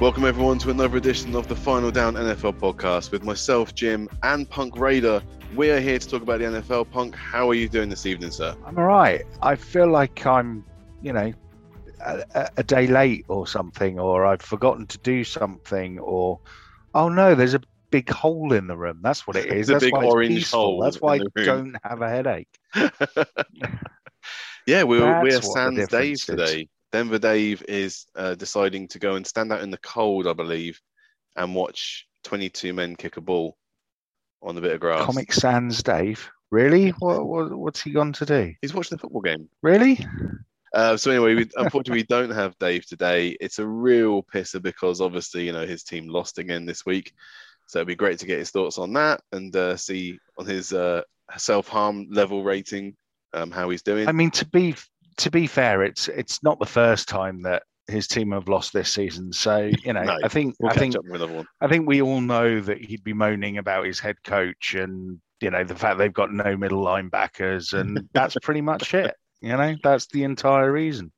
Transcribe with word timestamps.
Welcome 0.00 0.24
everyone 0.24 0.56
to 0.60 0.70
another 0.70 0.96
edition 0.96 1.36
of 1.36 1.46
the 1.46 1.54
Final 1.54 1.90
Down 1.90 2.14
NFL 2.14 2.54
podcast 2.54 3.10
with 3.10 3.22
myself, 3.22 3.74
Jim, 3.74 4.08
and 4.22 4.48
Punk 4.48 4.78
Raider. 4.78 5.22
We 5.54 5.70
are 5.72 5.78
here 5.78 5.98
to 5.98 6.08
talk 6.08 6.22
about 6.22 6.38
the 6.38 6.46
NFL. 6.46 6.90
Punk, 6.90 7.14
how 7.14 7.50
are 7.50 7.54
you 7.54 7.68
doing 7.68 7.90
this 7.90 8.06
evening, 8.06 8.30
sir? 8.30 8.56
I'm 8.64 8.78
all 8.78 8.86
right. 8.86 9.26
I 9.42 9.56
feel 9.56 9.88
like 9.88 10.24
I'm, 10.24 10.64
you 11.02 11.12
know, 11.12 11.34
a, 12.02 12.48
a 12.56 12.62
day 12.62 12.86
late 12.86 13.26
or 13.28 13.46
something, 13.46 13.98
or 13.98 14.24
I've 14.24 14.40
forgotten 14.40 14.86
to 14.86 14.96
do 15.00 15.22
something, 15.22 15.98
or 15.98 16.40
oh 16.94 17.10
no, 17.10 17.34
there's 17.34 17.52
a 17.52 17.60
big 17.90 18.08
hole 18.08 18.54
in 18.54 18.68
the 18.68 18.78
room. 18.78 19.00
That's 19.02 19.26
what 19.26 19.36
it 19.36 19.52
is. 19.52 19.52
It's 19.58 19.68
a 19.68 19.72
That's 19.72 19.84
big 19.84 19.92
why 19.92 20.04
it's 20.04 20.14
orange 20.14 20.34
peaceful. 20.34 20.60
hole 20.60 20.80
That's 20.80 21.02
why 21.02 21.16
I 21.16 21.44
don't 21.44 21.76
have 21.84 22.00
a 22.00 22.08
headache. 22.08 22.48
yeah, 24.66 24.82
we're, 24.82 25.22
we're 25.22 25.30
That's 25.30 25.46
the 25.46 25.52
Sans 25.52 25.88
Dave 25.88 26.24
today. 26.24 26.70
Denver 26.92 27.18
Dave 27.18 27.62
is 27.68 28.06
uh, 28.16 28.34
deciding 28.34 28.88
to 28.88 28.98
go 28.98 29.14
and 29.14 29.26
stand 29.26 29.52
out 29.52 29.62
in 29.62 29.70
the 29.70 29.78
cold, 29.78 30.26
I 30.26 30.32
believe, 30.32 30.80
and 31.36 31.54
watch 31.54 32.06
22 32.24 32.72
men 32.72 32.96
kick 32.96 33.16
a 33.16 33.20
ball 33.20 33.56
on 34.42 34.56
a 34.56 34.60
bit 34.60 34.72
of 34.72 34.80
grass. 34.80 35.06
Comic 35.06 35.32
Sans 35.32 35.82
Dave. 35.82 36.30
Really? 36.50 36.90
What, 36.90 37.26
what 37.26 37.56
what's 37.56 37.80
he 37.80 37.92
gone 37.92 38.12
to 38.14 38.26
do? 38.26 38.54
He's 38.60 38.74
watching 38.74 38.96
the 38.96 39.00
football 39.00 39.20
game. 39.20 39.48
Really? 39.62 40.04
Uh, 40.74 40.96
so 40.96 41.10
anyway, 41.10 41.34
we, 41.34 41.50
unfortunately, 41.56 42.00
we 42.00 42.06
don't 42.06 42.30
have 42.30 42.58
Dave 42.58 42.86
today. 42.86 43.36
It's 43.40 43.58
a 43.58 43.66
real 43.66 44.22
pisser 44.22 44.62
because 44.62 45.00
obviously, 45.00 45.46
you 45.46 45.52
know, 45.52 45.66
his 45.66 45.82
team 45.82 46.08
lost 46.08 46.38
again 46.38 46.64
this 46.64 46.86
week. 46.86 47.12
So 47.66 47.78
it'd 47.78 47.88
be 47.88 47.94
great 47.94 48.18
to 48.20 48.26
get 48.26 48.38
his 48.38 48.50
thoughts 48.50 48.78
on 48.78 48.92
that 48.94 49.20
and 49.32 49.54
uh, 49.54 49.76
see 49.76 50.18
on 50.38 50.46
his 50.46 50.72
uh, 50.72 51.02
self 51.36 51.68
harm 51.68 52.08
level 52.10 52.42
rating 52.42 52.96
um, 53.32 53.50
how 53.50 53.70
he's 53.70 53.82
doing. 53.82 54.08
I 54.08 54.12
mean, 54.12 54.30
to 54.32 54.46
be 54.46 54.74
to 55.20 55.30
be 55.30 55.46
fair, 55.46 55.82
it's 55.82 56.08
it's 56.08 56.42
not 56.42 56.58
the 56.58 56.66
first 56.66 57.08
time 57.08 57.42
that 57.42 57.62
his 57.86 58.06
team 58.06 58.32
have 58.32 58.48
lost 58.48 58.72
this 58.72 58.92
season. 58.92 59.32
So 59.32 59.70
you 59.84 59.92
know, 59.92 60.02
No, 60.04 60.18
I 60.24 60.28
think 60.28 60.56
we'll 60.58 60.70
I 60.70 60.74
think 60.74 60.96
up 60.96 61.04
with 61.04 61.20
another 61.20 61.34
one. 61.34 61.46
I 61.60 61.68
think 61.68 61.86
we 61.86 62.02
all 62.02 62.20
know 62.20 62.60
that 62.60 62.78
he'd 62.78 63.04
be 63.04 63.12
moaning 63.12 63.58
about 63.58 63.84
his 63.84 64.00
head 64.00 64.16
coach 64.24 64.74
and 64.74 65.20
you 65.40 65.50
know 65.50 65.64
the 65.64 65.74
fact 65.74 65.98
they've 65.98 66.12
got 66.12 66.32
no 66.32 66.56
middle 66.56 66.84
linebackers, 66.84 67.78
and 67.78 68.08
that's 68.14 68.36
pretty 68.42 68.62
much 68.62 68.94
it. 68.94 69.14
You 69.40 69.56
know, 69.56 69.76
that's 69.82 70.06
the 70.06 70.24
entire 70.24 70.72
reason. 70.72 71.12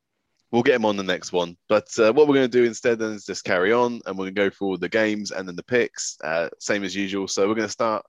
We'll 0.51 0.63
get 0.63 0.75
him 0.75 0.85
on 0.85 0.97
the 0.97 1.03
next 1.03 1.33
one. 1.33 1.57
But 1.69 1.89
uh, 1.99 2.13
what 2.13 2.29
we're 2.29 2.35
going 2.35 2.51
to 2.51 2.59
do 2.59 2.65
instead 2.65 2.99
then 2.99 3.13
is 3.13 3.25
just 3.25 3.43
carry 3.43 3.73
on 3.73 4.01
and 4.05 4.19
we're 4.19 4.27
going 4.27 4.35
to 4.35 4.41
go 4.43 4.51
through 4.51 4.67
all 4.69 4.77
the 4.77 4.89
games 4.89 5.31
and 5.31 5.49
then 5.49 5.57
the 5.57 5.63
picks, 5.63 6.19
uh, 6.23 6.51
same 6.61 6.85
as 6.85 6.95
usual. 6.95 7.27
So 7.27 7.49
we're 7.49 7.55
going 7.55 7.67
to 7.67 7.73
start 7.73 8.05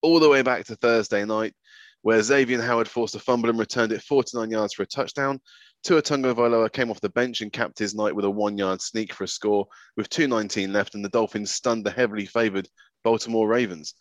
all 0.00 0.20
the 0.20 0.28
way 0.28 0.42
back 0.42 0.64
to 0.66 0.76
Thursday 0.76 1.24
night, 1.24 1.54
where 2.02 2.22
Xavier 2.22 2.60
Howard 2.60 2.88
forced 2.88 3.14
a 3.14 3.18
fumble 3.18 3.48
and 3.48 3.58
returned 3.58 3.92
it 3.92 4.02
49 4.02 4.50
yards 4.50 4.74
for 4.74 4.82
a 4.82 4.86
touchdown. 4.86 5.40
Tua 5.82 6.02
Tagovailoa 6.02 6.72
came 6.72 6.90
off 6.90 7.00
the 7.00 7.08
bench 7.08 7.40
and 7.40 7.52
capped 7.52 7.78
his 7.78 7.94
night 7.94 8.14
with 8.14 8.24
a 8.24 8.30
one-yard 8.30 8.80
sneak 8.80 9.12
for 9.12 9.24
a 9.24 9.28
score 9.28 9.66
with 9.96 10.08
2.19 10.10 10.72
left, 10.72 10.94
and 10.94 11.04
the 11.04 11.08
Dolphins 11.08 11.50
stunned 11.50 11.84
the 11.84 11.90
heavily 11.90 12.26
favoured 12.26 12.68
Baltimore 13.02 13.48
Ravens. 13.48 13.94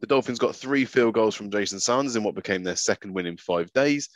The 0.00 0.06
Dolphins 0.06 0.38
got 0.38 0.56
three 0.56 0.84
field 0.84 1.14
goals 1.14 1.34
from 1.34 1.50
Jason 1.50 1.80
Sanders 1.80 2.16
in 2.16 2.22
what 2.22 2.34
became 2.34 2.62
their 2.62 2.76
second 2.76 3.12
win 3.12 3.26
in 3.26 3.36
five 3.36 3.72
days. 3.72 4.08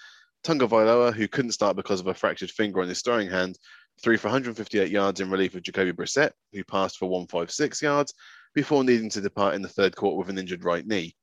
Tagovailoa, 0.45 1.15
who 1.15 1.29
couldn't 1.29 1.53
start 1.53 1.77
because 1.77 2.01
of 2.01 2.09
a 2.09 2.15
fractured 2.15 2.51
finger 2.51 2.81
on 2.81 2.89
his 2.89 3.03
throwing 3.03 3.31
hand, 3.31 3.57
threw 4.03 4.17
for 4.17 4.29
158 4.29 4.91
yards 4.91 5.21
in 5.21 5.31
relief 5.31 5.55
of 5.55 5.63
Jacoby 5.63 5.93
Brissett, 5.93 6.33
who 6.53 6.65
passed 6.65 6.99
for 6.99 7.09
156 7.09 7.83
yards 7.83 8.15
before 8.55 8.85
needing 8.85 9.11
to 9.11 9.21
depart 9.21 9.55
in 9.55 9.63
the 9.63 9.69
third 9.69 9.95
quarter 9.95 10.17
with 10.17 10.29
an 10.29 10.39
injured 10.39 10.65
right 10.65 10.87
knee. 10.87 11.15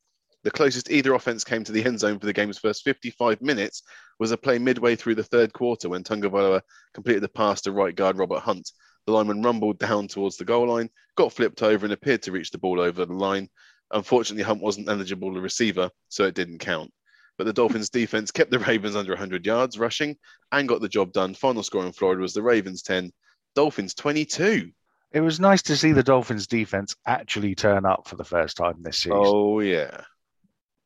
The 0.44 0.52
closest 0.52 0.90
either 0.90 1.14
offense 1.14 1.44
came 1.44 1.66
to 1.66 1.72
the 1.72 1.84
end 1.84 2.00
zone 2.00 2.18
for 2.18 2.26
the 2.26 2.34
game's 2.34 2.58
first 2.58 2.84
55 2.84 3.42
minutes 3.42 3.84
was 4.20 4.32
a 4.32 4.38
play 4.38 4.58
midway 4.58 4.96
through 4.96 5.16
the 5.16 5.24
third 5.24 5.52
quarter 5.52 5.90
when 5.90 6.04
Tagovailoa 6.04 6.62
completed 6.94 7.24
the 7.24 7.30
pass 7.30 7.62
to 7.62 7.74
right 7.74 7.96
guard 7.96 8.18
Robert 8.18 8.40
Hunt. 8.40 8.72
The 9.06 9.12
lineman 9.12 9.42
rumbled 9.42 9.80
down 9.80 10.08
towards 10.08 10.38
the 10.38 10.46
goal 10.46 10.68
line, 10.68 10.90
got 11.16 11.34
flipped 11.34 11.62
over, 11.62 11.86
and 11.86 11.94
appeared 11.94 12.22
to 12.24 12.32
reach 12.32 12.52
the 12.52 12.58
ball 12.58 12.80
over 12.80 13.06
the 13.06 13.14
line. 13.14 13.50
Unfortunately, 13.92 14.44
Hunt 14.44 14.62
wasn't 14.62 14.88
eligible 14.88 15.34
to 15.34 15.42
receiver, 15.42 15.90
so 16.08 16.24
it 16.24 16.36
didn't 16.36 16.60
count. 16.60 16.92
But 17.38 17.46
the 17.46 17.54
Dolphins' 17.54 17.90
defense 17.90 18.32
kept 18.32 18.52
the 18.52 18.60
Ravens 18.60 18.96
under 18.96 19.12
100 19.14 19.46
yards 19.46 19.80
rushing 19.80 20.18
and 20.52 20.68
got 20.68 20.82
the 20.82 20.90
job 20.90 21.12
done. 21.12 21.34
Final 21.34 21.64
score 21.64 21.86
in 21.86 21.92
Florida 21.92 22.22
was 22.22 22.34
the 22.34 22.44
Ravens 22.44 22.82
10, 22.84 23.12
Dolphins 23.56 23.94
22. 23.94 24.72
It 25.12 25.22
was 25.22 25.40
nice 25.40 25.64
to 25.64 25.76
see 25.76 25.92
the 25.92 26.04
Dolphins' 26.04 26.48
defense 26.48 26.96
actually 27.06 27.56
turn 27.56 27.86
up 27.86 28.08
for 28.08 28.16
the 28.16 28.24
first 28.24 28.58
time 28.58 28.84
this 28.84 28.98
season. 28.98 29.14
Oh, 29.16 29.60
yeah. 29.60 30.02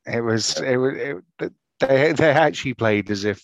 It 0.06 0.22
was 0.22 0.60
it 0.60 0.78
was 0.78 0.94
it, 0.96 1.54
they 1.80 2.12
they 2.14 2.32
actually 2.32 2.74
played 2.74 3.10
as 3.10 3.26
if 3.26 3.44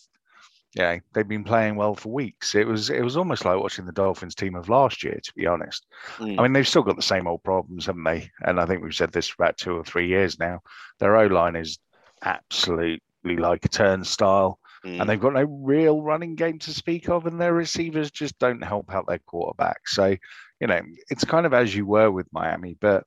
yeah 0.76 1.00
they've 1.14 1.28
been 1.28 1.44
playing 1.44 1.76
well 1.76 1.96
for 1.96 2.10
weeks. 2.12 2.56
It 2.56 2.68
was 2.68 2.90
it 2.90 3.02
was 3.02 3.18
almost 3.18 3.46
like 3.46 3.60
watching 3.60 3.86
the 3.86 3.92
Dolphins 3.92 4.36
team 4.36 4.56
of 4.56 4.70
last 4.70 5.04
year, 5.04 5.20
to 5.24 5.34
be 5.36 5.48
honest. 5.48 5.86
Mm. 6.18 6.40
I 6.40 6.44
mean 6.44 6.54
they've 6.54 6.68
still 6.68 6.84
got 6.84 6.96
the 6.96 7.02
same 7.02 7.28
old 7.28 7.44
problems, 7.44 7.86
haven't 7.86 8.04
they? 8.04 8.30
And 8.46 8.60
I 8.60 8.66
think 8.66 8.84
we've 8.84 8.94
said 8.94 9.12
this 9.12 9.28
for 9.28 9.44
about 9.44 9.58
two 9.58 9.74
or 9.74 9.84
three 9.84 10.08
years 10.08 10.40
now. 10.40 10.60
Their 11.00 11.16
O 11.18 11.28
line 11.28 11.56
is 11.56 11.80
absolutely 12.24 13.02
like 13.38 13.66
a 13.66 13.70
turnstile, 13.70 14.60
Mm. 14.86 15.02
and 15.02 15.10
they've 15.10 15.20
got 15.20 15.34
no 15.34 15.44
real 15.44 16.02
running 16.02 16.36
game 16.36 16.58
to 16.60 16.72
speak 16.74 17.10
of, 17.10 17.26
and 17.26 17.40
their 17.40 17.54
receivers 17.54 18.12
just 18.12 18.40
don't 18.40 18.64
help 18.64 18.94
out 18.94 19.08
their 19.08 19.20
quarterback. 19.20 19.86
So 19.88 20.16
you 20.62 20.68
know 20.68 20.80
it's 21.10 21.26
kind 21.26 21.46
of 21.46 21.54
as 21.54 21.76
you 21.76 21.86
were 21.86 22.10
with 22.12 22.28
Miami, 22.32 22.78
but 22.80 23.04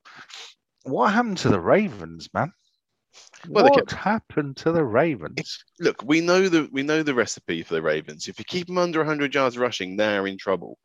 what 0.83 1.13
happened 1.13 1.39
to 1.39 1.49
the 1.49 1.59
Ravens, 1.59 2.29
man? 2.33 2.51
Well, 3.47 3.65
what 3.65 3.87
kept- 3.87 3.91
happened 3.91 4.57
to 4.57 4.71
the 4.71 4.83
Ravens? 4.83 5.63
Look, 5.79 6.03
we 6.03 6.21
know 6.21 6.47
the 6.49 6.69
we 6.71 6.83
know 6.83 7.03
the 7.03 7.13
recipe 7.13 7.63
for 7.63 7.73
the 7.73 7.81
Ravens. 7.81 8.27
If 8.27 8.39
you 8.39 8.45
keep 8.45 8.67
them 8.67 8.77
under 8.77 8.99
100 8.99 9.33
yards 9.33 9.57
rushing, 9.57 9.95
they're 9.95 10.27
in 10.27 10.37
trouble. 10.37 10.77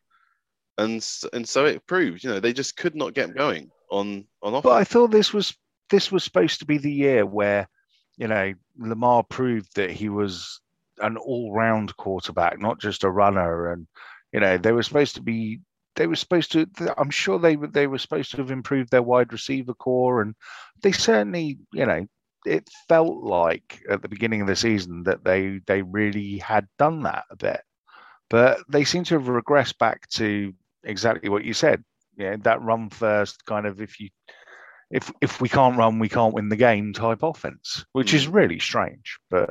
And 0.77 1.07
and 1.33 1.49
so 1.49 1.65
it 1.67 1.87
proved, 1.87 2.23
you 2.25 2.31
know, 2.31 2.41
they 2.41 2.53
just 2.53 2.77
could 2.77 2.95
not 2.95 3.15
get 3.15 3.35
going 3.35 3.71
on 3.91 4.25
on 4.43 4.55
offense. 4.55 4.63
But 4.65 4.77
I 4.77 4.85
thought 4.85 5.11
this 5.11 5.33
was 5.33 5.57
this 5.91 6.13
was 6.13 6.25
supposed 6.25 6.61
to 6.61 6.67
be 6.67 6.79
the 6.79 6.93
year 6.93 7.25
where, 7.25 7.69
you 8.17 8.29
know, 8.29 8.55
Lamar 8.79 9.23
proved 9.23 9.75
that 9.77 9.91
he 9.91 10.09
was 10.09 10.61
an 11.01 11.17
all-round 11.17 11.97
quarterback, 11.97 12.61
not 12.61 12.81
just 12.81 13.05
a 13.05 13.11
runner. 13.11 13.73
And 13.73 13.87
you 14.33 14.41
know, 14.41 14.59
they 14.59 14.73
were 14.73 14.83
supposed 14.83 15.15
to 15.15 15.23
be 15.23 15.61
they 15.97 16.07
were 16.07 16.17
supposed 16.17 16.53
to. 16.53 16.69
I'm 16.97 17.11
sure 17.11 17.39
they 17.39 17.57
were 17.57 17.67
they 17.67 17.87
were 17.87 17.99
supposed 17.99 18.31
to 18.33 18.37
have 18.39 18.51
improved 18.51 18.91
their 18.91 19.03
wide 19.03 19.33
receiver 19.33 19.75
core, 19.75 20.23
and 20.23 20.35
they 20.83 20.93
certainly, 20.93 21.59
you 21.73 21.87
know, 21.87 22.07
it 22.47 22.69
felt 22.89 23.23
like 23.23 23.83
at 23.91 24.03
the 24.03 24.09
beginning 24.09 24.41
of 24.41 24.47
the 24.47 24.57
season 24.57 25.05
that 25.05 25.25
they 25.25 25.61
they 25.67 25.83
really 25.83 26.39
had 26.39 26.67
done 26.79 27.03
that 27.03 27.25
a 27.31 27.37
bit, 27.37 27.61
but 28.31 28.61
they 28.69 28.85
seem 28.85 29.05
to 29.05 29.15
have 29.15 29.29
regressed 29.29 29.79
back 29.79 30.09
to 30.11 30.55
exactly 30.85 31.29
what 31.29 31.45
you 31.45 31.55
said. 31.55 31.83
Know, 32.17 32.37
that 32.39 32.63
run 32.63 32.91
first 32.91 33.45
kind 33.45 33.67
of 33.67 33.81
if 33.81 34.01
you 34.01 34.09
if 34.91 35.13
if 35.21 35.41
we 35.41 35.49
can't 35.49 35.77
run, 35.77 35.99
we 35.99 36.09
can't 36.09 36.35
win 36.35 36.49
the 36.49 36.57
game 36.57 36.93
type 36.93 37.23
offense, 37.23 37.85
which 37.93 38.15
is 38.15 38.27
really 38.27 38.59
strange. 38.59 39.19
But 39.31 39.51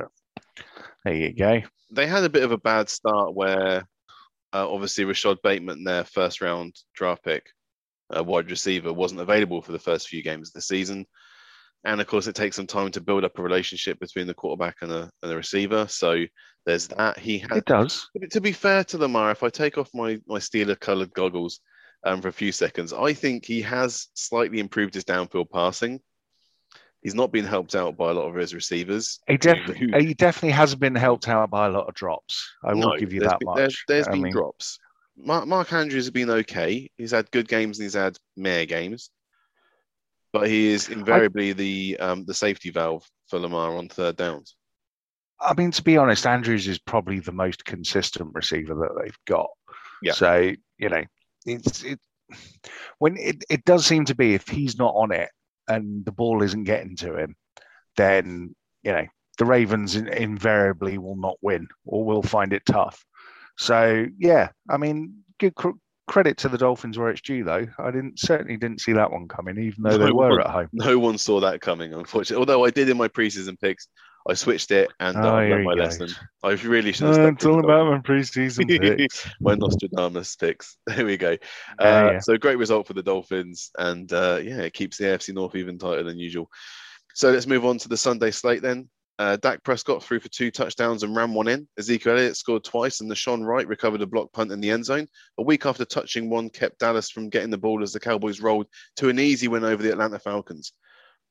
there 1.04 1.14
you 1.14 1.34
go. 1.34 1.62
they 1.90 2.06
had 2.06 2.24
a 2.24 2.28
bit 2.28 2.42
of 2.42 2.52
a 2.52 2.58
bad 2.58 2.88
start 2.88 3.34
where 3.34 3.86
uh, 4.52 4.70
obviously 4.70 5.04
Rashod 5.04 5.38
Bateman, 5.42 5.84
their 5.84 6.04
first 6.04 6.40
round 6.40 6.74
draft 6.94 7.24
pick, 7.24 7.46
uh, 8.14 8.24
wide 8.24 8.50
receiver, 8.50 8.92
wasn't 8.92 9.20
available 9.20 9.62
for 9.62 9.72
the 9.72 9.78
first 9.78 10.08
few 10.08 10.22
games 10.22 10.48
of 10.48 10.54
the 10.54 10.62
season. 10.62 11.06
And 11.84 12.00
of 12.00 12.06
course, 12.06 12.26
it 12.26 12.34
takes 12.34 12.56
some 12.56 12.66
time 12.66 12.90
to 12.92 13.00
build 13.00 13.24
up 13.24 13.38
a 13.38 13.42
relationship 13.42 13.98
between 14.00 14.26
the 14.26 14.34
quarterback 14.34 14.76
and 14.82 14.90
the, 14.90 15.10
and 15.22 15.30
the 15.30 15.36
receiver. 15.36 15.86
So 15.88 16.24
there's 16.66 16.88
that. 16.88 17.18
He 17.18 17.38
had 17.38 17.52
It 17.58 17.64
does. 17.66 18.08
to 18.30 18.40
be 18.40 18.52
fair 18.52 18.84
to 18.84 18.98
Lamar, 18.98 19.30
if 19.30 19.42
I 19.42 19.48
take 19.48 19.78
off 19.78 19.88
my, 19.94 20.18
my 20.26 20.38
Steeler 20.38 20.78
coloured 20.78 21.12
goggles 21.14 21.60
um, 22.04 22.20
for 22.20 22.28
a 22.28 22.32
few 22.32 22.52
seconds, 22.52 22.92
I 22.92 23.12
think 23.12 23.44
he 23.44 23.62
has 23.62 24.08
slightly 24.14 24.58
improved 24.58 24.94
his 24.94 25.04
downfield 25.04 25.50
passing. 25.50 26.00
He's 27.00 27.14
not 27.14 27.30
been 27.30 27.44
helped 27.44 27.76
out 27.76 27.96
by 27.96 28.10
a 28.10 28.14
lot 28.14 28.28
of 28.28 28.34
his 28.34 28.54
receivers. 28.54 29.20
He, 29.28 29.36
def- 29.36 29.56
Who- 29.58 29.96
he 29.98 30.14
definitely 30.14 30.50
hasn't 30.50 30.80
been 30.80 30.96
helped 30.96 31.28
out 31.28 31.48
by 31.48 31.66
a 31.66 31.70
lot 31.70 31.88
of 31.88 31.94
drops. 31.94 32.52
I 32.64 32.74
will 32.74 32.90
No, 32.90 32.96
give 32.96 33.12
you 33.12 33.20
that 33.20 33.38
been, 33.38 33.46
much. 33.46 33.56
There's, 33.56 33.84
there's 33.86 34.08
I 34.08 34.12
been 34.12 34.22
mean, 34.22 34.32
drops. 34.32 34.80
Mark, 35.16 35.46
Mark 35.46 35.72
Andrews 35.72 36.06
has 36.06 36.10
been 36.10 36.28
okay. 36.30 36.90
He's 36.96 37.12
had 37.12 37.30
good 37.30 37.46
games 37.46 37.78
and 37.78 37.84
he's 37.84 37.94
had 37.94 38.16
meh 38.36 38.64
games, 38.64 39.10
but 40.32 40.48
he 40.48 40.68
is 40.68 40.88
invariably 40.88 41.52
the 41.52 41.96
um, 42.00 42.24
the 42.24 42.34
safety 42.34 42.70
valve 42.70 43.08
for 43.28 43.38
Lamar 43.38 43.76
on 43.76 43.88
third 43.88 44.16
downs. 44.16 44.56
I 45.40 45.54
mean, 45.54 45.70
to 45.70 45.82
be 45.82 45.96
honest, 45.96 46.26
Andrews 46.26 46.66
is 46.66 46.78
probably 46.78 47.20
the 47.20 47.32
most 47.32 47.64
consistent 47.64 48.30
receiver 48.34 48.74
that 48.74 49.00
they've 49.00 49.18
got. 49.26 49.48
Yeah. 50.02 50.12
So 50.12 50.52
you 50.78 50.88
know, 50.88 51.04
it's 51.46 51.82
it 51.84 52.00
when 52.98 53.16
it, 53.16 53.44
it 53.48 53.64
does 53.64 53.86
seem 53.86 54.04
to 54.06 54.14
be 54.14 54.34
if 54.34 54.48
he's 54.48 54.78
not 54.78 54.94
on 54.94 55.12
it 55.12 55.30
and 55.66 56.04
the 56.04 56.12
ball 56.12 56.42
isn't 56.42 56.64
getting 56.64 56.96
to 56.96 57.16
him, 57.16 57.36
then 57.96 58.54
you 58.82 58.92
know 58.92 59.06
the 59.38 59.44
Ravens 59.44 59.96
in, 59.96 60.08
invariably 60.08 60.98
will 60.98 61.16
not 61.16 61.36
win 61.40 61.68
or 61.84 62.04
will 62.04 62.22
find 62.22 62.52
it 62.52 62.66
tough. 62.66 63.04
So 63.56 64.06
yeah, 64.18 64.50
I 64.68 64.76
mean, 64.76 65.24
good 65.38 65.54
credit 66.08 66.36
to 66.38 66.48
the 66.48 66.58
Dolphins 66.58 66.98
where 66.98 67.10
it's 67.10 67.20
due, 67.20 67.44
though. 67.44 67.66
I 67.78 67.90
didn't 67.90 68.18
certainly 68.18 68.56
didn't 68.56 68.80
see 68.80 68.92
that 68.94 69.10
one 69.12 69.28
coming, 69.28 69.58
even 69.58 69.82
though 69.84 69.98
they 69.98 70.10
were 70.10 70.30
one- 70.30 70.40
at 70.40 70.46
home. 70.50 70.68
No 70.72 70.98
one 70.98 71.18
saw 71.18 71.40
that 71.40 71.60
coming, 71.60 71.92
unfortunately. 71.94 72.40
Although 72.40 72.64
I 72.64 72.70
did 72.70 72.88
in 72.88 72.96
my 72.96 73.08
preseason 73.08 73.58
picks, 73.60 73.88
I 74.28 74.34
switched 74.34 74.72
it 74.72 74.90
and 75.00 75.16
uh, 75.16 75.20
Oh, 75.20 75.34
I 75.36 75.48
learned 75.48 75.64
my 75.64 75.72
lesson. 75.74 76.08
I 76.42 76.50
really 76.50 76.92
should 76.92 77.06
have 77.06 77.18
Uh, 77.18 77.28
it's 77.28 77.46
all 77.46 77.60
about 77.64 77.90
my 77.90 77.98
preseason 77.98 78.68
picks. 78.96 79.26
my 79.40 79.54
Nostradamus 79.54 80.36
picks. 80.36 80.76
There 80.86 81.06
we 81.06 81.16
go. 81.16 81.36
Yeah, 81.80 82.06
Uh, 82.06 82.10
yeah. 82.12 82.18
So 82.20 82.36
great 82.36 82.58
result 82.58 82.86
for 82.86 82.94
the 82.94 83.02
Dolphins, 83.02 83.70
and 83.78 84.12
uh, 84.12 84.40
yeah, 84.42 84.60
it 84.62 84.74
keeps 84.74 84.98
the 84.98 85.04
AFC 85.04 85.32
North 85.34 85.54
even 85.54 85.78
tighter 85.78 86.02
than 86.02 86.18
usual. 86.18 86.50
So 87.14 87.30
let's 87.30 87.46
move 87.46 87.64
on 87.64 87.78
to 87.78 87.88
the 87.88 87.96
Sunday 87.96 88.30
slate 88.30 88.60
then. 88.62 88.88
Uh, 89.18 89.36
Dak 89.36 89.64
Prescott 89.64 90.02
threw 90.02 90.20
for 90.20 90.28
two 90.28 90.50
touchdowns 90.50 91.02
and 91.02 91.16
ran 91.16 91.34
one 91.34 91.48
in. 91.48 91.66
Ezekiel 91.76 92.12
Elliott 92.12 92.36
scored 92.36 92.62
twice, 92.62 93.00
and 93.00 93.10
Deshaun 93.10 93.44
Wright 93.44 93.66
recovered 93.66 94.00
a 94.00 94.06
block 94.06 94.32
punt 94.32 94.52
in 94.52 94.60
the 94.60 94.70
end 94.70 94.84
zone. 94.84 95.08
A 95.38 95.42
week 95.42 95.66
after 95.66 95.84
touching 95.84 96.30
one 96.30 96.48
kept 96.50 96.78
Dallas 96.78 97.10
from 97.10 97.28
getting 97.28 97.50
the 97.50 97.58
ball 97.58 97.82
as 97.82 97.92
the 97.92 97.98
Cowboys 97.98 98.40
rolled 98.40 98.66
to 98.96 99.08
an 99.08 99.18
easy 99.18 99.48
win 99.48 99.64
over 99.64 99.82
the 99.82 99.90
Atlanta 99.90 100.20
Falcons. 100.20 100.72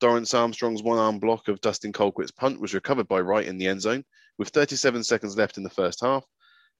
Dorance 0.01 0.37
Armstrong's 0.37 0.83
one 0.83 0.99
arm 0.99 1.17
block 1.17 1.47
of 1.47 1.61
Dustin 1.61 1.93
Colquitt's 1.93 2.31
punt 2.31 2.59
was 2.59 2.73
recovered 2.73 3.07
by 3.07 3.21
Wright 3.21 3.47
in 3.47 3.57
the 3.57 3.67
end 3.67 3.81
zone 3.81 4.03
with 4.37 4.49
37 4.49 5.03
seconds 5.03 5.37
left 5.37 5.57
in 5.57 5.63
the 5.63 5.69
first 5.69 6.01
half. 6.01 6.25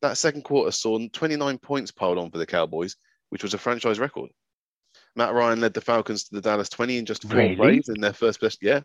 That 0.02 0.18
second 0.18 0.44
quarter 0.44 0.72
saw 0.72 1.00
29 1.12 1.58
points 1.60 1.92
piled 1.92 2.18
on 2.20 2.30
for 2.30 2.38
the 2.38 2.46
Cowboys, 2.46 2.96
which 3.30 3.44
was 3.44 3.54
a 3.54 3.58
franchise 3.58 3.98
record. 3.98 4.30
Matt 5.16 5.34
Ryan 5.34 5.62
led 5.62 5.74
the 5.74 5.82
Falcons 5.82 6.26
to 6.26 6.36
the 6.36 6.42
Dallas 6.42 6.70
20 6.70 6.98
in 6.98 7.06
just 7.06 7.24
four 7.24 7.38
Really? 7.38 7.56
plays 7.56 7.90
in 7.90 8.02
their 8.02 8.14
first 8.14 8.40
possession. 8.40 8.60
Yeah. 8.62 8.82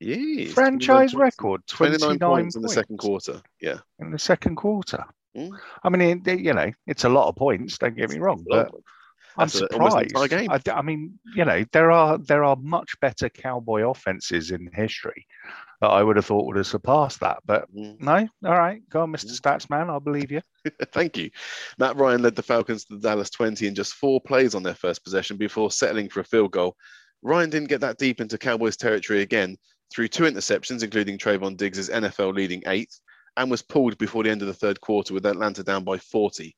Yes. 0.00 0.52
Franchise 0.52 1.14
record, 1.14 1.60
29, 1.66 1.98
29 2.18 2.18
points 2.18 2.56
in 2.56 2.62
the 2.62 2.68
second 2.68 2.96
quarter. 2.98 3.42
Yeah. 3.60 3.78
in 3.98 4.10
the 4.10 4.18
second 4.18 4.56
quarter. 4.56 5.04
Mm. 5.36 5.52
I 5.84 5.88
mean, 5.90 6.22
it, 6.26 6.40
you 6.40 6.52
know, 6.54 6.70
it's 6.86 7.04
a 7.04 7.08
lot 7.08 7.28
of 7.28 7.36
points. 7.36 7.78
Don't 7.78 7.96
get 7.96 8.10
me 8.10 8.18
wrong, 8.18 8.44
but 8.48 8.70
I'm 9.36 9.46
That's 9.46 9.58
surprised. 9.58 10.30
game. 10.30 10.50
I, 10.50 10.60
I 10.72 10.82
mean, 10.82 11.18
you 11.36 11.44
know, 11.44 11.64
there 11.72 11.90
are 11.92 12.18
there 12.18 12.42
are 12.42 12.56
much 12.56 12.98
better 13.00 13.28
cowboy 13.28 13.88
offenses 13.88 14.50
in 14.50 14.68
history 14.72 15.26
that 15.80 15.88
I 15.88 16.02
would 16.02 16.16
have 16.16 16.26
thought 16.26 16.46
would 16.46 16.56
have 16.56 16.66
surpassed 16.66 17.20
that. 17.20 17.38
But 17.46 17.72
Mm. 17.72 18.00
no, 18.00 18.28
all 18.50 18.58
right, 18.58 18.82
go 18.90 19.02
on, 19.02 19.12
Mr. 19.12 19.38
Statsman, 19.38 19.88
I'll 19.88 20.00
believe 20.00 20.32
you. 20.32 20.40
Thank 20.92 21.16
you. 21.16 21.30
Matt 21.78 21.96
Ryan 21.96 22.22
led 22.22 22.34
the 22.34 22.42
Falcons 22.42 22.84
to 22.86 22.96
the 22.96 23.00
Dallas 23.08 23.30
20 23.30 23.66
in 23.68 23.74
just 23.74 23.94
four 23.94 24.20
plays 24.20 24.54
on 24.54 24.62
their 24.62 24.74
first 24.74 25.04
possession 25.04 25.36
before 25.36 25.70
settling 25.70 26.08
for 26.08 26.20
a 26.20 26.24
field 26.24 26.50
goal. 26.52 26.74
Ryan 27.22 27.50
didn't 27.50 27.68
get 27.68 27.82
that 27.82 27.98
deep 27.98 28.20
into 28.20 28.36
Cowboys 28.38 28.76
territory 28.76 29.20
again 29.22 29.56
threw 29.92 30.08
two 30.08 30.24
interceptions, 30.24 30.82
including 30.82 31.18
Trevon 31.18 31.56
Diggs' 31.56 31.88
NFL 31.88 32.34
leading 32.34 32.62
eighth, 32.66 33.00
and 33.36 33.50
was 33.50 33.62
pulled 33.62 33.98
before 33.98 34.24
the 34.24 34.30
end 34.30 34.42
of 34.42 34.48
the 34.48 34.54
third 34.54 34.80
quarter 34.80 35.14
with 35.14 35.26
Atlanta 35.26 35.62
down 35.62 35.84
by 35.84 35.98
40. 35.98 36.56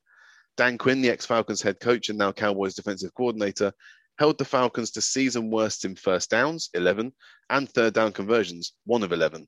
Dan 0.55 0.77
Quinn, 0.77 1.01
the 1.01 1.09
ex 1.09 1.25
Falcons 1.25 1.61
head 1.61 1.79
coach 1.79 2.09
and 2.09 2.17
now 2.17 2.31
Cowboys 2.31 2.75
defensive 2.75 3.13
coordinator, 3.15 3.73
held 4.19 4.37
the 4.37 4.45
Falcons 4.45 4.91
to 4.91 5.01
season 5.01 5.49
worst 5.49 5.85
in 5.85 5.95
first 5.95 6.29
downs, 6.29 6.69
11, 6.73 7.11
and 7.49 7.69
third 7.69 7.93
down 7.93 8.11
conversions, 8.11 8.73
1 8.85 9.03
of 9.03 9.11
11. 9.11 9.47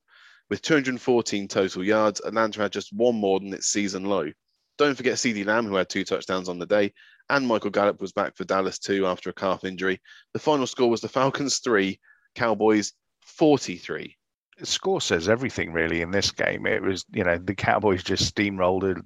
With 0.49 0.61
214 0.61 1.47
total 1.47 1.83
yards, 1.83 2.21
Atlanta 2.21 2.61
had 2.61 2.71
just 2.71 2.93
one 2.93 3.15
more 3.15 3.39
than 3.39 3.53
its 3.53 3.67
season 3.67 4.05
low. 4.05 4.31
Don't 4.77 4.95
forget 4.95 5.15
CeeDee 5.15 5.45
Lamb, 5.45 5.65
who 5.65 5.75
had 5.75 5.89
two 5.89 6.03
touchdowns 6.03 6.49
on 6.49 6.59
the 6.59 6.65
day, 6.65 6.93
and 7.29 7.47
Michael 7.47 7.69
Gallup 7.69 8.01
was 8.01 8.11
back 8.11 8.35
for 8.35 8.43
Dallas 8.43 8.77
too 8.77 9.07
after 9.07 9.29
a 9.29 9.33
calf 9.33 9.63
injury. 9.63 10.01
The 10.33 10.39
final 10.39 10.67
score 10.67 10.89
was 10.89 11.01
the 11.01 11.07
Falcons 11.07 11.59
3, 11.59 11.99
Cowboys 12.35 12.93
43. 13.25 14.15
The 14.57 14.65
score 14.65 15.01
says 15.01 15.27
everything 15.27 15.73
really 15.73 16.01
in 16.01 16.11
this 16.11 16.31
game. 16.31 16.65
It 16.65 16.81
was, 16.81 17.05
you 17.11 17.23
know, 17.23 17.37
the 17.37 17.55
Cowboys 17.55 18.03
just 18.03 18.33
steamrolled 18.33 19.01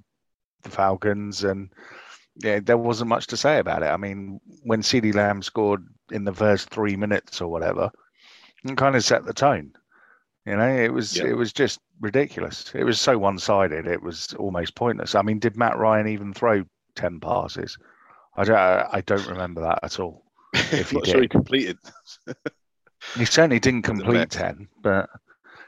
the 0.62 0.70
Falcons, 0.70 1.42
and 1.42 1.70
yeah, 2.36 2.60
there 2.60 2.78
wasn't 2.78 3.08
much 3.08 3.26
to 3.28 3.36
say 3.36 3.58
about 3.58 3.82
it. 3.82 3.86
I 3.86 3.96
mean, 3.96 4.40
when 4.62 4.82
CeeDee 4.82 5.14
Lamb 5.14 5.42
scored 5.42 5.84
in 6.12 6.24
the 6.24 6.34
first 6.34 6.70
three 6.70 6.96
minutes 6.96 7.40
or 7.40 7.48
whatever, 7.48 7.90
it 8.64 8.76
kind 8.76 8.94
of 8.94 9.04
set 9.04 9.24
the 9.24 9.32
tone. 9.32 9.72
You 10.46 10.56
know, 10.56 10.68
it 10.68 10.92
was 10.92 11.16
Yeah. 11.16 11.26
it 11.26 11.36
was 11.36 11.52
just 11.52 11.80
ridiculous. 12.00 12.72
It 12.74 12.84
was 12.84 13.00
so 13.00 13.18
one 13.18 13.38
sided. 13.38 13.86
It 13.86 14.02
was 14.02 14.32
almost 14.38 14.74
pointless. 14.74 15.14
I 15.14 15.22
mean, 15.22 15.38
did 15.38 15.56
Matt 15.56 15.76
Ryan 15.76 16.08
even 16.08 16.32
throw 16.32 16.64
ten 16.94 17.20
passes? 17.20 17.76
I 18.36 18.44
don't. 18.44 18.56
I 18.56 19.02
don't 19.04 19.26
remember 19.26 19.62
that 19.62 19.80
at 19.82 19.98
all. 19.98 20.24
If 20.54 20.90
he 20.90 20.96
not 20.96 21.06
sure 21.06 21.22
he 21.22 21.28
completed. 21.28 21.78
He 23.16 23.24
certainly 23.24 23.60
didn't 23.60 23.82
complete 23.82 24.30
ten, 24.30 24.68
but 24.82 25.10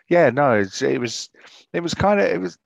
yeah, 0.08 0.30
no, 0.30 0.52
it's, 0.52 0.82
it 0.82 1.00
was 1.00 1.30
it 1.72 1.80
was 1.80 1.94
kind 1.94 2.20
of 2.20 2.26
it 2.26 2.40
was 2.40 2.58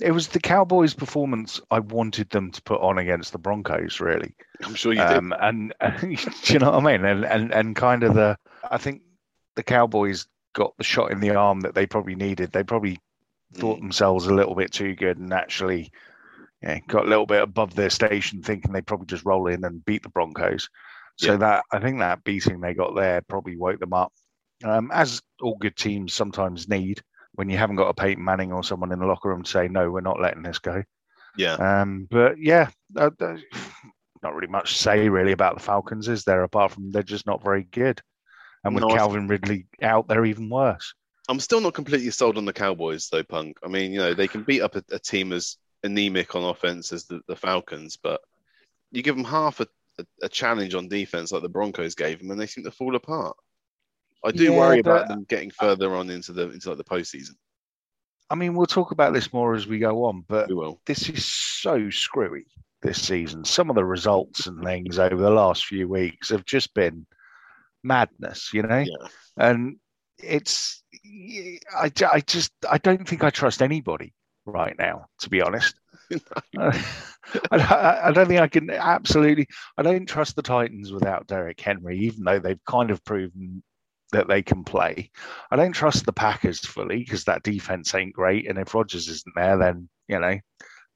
it 0.00 0.12
was 0.12 0.28
the 0.28 0.40
Cowboys' 0.40 0.94
performance 0.94 1.60
I 1.70 1.80
wanted 1.80 2.30
them 2.30 2.50
to 2.52 2.62
put 2.62 2.80
on 2.80 2.98
against 2.98 3.32
the 3.32 3.38
Broncos, 3.38 4.00
really. 4.00 4.34
I'm 4.64 4.74
sure 4.74 4.92
you 4.92 5.00
did. 5.00 5.16
Um, 5.16 5.34
and, 5.40 5.74
and 5.80 6.16
do 6.42 6.52
you 6.52 6.58
know 6.58 6.70
what 6.70 6.86
I 6.86 6.96
mean? 6.96 7.04
And 7.04 7.24
and 7.24 7.52
and 7.52 7.76
kind 7.76 8.02
of 8.02 8.14
the 8.14 8.36
I 8.70 8.78
think 8.78 9.02
the 9.56 9.62
Cowboys 9.62 10.26
got 10.52 10.76
the 10.78 10.84
shot 10.84 11.12
in 11.12 11.20
the 11.20 11.30
arm 11.30 11.60
that 11.60 11.74
they 11.74 11.86
probably 11.86 12.14
needed. 12.14 12.52
They 12.52 12.64
probably 12.64 12.98
thought 13.54 13.78
Mm. 13.78 13.82
themselves 13.82 14.26
a 14.26 14.34
little 14.34 14.54
bit 14.54 14.72
too 14.72 14.94
good 14.94 15.18
and 15.18 15.32
actually 15.32 15.90
yeah, 16.62 16.78
got 16.86 17.06
a 17.06 17.08
little 17.08 17.26
bit 17.26 17.42
above 17.42 17.74
their 17.74 17.90
station, 17.90 18.42
thinking 18.42 18.72
they'd 18.72 18.86
probably 18.86 19.06
just 19.06 19.24
roll 19.24 19.46
in 19.46 19.64
and 19.64 19.84
beat 19.84 20.02
the 20.02 20.08
Broncos. 20.08 20.68
So 21.20 21.32
Yeah. 21.32 21.36
that 21.36 21.64
I 21.70 21.80
think 21.80 21.98
that 21.98 22.24
beating 22.24 22.60
they 22.60 22.72
got 22.72 22.94
there 22.94 23.20
probably 23.20 23.56
woke 23.56 23.78
them 23.78 23.92
up, 23.92 24.10
um, 24.64 24.90
as 24.90 25.20
all 25.42 25.56
good 25.58 25.76
teams 25.76 26.14
sometimes 26.14 26.66
need 26.66 27.02
when 27.32 27.50
you 27.50 27.58
haven't 27.58 27.76
got 27.76 27.88
a 27.88 27.94
Peyton 27.94 28.24
Manning 28.24 28.52
or 28.52 28.64
someone 28.64 28.90
in 28.90 28.98
the 28.98 29.06
locker 29.06 29.28
room 29.28 29.42
to 29.42 29.50
say 29.50 29.68
no, 29.68 29.90
we're 29.90 30.00
not 30.00 30.20
letting 30.20 30.42
this 30.42 30.58
go. 30.58 30.82
Yeah. 31.36 31.54
Um, 31.54 32.08
but 32.10 32.38
yeah, 32.38 32.70
uh, 32.96 33.10
uh, 33.20 33.36
not 34.22 34.34
really 34.34 34.48
much 34.48 34.72
to 34.72 34.82
say 34.82 35.08
really 35.10 35.32
about 35.32 35.56
the 35.56 35.62
Falcons, 35.62 36.08
is 36.08 36.24
there? 36.24 36.42
Apart 36.42 36.72
from 36.72 36.90
they're 36.90 37.02
just 37.02 37.26
not 37.26 37.44
very 37.44 37.64
good, 37.64 38.00
and 38.64 38.74
with 38.74 38.84
No, 38.84 38.94
Calvin 38.96 39.28
Ridley 39.28 39.66
out, 39.82 40.08
they're 40.08 40.24
even 40.24 40.48
worse. 40.48 40.94
I'm 41.28 41.38
still 41.40 41.60
not 41.60 41.74
completely 41.74 42.10
sold 42.10 42.38
on 42.38 42.46
the 42.46 42.52
Cowboys, 42.52 43.08
though, 43.10 43.22
Punk. 43.22 43.58
I 43.62 43.68
mean, 43.68 43.92
you 43.92 43.98
know, 43.98 44.14
they 44.14 44.26
can 44.26 44.42
beat 44.42 44.62
up 44.62 44.74
a, 44.74 44.82
a 44.90 44.98
team 44.98 45.32
as 45.32 45.58
anemic 45.84 46.34
on 46.34 46.44
offense 46.44 46.92
as 46.92 47.04
the, 47.04 47.20
the 47.28 47.36
Falcons, 47.36 47.98
but 48.02 48.20
you 48.90 49.02
give 49.02 49.16
them 49.16 49.24
half 49.24 49.60
a, 49.60 49.68
a, 50.00 50.26
a 50.26 50.28
challenge 50.28 50.74
on 50.74 50.88
defense 50.88 51.32
like 51.32 51.42
the 51.42 51.48
Broncos 51.48 51.94
gave 51.94 52.18
them, 52.18 52.30
and 52.30 52.40
they 52.40 52.46
seem 52.46 52.64
to 52.64 52.70
fall 52.70 52.96
apart. 52.96 53.36
I 54.24 54.32
do 54.32 54.44
Yeah, 54.44 54.58
worry 54.58 54.82
but- 54.82 54.90
about 54.90 55.08
them 55.08 55.24
getting 55.28 55.50
further 55.50 55.94
on 55.94 56.10
into 56.10 56.32
the 56.32 56.50
into 56.50 56.68
like 56.68 56.78
the 56.78 56.84
postseason. 56.84 57.34
I 58.28 58.36
mean, 58.36 58.54
we'll 58.54 58.66
talk 58.66 58.92
about 58.92 59.12
this 59.12 59.32
more 59.32 59.54
as 59.54 59.66
we 59.66 59.78
go 59.80 60.04
on, 60.04 60.24
but 60.28 60.48
this 60.86 61.08
is 61.08 61.26
so 61.26 61.90
screwy 61.90 62.46
this 62.80 63.02
season. 63.02 63.44
Some 63.44 63.70
of 63.70 63.74
the 63.76 63.84
results 63.84 64.46
and 64.46 64.62
things 64.62 65.00
over 65.00 65.16
the 65.20 65.30
last 65.30 65.66
few 65.66 65.88
weeks 65.88 66.28
have 66.28 66.44
just 66.44 66.72
been 66.72 67.06
madness, 67.82 68.50
you 68.54 68.62
know? 68.62 68.78
Yeah. 68.78 69.08
And 69.36 69.78
it's, 70.22 70.84
I, 71.76 71.90
I 72.12 72.20
just, 72.20 72.52
I 72.70 72.78
don't 72.78 73.08
think 73.08 73.24
I 73.24 73.30
trust 73.30 73.62
anybody 73.62 74.14
right 74.46 74.76
now, 74.78 75.06
to 75.22 75.28
be 75.28 75.42
honest. 75.42 75.74
I, 76.58 76.84
I 77.52 78.08
I 78.08 78.12
don't 78.12 78.26
think 78.26 78.40
I 78.40 78.48
can 78.48 78.70
absolutely, 78.70 79.46
I 79.76 79.82
don't 79.82 80.06
trust 80.06 80.36
the 80.36 80.42
Titans 80.42 80.92
without 80.92 81.26
Derrick 81.26 81.60
Henry, 81.60 81.98
even 82.00 82.24
though 82.24 82.38
they've 82.38 82.64
kind 82.66 82.90
of 82.90 83.04
proven 83.04 83.62
that 84.12 84.28
they 84.28 84.42
can 84.42 84.64
play. 84.64 85.10
I 85.50 85.56
don't 85.56 85.72
trust 85.72 86.04
the 86.04 86.12
Packers 86.12 86.60
fully 86.60 86.98
because 86.98 87.24
that 87.24 87.42
defense 87.42 87.94
ain't 87.94 88.12
great. 88.12 88.48
And 88.48 88.58
if 88.58 88.74
Rodgers 88.74 89.08
isn't 89.08 89.34
there, 89.36 89.56
then, 89.56 89.88
you 90.08 90.18
know, 90.18 90.38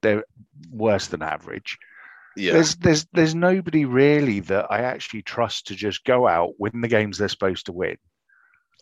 they're 0.01 0.23
worse 0.69 1.07
than 1.07 1.21
average. 1.21 1.77
Yeah. 2.35 2.53
There's 2.53 2.75
there's 2.75 3.07
there's 3.13 3.33
nobody 3.35 3.85
really 3.85 4.41
that 4.41 4.67
I 4.69 4.81
actually 4.81 5.21
trust 5.21 5.67
to 5.67 5.75
just 5.75 6.03
go 6.03 6.27
out, 6.27 6.53
win 6.59 6.81
the 6.81 6.89
games 6.89 7.17
they're 7.17 7.29
supposed 7.29 7.67
to 7.67 7.71
win. 7.71 7.95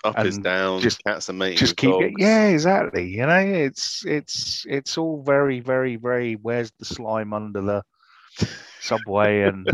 Up 0.04 0.26
is 0.26 0.38
down. 0.38 0.82
just- 0.82 1.04
cats 1.04 1.30
are 1.30 1.34
mating. 1.34 1.58
Just 1.58 1.78
keep 1.78 1.92
dogs. 1.92 2.06
it. 2.06 2.14
Yeah, 2.18 2.48
exactly. 2.48 3.08
You 3.10 3.26
know, 3.26 3.40
it's 3.40 4.06
it's 4.06 4.66
it's 4.68 4.98
all 4.98 5.22
very, 5.24 5.60
very, 5.62 5.96
very 5.96 6.36
where's 6.36 6.72
the 6.80 6.86
slime 6.86 7.34
under 7.34 7.62
the 7.62 7.84
subway 8.82 9.44
and 9.44 9.66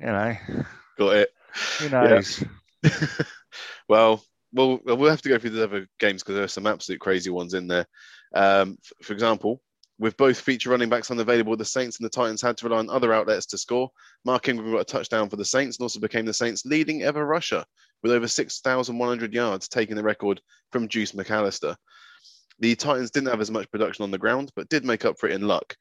you 0.00 0.06
know, 0.06 0.36
Got 0.98 1.16
it. 1.16 1.30
who 1.78 1.88
knows? 1.90 2.44
well, 3.88 4.22
well, 4.52 4.80
we'll 4.84 5.10
have 5.10 5.22
to 5.22 5.28
go 5.28 5.38
through 5.38 5.50
the 5.50 5.64
other 5.64 5.86
games 5.98 6.22
because 6.22 6.34
there 6.34 6.44
are 6.44 6.48
some 6.48 6.66
absolute 6.66 7.00
crazy 7.00 7.30
ones 7.30 7.54
in 7.54 7.66
there. 7.68 7.86
Um, 8.34 8.78
for 9.02 9.12
example, 9.12 9.60
with 9.98 10.16
both 10.16 10.40
feature 10.40 10.70
running 10.70 10.88
backs 10.88 11.10
unavailable, 11.10 11.56
the 11.56 11.64
Saints 11.64 11.98
and 11.98 12.04
the 12.04 12.10
Titans 12.10 12.42
had 12.42 12.56
to 12.58 12.66
rely 12.66 12.78
on 12.78 12.90
other 12.90 13.12
outlets 13.12 13.46
to 13.46 13.58
score. 13.58 13.90
Mark 14.24 14.48
Ingram 14.48 14.72
got 14.72 14.80
a 14.80 14.84
touchdown 14.84 15.28
for 15.28 15.36
the 15.36 15.44
Saints 15.44 15.78
and 15.78 15.84
also 15.84 16.00
became 16.00 16.26
the 16.26 16.34
Saints' 16.34 16.64
leading 16.66 17.02
ever 17.02 17.24
rusher 17.24 17.64
with 18.06 18.16
over 18.16 18.28
6,100 18.28 19.34
yards, 19.34 19.68
taking 19.68 19.96
the 19.96 20.02
record 20.02 20.40
from 20.70 20.86
Deuce 20.86 21.12
McAllister. 21.12 21.74
The 22.60 22.76
Titans 22.76 23.10
didn't 23.10 23.30
have 23.30 23.40
as 23.40 23.50
much 23.50 23.70
production 23.70 24.04
on 24.04 24.12
the 24.12 24.18
ground, 24.18 24.52
but 24.54 24.68
did 24.68 24.84
make 24.84 25.04
up 25.04 25.18
for 25.18 25.28
it 25.28 25.34
in 25.34 25.48
luck. 25.48 25.74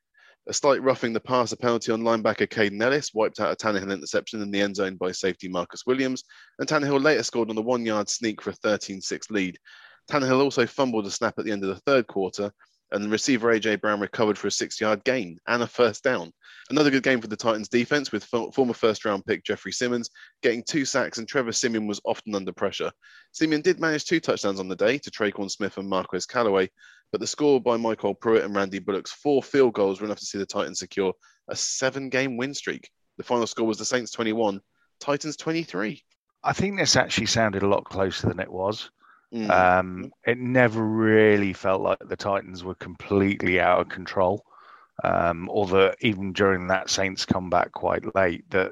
A 0.47 0.53
slight 0.53 0.81
roughing 0.81 1.13
the 1.13 1.19
passer 1.19 1.55
penalty 1.55 1.91
on 1.91 2.01
linebacker 2.01 2.47
Kaden 2.47 2.81
Elliss 2.81 3.13
wiped 3.13 3.39
out 3.39 3.51
a 3.51 3.55
Tannehill 3.55 3.93
interception 3.93 4.41
in 4.41 4.49
the 4.49 4.61
end 4.61 4.75
zone 4.75 4.95
by 4.95 5.11
safety 5.11 5.47
Marcus 5.47 5.85
Williams, 5.85 6.23
and 6.57 6.67
Tannehill 6.67 7.01
later 7.01 7.23
scored 7.23 7.49
on 7.49 7.55
the 7.55 7.61
one 7.61 7.85
yard 7.85 8.09
sneak 8.09 8.41
for 8.41 8.49
a 8.49 8.53
13 8.53 9.01
6 9.01 9.29
lead. 9.29 9.57
Tannehill 10.09 10.43
also 10.43 10.65
fumbled 10.65 11.05
a 11.05 11.11
snap 11.11 11.35
at 11.37 11.45
the 11.45 11.51
end 11.51 11.63
of 11.63 11.69
the 11.69 11.81
third 11.81 12.07
quarter 12.07 12.51
and 12.95 13.11
receiver 13.11 13.53
AJ 13.53 13.81
Brown 13.81 13.99
recovered 13.99 14.37
for 14.37 14.47
a 14.47 14.51
six-yard 14.51 15.03
gain 15.03 15.37
and 15.47 15.61
a 15.61 15.67
first 15.67 16.03
down. 16.03 16.31
Another 16.69 16.89
good 16.89 17.03
game 17.03 17.21
for 17.21 17.27
the 17.27 17.35
Titans 17.35 17.67
defense 17.67 18.11
with 18.11 18.23
former 18.23 18.73
first-round 18.73 19.25
pick 19.25 19.43
Jeffery 19.43 19.73
Simmons 19.73 20.09
getting 20.41 20.63
two 20.63 20.85
sacks 20.85 21.17
and 21.17 21.27
Trevor 21.27 21.51
Siemian 21.51 21.87
was 21.87 22.01
often 22.05 22.33
under 22.33 22.53
pressure. 22.53 22.91
Siemian 23.33 23.61
did 23.61 23.79
manage 23.79 24.05
two 24.05 24.19
touchdowns 24.19 24.59
on 24.59 24.69
the 24.69 24.75
day 24.75 24.97
to 24.97 25.11
Tre'Quan 25.11 25.51
Smith 25.51 25.77
and 25.77 25.89
Marquez 25.89 26.25
Callaway, 26.25 26.69
but 27.11 27.19
the 27.19 27.27
score 27.27 27.61
by 27.61 27.77
MyCole 27.77 28.19
Pruitt 28.19 28.45
and 28.45 28.55
Randy 28.55 28.79
Bullock's 28.79 29.11
four 29.11 29.43
field 29.43 29.73
goals 29.73 29.99
were 29.99 30.05
enough 30.05 30.19
to 30.19 30.25
see 30.25 30.37
the 30.37 30.45
Titans 30.45 30.79
secure 30.79 31.13
a 31.49 31.55
seven-game 31.55 32.37
win 32.37 32.53
streak. 32.53 32.89
The 33.17 33.23
final 33.23 33.45
score 33.45 33.67
was 33.67 33.77
the 33.77 33.85
Saints 33.85 34.11
21, 34.11 34.59
Titans 34.99 35.37
23. 35.37 36.01
I 36.43 36.53
think 36.53 36.77
this 36.77 36.95
actually 36.95 37.27
sounded 37.27 37.63
a 37.63 37.67
lot 37.67 37.83
closer 37.83 38.27
than 38.27 38.39
it 38.39 38.51
was. 38.51 38.89
Mm. 39.35 39.49
Um, 39.49 40.13
it 40.25 40.37
never 40.39 40.81
really 40.81 41.51
felt 41.51 41.81
like 41.81 41.99
the 41.99 42.15
Titans 42.15 42.63
were 42.63 42.75
completely 42.75 43.59
out 43.59 43.81
of 43.81 43.89
control. 43.89 44.45
Um, 45.03 45.49
or 45.51 45.67
that 45.67 45.97
even 45.99 46.31
during 46.31 46.67
that 46.67 46.89
Saints 46.89 47.25
comeback 47.25 47.73
quite 47.73 48.15
late, 48.15 48.49
that 48.51 48.71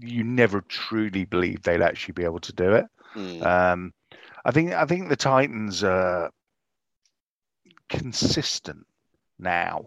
you 0.00 0.24
never 0.24 0.62
truly 0.62 1.26
believed 1.26 1.64
they'd 1.64 1.82
actually 1.82 2.12
be 2.12 2.24
able 2.24 2.40
to 2.40 2.54
do 2.54 2.72
it. 2.72 2.86
Mm. 3.14 3.44
Um, 3.44 3.92
I 4.46 4.50
think 4.50 4.72
I 4.72 4.86
think 4.86 5.08
the 5.10 5.16
Titans 5.16 5.84
are 5.84 6.30
consistent 7.90 8.86
now. 9.38 9.86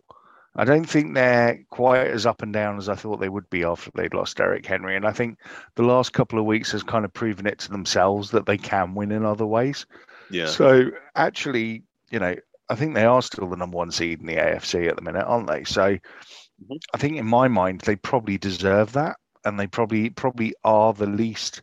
I 0.55 0.65
don't 0.65 0.85
think 0.85 1.13
they're 1.13 1.63
quite 1.69 2.07
as 2.07 2.25
up 2.25 2.41
and 2.41 2.51
down 2.51 2.77
as 2.77 2.89
I 2.89 2.95
thought 2.95 3.19
they 3.19 3.29
would 3.29 3.49
be 3.49 3.63
after 3.63 3.89
they'd 3.95 4.13
lost 4.13 4.37
Derrick 4.37 4.65
Henry. 4.65 4.97
And 4.97 5.07
I 5.07 5.13
think 5.13 5.39
the 5.75 5.83
last 5.83 6.11
couple 6.11 6.37
of 6.37 6.45
weeks 6.45 6.73
has 6.73 6.83
kind 6.83 7.05
of 7.05 7.13
proven 7.13 7.47
it 7.47 7.59
to 7.59 7.71
themselves 7.71 8.31
that 8.31 8.45
they 8.45 8.57
can 8.57 8.93
win 8.93 9.11
in 9.11 9.25
other 9.25 9.45
ways. 9.45 9.85
Yeah. 10.31 10.47
So 10.47 10.91
actually, 11.15 11.83
you 12.09 12.19
know, 12.19 12.35
I 12.69 12.75
think 12.75 12.95
they 12.95 13.05
are 13.05 13.21
still 13.21 13.49
the 13.49 13.57
number 13.57 13.77
one 13.77 13.91
seed 13.91 14.21
in 14.21 14.27
the 14.27 14.35
AFC 14.35 14.87
at 14.87 14.95
the 14.95 15.01
minute, 15.01 15.25
aren't 15.25 15.47
they? 15.47 15.63
So 15.63 15.81
mm-hmm. 15.81 16.75
I 16.93 16.97
think 16.97 17.17
in 17.17 17.25
my 17.25 17.47
mind 17.47 17.81
they 17.81 17.95
probably 17.95 18.37
deserve 18.37 18.93
that, 18.93 19.17
and 19.43 19.59
they 19.59 19.67
probably 19.67 20.09
probably 20.09 20.53
are 20.63 20.93
the 20.93 21.07
least 21.07 21.61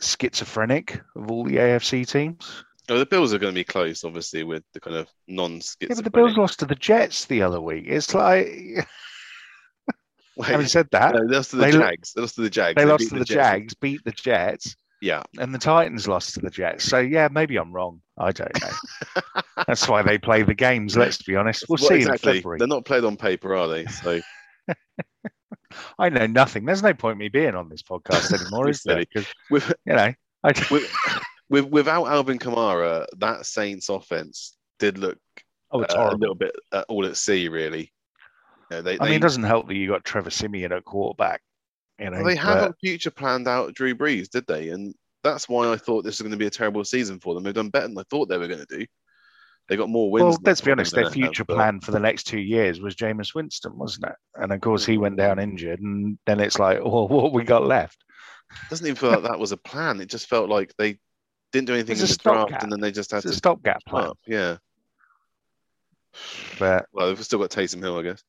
schizophrenic 0.00 1.00
of 1.14 1.30
all 1.30 1.44
the 1.44 1.56
AFC 1.56 2.06
teams. 2.06 2.64
Oh, 2.88 2.98
the 2.98 3.06
Bills 3.06 3.32
are 3.32 3.38
going 3.38 3.54
to 3.54 3.58
be 3.58 3.64
close, 3.64 4.02
obviously, 4.02 4.42
with 4.42 4.64
the 4.74 4.80
kind 4.80 4.96
of 4.96 5.08
non-schizophrenic. 5.28 5.90
Yeah, 5.90 5.94
but 5.94 6.04
the 6.04 6.10
Bills 6.10 6.36
lost 6.36 6.58
to 6.58 6.66
the 6.66 6.74
Jets 6.74 7.26
the 7.26 7.42
other 7.42 7.60
week. 7.60 7.84
It's 7.86 8.12
like. 8.12 8.46
Wait, 10.36 10.48
Having 10.48 10.66
said 10.66 10.88
that, 10.92 11.14
no, 11.14 11.28
they 11.28 11.36
lost 11.36 11.50
to 11.50 11.56
the 11.56 11.62
they 11.62 11.72
Jags. 11.72 12.12
They 12.14 12.20
lost 12.22 12.34
to 12.36 12.40
the 12.40 12.50
Jags. 12.50 12.74
They, 12.74 12.84
they 12.84 12.90
lost 12.90 13.08
to 13.10 13.14
the, 13.14 13.18
the 13.20 13.24
Jags, 13.26 13.74
beat 13.74 14.02
the 14.04 14.12
Jets. 14.12 14.74
Yeah. 15.02 15.24
And 15.36 15.52
the 15.52 15.58
Titans 15.58 16.06
lost 16.06 16.34
to 16.34 16.40
the 16.40 16.48
Jets. 16.48 16.84
So 16.84 17.00
yeah, 17.00 17.26
maybe 17.28 17.56
I'm 17.56 17.72
wrong. 17.72 18.00
I 18.16 18.30
don't 18.30 18.62
know. 18.62 19.42
That's 19.66 19.88
why 19.88 20.02
they 20.02 20.16
play 20.16 20.44
the 20.44 20.54
games. 20.54 20.96
Let's 20.96 21.20
be 21.20 21.34
honest. 21.34 21.64
We'll, 21.68 21.76
see 21.76 21.96
exactly. 21.96 22.30
in 22.30 22.36
February. 22.36 22.58
They're 22.58 22.68
not 22.68 22.84
played 22.84 23.02
on 23.02 23.16
paper, 23.16 23.56
are 23.56 23.66
they? 23.66 23.86
So. 23.86 24.20
I 25.98 26.08
know 26.08 26.26
nothing. 26.26 26.66
There's 26.66 26.84
no 26.84 26.94
point 26.94 27.18
me 27.18 27.28
being 27.28 27.56
on 27.56 27.68
this 27.68 27.82
podcast 27.82 28.32
anymore, 28.40 28.68
is 28.68 28.82
there? 28.84 28.98
Because 28.98 29.26
with 29.50 29.72
you 29.84 29.94
know, 29.94 30.14
I... 30.44 30.66
with, 30.70 30.94
with, 31.48 31.64
without 31.64 32.06
Alvin 32.06 32.38
Kamara, 32.38 33.06
that 33.18 33.44
Saints 33.44 33.88
offense 33.88 34.56
did 34.78 34.98
look 34.98 35.18
oh, 35.72 35.82
uh, 35.82 36.10
a 36.12 36.16
little 36.16 36.36
bit 36.36 36.54
uh, 36.70 36.84
all 36.88 37.06
at 37.06 37.16
sea, 37.16 37.48
really. 37.48 37.92
You 38.70 38.76
know, 38.76 38.82
they, 38.82 39.00
I 39.00 39.06
mean, 39.06 39.14
it 39.14 39.22
doesn't 39.22 39.42
help 39.42 39.66
that 39.66 39.74
you 39.74 39.88
got 39.88 40.04
Trevor 40.04 40.30
Siemian 40.30 40.70
at 40.70 40.84
quarterback 40.84 41.42
you 42.02 42.10
know, 42.10 42.18
well, 42.18 42.26
they 42.26 42.36
haven't 42.36 42.70
uh, 42.70 42.80
future 42.80 43.10
planned 43.10 43.48
out 43.48 43.74
Drew 43.74 43.94
Brees, 43.94 44.28
did 44.28 44.46
they? 44.46 44.70
And 44.70 44.94
that's 45.22 45.48
why 45.48 45.70
I 45.70 45.76
thought 45.76 46.04
this 46.04 46.18
was 46.18 46.22
going 46.22 46.32
to 46.32 46.36
be 46.36 46.46
a 46.46 46.50
terrible 46.50 46.84
season 46.84 47.20
for 47.20 47.34
them. 47.34 47.44
They've 47.44 47.54
done 47.54 47.70
better 47.70 47.88
than 47.88 47.98
I 47.98 48.02
thought 48.10 48.28
they 48.28 48.38
were 48.38 48.48
going 48.48 48.64
to 48.66 48.78
do. 48.78 48.86
They 49.68 49.76
got 49.76 49.88
more 49.88 50.10
wins. 50.10 50.24
Well, 50.24 50.38
let's 50.42 50.60
be 50.60 50.72
honest. 50.72 50.94
Their 50.94 51.10
future 51.10 51.44
have, 51.48 51.56
plan 51.56 51.80
for 51.80 51.92
the 51.92 52.00
next 52.00 52.24
two 52.24 52.40
years 52.40 52.80
was 52.80 52.96
Jameis 52.96 53.34
Winston, 53.34 53.78
wasn't 53.78 54.06
it? 54.06 54.16
And 54.34 54.52
of 54.52 54.60
course, 54.60 54.84
he 54.84 54.98
went 54.98 55.16
down 55.16 55.38
injured, 55.38 55.80
and 55.80 56.18
then 56.26 56.40
it's 56.40 56.58
like, 56.58 56.78
well, 56.84 57.06
what 57.08 57.32
we 57.32 57.44
got 57.44 57.64
left? 57.64 58.04
It 58.50 58.70
doesn't 58.70 58.86
even 58.86 58.96
feel 58.96 59.10
like 59.10 59.22
that 59.22 59.38
was 59.38 59.52
a 59.52 59.56
plan. 59.56 60.00
It 60.00 60.06
just 60.06 60.28
felt 60.28 60.50
like 60.50 60.74
they 60.76 60.98
didn't 61.52 61.68
do 61.68 61.74
anything 61.74 61.96
in 61.96 62.02
the 62.02 62.18
draft, 62.22 62.50
gap. 62.50 62.62
and 62.64 62.72
then 62.72 62.80
they 62.80 62.90
just 62.90 63.12
had 63.12 63.18
it's 63.18 63.30
to 63.30 63.36
stopgap 63.36 63.84
plan. 63.86 64.08
Up. 64.08 64.18
Yeah. 64.26 64.56
But 66.58 66.86
well, 66.92 67.08
we've 67.08 67.24
still 67.24 67.38
got 67.38 67.50
Taysom 67.50 67.80
Hill, 67.80 67.98
I 67.98 68.02
guess. 68.02 68.22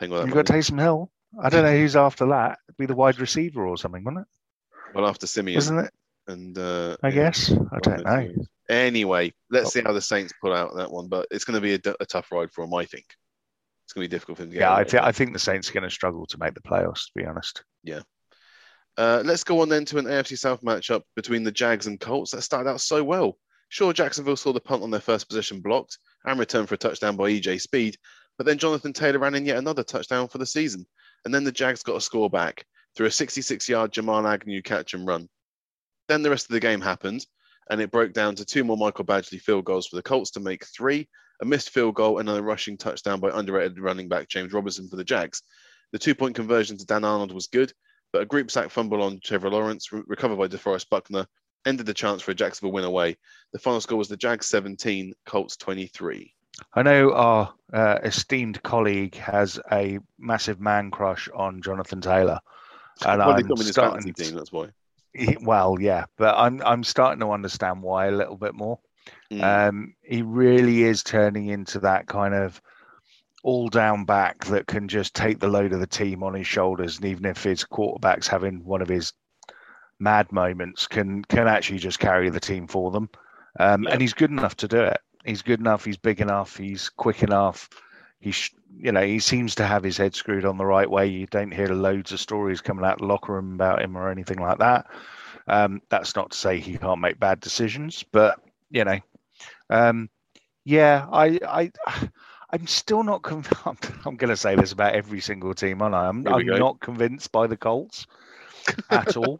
You've 0.00 0.10
got 0.10 0.46
Taysom 0.46 0.78
Hill. 0.78 1.10
I 1.40 1.48
don't 1.48 1.64
know 1.64 1.76
who's 1.76 1.96
after 1.96 2.26
that. 2.26 2.58
It'd 2.68 2.78
be 2.78 2.86
the 2.86 2.94
wide 2.94 3.20
receiver 3.20 3.66
or 3.66 3.76
something, 3.76 4.02
wouldn't 4.04 4.22
it? 4.22 4.94
Well, 4.94 5.06
after 5.06 5.26
Siemian, 5.26 5.58
isn't 5.58 5.78
it? 5.78 5.92
And 6.26 6.58
uh, 6.58 6.96
I 7.02 7.10
guess 7.10 7.50
I 7.50 7.78
don't 7.80 8.04
know. 8.04 8.30
Anyway, 8.68 9.32
let's 9.50 9.68
oh. 9.68 9.70
see 9.70 9.82
how 9.82 9.92
the 9.92 10.00
Saints 10.00 10.32
pull 10.42 10.52
out 10.52 10.76
that 10.76 10.90
one, 10.90 11.08
but 11.08 11.26
it's 11.30 11.44
going 11.44 11.54
to 11.54 11.60
be 11.60 11.74
a, 11.74 11.94
a 12.00 12.06
tough 12.06 12.30
ride 12.30 12.50
for 12.50 12.64
them. 12.64 12.74
I 12.74 12.84
think 12.84 13.06
it's 13.84 13.92
going 13.94 14.04
to 14.04 14.08
be 14.10 14.14
difficult 14.14 14.38
for 14.38 14.44
them. 14.44 14.52
yeah, 14.52 14.74
I, 14.74 14.84
th- 14.84 15.02
I 15.02 15.12
think 15.12 15.32
the 15.32 15.38
Saints 15.38 15.70
are 15.70 15.72
going 15.72 15.84
to 15.84 15.90
struggle 15.90 16.26
to 16.26 16.38
make 16.38 16.54
the 16.54 16.60
playoffs. 16.60 17.06
To 17.06 17.12
be 17.16 17.24
honest. 17.24 17.64
Yeah. 17.82 18.00
Uh, 18.98 19.22
let's 19.24 19.44
go 19.44 19.60
on 19.60 19.68
then 19.68 19.84
to 19.86 19.98
an 19.98 20.06
AFC 20.06 20.36
South 20.36 20.60
matchup 20.62 21.02
between 21.14 21.44
the 21.44 21.52
Jags 21.52 21.86
and 21.86 22.00
Colts 22.00 22.32
that 22.32 22.42
started 22.42 22.68
out 22.68 22.80
so 22.80 23.02
well. 23.04 23.38
Sure, 23.68 23.92
Jacksonville 23.92 24.36
saw 24.36 24.52
the 24.52 24.60
punt 24.60 24.82
on 24.82 24.90
their 24.90 25.00
first 25.00 25.28
possession 25.28 25.60
blocked 25.60 25.98
and 26.24 26.38
returned 26.38 26.68
for 26.68 26.74
a 26.74 26.78
touchdown 26.78 27.16
by 27.16 27.30
EJ 27.30 27.60
Speed, 27.60 27.96
but 28.36 28.44
then 28.44 28.58
Jonathan 28.58 28.92
Taylor 28.92 29.18
ran 29.20 29.34
in 29.34 29.46
yet 29.46 29.58
another 29.58 29.84
touchdown 29.84 30.26
for 30.26 30.38
the 30.38 30.46
season. 30.46 30.84
And 31.24 31.34
then 31.34 31.44
the 31.44 31.52
Jags 31.52 31.82
got 31.82 31.96
a 31.96 32.00
score 32.00 32.30
back 32.30 32.64
through 32.96 33.06
a 33.06 33.10
66 33.10 33.68
yard 33.68 33.92
Jamal 33.92 34.26
Agnew 34.26 34.62
catch 34.62 34.94
and 34.94 35.06
run. 35.06 35.28
Then 36.08 36.22
the 36.22 36.30
rest 36.30 36.46
of 36.46 36.52
the 36.52 36.60
game 36.60 36.80
happened, 36.80 37.26
and 37.70 37.80
it 37.80 37.90
broke 37.90 38.12
down 38.12 38.34
to 38.36 38.44
two 38.44 38.64
more 38.64 38.76
Michael 38.76 39.04
Badgley 39.04 39.40
field 39.40 39.64
goals 39.64 39.86
for 39.86 39.96
the 39.96 40.02
Colts 40.02 40.30
to 40.32 40.40
make 40.40 40.64
three, 40.66 41.08
a 41.42 41.44
missed 41.44 41.70
field 41.70 41.94
goal, 41.94 42.18
and 42.18 42.28
a 42.28 42.42
rushing 42.42 42.76
touchdown 42.76 43.20
by 43.20 43.30
underrated 43.30 43.78
running 43.78 44.08
back 44.08 44.28
James 44.28 44.52
Robinson 44.52 44.88
for 44.88 44.96
the 44.96 45.04
Jags. 45.04 45.42
The 45.92 45.98
two 45.98 46.14
point 46.14 46.34
conversion 46.34 46.76
to 46.78 46.86
Dan 46.86 47.04
Arnold 47.04 47.32
was 47.32 47.46
good, 47.46 47.72
but 48.12 48.22
a 48.22 48.26
group 48.26 48.50
sack 48.50 48.70
fumble 48.70 49.02
on 49.02 49.20
Trevor 49.22 49.50
Lawrence, 49.50 49.92
re- 49.92 50.02
recovered 50.06 50.36
by 50.36 50.48
DeForest 50.48 50.88
Buckner, 50.88 51.26
ended 51.66 51.86
the 51.86 51.94
chance 51.94 52.22
for 52.22 52.30
a 52.30 52.34
Jacksonville 52.34 52.72
win 52.72 52.84
away. 52.84 53.16
The 53.52 53.58
final 53.58 53.80
score 53.80 53.98
was 53.98 54.08
the 54.08 54.16
Jags 54.16 54.46
17, 54.46 55.14
Colts 55.26 55.56
23. 55.56 56.34
I 56.74 56.82
know 56.82 57.12
our 57.12 57.54
uh, 57.72 57.98
esteemed 58.02 58.62
colleague 58.62 59.14
has 59.16 59.60
a 59.70 59.98
massive 60.18 60.60
man 60.60 60.90
crush 60.90 61.28
on 61.34 61.62
Jonathan 61.62 62.00
Taylor, 62.00 62.40
and 63.04 63.18
well, 63.18 63.30
I'm 63.30 63.56
starting. 63.58 64.12
Team, 64.12 64.34
that's 64.34 64.52
why. 64.52 64.68
Well, 65.40 65.76
yeah, 65.80 66.04
but 66.16 66.34
I'm 66.36 66.62
I'm 66.64 66.84
starting 66.84 67.20
to 67.20 67.30
understand 67.32 67.82
why 67.82 68.06
a 68.06 68.12
little 68.12 68.36
bit 68.36 68.54
more. 68.54 68.78
Mm. 69.32 69.68
Um, 69.68 69.94
he 70.02 70.22
really 70.22 70.82
is 70.82 71.02
turning 71.02 71.48
into 71.48 71.80
that 71.80 72.06
kind 72.06 72.34
of 72.34 72.60
all 73.42 73.68
down 73.68 74.04
back 74.04 74.44
that 74.46 74.66
can 74.66 74.88
just 74.88 75.14
take 75.14 75.38
the 75.38 75.48
load 75.48 75.72
of 75.72 75.80
the 75.80 75.86
team 75.86 76.22
on 76.22 76.34
his 76.34 76.46
shoulders, 76.46 76.96
and 76.96 77.06
even 77.06 77.24
if 77.24 77.42
his 77.42 77.64
quarterback's 77.64 78.28
having 78.28 78.64
one 78.64 78.82
of 78.82 78.88
his 78.88 79.12
mad 79.98 80.30
moments, 80.32 80.86
can 80.86 81.24
can 81.24 81.48
actually 81.48 81.78
just 81.78 81.98
carry 81.98 82.30
the 82.30 82.40
team 82.40 82.66
for 82.66 82.90
them. 82.90 83.08
Um, 83.58 83.86
And 83.90 84.00
he's 84.00 84.14
good 84.14 84.30
enough 84.30 84.56
to 84.58 84.68
do 84.68 84.80
it 84.80 85.00
he's 85.28 85.42
good 85.42 85.60
enough. 85.60 85.84
He's 85.84 85.96
big 85.96 86.20
enough. 86.20 86.56
He's 86.56 86.88
quick 86.88 87.22
enough. 87.22 87.68
He's 88.20 88.50
you 88.76 88.90
know 88.90 89.04
he 89.04 89.20
seems 89.20 89.54
to 89.56 89.66
have 89.66 89.82
his 89.82 89.96
head 89.96 90.14
screwed 90.14 90.44
on 90.44 90.58
the 90.58 90.66
right 90.66 90.90
way. 90.90 91.06
You 91.06 91.26
don't 91.26 91.52
hear 91.52 91.68
loads 91.68 92.12
of 92.12 92.20
stories 92.20 92.60
coming 92.60 92.84
out 92.84 92.94
of 92.94 92.98
the 93.00 93.06
locker 93.06 93.34
room 93.34 93.54
about 93.54 93.82
him 93.82 93.96
or 93.96 94.10
anything 94.10 94.38
like 94.38 94.58
that. 94.58 94.86
Um, 95.46 95.80
that's 95.88 96.16
not 96.16 96.32
to 96.32 96.36
say 96.38 96.58
he 96.58 96.76
can't 96.76 97.00
make 97.00 97.20
bad 97.20 97.40
decisions, 97.40 98.04
but 98.10 98.40
you 98.70 98.84
know, 98.84 98.98
um, 99.70 100.10
yeah, 100.64 101.06
I 101.12 101.38
I. 101.46 101.70
I'm 102.50 102.66
still 102.66 103.02
not 103.02 103.20
convinced. 103.22 103.60
I'm, 103.66 103.76
I'm 104.06 104.16
going 104.16 104.30
to 104.30 104.36
say 104.36 104.54
this 104.54 104.72
about 104.72 104.94
every 104.94 105.20
single 105.20 105.52
team, 105.52 105.82
aren't 105.82 105.94
I? 105.94 106.06
I'm, 106.06 106.26
I'm 106.26 106.46
not 106.46 106.80
convinced 106.80 107.30
by 107.30 107.46
the 107.46 107.58
Colts 107.58 108.06
at 108.88 109.18
all. 109.18 109.38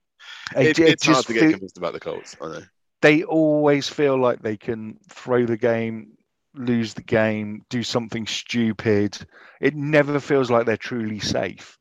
it, 0.56 0.78
it, 0.78 0.88
it's 0.88 1.04
hard 1.04 1.26
to 1.26 1.34
get 1.34 1.50
convinced 1.50 1.76
about 1.76 1.92
the 1.92 2.00
Colts. 2.00 2.34
I 2.40 2.46
know 2.46 2.62
they 3.02 3.22
always 3.24 3.88
feel 3.88 4.18
like 4.18 4.40
they 4.40 4.56
can 4.56 4.98
throw 5.10 5.44
the 5.46 5.56
game, 5.56 6.16
lose 6.54 6.94
the 6.94 7.02
game, 7.02 7.62
do 7.68 7.82
something 7.82 8.26
stupid. 8.26 9.18
It 9.60 9.74
never 9.74 10.20
feels 10.20 10.50
like 10.50 10.66
they're 10.66 10.76
truly 10.76 11.20
safe 11.20 11.78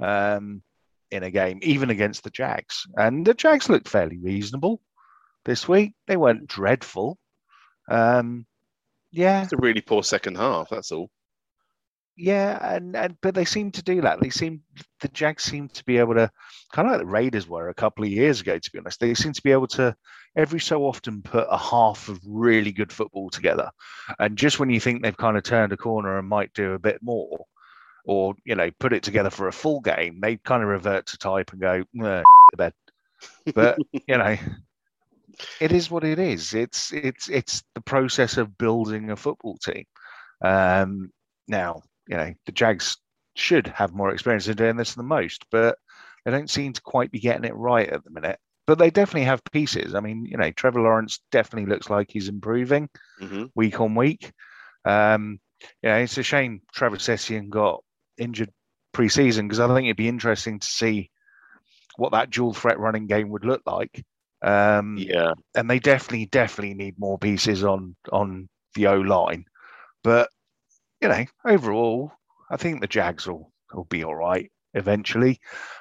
um, 0.00 0.62
in 1.10 1.22
a 1.22 1.30
game, 1.30 1.60
even 1.62 1.90
against 1.90 2.24
the 2.24 2.30
Jags. 2.30 2.86
And 2.96 3.26
the 3.26 3.34
Jags 3.34 3.68
looked 3.68 3.88
fairly 3.88 4.18
reasonable 4.18 4.80
this 5.44 5.68
week. 5.68 5.94
They 6.06 6.16
weren't 6.16 6.46
dreadful. 6.46 7.18
Um, 7.90 8.46
yeah, 9.12 9.44
it's 9.44 9.52
a 9.52 9.58
really 9.58 9.82
poor 9.82 10.02
second 10.02 10.36
half. 10.36 10.70
That's 10.70 10.90
all. 10.90 11.10
Yeah, 12.16 12.74
and, 12.74 12.94
and 12.94 13.16
but 13.22 13.34
they 13.34 13.44
seem 13.44 13.72
to 13.72 13.82
do 13.82 14.00
that. 14.02 14.20
They 14.20 14.30
seem 14.30 14.62
the 15.00 15.08
Jags 15.08 15.42
seem 15.42 15.68
to 15.70 15.84
be 15.84 15.98
able 15.98 16.14
to 16.14 16.30
kind 16.72 16.86
of 16.86 16.92
like 16.92 17.00
the 17.00 17.06
Raiders 17.06 17.48
were 17.48 17.68
a 17.68 17.74
couple 17.74 18.04
of 18.04 18.10
years 18.10 18.40
ago. 18.40 18.56
To 18.56 18.70
be 18.70 18.78
honest, 18.78 19.00
they 19.00 19.14
seem 19.14 19.32
to 19.32 19.42
be 19.42 19.50
able 19.50 19.66
to 19.68 19.96
every 20.36 20.60
so 20.60 20.84
often 20.84 21.22
put 21.22 21.48
a 21.50 21.58
half 21.58 22.08
of 22.08 22.20
really 22.24 22.70
good 22.70 22.92
football 22.92 23.30
together, 23.30 23.68
and 24.20 24.38
just 24.38 24.60
when 24.60 24.70
you 24.70 24.78
think 24.78 25.02
they've 25.02 25.16
kind 25.16 25.36
of 25.36 25.42
turned 25.42 25.72
a 25.72 25.76
corner 25.76 26.16
and 26.18 26.28
might 26.28 26.52
do 26.54 26.74
a 26.74 26.78
bit 26.78 27.00
more, 27.02 27.46
or 28.04 28.34
you 28.44 28.54
know 28.54 28.70
put 28.78 28.92
it 28.92 29.02
together 29.02 29.30
for 29.30 29.48
a 29.48 29.52
full 29.52 29.80
game, 29.80 30.20
they 30.20 30.36
kind 30.36 30.62
of 30.62 30.68
revert 30.68 31.06
to 31.06 31.18
type 31.18 31.50
and 31.50 31.60
go 31.60 31.82
to 32.00 32.24
bed. 32.56 32.72
But 33.56 33.76
you 33.92 34.18
know, 34.18 34.36
it 35.60 35.72
is 35.72 35.90
what 35.90 36.04
it 36.04 36.20
is. 36.20 36.54
It's 36.54 36.92
it's 36.92 37.28
it's 37.28 37.64
the 37.74 37.80
process 37.80 38.36
of 38.36 38.56
building 38.56 39.10
a 39.10 39.16
football 39.16 39.56
team. 39.56 39.84
Um, 40.44 41.10
now, 41.48 41.82
you 42.08 42.16
know, 42.16 42.32
the 42.46 42.52
Jags 42.52 42.96
should 43.36 43.66
have 43.68 43.92
more 43.94 44.10
experience 44.10 44.46
in 44.48 44.56
doing 44.56 44.76
this 44.76 44.94
than 44.94 45.06
most, 45.06 45.44
but 45.50 45.78
they 46.24 46.30
don't 46.30 46.50
seem 46.50 46.72
to 46.72 46.82
quite 46.82 47.10
be 47.10 47.20
getting 47.20 47.44
it 47.44 47.54
right 47.54 47.88
at 47.88 48.04
the 48.04 48.10
minute. 48.10 48.38
But 48.66 48.78
they 48.78 48.90
definitely 48.90 49.26
have 49.26 49.42
pieces. 49.52 49.94
I 49.94 50.00
mean, 50.00 50.24
you 50.24 50.36
know, 50.38 50.50
Trevor 50.52 50.80
Lawrence 50.80 51.20
definitely 51.30 51.70
looks 51.70 51.90
like 51.90 52.10
he's 52.10 52.28
improving 52.28 52.88
hmm 53.18 53.44
week 53.54 53.80
on 53.80 53.94
week. 53.94 54.32
Um, 54.84 55.40
yeah, 55.82 55.96
it's 55.98 56.18
a 56.18 56.22
shame 56.22 56.62
Trevor 56.72 56.98
Etienne 57.08 57.48
got 57.50 57.82
injured 58.18 58.50
pre-season 58.92 59.46
because 59.46 59.60
I 59.60 59.66
think 59.68 59.86
it'd 59.86 59.96
be 59.96 60.08
interesting 60.08 60.58
to 60.60 60.66
see 60.66 61.10
what 61.96 62.12
that 62.12 62.30
dual 62.30 62.54
threat 62.54 62.78
running 62.78 63.06
game 63.06 63.28
would 63.30 63.44
look 63.44 63.62
like. 63.66 64.04
Um, 64.42 64.98
Yeah. 64.98 65.32
and 65.54 65.70
they 65.70 65.78
definitely, 65.78 66.26
definitely 66.26 66.74
need 66.74 66.98
more 66.98 67.18
pieces 67.18 67.64
on 67.64 67.96
on 68.12 68.48
the 68.74 68.86
O 68.88 69.00
line. 69.00 69.44
But 70.02 70.28
you 71.04 71.10
know, 71.10 71.24
overall, 71.44 72.12
I 72.50 72.56
think 72.56 72.80
the 72.80 72.86
Jags 72.86 73.26
will 73.26 73.52
will 73.74 73.84
be 73.84 74.04
all 74.04 74.14
right 74.14 74.50
eventually. 74.72 75.38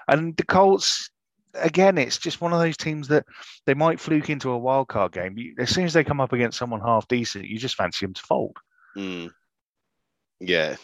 And 0.10 0.36
the 0.36 0.44
Colts, 0.44 1.10
again, 1.54 1.98
it's 1.98 2.18
just 2.18 2.42
one 2.42 2.52
of 2.52 2.60
those 2.60 2.76
teams 2.76 3.08
that 3.08 3.26
they 3.66 3.74
might 3.74 4.02
fluke 4.02 4.30
into 4.30 4.52
a 4.52 4.58
wild 4.58 4.90
card 4.90 5.14
game. 5.14 5.38
As 5.58 5.70
soon 5.70 5.86
as 5.86 5.94
they 5.94 6.04
come 6.04 6.20
up 6.20 6.34
against 6.34 6.58
someone 6.58 6.82
half 6.82 7.08
decent, 7.08 7.46
you 7.46 7.58
just 7.58 7.76
fancy 7.76 8.06
them 8.06 8.14
to 8.14 8.22
fold. 8.22 8.58
Mm. 8.98 9.32
Yeah. 10.42 10.76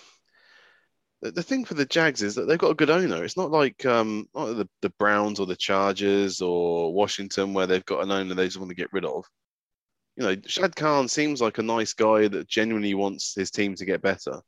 The, 1.22 1.44
thing 1.44 1.66
for 1.66 1.74
the 1.74 1.86
Jags 1.86 2.22
is 2.22 2.36
that 2.36 2.48
they've 2.48 2.58
got 2.58 2.72
a 2.72 2.76
good 2.76 2.90
owner. 2.90 3.26
It's 3.26 3.36
not 3.36 3.52
like 3.52 3.86
um 3.86 4.26
not 4.34 4.56
the, 4.56 4.70
the 4.82 4.92
Browns 4.92 5.42
or 5.42 5.48
the 5.48 5.56
Chargers 5.58 6.40
or 6.40 6.94
Washington 6.94 7.54
where 7.54 7.68
they've 7.68 7.84
got 7.84 8.04
an 8.04 8.12
owner 8.12 8.34
they 8.36 8.46
just 8.46 8.58
want 8.58 8.70
to 8.70 8.76
get 8.76 8.94
rid 8.94 9.04
of. 9.04 9.26
You 10.16 10.24
know, 10.24 10.36
Shad 10.46 10.76
Khan 10.76 11.08
seems 11.08 11.42
like 11.42 11.58
a 11.58 11.64
nice 11.64 11.94
guy 11.94 12.28
that 12.28 12.48
genuinely 12.48 12.94
wants 12.94 13.34
his 13.36 13.52
team 13.52 13.76
to 13.76 13.86
get 13.86 14.02
better. 14.02 14.42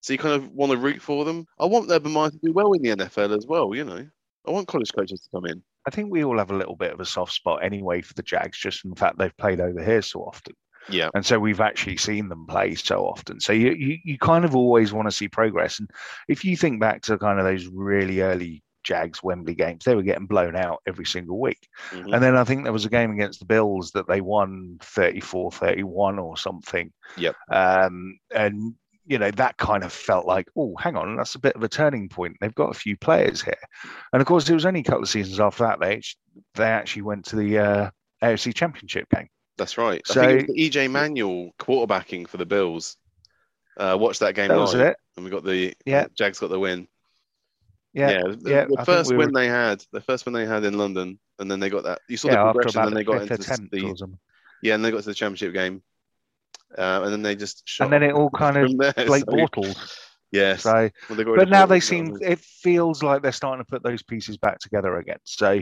So 0.00 0.12
you 0.12 0.18
kind 0.18 0.34
of 0.34 0.50
want 0.50 0.72
to 0.72 0.78
root 0.78 1.00
for 1.00 1.24
them. 1.24 1.46
I 1.60 1.66
want 1.66 1.90
Urban 1.90 2.12
Meyer 2.12 2.30
to 2.30 2.38
do 2.42 2.52
well 2.52 2.72
in 2.72 2.82
the 2.82 2.90
NFL 2.90 3.36
as 3.36 3.46
well, 3.46 3.72
you 3.74 3.84
know. 3.84 4.04
I 4.46 4.50
want 4.50 4.66
college 4.66 4.92
coaches 4.92 5.20
to 5.20 5.28
come 5.30 5.46
in. 5.46 5.62
I 5.86 5.90
think 5.90 6.10
we 6.10 6.24
all 6.24 6.38
have 6.38 6.50
a 6.50 6.56
little 6.56 6.74
bit 6.74 6.92
of 6.92 6.98
a 6.98 7.04
soft 7.04 7.32
spot 7.32 7.64
anyway 7.64 8.02
for 8.02 8.14
the 8.14 8.22
Jags, 8.22 8.58
just 8.58 8.80
from 8.80 8.90
the 8.90 8.96
fact 8.96 9.18
they've 9.18 9.36
played 9.36 9.60
over 9.60 9.82
here 9.82 10.02
so 10.02 10.20
often. 10.20 10.54
Yeah. 10.88 11.10
and 11.14 11.24
so 11.24 11.38
we've 11.38 11.60
actually 11.60 11.96
seen 11.96 12.28
them 12.28 12.44
play 12.46 12.74
so 12.74 13.06
often. 13.06 13.38
So 13.38 13.52
you 13.52 13.70
you, 13.70 13.98
you 14.04 14.18
kind 14.18 14.44
of 14.44 14.56
always 14.56 14.92
want 14.92 15.06
to 15.06 15.12
see 15.12 15.28
progress. 15.28 15.78
And 15.78 15.88
if 16.28 16.44
you 16.44 16.56
think 16.56 16.80
back 16.80 17.02
to 17.02 17.18
kind 17.18 17.38
of 17.38 17.44
those 17.44 17.66
really 17.66 18.20
early 18.20 18.64
Jags 18.84 19.22
Wembley 19.22 19.54
games, 19.54 19.84
they 19.84 19.94
were 19.94 20.02
getting 20.02 20.26
blown 20.26 20.56
out 20.56 20.80
every 20.86 21.04
single 21.06 21.38
week. 21.40 21.68
Mhm. 21.90 22.14
And 22.14 22.22
then 22.22 22.36
I 22.36 22.44
think 22.44 22.64
there 22.64 22.72
was 22.72 22.84
a 22.84 22.90
game 22.90 23.10
against 23.12 23.38
the 23.40 23.46
Bills 23.46 23.90
that 23.92 24.06
they 24.08 24.20
won 24.20 24.78
34-31 24.80 26.18
or 26.18 26.36
something. 26.36 26.92
Yep. 27.16 27.36
Um, 27.50 28.18
and 28.34 28.74
you 29.04 29.18
know 29.18 29.32
that 29.32 29.56
kind 29.56 29.82
of 29.82 29.92
felt 29.92 30.26
like, 30.26 30.46
oh, 30.56 30.76
hang 30.78 30.96
on, 30.96 31.16
that's 31.16 31.34
a 31.34 31.40
bit 31.40 31.56
of 31.56 31.62
a 31.64 31.68
turning 31.68 32.08
point. 32.08 32.36
They've 32.40 32.54
got 32.54 32.70
a 32.70 32.78
few 32.78 32.96
players 32.96 33.42
here, 33.42 33.58
and 34.12 34.20
of 34.22 34.26
course, 34.28 34.48
it 34.48 34.54
was 34.54 34.64
only 34.64 34.80
a 34.80 34.84
couple 34.84 35.02
of 35.02 35.08
seasons 35.08 35.40
after 35.40 35.64
that 35.64 35.80
they 35.80 36.00
they 36.54 36.64
actually 36.64 37.02
went 37.02 37.24
to 37.26 37.36
the 37.36 37.58
uh, 37.58 37.90
AFC 38.22 38.54
Championship 38.54 39.08
game. 39.10 39.28
That's 39.58 39.76
right. 39.76 40.00
I 40.08 40.12
So- 40.12 40.20
think 40.22 40.42
it 40.42 40.46
was 40.48 40.54
the 40.56 40.70
EJ 40.70 40.88
Manuel 40.90 41.50
quarterbacking 41.58 42.28
for 42.28 42.36
the 42.36 42.46
Bills. 42.46 42.96
Uh, 43.76 43.96
watched 43.98 44.20
that 44.20 44.34
game 44.34 44.48
That 44.48 44.58
was 44.58 44.72
live, 44.74 44.88
it. 44.88 44.96
and 45.16 45.24
we 45.24 45.30
got 45.30 45.44
the 45.44 45.74
Yeah. 45.84 46.06
Jags 46.16 46.38
got 46.38 46.50
the 46.50 46.58
win. 46.60 46.86
Yeah, 47.94 48.22
the, 48.22 48.50
yeah, 48.50 48.64
the 48.68 48.84
first 48.84 49.10
we 49.10 49.16
win 49.16 49.32
were- 49.32 49.40
they 49.40 49.48
had, 49.48 49.84
the 49.92 50.00
first 50.00 50.24
win 50.24 50.32
they 50.32 50.46
had 50.46 50.64
in 50.64 50.78
London, 50.78 51.18
and 51.38 51.50
then 51.50 51.60
they 51.60 51.68
got 51.68 51.84
that. 51.84 52.00
You 52.08 52.16
saw 52.16 52.28
yeah, 52.28 52.36
the 52.46 52.52
progression, 52.52 52.82
then 52.84 52.94
they 52.94 53.04
got 53.04 53.22
into 53.22 53.36
the 53.36 54.08
yeah, 54.62 54.74
and 54.74 54.84
they 54.84 54.90
got 54.90 55.02
to 55.02 55.08
the 55.08 55.14
championship 55.14 55.52
game, 55.52 55.82
uh, 56.78 57.02
and 57.04 57.12
then 57.12 57.22
they 57.22 57.34
just 57.34 57.62
shot 57.68 57.84
and 57.84 57.92
then 57.92 58.02
it 58.02 58.12
all 58.12 58.30
kind 58.34 58.56
of 58.56 58.76
there. 58.78 58.92
Blake 59.06 59.24
so, 59.28 59.32
Bortles. 59.32 59.98
yes, 60.30 60.62
So, 60.62 60.70
well, 61.08 61.16
they 61.16 61.24
got 61.24 61.32
rid 61.32 61.36
but 61.36 61.48
now 61.48 61.66
they 61.66 61.80
seem 61.80 62.16
it 62.20 62.38
feels 62.38 63.02
like 63.02 63.22
they're 63.22 63.32
starting 63.32 63.64
to 63.64 63.68
put 63.68 63.82
those 63.82 64.02
pieces 64.02 64.36
back 64.38 64.58
together 64.60 64.96
again. 64.96 65.18
So, 65.24 65.60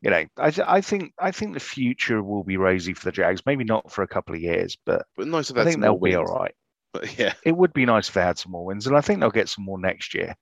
you 0.00 0.10
know, 0.10 0.24
I, 0.36 0.50
th- 0.50 0.66
I 0.66 0.80
think 0.80 1.12
I 1.18 1.30
think 1.30 1.54
the 1.54 1.60
future 1.60 2.22
will 2.22 2.44
be 2.44 2.56
rosy 2.56 2.94
for 2.94 3.04
the 3.04 3.12
Jags. 3.12 3.42
Maybe 3.46 3.64
not 3.64 3.92
for 3.92 4.02
a 4.02 4.08
couple 4.08 4.34
of 4.34 4.40
years, 4.40 4.76
but 4.86 5.04
but 5.16 5.28
nice 5.28 5.50
I 5.52 5.64
think 5.64 5.80
they'll 5.80 5.98
be 5.98 6.14
all 6.14 6.24
wins. 6.24 6.34
right. 6.34 6.54
But 6.92 7.18
yeah, 7.18 7.34
It 7.44 7.52
would 7.52 7.72
be 7.72 7.84
nice 7.84 8.08
if 8.08 8.14
they 8.14 8.22
had 8.22 8.38
some 8.38 8.52
more 8.52 8.64
wins, 8.64 8.86
and 8.86 8.96
I 8.96 9.00
think 9.02 9.20
they'll 9.20 9.30
get 9.30 9.48
some 9.48 9.64
more 9.64 9.78
next 9.78 10.14
year. 10.14 10.34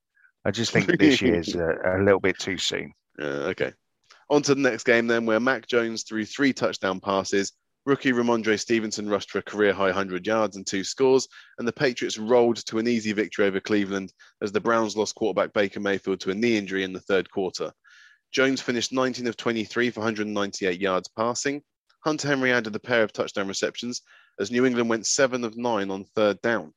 I 0.47 0.51
just 0.51 0.71
think 0.71 0.85
this 0.99 1.21
year's 1.21 1.53
a, 1.55 1.75
a 1.83 1.99
little 2.01 2.21
bit 2.21 2.39
too 2.39 2.57
soon. 2.57 2.93
Uh, 3.19 3.51
okay. 3.51 3.73
On 4.29 4.41
to 4.41 4.55
the 4.55 4.61
next 4.61 4.85
game 4.85 5.05
then, 5.05 5.25
where 5.25 5.41
Mac 5.41 5.67
Jones 5.67 6.03
threw 6.03 6.23
three 6.25 6.53
touchdown 6.53 7.01
passes. 7.01 7.51
Rookie 7.85 8.13
Rhamondre 8.13 8.57
Stevenson 8.57 9.09
rushed 9.09 9.29
for 9.29 9.39
a 9.39 9.43
career 9.43 9.73
high 9.73 9.85
100 9.85 10.25
yards 10.25 10.55
and 10.55 10.65
two 10.65 10.85
scores, 10.85 11.27
and 11.57 11.67
the 11.67 11.73
Patriots 11.73 12.17
rolled 12.17 12.65
to 12.65 12.79
an 12.79 12.87
easy 12.87 13.11
victory 13.11 13.45
over 13.45 13.59
Cleveland 13.59 14.13
as 14.41 14.53
the 14.53 14.61
Browns 14.61 14.95
lost 14.95 15.15
quarterback 15.15 15.51
Baker 15.51 15.81
Mayfield 15.81 16.21
to 16.21 16.31
a 16.31 16.35
knee 16.35 16.57
injury 16.57 16.83
in 16.83 16.93
the 16.93 17.01
third 17.01 17.29
quarter. 17.29 17.71
Jones 18.31 18.61
finished 18.61 18.93
19 18.93 19.27
of 19.27 19.35
23 19.35 19.89
for 19.89 19.99
198 19.99 20.79
yards 20.79 21.09
passing. 21.09 21.61
Hunter 22.05 22.27
Henry 22.27 22.53
added 22.53 22.75
a 22.75 22.79
pair 22.79 23.03
of 23.03 23.11
touchdown 23.11 23.49
receptions 23.49 24.01
as 24.39 24.51
New 24.51 24.65
England 24.65 24.89
went 24.89 25.07
7 25.07 25.43
of 25.43 25.57
9 25.57 25.91
on 25.91 26.05
third 26.15 26.41
down. 26.41 26.73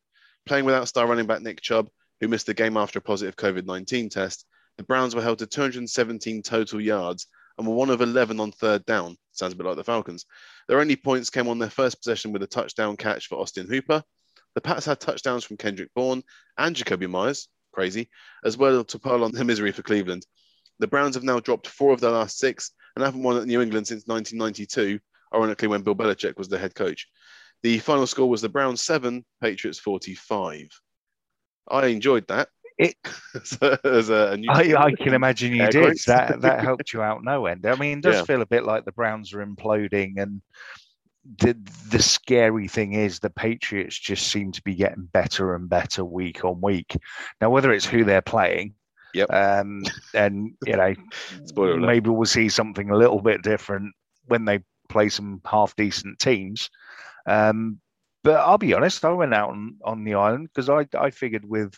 Playing 0.47 0.65
without 0.65 0.89
star 0.89 1.07
running 1.07 1.27
back 1.27 1.43
Nick 1.43 1.61
Chubb, 1.61 1.89
who 2.21 2.29
missed 2.29 2.47
the 2.47 2.55
game 2.55 2.77
after 2.77 2.99
a 2.99 3.03
positive 3.03 3.37
COVID 3.37 3.65
19 3.65 4.09
test, 4.09 4.47
the 4.77 4.85
Browns 4.85 5.15
were 5.15 5.23
held 5.23 5.39
to 5.39 5.47
217 5.47 6.43
total 6.43 6.81
yards 6.81 7.27
and 7.59 7.67
were 7.67 7.75
one 7.75 7.91
of 7.91 8.01
11 8.01 8.41
on 8.41 8.53
third 8.53 8.85
down. 8.87 9.17
Sounds 9.33 9.53
a 9.53 9.57
bit 9.57 9.67
like 9.67 9.77
the 9.77 9.85
Falcons. 9.85 10.25
Their 10.69 10.81
only 10.81 10.97
points 10.97 11.31
came 11.31 11.49
on 11.49 11.59
their 11.59 11.71
first 11.71 12.01
possession 12.01 12.33
with 12.33 12.43
a 12.43 12.47
touchdown 12.47 12.97
catch 12.97 13.27
for 13.27 13.39
Austin 13.39 13.69
Hooper. 13.69 14.03
The 14.55 14.61
Pats 14.61 14.87
had 14.87 15.01
touchdowns 15.01 15.45
from 15.45 15.57
Kendrick 15.57 15.91
Bourne 15.95 16.23
and 16.59 16.75
Jakobi 16.75 17.09
Meyers, 17.09 17.49
crazy, 17.73 18.11
as 18.45 18.57
well 18.57 18.85
to 18.85 18.99
pile 18.99 19.25
on 19.25 19.33
the 19.33 19.45
misery 19.45 19.73
for 19.73 19.83
Cleveland. 19.83 20.27
The 20.79 20.87
Browns 20.87 21.15
have 21.15 21.25
now 21.25 21.41
dropped 21.41 21.67
four 21.67 21.93
of 21.93 22.01
their 22.01 22.11
last 22.11 22.39
six 22.39 22.73
and 22.97 23.05
haven't 23.05 23.23
won 23.23 23.37
at 23.37 23.47
New 23.47 23.61
England 23.61 23.87
since 23.87 24.07
1992, 24.07 24.99
ironically, 25.35 25.69
when 25.69 25.83
Bill 25.83 25.95
Belichick 25.95 26.39
was 26.39 26.49
the 26.49 26.59
head 26.59 26.75
coach. 26.75 27.07
The 27.63 27.79
final 27.79 28.07
score 28.07 28.29
was 28.29 28.41
the 28.41 28.49
Browns 28.49 28.81
7, 28.81 29.25
Patriots 29.43 29.79
45. 29.79 30.71
I 31.71 31.87
enjoyed 31.87 32.27
that. 32.29 32.49
It- 32.79 32.97
as 33.85 34.09
a, 34.11 34.31
a 34.33 34.37
new 34.37 34.51
I, 34.51 34.85
I 34.87 34.93
can 34.93 35.15
imagine 35.15 35.55
you 35.55 35.69
did. 35.69 35.99
That 36.07 36.41
that 36.41 36.61
helped 36.61 36.93
you 36.93 37.03
out 37.03 37.23
no 37.23 37.47
end. 37.47 37.67
I 37.67 37.75
mean, 37.77 37.99
it 37.99 38.03
does 38.05 38.17
Yeah. 38.17 38.25
feel 38.25 38.43
a 38.43 38.47
bit 38.47 38.65
like 38.65 38.85
the 38.85 38.93
Browns 38.93 39.33
are 39.35 39.45
imploding, 39.45 40.15
and 40.17 40.41
the 41.39 41.55
the 41.91 42.03
scary 42.03 42.67
thing 42.69 42.95
is 42.95 43.19
the 43.19 43.29
Patriots 43.31 43.99
just 43.99 44.29
seem 44.29 44.53
to 44.53 44.63
be 44.63 44.75
getting 44.75 45.05
better 45.13 45.55
and 45.55 45.69
better 45.69 46.05
week 46.05 46.45
on 46.45 46.61
week. 46.63 46.97
Now, 47.41 47.51
whether 47.51 47.71
it's 47.73 47.85
who 47.87 48.05
they're 48.05 48.23
playing, 48.23 48.75
Yep. 49.13 49.31
um, 49.31 49.83
and 50.15 50.55
you 50.67 50.77
know, 50.77 50.95
maybe 51.77 52.09
we'll 52.09 52.25
see 52.25 52.49
something 52.49 52.91
a 52.91 52.97
little 52.97 53.21
bit 53.21 53.43
different 53.43 53.95
when 54.27 54.47
they 54.47 54.61
play 54.89 55.11
some 55.11 55.41
half 55.45 55.77
decent 55.77 56.19
teams. 56.19 56.71
Um, 57.27 57.81
but 58.23 58.37
I'll 58.37 58.59
be 58.59 58.75
honest, 58.75 59.05
I 59.05 59.13
went 59.13 59.35
out 59.35 59.51
on, 59.51 59.77
on 59.85 60.05
the 60.05 60.15
island 60.15 60.49
because 60.53 60.69
I 60.69 60.87
I 60.99 61.11
figured 61.11 61.45
with 61.45 61.75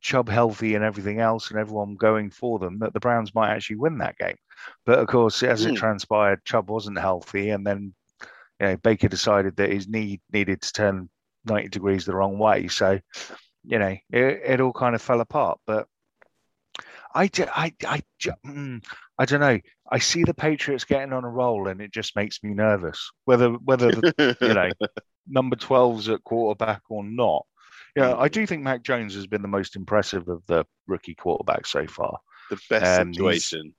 Chubb 0.00 0.28
healthy 0.28 0.74
and 0.74 0.84
everything 0.84 1.20
else, 1.20 1.50
and 1.50 1.58
everyone 1.60 1.96
going 1.96 2.30
for 2.30 2.58
them, 2.58 2.80
that 2.80 2.92
the 2.94 3.00
Browns 3.00 3.34
might 3.34 3.50
actually 3.50 3.76
win 3.76 3.98
that 3.98 4.18
game. 4.18 4.36
But 4.86 4.98
of 4.98 5.08
course, 5.08 5.42
as 5.42 5.64
it 5.66 5.74
Hmm. 5.74 5.76
transpired, 5.76 6.44
Chubb 6.44 6.70
wasn't 6.70 6.98
healthy, 6.98 7.50
and 7.50 7.66
then 7.66 7.94
you 8.60 8.66
know 8.68 8.76
Baker 8.78 9.08
decided 9.08 9.56
that 9.56 9.72
his 9.72 9.88
knee 9.88 10.20
needed 10.32 10.62
to 10.62 10.72
turn 10.72 11.10
ninety 11.44 11.68
degrees 11.68 12.04
the 12.06 12.16
wrong 12.16 12.38
way. 12.38 12.68
So 12.68 13.00
you 13.64 13.78
know 13.78 13.96
it, 14.10 14.40
it 14.44 14.60
all 14.60 14.72
kind 14.72 14.94
of 14.94 15.02
fell 15.02 15.20
apart. 15.20 15.60
But 15.66 15.88
I, 17.24 17.30
I, 17.54 17.72
I, 17.86 18.02
mm, 18.46 18.84
I 19.18 19.24
don't 19.24 19.40
know. 19.40 19.58
I 19.90 19.98
see 19.98 20.24
the 20.24 20.34
Patriots 20.34 20.84
getting 20.84 21.12
on 21.12 21.24
a 21.24 21.28
roll, 21.28 21.68
and 21.68 21.80
it 21.80 21.92
just 21.92 22.14
makes 22.16 22.42
me 22.42 22.54
nervous. 22.54 23.10
Whether 23.24 23.50
whether 23.50 23.90
the 23.90 24.36
you 24.40 24.54
know, 24.54 24.70
number 25.28 25.56
12's 25.56 26.08
at 26.08 26.22
quarterback 26.24 26.82
or 26.88 27.04
not. 27.04 27.44
Yeah, 27.96 28.14
I 28.16 28.28
do 28.28 28.46
think 28.46 28.62
Mac 28.62 28.82
Jones 28.82 29.14
has 29.14 29.26
been 29.26 29.40
the 29.40 29.48
most 29.48 29.74
impressive 29.74 30.28
of 30.28 30.44
the 30.46 30.66
rookie 30.86 31.14
quarterbacks 31.14 31.68
so 31.68 31.86
far. 31.86 32.18
the 32.50 32.58
best 32.68 33.00
Um, 33.00 33.14
situation. 33.14 33.74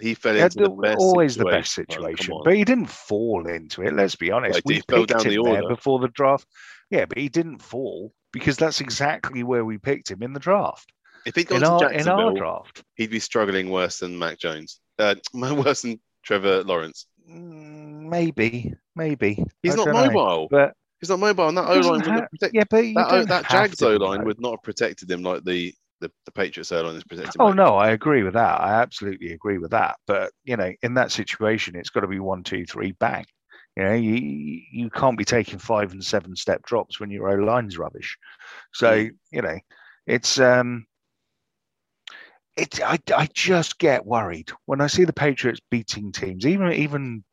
He 0.00 0.14
fell 0.14 0.34
into 0.34 0.58
the, 0.58 0.64
the- 0.64 0.76
best 0.82 0.98
always 0.98 1.36
the 1.36 1.44
best 1.44 1.78
Oh, 1.78 1.82
situation, 1.82 2.32
on. 2.32 2.42
but 2.44 2.54
he 2.56 2.64
didn't 2.64 2.88
fall 2.90 3.46
into 3.46 3.82
it. 3.82 3.94
Let's 3.94 4.16
be 4.16 4.30
honest. 4.32 4.54
Like, 4.56 4.64
we 4.64 4.82
picked 4.82 5.08
down 5.08 5.26
him 5.26 5.42
the 5.44 5.50
there 5.52 5.68
before 5.68 6.00
the 6.00 6.08
draft. 6.08 6.46
Yeah, 6.90 7.04
but 7.04 7.18
he 7.18 7.28
didn't 7.28 7.62
fall 7.62 8.12
because 8.32 8.56
that's 8.56 8.80
exactly 8.80 9.42
where 9.44 9.64
we 9.64 9.78
picked 9.78 10.10
him 10.10 10.22
in 10.22 10.32
the 10.32 10.40
draft. 10.40 10.90
If 11.26 11.36
he'd 11.36 11.46
gone 11.48 11.58
In 11.58 11.64
to 11.64 11.68
our 11.68 11.92
in 11.92 12.00
Jacksonville, 12.00 12.28
our 12.28 12.32
draft, 12.34 12.84
he'd 12.94 13.10
be 13.10 13.20
struggling 13.20 13.70
worse 13.70 13.98
than 13.98 14.18
Mac 14.18 14.38
Jones. 14.38 14.80
Uh, 14.98 15.14
worse 15.34 15.82
than 15.82 16.00
Trevor 16.22 16.62
Lawrence. 16.64 17.06
Mm, 17.30 18.08
maybe, 18.08 18.74
maybe 18.96 19.44
He's 19.62 19.74
I 19.74 19.76
not 19.76 19.92
mobile. 19.92 20.48
But 20.50 20.74
He's 21.00 21.08
not 21.10 21.18
mobile, 21.18 21.48
and 21.48 21.56
that 21.56 21.68
O 21.68 21.78
line 21.80 22.00
ha- 22.00 22.26
have 22.42 22.50
yeah, 22.52 22.64
but 22.68 22.82
that. 22.82 23.10
O, 23.10 23.24
that 23.24 23.48
Jags 23.48 23.82
O 23.82 23.96
line 23.96 24.24
would 24.24 24.40
not 24.40 24.50
have 24.52 24.62
protected 24.62 25.10
him 25.10 25.22
like 25.22 25.44
the 25.44 25.72
the, 26.00 26.10
the 26.24 26.32
Patriots 26.32 26.72
O 26.72 26.82
line 26.82 26.94
has 26.94 27.04
protected. 27.04 27.40
Oh 27.40 27.52
no, 27.52 27.76
I 27.76 27.90
agree 27.90 28.22
with 28.22 28.34
that. 28.34 28.60
I 28.60 28.80
absolutely 28.80 29.32
agree 29.32 29.58
with 29.58 29.70
that. 29.70 29.96
But 30.06 30.32
you 30.44 30.56
know, 30.56 30.72
in 30.82 30.94
that 30.94 31.10
situation, 31.10 31.76
it's 31.76 31.90
got 31.90 32.00
to 32.00 32.06
be 32.06 32.20
one, 32.20 32.42
two, 32.42 32.66
three, 32.66 32.92
bang. 32.92 33.24
You 33.76 33.84
know, 33.84 33.94
you 33.94 34.60
you 34.72 34.90
can't 34.90 35.16
be 35.16 35.24
taking 35.24 35.58
five 35.58 35.92
and 35.92 36.04
seven 36.04 36.36
step 36.36 36.62
drops 36.66 37.00
when 37.00 37.10
your 37.10 37.30
O 37.30 37.34
line's 37.44 37.78
rubbish. 37.78 38.16
So 38.72 38.90
Mm. 38.92 39.10
you 39.30 39.42
know, 39.42 39.58
it's 40.06 40.38
um, 40.38 40.86
it. 42.60 42.82
I 42.82 42.98
I 43.14 43.28
just 43.32 43.78
get 43.78 44.06
worried 44.06 44.50
when 44.66 44.80
I 44.80 44.86
see 44.86 45.04
the 45.04 45.12
Patriots 45.12 45.60
beating 45.70 46.12
teams, 46.12 46.46
even 46.46 46.72
even 46.72 47.24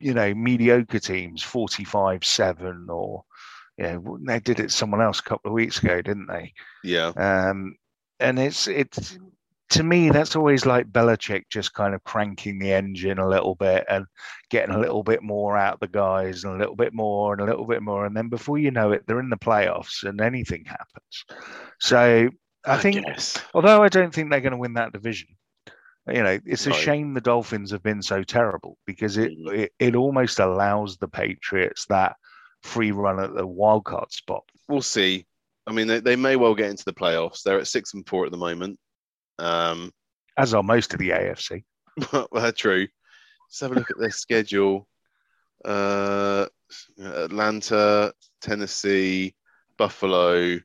you 0.00 0.14
know 0.14 0.34
mediocre 0.34 1.00
teams, 1.00 1.42
forty 1.42 1.84
five 1.84 2.24
seven 2.24 2.86
or. 2.88 3.24
You 3.76 3.84
know, 3.84 4.18
they 4.24 4.38
did 4.38 4.60
it 4.60 4.70
someone 4.70 5.02
else 5.02 5.18
a 5.18 5.24
couple 5.24 5.50
of 5.50 5.54
weeks 5.54 5.82
ago, 5.82 6.00
didn't 6.00 6.28
they? 6.28 6.52
Yeah. 6.84 7.08
Um, 7.16 7.74
and 8.20 8.38
it's 8.38 8.68
it's 8.68 9.18
to 9.70 9.82
me 9.82 10.10
that's 10.10 10.36
always 10.36 10.64
like 10.64 10.92
Belichick 10.92 11.44
just 11.50 11.74
kind 11.74 11.92
of 11.92 12.04
cranking 12.04 12.60
the 12.60 12.72
engine 12.72 13.18
a 13.18 13.28
little 13.28 13.56
bit 13.56 13.84
and 13.88 14.06
getting 14.48 14.74
a 14.74 14.78
little 14.78 15.02
bit 15.02 15.24
more 15.24 15.56
out 15.56 15.80
the 15.80 15.88
guys 15.88 16.44
and 16.44 16.54
a 16.54 16.58
little 16.58 16.76
bit 16.76 16.94
more 16.94 17.32
and 17.32 17.42
a 17.42 17.44
little 17.44 17.66
bit 17.66 17.82
more, 17.82 18.06
and 18.06 18.16
then 18.16 18.28
before 18.28 18.58
you 18.58 18.70
know 18.70 18.92
it, 18.92 19.02
they're 19.08 19.18
in 19.18 19.30
the 19.30 19.36
playoffs 19.36 20.04
and 20.04 20.20
anything 20.20 20.64
happens. 20.64 21.24
So 21.80 22.28
I 22.66 22.78
think, 22.78 23.04
guess. 23.04 23.36
although 23.54 23.82
I 23.82 23.88
don't 23.88 24.12
think 24.14 24.30
they're 24.30 24.40
going 24.40 24.52
to 24.52 24.58
win 24.58 24.74
that 24.74 24.92
division, 24.92 25.28
you 26.06 26.22
know, 26.22 26.38
it's 26.46 26.66
a 26.66 26.70
No. 26.70 26.76
shame 26.76 27.14
the 27.14 27.20
Dolphins 27.20 27.70
have 27.70 27.82
been 27.82 28.02
so 28.02 28.22
terrible 28.22 28.78
because 28.86 29.16
it, 29.16 29.32
Mm. 29.32 29.58
it 29.58 29.72
it 29.78 29.96
almost 29.96 30.38
allows 30.38 30.96
the 30.96 31.08
Patriots 31.08 31.86
that 31.86 32.16
free 32.62 32.90
run 32.92 33.20
at 33.20 33.34
the 33.34 33.46
wild 33.46 33.84
card 33.84 34.10
spot. 34.12 34.44
we'll 34.68 34.80
see. 34.82 35.26
I 35.66 35.72
mean, 35.72 35.86
they, 35.86 36.00
they 36.00 36.16
may 36.16 36.36
well 36.36 36.54
get 36.54 36.70
into 36.70 36.84
the 36.84 36.92
playoffs. 36.94 37.42
They're 37.42 37.58
at 37.58 37.66
six 37.68 37.94
and 37.94 38.06
four 38.06 38.24
at 38.26 38.30
the 38.30 38.36
moment. 38.38 38.78
Um, 39.38 39.92
As 40.36 40.52
are 40.54 40.62
most 40.62 40.92
of 40.92 40.98
the 40.98 41.10
AFC. 41.10 41.64
well, 42.32 42.52
true. 42.52 42.86
Let's 43.48 43.60
have 43.60 43.72
a 43.72 43.74
look 43.74 43.90
at 43.90 43.98
their 43.98 44.10
schedule. 44.10 44.86
Uh, 45.64 46.46
Atlanta, 46.98 48.12
Tennessee, 48.40 49.34
Buffalo, 49.78 50.58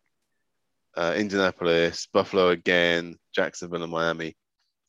uh, 0.99 1.13
Indianapolis, 1.15 2.07
Buffalo 2.11 2.49
again, 2.49 3.15
Jacksonville, 3.33 3.83
and 3.83 3.91
Miami. 3.91 4.35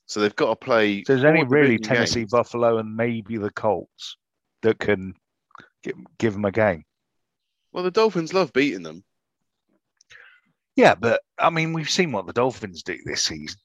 So 0.07 0.19
they've 0.19 0.35
got 0.35 0.49
to 0.51 0.57
play. 0.57 1.05
So 1.05 1.13
there's 1.15 1.25
only 1.25 1.45
really 1.45 1.79
Tennessee, 1.79 2.21
games. 2.21 2.33
Buffalo, 2.33 2.79
and 2.79 2.97
maybe 2.97 3.37
the 3.37 3.51
Colts 3.51 4.17
that 4.63 4.81
can 4.81 5.15
give, 5.85 5.95
give 6.19 6.33
them 6.33 6.45
a 6.45 6.51
game. 6.51 6.85
Well, 7.73 7.85
the 7.85 7.93
Dolphins 7.93 8.35
love 8.35 8.53
beating 8.53 8.83
them. 8.83 9.05
Yeah, 10.75 10.97
but 10.97 11.21
I 11.39 11.51
mean, 11.51 11.73
we've 11.73 11.89
seen 11.89 12.11
what 12.11 12.27
the 12.27 12.33
Dolphins 12.33 12.83
do 12.83 12.99
this 13.05 13.23
season. 13.23 13.59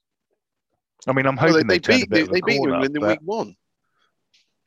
I 1.08 1.14
mean, 1.14 1.26
I'm 1.26 1.36
Well, 1.36 1.54
hoping 1.54 1.68
they, 1.68 1.80
they, 1.80 1.80
turn 1.80 2.00
beat 2.02 2.10
they, 2.12 2.24
they 2.24 2.42
beat 2.42 2.62
New 2.62 2.74
England 2.74 2.96
in 2.96 3.08
week 3.08 3.20
one, 3.24 3.56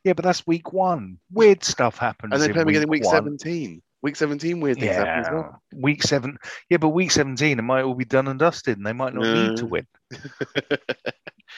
Yeah, 0.02 0.14
but 0.14 0.24
that's 0.24 0.46
week 0.46 0.72
one. 0.72 1.18
Weird 1.30 1.62
stuff 1.62 1.98
happens. 1.98 2.32
and 2.32 2.42
they 2.42 2.52
play 2.52 2.62
again 2.62 2.82
in 2.82 2.88
week 2.88 3.04
one. 3.04 3.14
seventeen. 3.14 3.82
Week 4.02 4.14
seventeen, 4.16 4.60
weird 4.60 4.78
things 4.78 4.94
happen 4.94 5.20
as 5.20 5.26
Yeah, 5.26 5.34
well. 5.34 5.62
week 5.74 6.02
seven. 6.04 6.38
Yeah, 6.70 6.76
but 6.78 6.90
week 6.90 7.10
seventeen, 7.10 7.58
it 7.58 7.62
might 7.62 7.82
all 7.82 7.94
be 7.94 8.04
done 8.04 8.28
and 8.28 8.38
dusted, 8.38 8.76
and 8.76 8.86
they 8.86 8.92
might 8.92 9.12
not 9.14 9.24
need 9.24 9.56
to 9.58 9.66
win. 9.66 9.86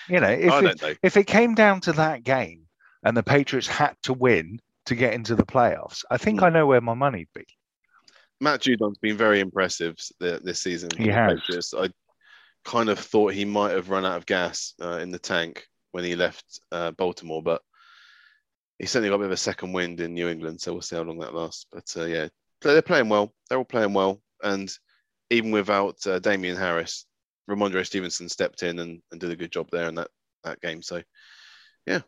You 0.09 0.21
know, 0.21 0.29
if 0.31 0.63
it, 0.63 0.83
know. 0.83 0.95
if 1.03 1.17
it 1.17 1.27
came 1.27 1.55
down 1.55 1.81
to 1.83 1.93
that 1.93 2.23
game 2.25 2.63
and 3.05 3.17
the 3.17 3.23
Patriots 3.23 3.67
had 3.67 3.95
to 4.05 4.13
win 4.13 4.61
to 4.87 4.95
get 4.95 5.15
into 5.15 5.35
the 5.35 5.45
playoffs, 5.45 6.05
I 6.11 6.17
think 6.17 6.41
Hmm. 6.41 6.47
I 6.47 6.49
know 6.51 6.67
where 6.67 6.81
my 6.81 6.95
money'd 6.95 7.29
be. 7.35 7.45
Matt 8.41 8.61
Judon's 8.63 8.99
been 8.99 9.17
very 9.17 9.41
impressive 9.41 9.97
this 10.19 10.63
season. 10.63 10.91
He 10.97 11.09
has. 11.09 11.41
Patriots. 11.41 11.75
I 11.75 11.91
kind 12.65 12.89
of 12.89 12.99
thought 12.99 13.35
he 13.35 13.45
might 13.45 13.73
have 13.73 13.91
run 13.91 14.05
out 14.05 14.17
of 14.17 14.27
gas 14.27 14.75
uh, 14.83 14.99
in 14.99 15.11
the 15.11 15.19
tank 15.19 15.67
when 15.93 16.05
he 16.05 16.15
left 16.17 16.61
uh, 16.73 16.93
Baltimore, 16.93 17.43
but 17.43 17.63
he 18.81 18.87
certainly 18.87 19.11
got 19.11 19.17
a 19.17 19.19
bit 19.19 19.27
of 19.27 19.33
a 19.33 19.37
second 19.37 19.75
wind 19.75 20.01
in 20.01 20.15
New 20.15 20.29
England. 20.29 20.59
So 20.59 20.73
we'll 20.73 20.81
see 20.81 20.97
how 20.97 21.03
long 21.03 21.19
that 21.19 21.35
lasts. 21.35 21.67
But 21.71 21.95
uh, 21.99 22.07
yeah, 22.07 22.29
they're 22.63 22.81
playing 22.81 23.11
well. 23.11 23.31
They're 23.49 23.59
all 23.59 23.65
playing 23.65 23.93
well, 23.93 24.23
and 24.43 24.73
even 25.29 25.51
without 25.51 26.05
uh, 26.07 26.19
Damien 26.19 26.57
Harris, 26.57 27.05
Rhamondre 27.49 27.85
Stevenson 27.85 28.31
stepped 28.31 28.63
in 28.63 28.79
and, 28.79 29.03
and 29.13 29.21
did 29.21 29.31
a 29.31 29.37
good 29.37 29.53
job 29.53 29.69
there 29.71 29.87
in 29.89 29.97
that 29.97 30.09
that 30.45 30.63
game. 30.63 30.81
So 30.81 31.03
yeah, 31.87 32.01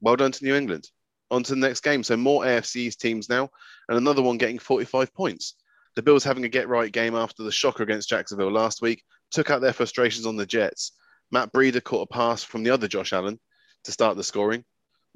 well 0.00 0.16
done 0.16 0.32
to 0.32 0.44
New 0.44 0.54
England. 0.54 0.88
On 1.30 1.42
to 1.42 1.54
the 1.54 1.60
next 1.60 1.80
game. 1.80 2.02
So 2.02 2.16
more 2.16 2.42
AFC's 2.44 2.96
teams 2.96 3.28
now, 3.28 3.50
and 3.90 3.98
another 3.98 4.22
one 4.22 4.38
getting 4.38 4.58
45 4.58 5.12
points. 5.12 5.56
The 5.94 6.02
Bills 6.02 6.24
having 6.24 6.44
a 6.46 6.48
get 6.48 6.68
right 6.68 6.90
game 6.90 7.14
after 7.14 7.42
the 7.42 7.52
shocker 7.52 7.82
against 7.82 8.08
Jacksonville 8.08 8.50
last 8.50 8.80
week 8.80 9.02
took 9.30 9.50
out 9.50 9.60
their 9.60 9.74
frustrations 9.74 10.24
on 10.24 10.36
the 10.36 10.46
Jets. 10.46 10.92
Matt 11.30 11.52
Breida 11.52 11.84
caught 11.84 12.08
a 12.08 12.14
pass 12.14 12.42
from 12.42 12.62
the 12.62 12.70
other 12.70 12.88
Josh 12.88 13.12
Allen 13.12 13.38
to 13.84 13.92
start 13.92 14.16
the 14.16 14.24
scoring. 14.24 14.64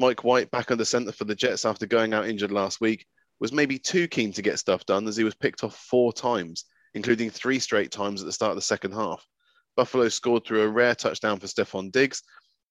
Mike 0.02 0.24
White, 0.24 0.50
back 0.50 0.72
under 0.72 0.84
centre 0.84 1.12
for 1.12 1.26
the 1.26 1.36
Jets 1.36 1.64
after 1.64 1.86
going 1.86 2.12
out 2.12 2.28
injured 2.28 2.50
last 2.50 2.80
week, 2.80 3.06
was 3.38 3.52
maybe 3.52 3.78
too 3.78 4.08
keen 4.08 4.32
to 4.32 4.42
get 4.42 4.58
stuff 4.58 4.84
done 4.84 5.06
as 5.06 5.16
he 5.16 5.22
was 5.22 5.36
picked 5.36 5.62
off 5.62 5.76
four 5.76 6.12
times, 6.12 6.64
including 6.94 7.30
three 7.30 7.60
straight 7.60 7.92
times 7.92 8.20
at 8.20 8.26
the 8.26 8.32
start 8.32 8.50
of 8.50 8.56
the 8.56 8.62
second 8.62 8.94
half. 8.94 9.24
Buffalo 9.76 10.08
scored 10.08 10.44
through 10.44 10.62
a 10.62 10.68
rare 10.68 10.96
touchdown 10.96 11.38
for 11.38 11.46
Stefon 11.46 11.92
Diggs 11.92 12.24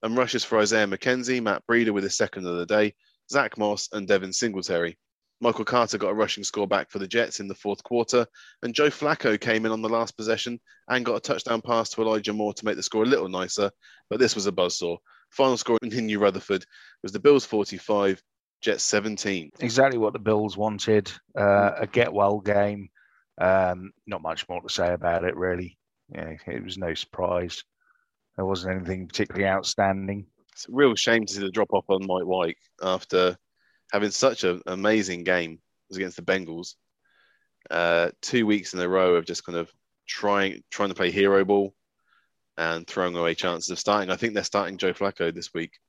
and 0.03 0.17
rushes 0.17 0.43
for 0.43 0.59
Isaiah 0.59 0.87
McKenzie, 0.87 1.41
Matt 1.41 1.63
Breida 1.65 1.91
with 1.91 2.03
his 2.03 2.17
second 2.17 2.45
of 2.45 2.57
the 2.57 2.65
day, 2.65 2.95
Zach 3.31 3.57
Moss, 3.57 3.87
and 3.93 4.09
Devin 4.09 4.33
Singletary. 4.33 4.97
Michael 5.39 5.63
Carter 5.63 5.97
got 5.97 6.11
a 6.11 6.13
rushing 6.13 6.43
score 6.43 6.67
back 6.67 6.91
for 6.91 6.99
the 6.99 7.07
Jets 7.07 7.39
in 7.39 7.47
the 7.47 7.55
fourth 7.55 7.81
quarter, 7.81 8.27
and 8.61 8.75
Joe 8.75 8.89
Flacco 8.89 9.39
came 9.39 9.65
in 9.65 9.71
on 9.71 9.81
the 9.81 9.87
last 9.87 10.17
possession 10.17 10.59
and 10.89 11.05
got 11.05 11.15
a 11.15 11.21
touchdown 11.21 11.61
pass 11.61 11.91
to 11.91 12.01
Elijah 12.01 12.33
Moore 12.33 12.53
to 12.55 12.65
make 12.65 12.75
the 12.75 12.83
score 12.83 13.03
a 13.03 13.07
little 13.07 13.29
nicer, 13.29 13.71
but 14.09 14.19
this 14.19 14.35
was 14.35 14.47
a 14.47 14.51
buzzsaw. 14.51 14.97
Final 15.31 15.57
score 15.57 15.77
in 15.81 16.05
New 16.05 16.19
Rutherford 16.19 16.65
was 17.01 17.11
the 17.11 17.19
Bills 17.19 17.45
45, 17.45 18.21
Jets 18.61 18.83
17. 18.83 19.51
Exactly 19.59 19.97
what 19.97 20.13
the 20.13 20.19
Bills 20.19 20.57
wanted. 20.57 21.11
Uh, 21.35 21.71
a 21.79 21.87
get 21.87 22.13
well 22.13 22.39
game. 22.39 22.89
Um, 23.39 23.91
not 24.05 24.21
much 24.21 24.47
more 24.49 24.61
to 24.61 24.69
say 24.69 24.93
about 24.93 25.23
it, 25.23 25.35
really. 25.35 25.77
Yeah, 26.13 26.35
it 26.45 26.63
was 26.63 26.77
no 26.77 26.93
surprise. 26.93 27.63
There 28.35 28.45
wasn't 28.45 28.75
anything 28.75 29.07
particularly 29.07 29.47
outstanding. 29.47 30.25
It's 30.51 30.67
a 30.67 30.71
real 30.71 30.95
shame 30.95 31.25
to 31.25 31.33
see 31.33 31.39
the 31.39 31.49
drop 31.49 31.73
off 31.73 31.85
on 31.89 32.05
Mike 32.05 32.25
White 32.25 32.57
after 32.83 33.37
having 33.91 34.11
such 34.11 34.43
an 34.43 34.61
amazing 34.67 35.23
game 35.23 35.59
as 35.89 35.97
against 35.97 36.17
the 36.17 36.23
Bengals. 36.23 36.75
Uh, 37.69 38.09
two 38.21 38.45
weeks 38.45 38.73
in 38.73 38.79
a 38.79 38.87
row 38.87 39.15
of 39.15 39.25
just 39.25 39.45
kind 39.45 39.57
of 39.57 39.71
trying 40.07 40.61
trying 40.71 40.89
to 40.89 40.95
play 40.95 41.11
hero 41.11 41.45
ball 41.45 41.73
and 42.61 42.85
throwing 42.85 43.15
away 43.15 43.33
chances 43.33 43.71
of 43.71 43.79
starting. 43.79 44.11
I 44.11 44.15
think 44.15 44.35
they're 44.35 44.43
starting 44.43 44.77
Joe 44.77 44.93
Flacco 44.93 45.33
this 45.33 45.51
week. 45.51 45.79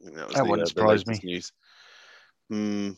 Was 0.00 0.34
That 0.34 0.46
wouldn't 0.46 0.68
surprise 0.68 1.04
me. 1.06 1.18
News. 1.24 1.52
Hmm. 2.48 2.90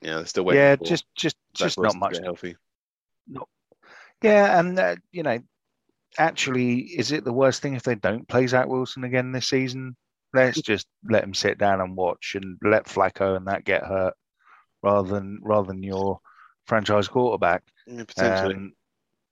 yeah, 0.00 0.14
they're 0.14 0.26
still 0.26 0.44
waiting. 0.44 0.62
Yeah, 0.62 0.76
just 0.76 1.04
just 1.14 1.36
just 1.52 1.78
not 1.78 1.94
much. 1.96 2.18
healthy. 2.18 2.56
Yeah, 4.22 4.58
and 4.58 4.78
uh, 4.78 4.96
you 5.12 5.22
know, 5.24 5.38
actually, 6.16 6.78
is 6.78 7.12
it 7.12 7.24
the 7.24 7.34
worst 7.34 7.60
thing 7.60 7.74
if 7.74 7.82
they 7.82 7.94
don't 7.94 8.26
play 8.26 8.46
Zach 8.46 8.66
Wilson 8.66 9.04
again 9.04 9.32
this 9.32 9.50
season? 9.50 9.94
Let's 10.32 10.62
just 10.62 10.86
let 11.08 11.22
him 11.22 11.34
sit 11.34 11.58
down 11.58 11.82
and 11.82 11.96
watch, 11.96 12.34
and 12.34 12.56
let 12.62 12.86
Flacco 12.86 13.36
and 13.36 13.46
that 13.46 13.64
get 13.64 13.84
hurt, 13.84 14.14
rather 14.82 15.08
than 15.08 15.38
rather 15.42 15.66
than 15.66 15.82
your 15.82 16.20
franchise 16.66 17.08
quarterback. 17.08 17.62
Yeah, 17.86 18.04
potentially. 18.04 18.54
Um, 18.54 18.72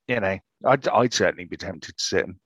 you 0.07 0.21
know, 0.21 0.39
I'd 0.67 0.87
I'd 0.89 1.15
certainly 1.15 1.47
be 1.47 1.57
tempted 1.57 1.97
to 1.97 2.05
sit 2.05 2.25
him. 2.25 2.41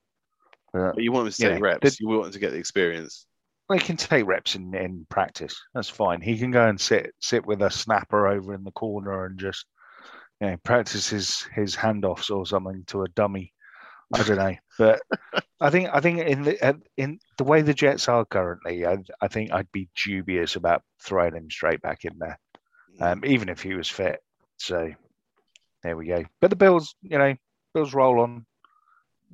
But 0.72 0.94
but 0.94 1.02
you 1.02 1.12
want 1.12 1.26
him 1.26 1.33
to 1.33 1.38
take 1.42 1.54
know, 1.54 1.61
reps. 1.61 1.96
the- 1.96 1.96
you 2.00 2.09
want 2.09 2.26
him 2.26 2.33
to 2.33 2.38
get 2.38 2.52
the 2.52 2.59
experience. 2.59 3.26
they 3.68 3.78
can 3.78 3.96
take 3.96 4.26
reps 4.26 4.54
in, 4.54 4.74
in 4.74 5.07
practice. 5.09 5.61
That's 5.74 5.88
fine. 5.88 6.20
He 6.20 6.38
can 6.38 6.50
go 6.50 6.68
and 6.68 6.81
sit 6.81 7.14
sit 7.20 7.46
with 7.46 7.62
a 7.62 7.70
snapper 7.70 8.28
over 8.28 8.54
in 8.54 8.64
the 8.64 8.72
corner 8.72 9.26
and 9.26 9.38
just 9.38 9.66
you 10.40 10.48
know 10.48 10.57
practice 10.59 11.09
his 11.09 11.42
his 11.54 11.74
handoffs 11.76 12.31
or 12.35 12.46
something 12.46 12.85
to 12.88 13.02
a 13.02 13.09
dummy. 13.09 13.52
I 14.14 14.22
don't 14.22 14.38
know, 14.38 14.57
but 14.78 15.02
I 15.61 15.68
think 15.70 15.90
I 15.92 16.00
think 16.00 16.20
in 16.20 16.42
the 16.42 16.81
in 16.96 17.18
the 17.37 17.44
way 17.44 17.61
the 17.62 17.74
Jets 17.74 18.09
are 18.09 18.24
currently, 18.24 18.87
I, 18.87 18.98
I 19.20 19.28
think 19.28 19.52
I'd 19.52 19.70
be 19.70 19.88
dubious 20.02 20.57
about 20.57 20.83
throwing 21.02 21.35
him 21.35 21.50
straight 21.50 21.83
back 21.83 22.04
in 22.07 22.18
there, 22.18 22.38
um, 23.00 23.22
even 23.26 23.50
if 23.50 23.61
he 23.61 23.74
was 23.74 23.88
fit. 23.88 24.20
So 24.57 24.92
there 25.83 25.96
we 25.96 26.07
go. 26.07 26.24
But 26.40 26.48
the 26.48 26.57
Bills, 26.57 26.94
you 27.02 27.18
know, 27.18 27.35
Bills 27.74 27.92
roll 27.92 28.20
on. 28.20 28.46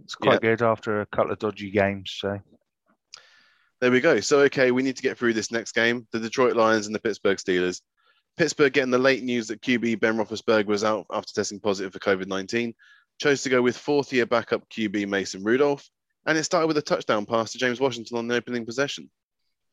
It's 0.03 0.15
quite 0.15 0.41
good 0.41 0.63
after 0.63 1.01
a 1.01 1.07
couple 1.07 1.33
of 1.33 1.39
dodgy 1.39 1.71
games. 1.71 2.15
So 2.19 2.41
There 3.81 3.91
we 3.91 4.01
go. 4.01 4.21
So, 4.21 4.41
okay, 4.41 4.71
we 4.71 4.83
need 4.83 4.97
to 4.97 5.03
get 5.03 5.19
through 5.19 5.35
this 5.35 5.53
next 5.53 5.73
game 5.73 6.07
the 6.13 6.21
Detroit 6.21 6.57
Lions 6.57 6.87
and 6.87 6.95
the 6.95 7.01
Pittsburgh 7.01 7.39
Steelers. 7.39 7.81
Pittsburgh 8.37 8.73
getting 8.73 8.91
the 8.91 8.99
late 8.99 9.23
news 9.23 9.49
that 9.49 9.63
QB 9.63 10.01
Ben 10.01 10.17
Roethlisberger 10.17 10.67
was 10.67 10.83
out 10.83 11.07
after 11.13 11.33
testing 11.33 11.61
positive 11.61 11.93
for 11.93 12.01
COVID 12.01 12.27
19, 12.27 12.75
chose 13.21 13.43
to 13.43 13.49
go 13.49 13.63
with 13.63 13.77
fourth 13.77 14.13
year 14.13 14.27
backup 14.27 14.69
QB 14.71 15.09
Mason 15.09 15.45
Rudolph, 15.45 15.89
and 16.27 16.37
it 16.37 16.45
started 16.45 16.67
with 16.67 16.79
a 16.79 16.83
touchdown 16.83 17.27
pass 17.27 17.53
to 17.53 17.59
James 17.59 17.81
Washington 17.81 18.19
on 18.19 18.27
the 18.27 18.35
opening 18.35 18.67
possession. 18.67 19.09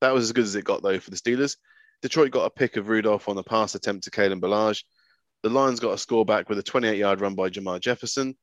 That 0.02 0.14
was 0.14 0.26
as 0.26 0.32
good 0.32 0.44
as 0.44 0.56
it 0.56 0.66
got, 0.66 0.84
though, 0.84 1.00
for 1.00 1.10
the 1.10 1.16
Steelers. 1.16 1.58
Detroit 2.02 2.32
got 2.32 2.46
a 2.46 2.50
pick 2.52 2.78
of 2.78 2.90
Rudolph 2.90 3.30
on 3.30 3.38
a 3.38 3.44
pass 3.44 3.76
attempt 3.76 4.04
to 4.06 4.12
Kalen 4.12 4.42
Balaj. 4.42 4.84
The 5.44 5.50
Lions 5.50 5.80
got 5.80 5.94
a 5.94 5.98
score 5.98 6.26
back 6.26 6.50
with 6.50 6.60
a 6.60 6.64
28 6.64 6.98
yard 6.98 7.22
run 7.22 7.36
by 7.36 7.50
Jermar 7.50 7.80
Jefferson. 7.80 8.36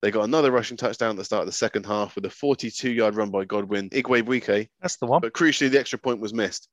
They 0.00 0.10
got 0.12 0.24
another 0.24 0.52
rushing 0.52 0.76
touchdown 0.76 1.10
at 1.10 1.16
the 1.16 1.24
start 1.24 1.40
of 1.42 1.46
the 1.46 1.52
second 1.52 1.84
half 1.84 2.14
with 2.14 2.24
a 2.24 2.30
42 2.30 2.90
yard 2.90 3.16
run 3.16 3.30
by 3.30 3.44
Godwin 3.44 3.90
Igwebuike 3.90 4.68
that's 4.80 4.96
the 4.96 5.06
one. 5.06 5.20
but 5.20 5.32
crucially, 5.32 5.70
the 5.70 5.80
extra 5.80 5.98
point 5.98 6.20
was 6.20 6.32
missed. 6.32 6.68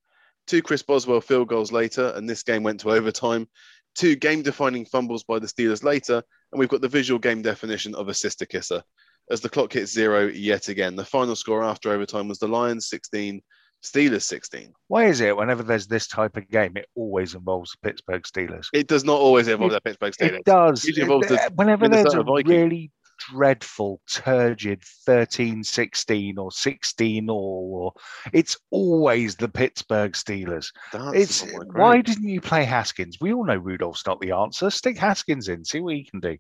Two 0.46 0.62
Chris 0.62 0.84
Boswell 0.84 1.22
field 1.22 1.48
goals 1.48 1.72
later, 1.72 2.14
and 2.16 2.30
this 2.30 2.44
game 2.44 2.62
went 2.62 2.80
to 2.82 2.92
overtime. 2.92 3.48
Two 3.96 4.16
game 4.16 4.44
defining 4.44 4.86
fumbles 4.86 5.24
by 5.24 5.40
the 5.40 5.48
Steelers 5.48 5.84
later, 5.84 6.22
and 6.52 6.60
we've 6.60 6.70
got 6.70 6.82
the 6.82 6.88
visual 6.88 7.20
game 7.20 7.42
definition 7.42 7.96
of 7.96 8.10
a 8.10 8.14
sister 8.14 8.46
kisser. 8.46 8.84
As 9.32 9.42
the 9.42 9.50
clock 9.50 9.74
hits 9.74 9.92
zero 9.92 10.28
yet 10.28 10.68
again, 10.68 10.96
the 10.96 11.06
final 11.06 11.36
score 11.36 11.64
after 11.64 11.90
overtime 11.92 12.28
was 12.28 12.38
the 12.38 12.48
Lions 12.48 12.90
16, 12.90 13.42
Steelers 13.84 14.22
16. 14.22 14.72
Why 14.88 15.06
is 15.06 15.20
it 15.22 15.36
whenever 15.36 15.64
there's 15.64 15.88
this 15.88 16.08
type 16.08 16.38
of 16.38 16.48
game, 16.50 16.78
it 16.78 16.88
always 16.94 17.34
involves 17.34 17.72
the 17.72 17.90
Pittsburgh 17.90 18.22
Steelers? 18.24 18.68
It 18.72 18.88
does 18.88 19.04
not 19.04 19.20
always 19.20 19.48
involve 19.48 19.72
the 19.72 19.82
Pittsburgh 19.82 20.14
Steelers. 20.14 20.40
It 20.40 20.46
does. 20.46 20.86
Involves 20.86 21.28
the 21.30 21.52
whenever 21.56 21.90
there's 21.90 22.14
a 22.14 22.22
Vikings. 22.22 22.50
really 22.50 22.92
dreadful, 23.18 24.02
turgid 24.10 24.82
13 25.06 25.64
16 25.64 26.38
or 26.38 26.52
16 26.52 27.30
all, 27.30 27.72
or 27.74 28.02
it's 28.34 28.58
always 28.72 29.36
the 29.36 29.48
Pittsburgh 29.48 30.14
Steelers. 30.14 30.72
That's 30.92 31.16
It's 31.16 31.44
uh, 31.44 31.60
why 31.74 32.02
didn't 32.02 32.28
you 32.28 32.42
play 32.42 32.64
Haskins? 32.64 33.18
We 33.20 33.34
all 33.34 33.46
know 33.46 33.58
Rudolph's 33.58 34.06
not 34.06 34.20
the 34.20 34.32
answer. 34.32 34.70
Stick 34.70 34.98
Haskins 34.98 35.48
in, 35.50 35.66
see 35.66 35.80
what 35.80 35.96
he 35.96 36.04
can 36.04 36.20
do. 36.20 36.38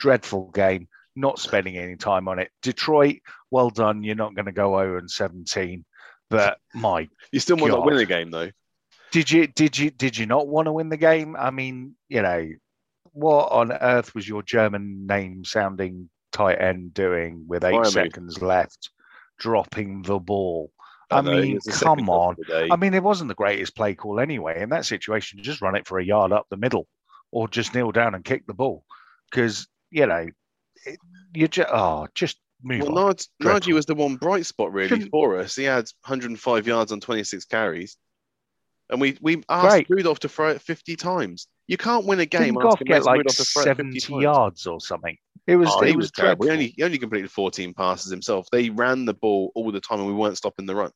Dreadful 0.00 0.50
game, 0.50 0.88
not 1.16 1.38
spending 1.38 1.76
any 1.76 1.96
time 1.96 2.28
on 2.28 2.38
it. 2.38 2.50
Detroit, 2.62 3.16
well 3.50 3.70
done. 3.70 4.02
You're 4.02 4.16
not 4.16 4.34
going 4.34 4.46
to 4.46 4.52
go 4.52 4.78
0 4.78 4.98
and 4.98 5.10
17. 5.10 5.84
But 6.30 6.58
my 6.74 7.08
You 7.32 7.40
still 7.40 7.56
might 7.56 7.68
not 7.68 7.84
win 7.84 7.98
a 7.98 8.06
game 8.06 8.30
though. 8.30 8.50
did 9.12 9.30
you 9.30 9.46
did 9.46 9.78
you 9.78 9.90
did 9.90 10.16
you 10.16 10.26
not 10.26 10.48
want 10.48 10.66
to 10.66 10.72
win 10.72 10.88
the 10.88 10.96
game? 10.96 11.36
I 11.36 11.50
mean, 11.50 11.94
you 12.08 12.22
know, 12.22 12.48
what 13.12 13.52
on 13.52 13.72
earth 13.72 14.14
was 14.14 14.28
your 14.28 14.42
German 14.42 15.06
name 15.06 15.44
sounding 15.44 16.10
tight 16.34 16.60
end 16.60 16.92
doing 16.92 17.44
with 17.48 17.64
eight 17.64 17.86
seconds 17.86 18.42
left, 18.42 18.90
dropping 19.38 20.02
the 20.02 20.18
ball? 20.18 20.70
I, 21.10 21.20
know, 21.20 21.40
mean, 21.40 21.56
it's 21.56 21.66
the 21.66 21.72
second 21.72 21.98
come 21.98 22.10
on. 22.10 22.30
of 22.32 22.36
the 22.38 22.44
day. 22.44 22.68
I 22.70 22.76
mean, 22.76 22.92
it 22.92 23.02
wasn't 23.02 23.28
the 23.28 23.34
greatest 23.34 23.76
play 23.76 23.94
call 23.94 24.18
anyway. 24.20 24.60
In 24.60 24.70
that 24.70 24.84
situation, 24.84 25.42
just 25.42 25.62
run 25.62 25.76
it 25.76 25.86
for 25.86 25.98
a 25.98 26.04
yard 26.04 26.32
up 26.32 26.46
the 26.50 26.56
middle, 26.56 26.88
or 27.30 27.46
just 27.48 27.74
kneel 27.74 27.92
down 27.92 28.14
and 28.14 28.24
kick 28.24 28.46
the 28.46 28.54
ball, 28.54 28.84
because 29.30 29.68
you 29.90 30.06
know, 30.06 30.26
it, 30.86 30.98
you 31.34 31.46
just 31.48 31.68
oh, 31.70 31.74
ah, 31.76 32.06
just 32.14 32.38
move 32.62 32.82
Well, 32.82 32.98
on. 32.98 33.14
Dreadful. 33.40 33.72
Najee 33.72 33.74
was 33.74 33.86
the 33.86 33.94
one 33.94 34.16
bright 34.16 34.46
spot 34.46 34.72
really 34.72 34.88
Shouldn't- 34.88 35.10
for 35.10 35.38
us. 35.38 35.54
He 35.54 35.64
had 35.64 35.84
105 36.06 36.66
yards 36.66 36.90
on 36.90 37.00
26 37.00 37.44
carries, 37.44 37.96
and 38.90 39.00
we 39.00 39.16
we 39.20 39.42
asked 39.48 39.68
Great. 39.68 39.90
Rudolph 39.90 40.20
to 40.20 40.28
throw 40.28 40.48
it 40.50 40.62
50 40.62 40.96
times. 40.96 41.46
You 41.66 41.76
can't 41.76 42.06
win 42.06 42.20
a 42.20 42.26
game 42.26 42.54
Didn't 42.54 42.62
Goff 42.62 42.80
get 42.80 43.04
like 43.04 43.18
Rudolph 43.18 43.36
to 43.36 43.44
throw 43.44 43.62
it 43.62 43.76
50 43.76 44.00
seventy 44.00 44.22
yards 44.22 44.66
or 44.66 44.80
something? 44.80 45.16
It 45.46 45.56
was 45.56 45.70
Oh, 45.70 45.80
it 45.80 45.90
he 45.90 45.96
was 45.96 46.10
was 46.10 46.10
terrible. 46.10 46.46
He 46.46 46.50
only 46.52 46.68
he 46.76 46.82
only 46.82 46.98
completed 46.98 47.30
14 47.30 47.74
passes 47.74 48.10
himself. 48.10 48.46
They 48.50 48.70
ran 48.70 49.04
the 49.04 49.14
ball 49.14 49.52
all 49.54 49.70
the 49.72 49.80
time, 49.80 49.98
and 50.00 50.08
we 50.08 50.14
weren't 50.14 50.36
stopping 50.38 50.66
the 50.66 50.74
run. 50.74 50.90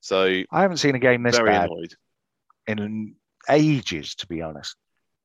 So 0.00 0.42
I 0.50 0.62
haven't 0.62 0.78
seen 0.78 0.94
a 0.94 0.98
game 0.98 1.22
this 1.22 1.40
bad 1.40 1.70
annoyed. 1.70 1.94
in 2.66 3.16
ages, 3.48 4.14
to 4.16 4.26
be 4.26 4.42
honest. 4.42 4.76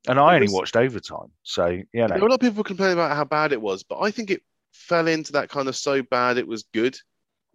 And 0.07 0.19
I 0.19 0.35
It 0.35 0.35
only 0.35 0.49
watched 0.49 0.75
overtime, 0.75 1.31
so 1.43 1.67
you 1.67 1.85
were 1.93 2.27
a 2.27 2.31
lot 2.31 2.35
of 2.35 2.39
people 2.39 2.63
complaining 2.63 2.97
about 2.97 3.15
how 3.15 3.25
bad 3.25 3.51
it 3.51 3.61
was, 3.61 3.83
but 3.83 3.99
I 3.99 4.11
think 4.11 4.29
it 4.31 4.41
fell 4.73 5.07
into 5.07 5.33
that 5.33 5.49
kind 5.49 5.67
of 5.67 5.75
so 5.75 6.01
bad 6.03 6.37
it 6.37 6.47
was 6.47 6.63
good. 6.73 6.97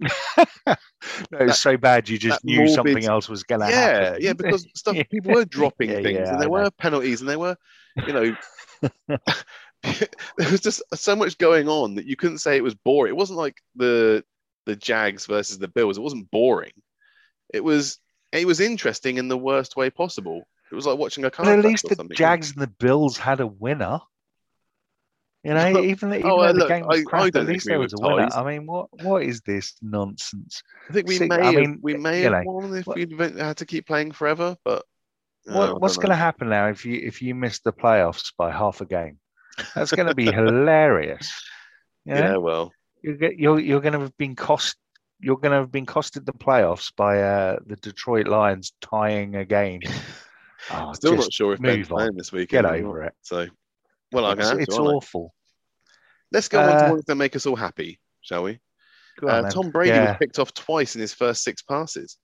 No, 1.31 1.39
it 1.39 1.45
was 1.47 1.59
so 1.59 1.77
bad 1.77 2.09
you 2.09 2.19
just 2.19 2.45
knew 2.45 2.67
something 2.67 3.05
else 3.05 3.29
was 3.29 3.43
going 3.43 3.61
to 3.61 3.67
Yeah, 3.67 3.75
happen. 3.77 4.09
yeah, 4.13 4.17
yeah, 4.21 4.33
because 4.35 4.67
stuff 4.75 4.99
people 5.11 5.33
were 5.33 5.45
dropping 5.45 5.91
Yeah, 5.91 5.99
things, 5.99 6.29
yeah, 6.29 6.33
and 6.33 6.41
I 6.41 6.43
there 6.43 6.51
were 6.51 6.65
know. 6.65 6.71
penalties, 6.79 7.21
and 7.21 7.29
there 7.29 7.39
were, 7.39 7.57
you 8.05 8.13
know, 8.13 8.37
there 10.37 10.51
was 10.51 10.61
just 10.61 10.83
so 10.95 11.17
much 11.17 11.39
going 11.39 11.69
on 11.69 11.95
that 11.95 12.07
you 12.07 12.17
couldn't 12.17 12.39
say 12.39 12.57
it 12.57 12.65
was 12.65 12.75
boring. 12.75 13.13
It 13.13 13.17
wasn't 13.17 13.39
like 13.39 13.57
the 13.77 14.25
the 14.67 14.77
Jags 14.77 15.27
versus 15.27 15.59
the 15.59 15.69
Bills. 15.69 15.99
It 15.99 16.03
wasn't 16.03 16.31
boring. 16.31 16.73
It 17.53 17.65
was 17.65 17.99
it 18.33 18.47
was 18.47 18.61
interesting 18.61 19.17
in 19.19 19.29
the 19.29 19.39
worst 19.39 19.77
way 19.77 19.91
possible. 19.91 20.43
It 20.71 20.75
was 20.75 20.87
like 20.87 20.99
watching 20.99 21.25
a 21.25 21.31
car. 21.31 21.47
But 21.47 21.59
at 21.59 21.65
least 21.65 21.89
the. 21.89 22.09
Jags 22.15 22.53
and 22.53 22.63
the 22.63 22.73
Bills 22.79 23.17
had 23.17 23.41
a 23.41 23.47
winner. 23.47 24.01
You 25.43 25.55
know, 25.55 25.73
Well, 25.73 25.85
even, 25.85 26.15
even 26.15 26.31
oh, 26.31 26.43
though 26.43 26.49
uh, 26.49 26.53
the 26.53 26.59
look, 26.59 26.69
game 26.69 26.87
was 26.87 27.03
crap, 27.05 27.35
at 27.35 27.47
least 27.47 27.67
there 27.67 27.81
was 27.81 27.93
a 27.95 27.99
winner. 27.99 28.29
ties. 28.29 28.37
I 28.37 28.45
mean, 28.45 28.67
what 28.67 28.89
what 29.03 29.23
is 29.23 29.41
this 29.41 29.75
nonsense? 29.83 30.63
I 30.89 30.93
think 30.93 31.09
we 31.09 31.17
See, 31.17 31.27
may 31.27 31.37
I 31.37 31.45
have, 31.47 31.55
mean, 31.55 31.79
we 31.83 31.95
may 31.95 32.21
have 32.23 32.33
know, 32.33 32.43
won 32.45 32.77
if 32.77 32.87
we'd 32.87 33.19
had 33.19 33.57
to 33.59 33.67
keep 33.67 33.87
playing 33.87 34.13
forever. 34.13 34.57
But 34.65 34.85
uh, 35.49 35.55
What, 35.55 35.81
what's 35.81 35.97
going 35.97 36.11
to 36.11 36.17
happen 36.17 36.51
now 36.51 36.69
if 36.69 36.85
you 36.85 37.01
if 37.03 37.23
you 37.23 37.35
miss 37.35 37.61
the 37.61 37.73
playoffs 37.73 38.33
by 38.37 38.51
half 38.53 38.81
a 38.81 38.87
game? 38.87 39.19
That's 39.75 39.93
going 39.93 40.09
to 40.09 40.15
be 40.15 40.31
hilarious. 40.31 41.31
You 42.07 42.15
know? 42.15 42.21
Yeah, 42.21 42.37
well, 42.39 42.73
you're 43.03 43.17
get- 43.17 43.39
you're 43.39 43.61
you're 43.61 43.81
going 43.83 43.93
to 43.93 44.01
have 44.01 44.17
been 44.17 44.35
cost 44.35 44.75
you're 45.21 45.37
going 45.37 45.53
to 45.53 45.59
have 45.59 45.71
been 45.71 45.85
costed 45.85 46.25
the 46.25 46.33
playoffs 46.33 46.91
by 46.97 47.21
uh, 47.23 47.59
the 47.67 47.77
Detroit 47.77 48.27
Lions 48.27 48.73
tying 48.81 49.37
a 49.37 49.45
game. 49.45 49.81
Oh, 50.71 50.93
still 50.93 51.17
not 51.17 51.33
sure 51.33 51.55
if 51.55 51.61
on. 51.61 51.85
playing 51.85 52.17
this 52.17 52.33
weekend. 52.33 52.65
get 52.67 52.73
over 52.85 53.03
it. 53.05 53.15
So, 53.23 53.47
well, 54.13 54.27
I'm 54.27 54.39
It's, 54.39 54.49
gonna 54.51 54.63
it's 54.63 54.75
to, 54.77 54.83
aren't 54.83 54.93
I? 54.93 54.97
awful. 54.97 55.35
Let's 56.33 56.49
go 56.49 56.61
on 56.61 56.69
to 56.69 56.87
Uh, 56.87 56.91
ones 56.91 57.05
that 57.07 57.15
make 57.17 57.35
us 57.35 57.47
all 57.47 57.57
happy, 57.57 57.99
shall 58.21 58.43
we? 58.45 58.61
Go 59.19 59.29
on 59.29 59.47
Uh. 59.47 59.51
Tom 59.51 59.71
Brady 59.71 59.99
was 59.99 60.17
picked 60.19 60.39
off 60.39 60.53
twice 60.55 60.95
in 60.95 61.01
his 61.01 61.15
first 61.15 61.43
six 61.45 61.63
passes. 61.63 62.19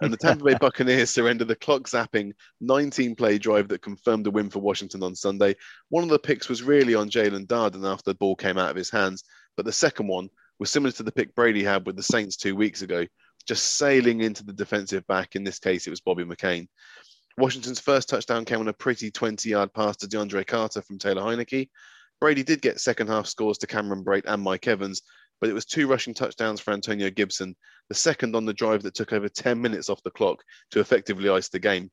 And 0.00 0.12
the 0.12 0.16
Tampa 0.16 0.44
Bay 0.44 0.54
Buccaneers 0.58 1.10
surrendered 1.10 1.48
the 1.48 1.56
clock 1.56 1.82
zapping 1.82 2.32
19 2.60 3.14
play 3.14 3.38
drive 3.38 3.68
that 3.68 3.82
confirmed 3.82 4.26
a 4.26 4.30
win 4.30 4.48
for 4.48 4.60
Washington 4.60 5.02
on 5.02 5.14
Sunday. 5.14 5.54
One 5.90 6.04
of 6.04 6.10
the 6.10 6.18
picks 6.18 6.48
was 6.48 6.62
really 6.62 6.94
on 6.94 7.10
Jaelon 7.10 7.46
Darden 7.46 7.90
after 7.90 8.10
the 8.10 8.16
ball 8.16 8.34
came 8.34 8.56
out 8.56 8.70
of 8.70 8.76
his 8.76 8.90
hands, 8.90 9.24
but 9.56 9.66
the 9.66 9.72
second 9.72 10.08
one 10.08 10.30
was 10.58 10.70
similar 10.70 10.92
to 10.92 11.02
the 11.02 11.12
pick 11.12 11.34
Brady 11.34 11.62
had 11.62 11.86
with 11.86 11.96
the 11.96 12.02
Saints 12.02 12.36
two 12.36 12.56
weeks 12.56 12.82
ago, 12.82 13.06
just 13.46 13.76
sailing 13.76 14.22
into 14.22 14.44
the 14.44 14.52
defensive 14.52 15.06
back. 15.06 15.36
In 15.36 15.44
this 15.44 15.58
case, 15.58 15.86
it 15.86 15.90
was 15.90 16.00
Bobby 16.00 16.24
McCain. 16.24 16.66
Washington's 17.36 17.80
first 17.80 18.08
touchdown 18.08 18.44
came 18.44 18.60
on 18.60 18.68
a 18.68 18.72
pretty 18.72 19.10
20 19.10 19.48
yard 19.48 19.72
pass 19.72 19.96
to 19.98 20.06
DeAndre 20.06 20.46
Carter 20.46 20.82
from 20.82 20.98
Taylor 20.98 21.22
Heinicke. 21.22 21.68
Brady 22.20 22.42
did 22.42 22.60
get 22.60 22.80
second 22.80 23.08
half 23.08 23.26
scores 23.26 23.58
to 23.58 23.66
Cameron 23.66 24.04
Brate 24.04 24.26
and 24.26 24.42
Mike 24.42 24.68
Evans, 24.68 25.02
but 25.40 25.48
it 25.48 25.54
was 25.54 25.64
two 25.64 25.86
rushing 25.86 26.14
touchdowns 26.14 26.60
for 26.60 26.72
Antonio 26.72 27.10
Gibson, 27.10 27.56
the 27.88 27.94
second 27.94 28.36
on 28.36 28.44
the 28.44 28.52
drive 28.52 28.82
that 28.82 28.94
took 28.94 29.12
over 29.12 29.28
10 29.28 29.60
minutes 29.60 29.88
off 29.88 30.02
the 30.02 30.10
clock 30.10 30.42
to 30.70 30.80
effectively 30.80 31.28
ice 31.28 31.48
the 31.48 31.58
game. 31.58 31.90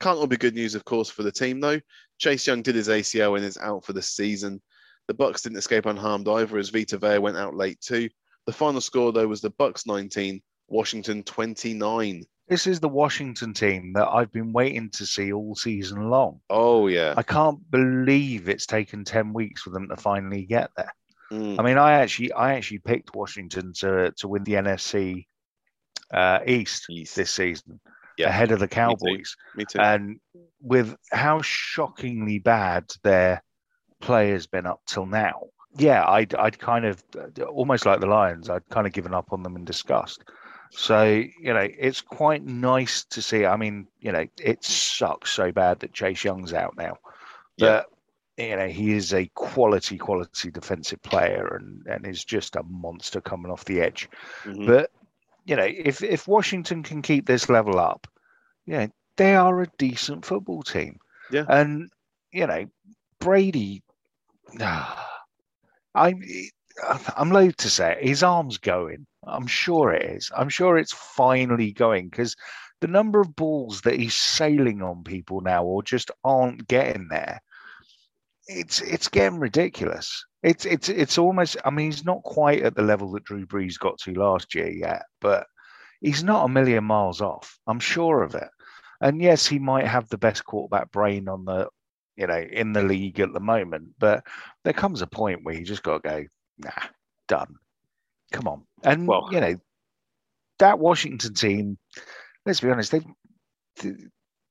Can't 0.00 0.18
all 0.18 0.26
be 0.26 0.36
good 0.36 0.54
news, 0.54 0.74
of 0.74 0.84
course, 0.84 1.10
for 1.10 1.22
the 1.22 1.32
team, 1.32 1.60
though. 1.60 1.80
Chase 2.18 2.46
Young 2.46 2.62
did 2.62 2.74
his 2.74 2.88
ACL 2.88 3.36
and 3.36 3.44
is 3.44 3.58
out 3.58 3.84
for 3.84 3.92
the 3.92 4.02
season. 4.02 4.60
The 5.08 5.14
Bucks 5.14 5.42
didn't 5.42 5.58
escape 5.58 5.86
unharmed 5.86 6.28
either, 6.28 6.58
as 6.58 6.70
Vita 6.70 6.98
Vea 6.98 7.18
went 7.18 7.36
out 7.36 7.54
late 7.54 7.80
too. 7.80 8.08
The 8.46 8.52
final 8.52 8.80
score, 8.80 9.12
though, 9.12 9.26
was 9.26 9.40
the 9.40 9.50
Bucks 9.50 9.86
19, 9.86 10.40
Washington 10.68 11.22
29. 11.22 12.24
This 12.48 12.66
is 12.66 12.80
the 12.80 12.88
Washington 12.88 13.54
team 13.54 13.92
that 13.92 14.08
I've 14.08 14.32
been 14.32 14.52
waiting 14.52 14.90
to 14.90 15.06
see 15.06 15.32
all 15.32 15.54
season 15.54 16.10
long. 16.10 16.40
Oh 16.50 16.88
yeah, 16.88 17.14
I 17.16 17.22
can't 17.22 17.58
believe 17.70 18.48
it's 18.48 18.66
taken 18.66 19.04
10 19.04 19.32
weeks 19.32 19.62
for 19.62 19.70
them 19.70 19.88
to 19.88 19.96
finally 19.96 20.46
get 20.46 20.70
there. 20.76 20.92
Mm, 21.32 21.60
I 21.60 21.62
mean, 21.62 21.78
I 21.78 21.92
actually 21.92 22.32
I 22.32 22.54
actually 22.54 22.78
picked 22.78 23.14
Washington 23.14 23.72
to 23.74 24.12
to 24.18 24.28
win 24.28 24.44
the 24.44 24.54
NFC 24.54 25.26
uh, 26.12 26.40
East 26.46 26.86
East. 26.90 27.14
this 27.16 27.32
season 27.32 27.80
Yeah, 28.16 28.28
ahead 28.28 28.50
of 28.52 28.58
the 28.58 28.68
Cowboys. 28.68 29.36
me 29.54 29.64
too. 29.64 29.78
And 29.78 30.20
with 30.60 30.96
how 31.12 31.42
shockingly 31.42 32.38
bad 32.38 32.90
their 33.02 33.42
play 34.00 34.30
has 34.30 34.46
been 34.46 34.66
up 34.66 34.80
till 34.86 35.06
now, 35.06 35.48
yeah, 35.76 36.04
I'd 36.06 36.34
I'd 36.34 36.58
kind 36.58 36.84
of 36.84 37.02
almost 37.48 37.86
like 37.86 38.00
the 38.00 38.06
Lions, 38.06 38.50
I'd 38.50 38.68
kind 38.68 38.86
of 38.86 38.92
given 38.92 39.14
up 39.14 39.32
on 39.32 39.42
them 39.42 39.56
in 39.56 39.64
disgust. 39.64 40.24
So 40.72 41.04
you 41.04 41.52
know, 41.54 41.66
it's 41.78 42.00
quite 42.00 42.44
nice 42.44 43.04
to 43.10 43.22
see. 43.22 43.44
I 43.46 43.56
mean, 43.56 43.86
you 44.00 44.12
know, 44.12 44.26
it 44.40 44.64
sucks 44.64 45.30
so 45.30 45.52
bad 45.52 45.80
that 45.80 45.92
Chase 45.92 46.24
Young's 46.24 46.52
out 46.52 46.76
now, 46.76 46.96
Yeah. 47.56 47.82
You 48.36 48.56
know, 48.56 48.68
he 48.68 48.92
is 48.92 49.12
a 49.12 49.26
quality, 49.34 49.98
quality 49.98 50.50
defensive 50.50 51.02
player, 51.02 51.56
and 51.56 51.86
and 51.86 52.06
is 52.06 52.24
just 52.24 52.56
a 52.56 52.62
monster 52.64 53.20
coming 53.20 53.50
off 53.50 53.64
the 53.64 53.80
edge. 53.80 54.08
Mhm. 54.44 54.66
But 54.66 54.90
you 55.44 55.56
know, 55.56 55.66
if 55.68 56.02
if 56.02 56.28
Washington 56.28 56.82
can 56.82 57.02
keep 57.02 57.26
this 57.26 57.48
level 57.48 57.78
up, 57.78 58.06
you 58.66 58.74
know, 58.74 58.88
they 59.16 59.34
are 59.34 59.60
a 59.60 59.70
decent 59.78 60.24
football 60.24 60.62
team. 60.62 60.98
Yeah. 61.30 61.44
And 61.48 61.90
you 62.32 62.46
know, 62.46 62.66
Brady, 63.18 63.82
I'm 64.60 66.22
I'm 67.16 67.30
loath 67.30 67.56
to 67.58 67.70
say 67.70 67.92
it, 67.92 68.06
his 68.06 68.22
arm's 68.22 68.58
going. 68.58 69.06
I'm 69.24 69.46
sure 69.46 69.92
it 69.92 70.04
is. 70.10 70.30
I'm 70.36 70.48
sure 70.48 70.78
it's 70.78 70.94
finally 70.94 71.72
going 71.72 72.08
because 72.08 72.36
the 72.80 72.86
number 72.86 73.20
of 73.20 73.36
balls 73.36 73.82
that 73.82 73.98
he's 73.98 74.14
sailing 74.14 74.82
on 74.82 75.04
people 75.04 75.42
now 75.42 75.64
or 75.64 75.82
just 75.82 76.10
aren't 76.24 76.66
getting 76.68 77.08
there. 77.10 77.40
It's 78.52 78.80
it's 78.80 79.06
getting 79.08 79.38
ridiculous. 79.38 80.24
It's 80.42 80.64
it's 80.64 80.88
it's 80.88 81.18
almost. 81.18 81.56
I 81.64 81.70
mean, 81.70 81.86
he's 81.86 82.04
not 82.04 82.22
quite 82.24 82.62
at 82.62 82.74
the 82.74 82.82
level 82.82 83.12
that 83.12 83.24
Drew 83.24 83.46
Brees 83.46 83.78
got 83.78 83.98
to 84.00 84.14
last 84.14 84.54
year 84.54 84.68
yet, 84.70 85.02
but 85.20 85.46
he's 86.00 86.24
not 86.24 86.44
a 86.46 86.48
million 86.48 86.82
miles 86.84 87.20
off. 87.20 87.56
I'm 87.66 87.78
sure 87.80 88.22
of 88.22 88.34
it. 88.34 88.48
And 89.00 89.22
yes, 89.22 89.46
he 89.46 89.58
might 89.58 89.86
have 89.86 90.08
the 90.08 90.18
best 90.18 90.44
quarterback 90.44 90.90
brain 90.90 91.28
on 91.28 91.44
the, 91.44 91.68
you 92.16 92.26
know, 92.26 92.38
in 92.38 92.72
the 92.72 92.82
league 92.82 93.20
at 93.20 93.32
the 93.32 93.40
moment. 93.40 93.90
But 93.98 94.24
there 94.64 94.72
comes 94.72 95.00
a 95.00 95.06
point 95.06 95.44
where 95.44 95.54
you 95.54 95.64
just 95.64 95.82
got 95.82 96.02
to 96.02 96.08
go, 96.08 96.24
nah, 96.58 96.70
done. 97.28 97.54
Come 98.32 98.48
on. 98.48 98.62
And 98.82 99.06
Well- 99.06 99.28
you 99.30 99.40
know, 99.40 99.54
that 100.58 100.78
Washington 100.78 101.34
team. 101.34 101.78
Let's 102.44 102.60
be 102.60 102.70
honest. 102.70 102.92
They've 102.92 103.06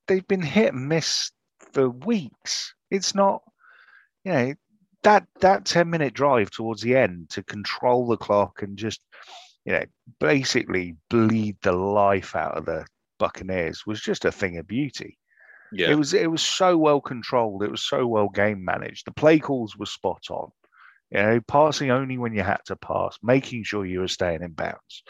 they've 0.08 0.26
been 0.26 0.42
hit 0.42 0.72
and 0.74 0.88
miss 0.88 1.30
for 1.72 1.88
weeks. 1.90 2.74
It's 2.90 3.14
not, 3.14 3.42
you 4.24 4.32
know, 4.32 4.54
that 5.02 5.26
that 5.40 5.64
10 5.64 5.88
minute 5.88 6.14
drive 6.14 6.50
towards 6.50 6.82
the 6.82 6.96
end 6.96 7.30
to 7.30 7.42
control 7.42 8.06
the 8.06 8.16
clock 8.16 8.62
and 8.62 8.76
just, 8.76 9.00
you 9.64 9.72
know, 9.72 9.84
basically 10.18 10.96
bleed 11.08 11.56
the 11.62 11.72
life 11.72 12.36
out 12.36 12.56
of 12.56 12.66
the 12.66 12.84
Buccaneers 13.18 13.86
was 13.86 14.00
just 14.00 14.24
a 14.24 14.32
thing 14.32 14.58
of 14.58 14.66
beauty. 14.66 15.18
Yeah. 15.72 15.90
It 15.90 15.94
was 15.94 16.14
it 16.14 16.30
was 16.30 16.42
so 16.42 16.76
well 16.76 17.00
controlled. 17.00 17.62
It 17.62 17.70
was 17.70 17.82
so 17.82 18.06
well 18.06 18.28
game 18.28 18.64
managed. 18.64 19.06
The 19.06 19.12
play 19.12 19.38
calls 19.38 19.76
were 19.76 19.86
spot 19.86 20.24
on. 20.30 20.50
You 21.10 21.22
know, 21.22 21.40
passing 21.40 21.90
only 21.90 22.18
when 22.18 22.34
you 22.34 22.42
had 22.42 22.60
to 22.66 22.76
pass, 22.76 23.18
making 23.22 23.64
sure 23.64 23.84
you 23.84 24.00
were 24.00 24.08
staying 24.08 24.42
in 24.42 24.52
bounds. 24.52 25.02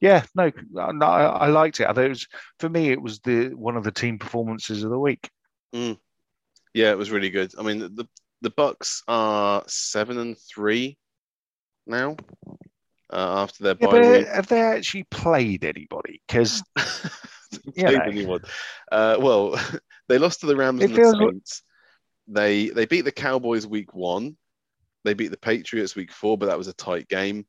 Yeah, 0.00 0.24
no, 0.34 0.50
no 0.70 1.06
I, 1.06 1.24
I 1.24 1.46
liked 1.48 1.80
it. 1.80 1.88
I 1.88 1.92
thought 1.92 2.04
it 2.04 2.08
was 2.08 2.26
for 2.58 2.68
me. 2.68 2.90
It 2.90 3.00
was 3.00 3.20
the 3.20 3.48
one 3.50 3.76
of 3.76 3.84
the 3.84 3.92
team 3.92 4.18
performances 4.18 4.82
of 4.82 4.90
the 4.90 4.98
week. 4.98 5.30
Mm. 5.74 5.98
Yeah, 6.74 6.90
it 6.90 6.98
was 6.98 7.10
really 7.10 7.30
good. 7.30 7.52
I 7.58 7.62
mean, 7.62 7.78
the 7.78 8.06
the 8.42 8.50
Bucks 8.50 9.02
are 9.08 9.62
seven 9.66 10.18
and 10.18 10.36
three 10.38 10.98
now 11.86 12.16
uh, 13.12 13.42
after 13.42 13.64
their 13.64 13.76
Yeah, 13.80 13.86
bye 13.88 14.00
week. 14.18 14.26
have 14.28 14.46
they 14.48 14.60
actually 14.60 15.04
played 15.04 15.64
anybody? 15.64 16.20
Because 16.28 16.62
Played 17.76 17.98
know. 17.98 18.02
anyone. 18.04 18.40
Uh, 18.90 19.16
well, 19.20 19.58
they 20.08 20.18
lost 20.18 20.40
to 20.40 20.46
the 20.46 20.56
Rams 20.56 20.80
It 20.82 20.86
and 20.86 20.94
the 20.94 20.96
feels 20.98 21.14
like- 21.16 21.30
Saints. 21.32 21.62
They 22.28 22.68
they 22.68 22.86
beat 22.86 23.00
the 23.02 23.12
Cowboys 23.12 23.66
week 23.66 23.94
one. 23.94 24.36
They 25.04 25.12
beat 25.14 25.32
the 25.32 25.36
Patriots 25.36 25.96
week 25.96 26.12
four, 26.12 26.38
but 26.38 26.46
that 26.46 26.56
was 26.58 26.68
a 26.68 26.72
tight 26.72 27.08
game. 27.08 27.44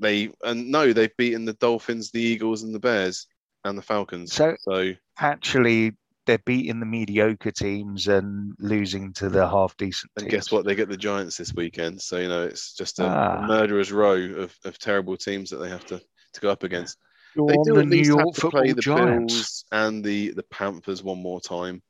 They 0.00 0.30
and 0.44 0.70
no, 0.70 0.92
they've 0.92 1.16
beaten 1.16 1.44
the 1.44 1.54
Dolphins, 1.54 2.12
the 2.12 2.20
Eagles, 2.22 2.62
and 2.62 2.72
the 2.72 2.78
Bears 2.78 3.26
and 3.64 3.76
the 3.76 3.82
Falcons. 3.82 4.32
So 4.32 4.54
so 4.60 4.92
actually, 5.18 5.92
they're 6.28 6.38
beating 6.44 6.78
the 6.78 6.86
mediocre 6.86 7.50
teams 7.50 8.06
and 8.06 8.54
losing 8.58 9.14
to 9.14 9.30
the 9.30 9.48
half 9.48 9.74
decent 9.78 10.12
And 10.16 10.28
guess 10.28 10.52
what? 10.52 10.66
They 10.66 10.74
get 10.74 10.90
the 10.90 10.96
Giants 10.96 11.38
this 11.38 11.54
weekend. 11.54 12.02
So, 12.02 12.18
you 12.18 12.28
know, 12.28 12.44
it's 12.44 12.74
just 12.74 12.98
a, 12.98 13.06
Ah. 13.06 13.46
murderer's 13.46 13.90
row 13.90 14.12
of, 14.12 14.54
of 14.66 14.78
terrible 14.78 15.16
teams 15.16 15.48
that 15.48 15.56
they 15.56 15.70
have 15.70 15.86
to, 15.86 15.98
to 16.34 16.40
go 16.40 16.50
up 16.50 16.64
against. 16.64 16.98
You're 17.34 17.48
They 17.48 17.56
do 17.64 17.74
the 17.76 17.84
New 17.84 17.96
York 18.02 18.26
have 18.34 18.42
to 18.42 18.50
play 18.50 18.72
the 18.72 18.82
Giants. 18.82 19.34
Bills 19.34 19.64
and 19.72 20.04
the, 20.04 20.32
the 20.32 20.42
Panthers 20.44 21.02
one 21.02 21.18
more 21.18 21.40
time. 21.40 21.82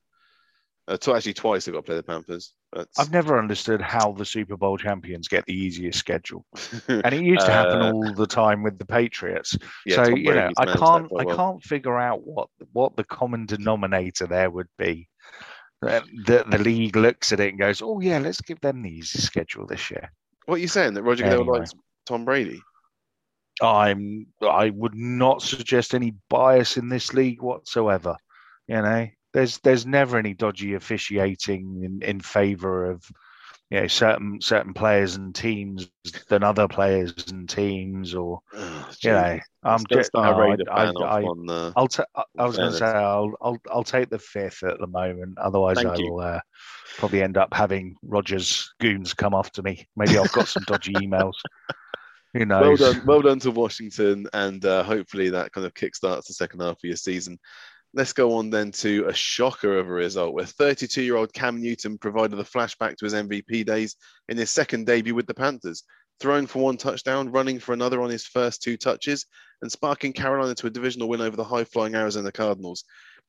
Uh, 0.88 0.96
to 0.96 1.14
actually 1.14 1.34
twice 1.34 1.66
they've 1.66 1.74
got 1.74 1.80
to 1.80 1.86
play 1.86 1.96
the 1.96 2.02
Panthers. 2.02 2.54
But 2.72 2.88
I've 2.98 3.12
never 3.12 3.38
understood 3.38 3.82
how 3.82 4.12
the 4.12 4.24
Super 4.24 4.56
Bowl 4.56 4.78
champions 4.78 5.28
get 5.28 5.44
the 5.44 5.52
easiest 5.52 5.98
schedule, 5.98 6.46
and 6.88 7.12
it 7.12 7.20
used 7.20 7.44
to 7.44 7.52
happen 7.52 7.82
Uh, 7.82 7.92
all 7.92 8.14
the 8.14 8.26
time 8.26 8.62
with 8.62 8.78
the 8.78 8.86
Patriots. 8.86 9.54
yeah, 9.84 9.96
so 9.96 10.04
Tom 10.04 10.16
you 10.16 10.34
know, 10.34 10.50
I 10.56 10.64
can't, 10.64 11.10
I 11.20 11.24
well. 11.24 11.36
can't 11.36 11.62
figure 11.62 11.98
out 11.98 12.26
what 12.26 12.48
what 12.72 12.96
the 12.96 13.04
common 13.04 13.44
denominator 13.44 14.26
there 14.26 14.50
would 14.50 14.68
be. 14.78 15.08
The 15.82 16.44
the 16.50 16.58
league 16.58 16.96
looks 16.96 17.32
at 17.32 17.40
it 17.40 17.50
and 17.50 17.58
goes, 17.58 17.82
"Oh 17.82 18.00
yeah, 18.00 18.18
let's 18.18 18.40
give 18.40 18.60
them 18.62 18.82
the 18.82 18.90
easy 18.90 19.18
schedule 19.20 19.66
this 19.66 19.90
year." 19.90 20.10
What 20.46 20.54
are 20.54 20.58
you 20.58 20.68
saying? 20.68 20.94
That 20.94 21.02
Roger 21.02 21.24
Goodell 21.24 21.40
Anyway. 21.42 21.58
likes 21.58 21.72
Tom 22.06 22.24
Brady? 22.24 22.62
I'm 23.60 24.26
I 24.40 24.70
would 24.70 24.94
not 24.94 25.42
suggest 25.42 25.94
any 25.94 26.14
bias 26.30 26.76
in 26.78 26.88
this 26.88 27.12
league 27.12 27.42
whatsoever. 27.42 28.16
You 28.68 28.82
know, 28.82 29.06
there's 29.32 29.58
there's 29.58 29.86
never 29.86 30.18
any 30.18 30.34
dodgy 30.34 30.74
officiating 30.74 31.82
in, 31.84 32.02
in 32.02 32.20
favor 32.20 32.90
of 32.90 33.04
you 33.70 33.80
know 33.80 33.86
certain 33.86 34.40
certain 34.40 34.72
players 34.72 35.16
and 35.16 35.34
teams 35.34 35.90
than 36.28 36.42
other 36.42 36.68
players 36.68 37.12
and 37.30 37.48
teams 37.48 38.14
or 38.14 38.40
Oh, 38.54 38.90
you 39.02 39.10
know. 39.12 39.38
I'm 39.64 39.84
just 39.90 40.12
no, 40.14 40.20
I, 40.20 40.56
I, 40.70 40.84
I, 40.84 41.22
on 41.24 41.46
the 41.46 41.72
I'll 41.76 41.88
ta- 41.88 42.06
I 42.14 42.22
I 42.38 42.46
was 42.46 42.56
going 42.56 42.70
to 42.70 42.78
say 42.78 42.86
I'll, 42.86 43.32
I'll 43.40 43.58
I'll 43.70 43.84
take 43.84 44.08
the 44.08 44.18
fifth 44.18 44.62
at 44.62 44.78
the 44.78 44.86
moment. 44.86 45.36
Otherwise, 45.38 45.76
Thank 45.76 45.88
I 45.88 45.96
you. 45.96 46.12
will 46.12 46.20
uh, 46.20 46.40
probably 46.96 47.22
end 47.22 47.36
up 47.36 47.52
having 47.52 47.96
Rogers 48.02 48.72
goons 48.80 49.14
come 49.14 49.34
after 49.34 49.60
me. 49.62 49.86
Maybe 49.96 50.16
I've 50.16 50.32
got 50.32 50.48
some 50.48 50.62
dodgy 50.62 50.92
emails. 51.06 51.34
Who 52.34 52.46
well 52.46 52.60
knows? 52.60 52.78
done, 52.78 53.02
well 53.04 53.22
done 53.22 53.40
to 53.40 53.50
Washington, 53.50 54.26
and 54.32 54.64
uh, 54.64 54.84
hopefully 54.84 55.30
that 55.30 55.52
kind 55.52 55.66
of 55.66 55.74
kickstarts 55.74 56.28
the 56.28 56.34
second 56.34 56.60
half 56.60 56.72
of 56.72 56.84
your 56.84 56.96
season. 56.96 57.38
Let's 57.94 58.12
go 58.12 58.34
on 58.34 58.50
then 58.50 58.70
to 58.72 59.06
a 59.08 59.14
shocker 59.14 59.78
of 59.78 59.88
a 59.88 59.92
result 59.92 60.34
where 60.34 60.44
32 60.44 61.02
year 61.02 61.16
old 61.16 61.32
Cam 61.32 61.60
Newton 61.60 61.96
provided 61.96 62.38
a 62.38 62.44
flashback 62.44 62.96
to 62.96 63.06
his 63.06 63.14
MVP 63.14 63.64
days 63.64 63.96
in 64.28 64.36
his 64.36 64.50
second 64.50 64.86
debut 64.86 65.14
with 65.14 65.26
the 65.26 65.34
Panthers, 65.34 65.84
throwing 66.20 66.46
for 66.46 66.62
one 66.62 66.76
touchdown, 66.76 67.32
running 67.32 67.58
for 67.58 67.72
another 67.72 68.02
on 68.02 68.10
his 68.10 68.26
first 68.26 68.62
two 68.62 68.76
touches, 68.76 69.24
and 69.62 69.72
sparking 69.72 70.12
Carolina 70.12 70.54
to 70.56 70.66
a 70.66 70.70
divisional 70.70 71.08
win 71.08 71.22
over 71.22 71.36
the 71.36 71.44
high 71.44 71.64
flying 71.64 71.94
Arizona 71.94 72.30
Cardinals. 72.30 72.84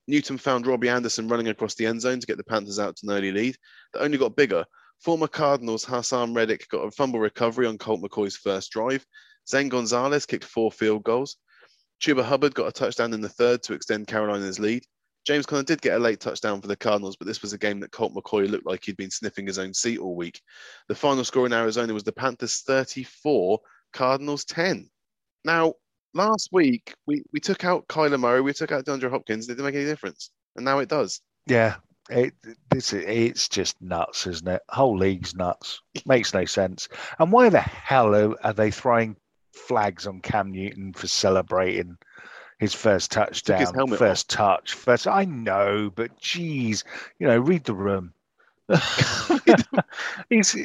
Newton 0.08 0.38
found 0.38 0.67
Robby 0.67 0.89
Anderson 0.89 1.28
running 1.28 1.48
across 1.48 1.76
the 1.76 1.86
end 1.86 2.02
zone 2.02 2.19
to 2.19 2.28
get 2.28 2.38
the 2.38 2.43
Panthers 2.43 2.80
out 2.80 2.98
to 2.98 3.08
an 3.08 3.15
early 3.15 3.32
lead 3.32 3.56
that 3.93 4.02
only 4.02 4.17
got 4.17 4.36
bigger. 4.36 4.65
Former 5.00 5.28
Cardinals 5.28 5.86
Haason 5.86 6.36
Reddick 6.36 6.67
got 6.69 6.80
a 6.80 6.91
fumble 6.91 7.19
recovery 7.19 7.65
on 7.65 7.78
Colt 7.78 8.02
McCoy's 8.02 8.36
first 8.36 8.72
drive. 8.72 9.06
Zane 9.48 9.69
Gonzalez 9.69 10.26
kicked 10.26 10.43
four 10.43 10.72
field 10.72 11.04
goals. 11.04 11.38
Chuba 12.01 12.23
Hubbard 12.23 12.55
got 12.55 12.67
a 12.67 12.71
touchdown 12.71 13.13
in 13.13 13.21
the 13.21 13.29
third 13.29 13.63
to 13.63 13.73
extend 13.73 14.07
Carolina's 14.07 14.59
lead. 14.59 14.83
James 15.25 15.45
Conner 15.45 15.63
did 15.63 15.81
get 15.81 15.95
a 15.95 15.99
late 15.99 16.19
touchdown 16.19 16.62
for 16.62 16.67
the 16.67 16.75
Cardinals, 16.75 17.17
but 17.17 17.27
this 17.27 17.41
was 17.41 17.53
a 17.53 17.57
game 17.57 17.79
that 17.81 17.91
Colt 17.91 18.13
McCoy 18.13 18.49
looked 18.49 18.65
like 18.65 18.83
he'd 18.83 18.97
been 18.97 19.12
sniffing 19.12 19.45
his 19.45 19.59
own 19.59 19.73
seat 19.73 19.99
all 19.99 20.15
week. 20.15 20.41
The 20.88 20.95
final 20.95 21.23
score 21.25 21.45
in 21.45 21.53
Arizona 21.53 21.93
was 21.93 22.03
the 22.03 22.12
Panthers 22.12 22.62
34, 22.62 23.59
Cardinals 23.91 24.45
10. 24.45 24.89
Now, 25.43 25.73
last 26.13 26.49
week, 26.51 26.95
we, 27.05 27.23
we 27.33 27.39
took 27.39 27.65
out 27.65 27.88
Kyler 27.88 28.19
Murray, 28.19 28.41
we 28.41 28.53
took 28.53 28.71
out 28.71 28.85
DeAndre 28.85 29.09
Hopkins. 29.09 29.45
It 29.45 29.53
didn't 29.53 29.65
make 29.65 29.75
any 29.75 29.85
difference. 29.85 30.31
And 30.55 30.65
now 30.65 30.79
it 30.79 30.89
does. 30.89 31.21
Yeah, 31.47 31.75
it, 32.09 32.33
this 32.71 32.93
it's 32.93 33.49
just 33.49 33.79
nuts, 33.81 34.25
isn't 34.25 34.47
it? 34.47 34.62
Whole 34.69 34.97
league's 34.97 35.35
nuts. 35.35 35.81
Makes 36.05 36.33
no 36.33 36.45
sense. 36.45 36.88
And 37.19 37.31
why 37.31 37.49
the 37.49 37.59
hell 37.59 38.35
are 38.41 38.53
they 38.53 38.71
throwing 38.71 39.15
flags 39.60 40.08
on 40.08 40.22
Cam 40.22 40.52
Newton 40.52 40.93
for 40.93 41.08
celebrating 41.08 41.98
his 42.60 42.74
first 42.74 43.12
touchdown, 43.12 43.74
helmet 43.74 44.00
first 44.00 44.30
touch, 44.30 44.74
first? 44.74 45.08
I 45.08 45.26
know, 45.26 45.91
but 45.93 46.17
geez, 46.19 46.84
you 47.17 47.28
know, 47.28 47.38
read 47.38 47.63
the 47.63 47.74
room. 47.74 48.13
it's 50.30 50.56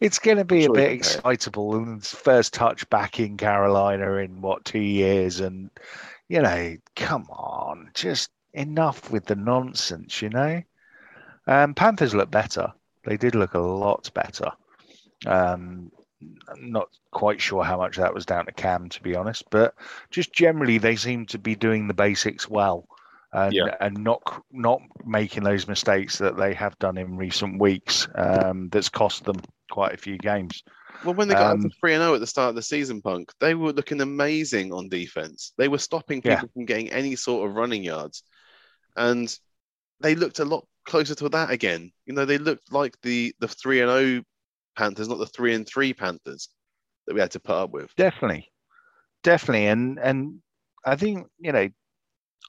it's 0.00 0.18
going 0.18 0.36
to 0.36 0.44
be 0.44 0.64
a 0.64 0.70
bit 0.70 0.74
can 0.74 0.74
pay 0.74 0.92
it. 0.92 0.96
excitable 0.96 1.74
and 1.74 2.04
first 2.04 2.52
touch 2.52 2.88
back 2.90 3.18
in 3.18 3.36
Carolina 3.36 4.16
in 4.16 4.42
what 4.42 4.64
two 4.64 4.78
years 4.80 5.40
and 5.40 5.70
you 6.28 6.42
know 6.42 6.76
come 6.96 7.26
on 7.30 7.90
just 7.94 8.30
enough 8.52 9.10
with 9.10 9.24
the 9.24 9.36
nonsense 9.36 10.20
you 10.20 10.28
know 10.28 10.62
um, 11.46 11.72
Panthers 11.72 12.14
look 12.14 12.30
better 12.30 12.70
they 13.04 13.16
did 13.16 13.34
look 13.34 13.54
a 13.54 13.58
lot 13.58 14.10
better 14.12 14.50
um, 15.26 15.90
I'm 16.48 16.70
not 16.70 16.88
quite 17.12 17.40
sure 17.40 17.64
how 17.64 17.78
much 17.78 17.96
that 17.96 18.14
was 18.14 18.26
down 18.26 18.46
to 18.46 18.52
Cam 18.52 18.88
to 18.90 19.02
be 19.02 19.14
honest 19.14 19.44
but 19.50 19.74
just 20.10 20.32
generally 20.32 20.78
they 20.78 20.96
seem 20.96 21.26
to 21.26 21.38
be 21.38 21.54
doing 21.54 21.88
the 21.88 21.94
basics 21.94 22.48
well 22.48 22.86
and, 23.32 23.54
Yeah. 23.54 23.74
and 23.80 24.02
not 24.04 24.22
not 24.50 24.80
making 25.04 25.44
those 25.44 25.68
mistakes 25.68 26.18
that 26.18 26.36
they 26.36 26.52
have 26.54 26.78
done 26.78 26.98
in 26.98 27.16
recent 27.16 27.60
weeks 27.60 28.08
um, 28.16 28.68
that's 28.70 28.88
cost 28.88 29.24
them 29.24 29.36
quite 29.70 29.94
a 29.94 29.98
few 29.98 30.18
games 30.18 30.62
Well, 31.02 31.14
when 31.14 31.28
they 31.28 31.34
got 31.34 31.52
Um, 31.52 31.62
to 31.62 31.70
3 31.80 31.92
0 31.96 32.14
at 32.14 32.20
the 32.20 32.26
start 32.26 32.50
of 32.50 32.54
the 32.56 32.62
season, 32.62 33.00
Punk, 33.00 33.32
they 33.40 33.54
were 33.54 33.72
looking 33.72 34.00
amazing 34.00 34.72
on 34.72 34.88
defense. 34.88 35.52
They 35.56 35.68
were 35.68 35.78
stopping 35.78 36.20
people 36.22 36.48
Yeah. 36.48 36.50
from 36.52 36.66
getting 36.66 36.90
any 36.90 37.16
sort 37.16 37.48
of 37.48 37.56
running 37.56 37.82
yards. 37.84 38.22
And 38.96 39.34
they 40.00 40.14
looked 40.16 40.40
a 40.40 40.46
lot 40.46 40.66
closer 40.86 41.14
to 41.16 41.28
that 41.30 41.50
again. 41.50 41.92
You 42.06 42.14
know, 42.14 42.24
they 42.26 42.38
looked 42.38 42.72
like 42.72 42.96
the 43.02 43.34
the 43.40 43.48
3 43.48 43.80
and 43.82 43.90
0 43.90 44.24
Panthers, 44.76 45.08
not 45.08 45.18
the 45.18 45.26
3 45.26 45.54
and 45.54 45.66
3 45.66 45.92
Panthers 45.94 46.48
that 47.06 47.14
we 47.14 47.20
had 47.20 47.30
to 47.32 47.40
put 47.40 47.54
up 47.54 47.70
with. 47.70 47.94
Definitely, 47.96 48.48
definitely, 49.22 49.66
and 49.66 49.98
and 49.98 50.40
I 50.84 50.96
think 50.96 51.26
you 51.38 51.52
know, 51.52 51.68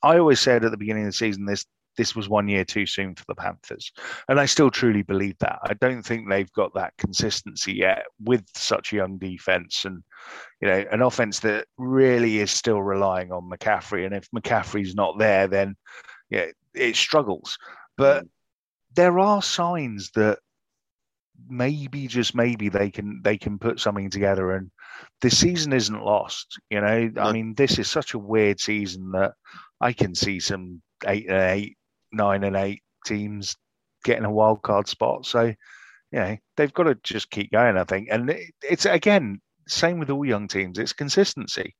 I 0.03 0.17
always 0.17 0.39
said 0.39 0.63
at 0.63 0.71
the 0.71 0.77
beginning 0.77 1.03
of 1.03 1.09
the 1.09 1.13
season 1.13 1.45
this 1.45 1.65
this 1.97 2.15
was 2.15 2.29
one 2.29 2.47
year 2.47 2.63
too 2.63 2.85
soon 2.85 3.15
for 3.15 3.25
the 3.27 3.35
Panthers, 3.35 3.91
and 4.29 4.39
I 4.39 4.45
still 4.45 4.71
truly 4.71 5.01
believe 5.01 5.37
that. 5.39 5.59
I 5.63 5.73
don't 5.73 6.03
think 6.03 6.29
they've 6.29 6.51
got 6.53 6.73
that 6.75 6.93
consistency 6.97 7.73
yet 7.73 8.05
with 8.23 8.45
such 8.55 8.93
a 8.93 8.95
young 8.95 9.17
defense 9.17 9.83
and 9.85 10.01
you 10.61 10.67
know 10.67 10.85
an 10.91 11.01
offense 11.01 11.39
that 11.39 11.67
really 11.77 12.39
is 12.39 12.51
still 12.51 12.81
relying 12.81 13.31
on 13.31 13.49
McCaffrey, 13.49 14.05
and 14.05 14.15
if 14.15 14.27
McCaffrey's 14.31 14.95
not 14.95 15.17
there, 15.19 15.47
then 15.47 15.75
yeah, 16.29 16.45
it 16.73 16.95
struggles. 16.95 17.57
But 17.97 18.23
mm. 18.23 18.29
there 18.95 19.19
are 19.19 19.41
signs 19.41 20.11
that 20.11 20.39
maybe 21.49 22.07
just 22.07 22.35
maybe 22.35 22.69
they 22.69 22.89
can 22.89 23.21
they 23.23 23.37
can 23.37 23.57
put 23.59 23.79
something 23.79 24.09
together 24.09 24.53
and 24.53 24.71
this 25.21 25.37
season 25.37 25.73
isn't 25.73 26.03
lost 26.03 26.59
you 26.69 26.81
know? 26.81 27.11
I 27.17 27.31
mean 27.31 27.53
this 27.55 27.79
is 27.79 27.89
such 27.89 28.13
a 28.13 28.19
weird 28.19 28.59
season 28.59 29.11
that 29.11 29.33
i 29.81 29.93
can 29.93 30.15
see 30.15 30.39
some 30.39 30.81
eight 31.07 31.27
and 31.27 31.37
eight 31.37 31.77
nine 32.11 32.43
and 32.43 32.55
eight 32.55 32.81
teams 33.05 33.55
getting 34.03 34.25
a 34.25 34.31
wild 34.31 34.61
card 34.61 34.87
spot. 34.87 35.25
So 35.25 35.53
you 36.11 36.19
know 36.19 36.37
they've 36.57 36.73
got 36.73 36.83
to 36.83 36.95
just 37.03 37.29
keep 37.29 37.51
going 37.51 37.77
i 37.77 37.83
think. 37.83 38.09
And 38.11 38.29
it, 38.29 38.53
it's 38.61 38.85
again 38.85 39.39
same 39.67 39.99
with 39.99 40.09
all 40.09 40.25
young 40.25 40.47
teams 40.47 40.77
it's 40.77 40.93
consistency. 40.93 41.75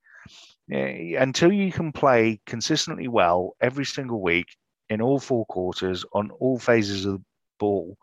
Yeah, 0.67 1.21
until 1.21 1.51
you 1.51 1.71
can 1.71 1.91
play 1.91 2.39
consistently 2.45 3.07
well 3.07 3.55
every 3.59 3.83
single 3.83 4.21
week 4.21 4.45
in 4.89 5.01
all 5.01 5.19
four 5.19 5.45
quarters 5.47 6.05
on 6.13 6.31
all 6.39 6.59
phases 6.59 7.05
of 7.05 7.13
the 7.13 7.23
ball, 7.59 7.97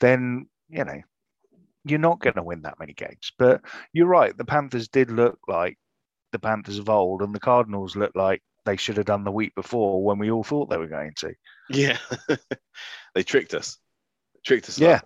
then 0.00 0.46
you 0.68 0.84
know 0.84 1.00
you're 1.86 1.98
not 1.98 2.20
going 2.20 2.34
to 2.34 2.42
win 2.42 2.62
that 2.62 2.78
many 2.78 2.92
games. 2.92 3.32
But 3.38 3.62
you're 3.92 4.08
right. 4.08 4.36
The 4.36 4.44
Panthers 4.44 4.88
did 4.88 5.10
look 5.10 5.38
like 5.46 5.78
the 6.32 6.38
Panthers 6.38 6.78
of 6.78 6.90
old, 6.90 7.22
and 7.22 7.34
the 7.34 7.40
Cardinals 7.40 7.96
looked 7.96 8.16
like 8.16 8.42
they 8.64 8.76
should 8.76 8.96
have 8.96 9.06
done 9.06 9.24
the 9.24 9.30
week 9.30 9.54
before 9.54 10.02
when 10.02 10.18
we 10.18 10.30
all 10.30 10.42
thought 10.42 10.68
they 10.68 10.76
were 10.76 10.88
going 10.88 11.12
to. 11.18 11.32
Yeah, 11.70 11.98
they 13.14 13.22
tricked 13.22 13.54
us. 13.54 13.78
Tricked 14.44 14.68
us 14.68 14.78
Yeah. 14.78 15.00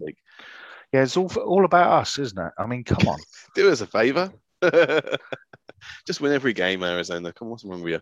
Yeah, 0.93 1.03
it's 1.03 1.17
all 1.17 1.33
all 1.37 1.65
about 1.65 1.93
us, 2.01 2.19
isn't 2.19 2.39
it? 2.39 2.53
I 2.59 2.67
mean, 2.67 2.83
come 2.83 3.07
on. 3.07 3.19
Do 3.55 3.71
us 3.71 3.81
a 3.81 3.87
favor. 3.87 4.33
Just 6.07 6.21
win 6.21 6.33
every 6.33 6.53
game, 6.53 6.83
Arizona. 6.83 7.33
Come 7.33 7.47
on, 7.47 7.51
what's 7.53 7.65
wrong 7.65 7.83
with 7.83 7.93
you? 7.93 8.01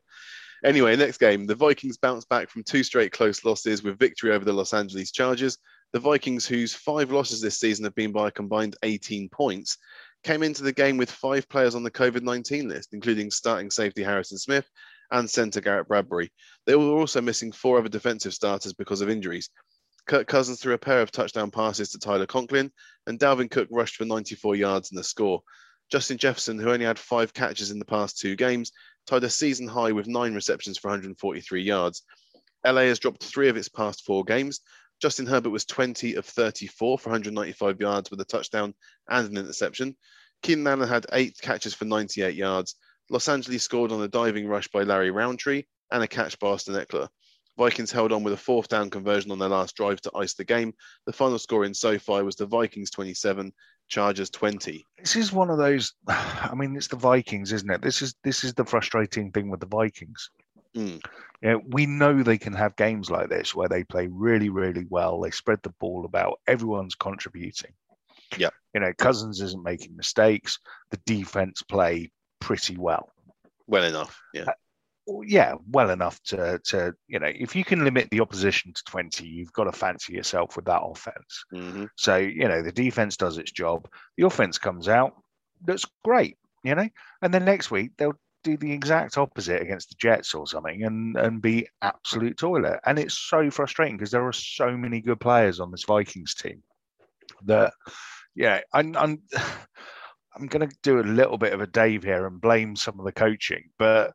Anyway, 0.65 0.97
next 0.97 1.19
game. 1.19 1.47
The 1.47 1.55
Vikings 1.55 1.99
bounce 1.99 2.25
back 2.25 2.49
from 2.49 2.65
two 2.65 2.83
straight 2.83 3.13
close 3.13 3.45
losses 3.45 3.83
with 3.83 3.99
victory 3.99 4.33
over 4.33 4.45
the 4.45 4.53
Los 4.53 4.73
Angeles 4.73 5.13
Chargers. 5.13 5.59
The 5.93 6.01
Vikings, 6.01 6.47
whose 6.47 6.75
five 6.75 7.11
losses 7.11 7.41
this 7.41 7.59
season 7.59 7.85
have 7.85 7.95
been 7.95 8.13
by 8.13 8.29
a 8.29 8.33
combined 8.33 8.77
18 8.83 9.29
points, 9.31 9.79
came 10.23 10.43
into 10.43 10.63
the 10.63 10.73
game 10.73 10.97
with 10.97 11.11
five 11.11 11.49
players 11.49 11.75
on 11.75 11.83
the 11.83 11.91
COVID 11.91 12.23
19 12.23 12.69
list, 12.69 12.91
including 12.93 13.31
starting 13.31 13.71
safety 13.71 14.03
Harrison 14.03 14.37
Smith 14.37 14.69
and 15.11 15.31
centre 15.31 15.61
Garrett 15.61 15.89
Bradbury. 15.89 16.31
They 16.67 16.77
were 16.77 16.99
also 16.99 17.21
missing 17.21 17.53
four 17.53 17.79
other 17.79 17.89
defensive 17.89 18.35
starters 18.35 18.75
because 18.75 19.01
of 19.01 19.09
injuries. 19.09 19.49
Kirk 20.07 20.27
Cousins 20.27 20.61
threw 20.61 20.75
a 20.75 20.79
pair 20.79 21.01
of 21.01 21.11
touchdown 21.11 21.51
passes 21.51 21.91
to 21.91 21.99
Tyler 21.99 22.27
Conklin, 22.27 22.71
and 23.07 23.19
Dalvin 23.19 23.51
Cook 23.51 23.69
rushed 23.71 23.97
for 23.97 24.05
94 24.05 24.57
yards 24.57 24.91
in 24.91 24.97
the 24.97 25.05
score. 25.05 25.43
Justin 25.91 26.19
Jefferson, 26.19 26.59
who 26.59 26.71
only 26.71 26.85
had 26.85 26.99
five 26.99 27.33
catches 27.33 27.71
in 27.71 27.79
the 27.79 27.85
past 27.85 28.19
two 28.19 28.37
games, 28.37 28.73
tied 29.07 29.25
a 29.25 29.31
season 29.31 29.67
high 29.67 29.93
with 29.93 30.07
nine 30.07 30.35
receptions 30.35 30.77
for 30.77 30.89
143 30.89 31.63
yards. 31.63 32.03
LA 32.67 32.83
has 32.83 32.99
dropped 32.99 33.25
three 33.25 33.49
of 33.49 33.57
its 33.57 33.69
past 33.69 34.05
four 34.05 34.25
games. 34.25 34.61
Justin 35.01 35.27
Herbert 35.27 35.51
was 35.51 35.65
20 35.65 36.15
of 36.15 36.25
34 36.25 36.99
for 36.99 37.11
195 37.11 37.81
yards 37.81 38.11
with 38.11 38.21
a 38.21 38.25
touchdown 38.25 38.75
and 39.09 39.29
an 39.29 39.37
interception. 39.37 39.97
Keenan 40.43 40.67
Allen 40.67 40.89
had 40.89 41.07
eight 41.13 41.39
catches 41.41 41.75
for 41.75 41.85
98 41.85 42.35
yards. 42.35 42.75
Los 43.11 43.29
Angeles 43.29 43.63
scored 43.63 43.93
on 43.93 44.03
a 44.03 44.09
diving 44.09 44.47
rush 44.47 44.69
by 44.69 44.83
Larry 44.83 45.11
Rountree 45.11 45.65
and 45.91 46.03
a 46.03 46.09
catch 46.09 46.39
by 46.39 46.49
Austin 46.49 46.75
Ekeler. 46.75 47.09
Vikings 47.57 47.91
held 47.91 48.13
on 48.13 48.23
with 48.23 48.33
a 48.33 48.37
fourth 48.37 48.69
down 48.69 48.89
conversion 48.89 49.33
on 49.33 49.39
their 49.39 49.49
last 49.49 49.75
drive 49.75 50.01
to 50.03 50.13
ice 50.15 50.35
the 50.35 50.45
game. 50.45 50.73
The 51.07 51.13
final 51.13 51.39
score 51.41 51.65
in 51.65 51.75
SoFi 51.75 52.23
was 52.23 52.37
the 52.37 52.47
Vikings 52.47 52.91
27, 52.91 53.53
Chargers 53.89 54.31
20. 54.31 54.85
This 54.99 55.17
is 55.17 55.33
one 55.33 55.51
of 55.51 55.59
those. 55.59 55.93
I 56.09 56.53
mean, 56.55 56.77
it's 56.77 56.87
the 56.87 56.97
Vikings, 56.97 57.53
isn't 57.53 57.71
it? 57.71 57.83
This 57.83 58.01
is 58.01 58.15
this 58.23 58.45
is 58.45 58.55
the 58.55 58.65
frustrating 58.65 59.33
thing 59.33 59.51
with 59.51 59.59
the 59.59 59.67
Vikings. 59.67 60.31
Mm. 60.77 61.01
You 61.43 61.51
know, 61.51 61.63
we 61.69 61.87
know 61.87 62.23
they 62.23 62.39
can 62.39 62.53
have 62.53 62.77
games 62.77 63.11
like 63.11 63.29
this 63.29 63.55
where 63.55 63.69
they 63.69 63.85
play 63.85 64.09
really, 64.11 64.49
really 64.49 64.87
well. 64.89 65.21
They 65.21 65.31
spread 65.31 65.61
the 65.63 65.73
ball 65.81 66.05
about. 66.05 66.41
Everyone's 66.47 66.95
contributing. 66.95 67.73
Yeah. 68.37 68.51
You 68.75 68.81
know, 68.81 68.93
Cousins 68.99 69.41
isn't 69.41 69.63
making 69.63 69.97
mistakes. 69.97 70.59
The 70.91 71.01
defense 71.07 71.63
play 71.63 72.11
pretty 72.41 72.77
well. 72.77 73.11
Well 73.67 73.85
enough. 73.85 74.21
Yeah. 74.35 74.45
Well, 75.07 75.25
Yeah, 75.25 75.55
well 75.71 75.91
enough 75.91 76.21
to 76.25 76.59
to 76.67 76.95
you 77.07 77.19
know, 77.19 77.33
if 77.35 77.57
you 77.57 77.65
can 77.65 77.85
limit 77.85 78.09
the 78.11 78.21
opposition 78.21 78.73
to 78.75 78.83
twenty, 78.85 79.27
you've 79.27 79.53
got 79.53 79.65
to 79.65 79.73
fancy 79.73 80.13
yourself 80.13 80.57
with 80.57 80.67
that 80.67 80.83
offense. 80.83 81.45
hmm 81.51 81.85
So, 81.97 82.17
you 82.17 82.47
know, 82.49 82.63
the 82.63 82.73
defense 82.73 83.17
does 83.17 83.39
its 83.39 83.53
job. 83.53 83.89
The 84.17 84.27
offense 84.27 84.59
comes 84.59 84.89
out. 84.89 85.15
That's 85.65 85.87
great, 86.05 86.37
you 86.63 86.75
know? 86.75 86.89
And 87.23 87.33
then 87.33 87.45
next 87.45 87.71
week, 87.71 87.93
they'll 87.97 88.19
do 88.45 88.57
the 88.57 88.73
exact 88.73 89.19
opposite 89.19 89.63
against 89.63 89.91
the 89.91 89.97
Jets 89.99 90.35
or 90.35 90.47
something 90.47 90.85
and, 90.85 91.17
and 91.17 91.43
be 91.43 91.69
absolute 91.83 92.37
toilet. 92.37 92.81
And 92.87 92.99
it's 92.99 93.19
so 93.19 93.51
frustrating 93.51 93.97
because 93.97 94.11
there 94.11 94.27
are 94.27 94.33
so 94.33 94.77
many 94.77 95.01
good 95.01 95.21
players 95.21 95.61
on 95.61 95.71
this 95.71 95.85
Vikings 95.85 96.35
team 96.35 96.63
that, 97.45 97.73
yeah, 98.35 98.61
I'm, 98.73 98.97
I'm, 98.97 99.23
I'm 100.37 100.47
going 100.47 100.69
to 100.69 100.77
do 100.83 101.01
a 101.01 101.03
little 101.03 101.39
bit 101.39 101.53
of 101.53 101.61
a 101.61 101.67
Dave 101.67 102.05
here 102.05 102.27
and 102.27 102.41
blame 102.41 102.77
some 102.77 102.99
of 102.99 103.05
the 103.05 103.13
coaching, 103.13 103.71
but 103.79 104.13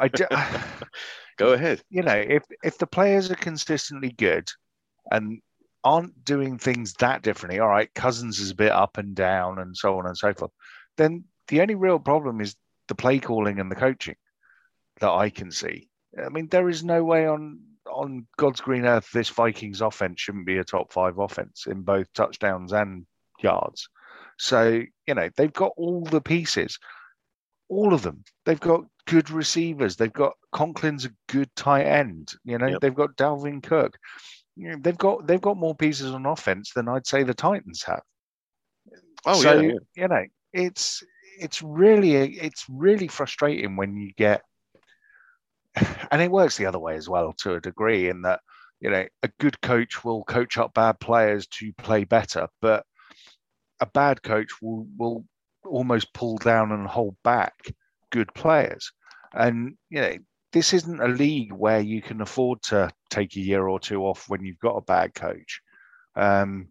I, 0.00 0.08
ju- 0.08 0.24
Go 1.38 1.52
ahead. 1.52 1.82
you 1.90 2.02
know, 2.02 2.14
if 2.14 2.44
if 2.62 2.78
the 2.78 2.86
players 2.86 3.30
are 3.30 3.36
consistently 3.36 4.10
good 4.10 4.48
and 5.10 5.40
aren't 5.82 6.24
doing 6.24 6.58
things 6.58 6.94
that 6.94 7.22
differently, 7.22 7.58
all 7.58 7.68
right, 7.68 7.92
Cousins 7.94 8.38
is 8.38 8.50
a 8.50 8.54
bit 8.54 8.70
up 8.70 8.98
and 8.98 9.14
down 9.14 9.58
and 9.58 9.76
so 9.76 9.98
on 9.98 10.06
and 10.06 10.16
so 10.16 10.32
forth, 10.32 10.52
then 10.96 11.24
the 11.48 11.60
only 11.60 11.74
real 11.74 11.98
problem 11.98 12.40
is 12.40 12.54
the 12.92 13.02
play 13.02 13.18
calling 13.18 13.58
and 13.58 13.70
the 13.70 13.76
coaching 13.76 14.16
that 15.00 15.10
I 15.10 15.30
can 15.30 15.50
see. 15.50 15.88
I 16.22 16.28
mean, 16.28 16.48
there 16.48 16.68
is 16.68 16.84
no 16.84 17.02
way 17.02 17.26
on 17.26 17.60
on 17.90 18.26
God's 18.36 18.60
green 18.60 18.84
earth 18.84 19.08
this 19.12 19.30
Vikings 19.30 19.80
offense 19.80 20.20
shouldn't 20.20 20.46
be 20.46 20.58
a 20.58 20.64
top 20.64 20.92
five 20.92 21.18
offense 21.18 21.66
in 21.66 21.80
both 21.80 22.12
touchdowns 22.12 22.72
and 22.72 23.06
yards. 23.42 23.88
So, 24.38 24.82
you 25.06 25.14
know, 25.14 25.30
they've 25.36 25.52
got 25.52 25.72
all 25.78 26.04
the 26.04 26.20
pieces 26.20 26.78
all 27.72 27.94
of 27.94 28.02
them. 28.02 28.22
They've 28.44 28.60
got 28.60 28.84
good 29.06 29.30
receivers. 29.30 29.96
They've 29.96 30.12
got 30.12 30.34
Conklin's 30.54 31.06
a 31.06 31.14
good 31.28 31.48
tight 31.56 31.86
end. 31.86 32.34
You 32.44 32.58
know, 32.58 32.66
Yep. 32.66 32.80
they've 32.80 32.94
got 32.94 33.16
Dalvin 33.16 33.62
Cook. 33.62 33.98
You 34.56 34.70
know, 34.70 34.76
they've 34.78 34.98
got 34.98 35.26
they've 35.26 35.40
got 35.40 35.56
more 35.56 35.74
pieces 35.74 36.12
on 36.12 36.26
offense 36.26 36.72
than 36.74 36.86
I'd 36.88 37.06
say 37.06 37.22
the 37.22 37.32
Titans 37.32 37.82
have. 37.84 38.02
Oh, 39.24 39.40
so, 39.40 39.54
yeah, 39.54 39.72
yeah. 39.72 39.78
you 40.02 40.08
know, 40.08 40.24
it's 40.52 41.02
it's 41.38 41.62
really 41.62 42.14
it's 42.14 42.66
really 42.68 43.08
frustrating 43.08 43.76
when 43.76 43.96
you 43.96 44.12
get 44.16 44.42
and 46.10 46.20
it 46.20 46.30
works 46.30 46.56
the 46.56 46.66
other 46.66 46.78
way 46.78 46.96
as 46.96 47.08
well 47.08 47.32
to 47.32 47.54
a 47.54 47.60
degree 47.60 48.08
in 48.08 48.22
that 48.22 48.40
you 48.80 48.90
know 48.90 49.06
a 49.22 49.28
good 49.40 49.60
coach 49.60 50.04
will 50.04 50.24
coach 50.24 50.58
up 50.58 50.74
bad 50.74 50.98
players 51.00 51.46
to 51.46 51.72
play 51.74 52.04
better 52.04 52.48
but 52.60 52.84
a 53.80 53.86
bad 53.86 54.22
coach 54.22 54.50
will 54.62 54.86
will 54.96 55.24
almost 55.64 56.12
pull 56.14 56.38
down 56.38 56.72
and 56.72 56.86
hold 56.86 57.16
back 57.22 57.54
good 58.10 58.32
players. 58.34 58.92
And 59.34 59.76
you 59.90 60.00
know 60.00 60.16
this 60.52 60.72
isn't 60.72 61.00
a 61.00 61.08
league 61.08 61.52
where 61.52 61.80
you 61.80 62.02
can 62.02 62.20
afford 62.20 62.62
to 62.62 62.90
take 63.10 63.36
a 63.36 63.40
year 63.40 63.66
or 63.66 63.80
two 63.80 64.02
off 64.02 64.28
when 64.28 64.44
you've 64.44 64.58
got 64.58 64.76
a 64.76 64.82
bad 64.82 65.14
coach. 65.14 65.60
Um, 66.14 66.68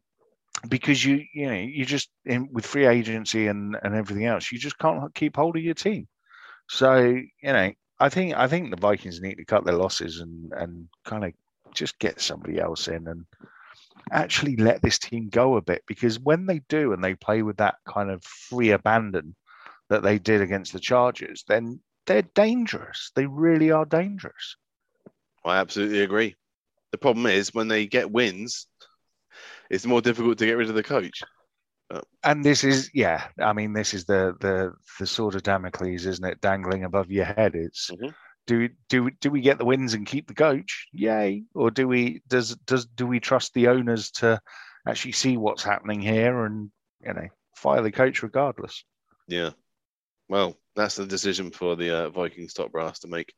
because 0.67 1.03
you 1.03 1.23
you 1.33 1.47
know 1.47 1.53
you 1.53 1.85
just 1.85 2.09
in, 2.25 2.49
with 2.51 2.65
free 2.65 2.85
agency 2.85 3.47
and 3.47 3.77
and 3.83 3.95
everything 3.95 4.25
else 4.25 4.51
you 4.51 4.59
just 4.59 4.77
can't 4.77 5.13
keep 5.15 5.35
hold 5.35 5.55
of 5.55 5.63
your 5.63 5.73
team. 5.73 6.07
So 6.69 6.97
you 6.97 7.31
know 7.43 7.71
i 7.99 8.09
think 8.09 8.33
i 8.35 8.47
think 8.47 8.71
the 8.71 8.81
vikings 8.81 9.21
need 9.21 9.35
to 9.35 9.45
cut 9.45 9.63
their 9.63 9.75
losses 9.75 10.21
and 10.21 10.51
and 10.53 10.87
kind 11.05 11.23
of 11.25 11.33
just 11.73 11.99
get 11.99 12.19
somebody 12.19 12.59
else 12.59 12.87
in 12.87 13.07
and 13.07 13.25
actually 14.11 14.55
let 14.55 14.81
this 14.81 14.97
team 14.97 15.29
go 15.29 15.57
a 15.57 15.61
bit 15.61 15.83
because 15.87 16.19
when 16.19 16.45
they 16.45 16.59
do 16.67 16.93
and 16.93 17.03
they 17.03 17.13
play 17.13 17.43
with 17.43 17.57
that 17.57 17.75
kind 17.87 18.09
of 18.09 18.23
free 18.23 18.71
abandon 18.71 19.35
that 19.89 20.01
they 20.01 20.17
did 20.17 20.41
against 20.41 20.73
the 20.73 20.79
chargers 20.79 21.43
then 21.47 21.79
they're 22.05 22.21
dangerous. 22.21 23.11
They 23.15 23.25
really 23.25 23.71
are 23.71 23.85
dangerous. 23.85 24.55
I 25.45 25.57
absolutely 25.57 26.01
agree. 26.01 26.35
The 26.91 26.97
problem 26.97 27.25
is 27.25 27.53
when 27.53 27.67
they 27.67 27.87
get 27.87 28.11
wins, 28.11 28.67
it's 29.71 29.85
more 29.85 30.01
difficult 30.01 30.37
to 30.37 30.45
get 30.45 30.57
rid 30.57 30.69
of 30.69 30.75
the 30.75 30.83
coach. 30.83 31.23
and 32.23 32.45
this 32.45 32.63
is 32.63 32.89
yeah 32.93 33.27
i 33.39 33.51
mean 33.51 33.73
this 33.73 33.93
is 33.93 34.05
the 34.05 34.33
the 34.39 34.71
the 34.99 35.05
sword 35.05 35.35
of 35.35 35.43
damocles 35.43 36.05
isn't 36.05 36.23
it 36.31 36.39
dangling 36.39 36.83
above 36.85 37.11
your 37.11 37.25
head 37.25 37.53
it's 37.53 37.89
Mhm. 37.91 38.13
do 38.47 38.69
do 38.87 39.09
do 39.19 39.29
we 39.29 39.41
get 39.41 39.57
the 39.57 39.65
wins 39.65 39.93
and 39.93 40.05
keep 40.07 40.27
the 40.27 40.33
coach 40.47 40.87
yay 40.93 41.43
or 41.53 41.69
do 41.69 41.87
we 41.89 42.21
does 42.27 42.55
does 42.65 42.85
do 42.85 43.05
we 43.05 43.19
trust 43.19 43.53
the 43.53 43.67
owners 43.67 44.11
to 44.11 44.39
actually 44.87 45.11
see 45.11 45.35
what's 45.37 45.63
happening 45.63 45.99
here 45.99 46.45
and 46.45 46.71
you 47.05 47.13
know 47.13 47.27
fire 47.57 47.81
the 47.81 47.91
coach 47.91 48.23
regardless 48.23 48.85
Yeah. 49.27 49.51
Well, 50.29 50.55
that's 50.77 50.95
the 50.95 51.05
decision 51.05 51.51
for 51.51 51.75
the 51.75 51.89
uh, 52.05 52.09
Vikings 52.09 52.53
top 52.53 52.71
brass 52.71 52.99
to 52.99 53.07
make. 53.09 53.33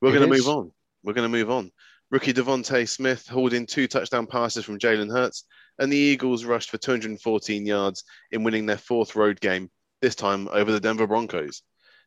We're 0.00 0.14
going 0.16 0.30
to 0.30 0.36
move 0.38 0.48
on. 0.48 0.70
We're 1.02 1.14
going 1.18 1.30
to 1.30 1.36
move 1.38 1.50
on. 1.50 1.72
Rookie 2.12 2.34
DeVonta 2.34 2.86
Smith 2.86 3.26
hauled 3.26 3.54
in 3.54 3.64
two 3.64 3.88
touchdown 3.88 4.26
passes 4.26 4.66
from 4.66 4.78
Jalen 4.78 5.10
Hurts, 5.10 5.46
and 5.78 5.90
the 5.90 5.96
Eagles 5.96 6.44
rushed 6.44 6.68
for 6.68 6.76
214 6.76 7.64
yards 7.64 8.04
in 8.30 8.44
winning 8.44 8.66
their 8.66 8.76
fourth 8.76 9.16
road 9.16 9.40
game, 9.40 9.70
this 10.02 10.14
time 10.14 10.46
over 10.48 10.70
the 10.70 10.78
Denver 10.78 11.06
Broncos. 11.06 11.62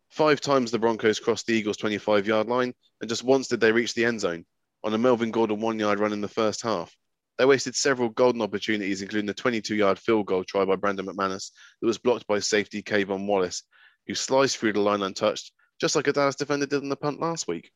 Five 0.10 0.41
times 0.41 0.70
the 0.70 0.78
Broncos 0.78 1.20
crossed 1.20 1.47
the 1.47 1.56
Eagles' 1.56 1.78
25 1.78 2.28
yard 2.28 2.45
line, 2.47 2.76
and 3.01 3.10
just 3.10 3.24
once 3.24 3.47
did 3.47 3.60
they 3.60 3.72
reach 3.72 3.95
the 3.95 4.06
end 4.06 4.22
zone 4.22 4.45
on 4.84 4.93
a 4.93 4.97
Melvin 4.99 5.32
Gordon 5.32 5.60
one 5.60 5.80
yard 5.80 5.99
run 5.99 6.14
in 6.14 6.22
the 6.22 6.28
first 6.28 6.62
half. 6.62 6.95
They 7.39 7.45
wasted 7.45 7.76
several 7.76 8.10
golden 8.10 8.43
opportunities, 8.43 9.01
including 9.01 9.26
the 9.26 9.34
22 9.34 9.74
yard 9.74 9.97
field 9.97 10.28
goal 10.28 10.43
try 10.43 10.66
by 10.66 10.76
Brandon 10.76 11.08
McManus 11.08 11.49
that 11.82 11.88
was 11.88 11.97
blocked 11.97 12.28
by 12.28 12.38
safety 12.38 12.84
K'Von 12.84 13.26
Wallace, 13.26 13.64
who 14.06 14.14
sliced 14.14 14.60
through 14.60 14.74
the 14.74 14.82
line 14.82 15.01
untouched, 15.01 15.51
just 15.82 15.95
like 15.95 16.06
a 16.06 16.14
Dallas 16.14 16.36
defender 16.36 16.68
did 16.68 16.84
on 16.84 16.89
the 16.89 16.95
punt 16.95 17.20
last 17.20 17.47
week. 17.47 17.72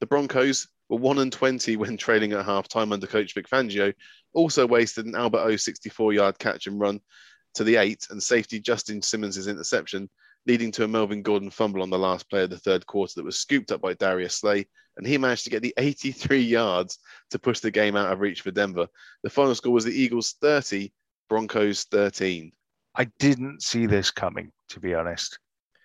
The 0.00 0.06
Broncos 0.06 0.66
were 0.90 0.98
1 0.98 1.18
and 1.18 1.32
20 1.32 1.76
when 1.76 1.96
trailing 1.96 2.32
at 2.32 2.44
half 2.44 2.68
time 2.68 2.92
under 2.92 3.06
coach 3.06 3.34
Vic 3.34 3.48
Fangio, 3.48 3.94
also 4.34 4.66
wasted 4.66 5.06
an 5.06 5.14
Albert 5.14 5.40
O 5.40 5.56
64 5.56 6.12
yard 6.12 6.38
catch 6.38 6.66
and 6.66 6.78
run 6.78 7.00
to 7.54 7.64
the 7.64 7.76
eight 7.76 8.06
and 8.10 8.22
safety 8.22 8.60
Justin 8.60 9.00
Simmons' 9.00 9.48
interception 9.48 10.08
leading 10.46 10.72
to 10.72 10.84
a 10.84 10.88
Melvin 10.88 11.22
Gordon 11.22 11.50
fumble 11.50 11.82
on 11.82 11.90
the 11.90 11.98
last 11.98 12.28
play 12.30 12.42
of 12.44 12.50
the 12.50 12.58
third 12.58 12.86
quarter 12.86 13.12
that 13.16 13.24
was 13.24 13.38
scooped 13.38 13.72
up 13.72 13.80
by 13.80 13.94
Darius 13.94 14.36
Slay, 14.36 14.66
and 14.96 15.06
he 15.06 15.18
managed 15.18 15.44
to 15.44 15.50
get 15.50 15.62
the 15.62 15.74
83 15.76 16.40
yards 16.40 16.98
to 17.30 17.38
push 17.38 17.60
the 17.60 17.70
game 17.70 17.96
out 17.96 18.12
of 18.12 18.20
reach 18.20 18.40
for 18.40 18.50
Denver. 18.50 18.86
The 19.22 19.30
final 19.30 19.54
score 19.54 19.72
was 19.72 19.84
the 19.84 19.92
Eagles 19.92 20.36
30, 20.40 20.92
Broncos 21.28 21.84
13. 21.84 22.52
I 22.94 23.04
didn't 23.18 23.62
see 23.62 23.86
this 23.86 24.10
coming, 24.10 24.50
to 24.70 24.80
be 24.80 24.94
honest. 24.94 25.38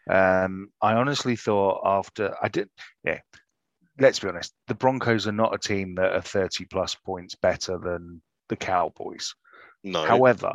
Um, 0.09 0.69
I 0.81 0.93
honestly 0.93 1.35
thought 1.35 1.81
after 1.85 2.35
I 2.41 2.47
did, 2.47 2.69
yeah. 3.03 3.19
Let's 3.99 4.19
be 4.19 4.27
honest. 4.27 4.53
The 4.67 4.75
Broncos 4.75 5.27
are 5.27 5.31
not 5.31 5.55
a 5.55 5.57
team 5.57 5.95
that 5.95 6.13
are 6.13 6.21
30 6.21 6.65
plus 6.65 6.95
points 6.95 7.35
better 7.35 7.77
than 7.77 8.21
the 8.49 8.55
Cowboys. 8.55 9.33
No. 9.83 10.03
However, 10.03 10.53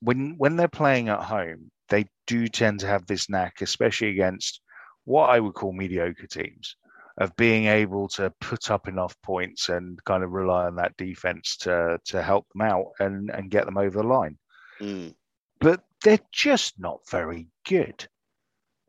when 0.00 0.36
when 0.36 0.56
they're 0.56 0.68
playing 0.68 1.08
at 1.08 1.22
home, 1.22 1.70
they 1.88 2.06
do 2.26 2.48
tend 2.48 2.80
to 2.80 2.86
have 2.86 3.06
this 3.06 3.30
knack, 3.30 3.62
especially 3.62 4.10
against 4.10 4.60
what 5.04 5.30
I 5.30 5.40
would 5.40 5.54
call 5.54 5.72
mediocre 5.72 6.26
teams, 6.26 6.76
of 7.18 7.34
being 7.36 7.66
able 7.66 8.08
to 8.08 8.32
put 8.40 8.70
up 8.70 8.88
enough 8.88 9.16
points 9.22 9.68
and 9.68 10.02
kind 10.04 10.24
of 10.24 10.32
rely 10.32 10.66
on 10.66 10.76
that 10.76 10.96
defense 10.96 11.56
to 11.58 11.98
to 12.06 12.22
help 12.22 12.46
them 12.54 12.66
out 12.68 12.92
and 13.00 13.30
and 13.30 13.50
get 13.50 13.64
them 13.64 13.78
over 13.78 13.98
the 13.98 14.06
line. 14.06 14.36
Mm. 14.80 15.14
But 15.60 15.84
they're 16.02 16.18
just 16.32 16.78
not 16.78 17.00
very 17.10 17.48
good. 17.66 18.06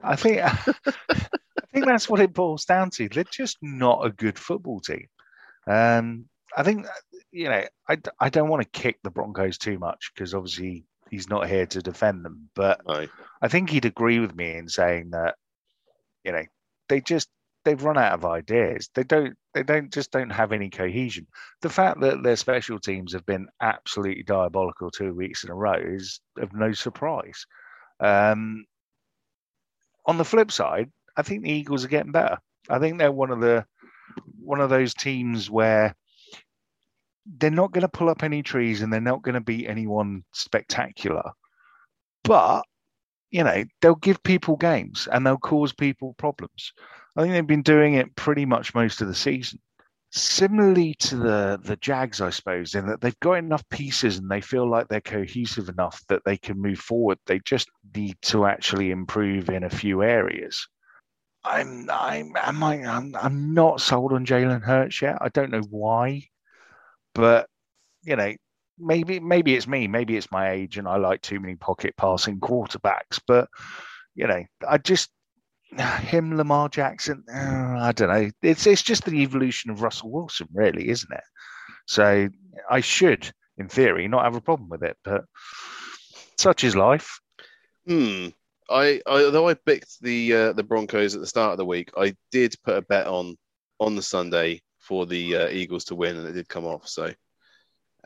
I 0.01 0.15
think 0.15 0.41
think 1.76 1.86
that's 1.86 2.09
what 2.09 2.21
it 2.21 2.34
boils 2.34 2.65
down 2.65 2.89
to. 2.91 3.09
They're 3.09 3.26
just 3.26 3.57
not 3.61 4.05
a 4.05 4.09
good 4.09 4.39
football 4.39 4.80
team. 4.80 5.07
Um, 5.67 6.26
I 6.55 6.63
think 6.63 6.88
you 7.32 7.49
know 7.49 7.63
I, 7.89 7.97
I 8.19 8.30
don't 8.30 8.49
want 8.49 8.63
to 8.63 8.80
kick 8.80 8.97
the 9.03 9.11
Broncos 9.11 9.57
too 9.57 9.78
much 9.78 10.11
because 10.13 10.34
obviously 10.34 10.86
he's 11.09 11.30
not 11.30 11.47
here 11.47 11.65
to 11.67 11.82
defend 11.82 12.23
them. 12.23 12.49
But 12.55 12.82
No. 12.88 13.07
I 13.41 13.47
think 13.47 13.69
he'd 13.69 13.86
agree 13.86 14.19
with 14.19 14.34
me 14.36 14.55
in 14.55 14.69
saying 14.69 15.11
that 15.11 15.36
you 16.23 16.32
know 16.32 16.43
they 16.88 17.01
just 17.01 17.30
they've 17.65 17.84
run 17.84 17.97
out 17.97 18.13
of 18.13 18.26
ideas. 18.26 18.89
They 18.95 19.03
don't 19.03 19.36
they 19.53 19.63
don't 19.63 19.91
just 19.91 20.11
don't 20.11 20.30
have 20.30 20.51
any 20.53 20.69
cohesion. 20.69 21.28
The 21.61 21.69
fact 21.69 21.99
that 22.01 22.23
their 22.23 22.36
special 22.38 22.80
teams 22.80 23.11
have 23.13 23.26
been 23.26 23.47
absolutely 23.61 24.23
diabolical 24.23 24.91
two 24.91 25.13
weeks 25.13 25.43
in 25.43 25.49
a 25.49 25.55
row 25.55 25.82
is 25.82 26.21
of 26.38 26.53
no 26.53 26.71
surprise. 26.71 27.45
Um, 27.99 28.65
on 30.05 30.17
the 30.17 30.26
flip 30.26 30.51
side, 30.51 30.91
I 31.18 31.22
think 31.22 31.43
the 31.43 31.51
Eagles 31.51 31.86
are 31.86 31.89
getting 31.89 32.11
better. 32.11 32.38
I 32.70 32.80
think 32.80 32.97
they're 32.97 33.11
one 33.11 33.32
of 33.32 33.39
the 33.39 33.66
one 34.39 34.61
of 34.61 34.70
those 34.70 34.93
teams 34.93 35.49
where 35.49 35.95
they're 37.26 37.49
not 37.49 37.72
going 37.72 37.82
to 37.82 37.88
pull 37.88 38.09
up 38.09 38.24
any 38.24 38.43
trees 38.43 38.82
and 38.82 38.91
they're 38.91 39.01
not 39.01 39.24
going 39.24 39.34
to 39.34 39.41
beat 39.41 39.68
anyone 39.68 40.24
spectacular. 40.32 41.32
But, 42.24 42.63
you 43.32 43.43
know, 43.43 43.63
they'll 43.82 43.95
give 43.95 44.22
people 44.24 44.57
games 44.57 45.07
and 45.11 45.26
they'll 45.26 45.38
cause 45.38 45.74
people 45.74 46.13
problems. 46.18 46.72
I 47.16 47.22
think 47.22 47.34
they've 47.34 47.47
been 47.47 47.61
doing 47.61 47.95
it 47.95 48.16
pretty 48.16 48.45
much 48.45 48.76
most 48.76 49.01
of 49.01 49.07
the 49.07 49.16
season. 49.16 49.59
Similarly 50.11 50.95
to 50.99 51.18
the 51.18 51.59
the 51.63 51.76
Jags, 51.78 52.22
I 52.22 52.30
suppose, 52.30 52.74
in 52.74 52.88
that 52.88 53.01
they've 53.01 53.20
got 53.20 53.34
enough 53.34 53.68
pieces 53.70 54.18
and 54.18 54.30
they 54.30 54.39
feel 54.39 54.70
like 54.70 54.88
they're 54.88 55.01
cohesive 55.01 55.68
enough 55.68 56.01
that 56.07 56.22
they 56.26 56.38
can 56.38 56.61
move 56.61 56.80
forward. 56.80 57.18
They 57.26 57.39
just 57.39 57.68
need 57.95 58.16
to 58.24 58.45
actually 58.45 58.91
improve 58.91 59.49
in 59.49 59.63
a 59.63 59.70
few 59.70 60.03
areas. 60.03 60.66
I'm 61.45 61.89
I'm 61.89 62.33
am 62.35 62.63
I, 62.63 62.75
I'm 62.83 63.15
I'm 63.15 63.53
not 63.53 63.81
sold 63.81 64.13
on 64.13 64.25
Jalen 64.25 64.63
Hurts 64.63 65.01
yet. 65.01 65.17
I 65.21 65.29
don't 65.29 65.51
know 65.51 65.63
why, 65.69 66.23
but 67.13 67.47
you 68.03 68.15
know, 68.15 68.33
maybe 68.79 69.19
maybe 69.19 69.55
it's 69.55 69.67
me, 69.67 69.87
maybe 69.87 70.17
it's 70.17 70.31
my 70.31 70.51
age, 70.51 70.77
and 70.77 70.87
I 70.87 70.97
like 70.97 71.21
too 71.21 71.39
many 71.39 71.55
pocket 71.55 71.95
passing 71.97 72.39
quarterbacks. 72.39 73.19
But 73.27 73.47
you 74.15 74.27
know, 74.27 74.43
I 74.67 74.77
just 74.79 75.11
him, 76.01 76.35
Lamar 76.35 76.69
Jackson. 76.69 77.23
uh, 77.33 77.77
I 77.79 77.91
don't 77.91 78.09
know. 78.09 78.29
It's 78.41 78.65
it's 78.65 78.83
just 78.83 79.05
the 79.05 79.21
evolution 79.21 79.71
of 79.71 79.81
Russell 79.81 80.11
Wilson, 80.11 80.47
really, 80.53 80.89
isn't 80.89 81.13
it? 81.13 81.23
So 81.87 82.29
I 82.69 82.79
should, 82.79 83.31
in 83.57 83.69
theory, 83.69 84.07
not 84.07 84.23
have 84.23 84.35
a 84.35 84.41
problem 84.41 84.69
with 84.69 84.83
it, 84.83 84.97
but 85.03 85.25
such 86.37 86.63
is 86.63 86.75
life. 86.75 87.19
Hmm. 87.85 88.29
I, 88.70 89.01
I 89.05 89.24
although 89.24 89.47
I 89.47 89.53
picked 89.53 90.01
the 90.01 90.34
uh, 90.34 90.53
the 90.53 90.63
Broncos 90.63 91.16
at 91.16 91.22
the 91.22 91.28
start 91.28 91.51
of 91.51 91.57
the 91.57 91.66
week, 91.66 91.91
I 91.97 92.16
did 92.32 92.55
put 92.63 92.78
a 92.78 92.82
bet 92.82 93.07
on 93.07 93.38
on 93.80 93.95
the 93.95 94.01
Sunday 94.01 94.61
for 94.80 95.05
the 95.05 95.36
uh, 95.36 95.49
Eagles 95.49 95.86
to 95.86 95.95
win, 95.95 96.18
and 96.18 96.28
it 96.28 96.34
did 96.34 96.49
come 96.49 96.66
off. 96.66 96.88
So 96.88 97.05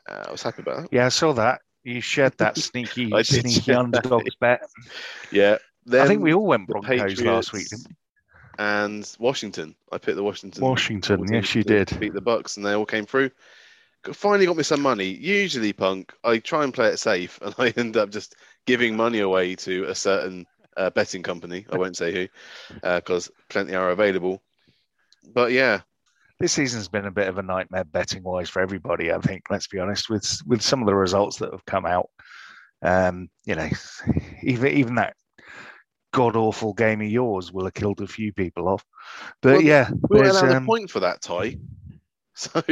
uh, 0.10 0.24
I 0.28 0.32
was 0.32 0.44
happy 0.44 0.62
about 0.62 0.84
that. 0.84 0.94
Yeah, 0.94 1.06
I 1.06 1.10
saw 1.10 1.34
that. 1.34 1.62
You 1.84 2.02
shared 2.02 2.38
that 2.38 2.58
sneaky, 2.58 3.12
sneaky 3.24 3.74
underdogs 3.74 4.36
bet. 4.40 4.62
Yeah. 5.32 5.58
I 5.92 6.06
think 6.08 6.22
we 6.22 6.34
all 6.34 6.46
went 6.46 6.68
Broncos 6.68 7.22
last 7.22 7.52
week. 7.52 7.68
Didn't 7.70 7.96
and 8.60 9.16
Washington. 9.20 9.74
I 9.92 9.98
picked 9.98 10.18
the 10.18 10.24
Washington. 10.24 10.62
Washington, 10.62 11.26
yes, 11.32 11.56
you 11.56 11.64
did. 11.64 11.98
Beat 11.98 12.14
the 12.14 12.22
Bucks, 12.22 12.58
and 12.58 12.66
they 12.66 12.74
all 12.74 12.86
came 12.86 13.06
through. 13.06 13.32
Finally 14.14 14.46
got 14.46 14.58
me 14.58 14.64
some 14.64 14.82
money. 14.82 15.06
Usually, 15.06 15.72
punk, 15.72 16.14
I 16.26 16.40
try 16.40 16.66
and 16.66 16.74
play 16.74 16.90
it 16.90 17.00
safe, 17.00 17.40
and 17.42 17.56
I 17.58 17.70
end 17.78 17.98
up 17.98 18.12
just 18.12 18.36
giving 18.68 18.96
money 18.96 19.20
away 19.20 19.56
to 19.56 19.86
a 19.86 19.96
certain 19.96 20.46
uh, 20.78 20.90
betting 20.90 21.24
company. 21.24 21.66
I 21.72 21.78
won't 21.78 21.98
say 21.98 22.14
who, 22.14 22.28
because 22.82 23.30
plenty 23.50 23.76
are 23.76 23.92
available. 23.92 24.42
But 25.34 25.52
yeah, 25.52 25.82
This 26.40 26.54
season's 26.54 26.88
been 26.88 27.06
a 27.06 27.12
bit 27.12 27.28
of 27.28 27.38
a 27.38 27.44
nightmare 27.44 27.84
betting 27.84 28.24
wise 28.24 28.50
for 28.50 28.62
everybody. 28.62 29.12
I 29.12 29.20
think. 29.20 29.44
Let's 29.50 29.68
be 29.68 29.80
honest 29.80 30.10
with 30.10 30.40
with 30.46 30.62
some 30.62 30.82
of 30.82 30.88
the 30.88 30.96
results 30.96 31.38
that 31.38 31.52
have 31.52 31.66
come 31.66 31.86
out. 31.86 32.10
Um, 32.82 33.30
you 33.46 33.56
know, 33.56 33.70
even 34.44 34.72
even 34.74 34.96
that 34.96 35.16
god 36.12 36.36
awful 36.36 36.74
game 36.74 37.02
of 37.02 37.08
yours 37.08 37.52
will 37.52 37.66
have 37.66 37.74
killed 37.74 38.02
a 38.02 38.08
few 38.08 38.34
people 38.34 38.68
off. 38.68 38.84
But 39.42 39.54
Well, 39.54 39.62
yeah, 39.62 39.90
we 40.10 40.22
allowed 40.22 40.52
um, 40.52 40.64
a 40.64 40.66
point 40.66 40.90
for 40.90 41.02
that 41.02 41.22
tie, 41.22 41.58
so 42.36 42.64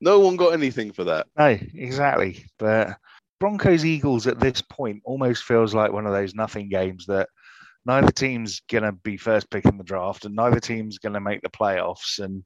no 0.00 0.20
one 0.20 0.36
got 0.36 0.54
anything 0.54 0.92
for 0.92 1.04
that. 1.04 1.26
No, 1.38 1.46
exactly. 1.74 2.46
But 2.58 2.96
Broncos 3.38 3.84
Eagles 3.84 4.26
at 4.26 4.40
this 4.40 4.62
point 4.62 5.02
almost 5.04 5.44
feels 5.44 5.74
like 5.74 5.92
one 5.92 6.06
of 6.06 6.12
those 6.12 6.34
nothing 6.34 6.68
games 6.68 7.06
that 7.06 7.28
neither 7.84 8.10
team's 8.10 8.60
gonna 8.70 8.92
be 8.92 9.16
first 9.16 9.50
pick 9.50 9.64
in 9.64 9.78
the 9.78 9.84
draft 9.84 10.24
and 10.24 10.34
neither 10.34 10.60
team's 10.60 10.98
gonna 10.98 11.20
make 11.20 11.42
the 11.42 11.50
playoffs. 11.50 12.18
And 12.18 12.44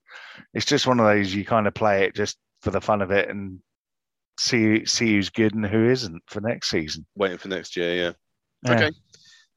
it's 0.54 0.66
just 0.66 0.86
one 0.86 1.00
of 1.00 1.06
those 1.06 1.34
you 1.34 1.44
kind 1.44 1.66
of 1.66 1.74
play 1.74 2.04
it 2.04 2.14
just 2.14 2.36
for 2.62 2.70
the 2.70 2.80
fun 2.80 3.02
of 3.02 3.10
it 3.10 3.28
and 3.28 3.60
see 4.38 4.84
see 4.86 5.12
who's 5.12 5.30
good 5.30 5.54
and 5.54 5.66
who 5.66 5.88
isn't 5.88 6.22
for 6.26 6.40
next 6.40 6.70
season. 6.70 7.06
Waiting 7.14 7.38
for 7.38 7.48
next 7.48 7.76
year, 7.76 7.94
yeah. 7.94 8.12
Yeah. 8.64 8.74
Okay. 8.74 8.90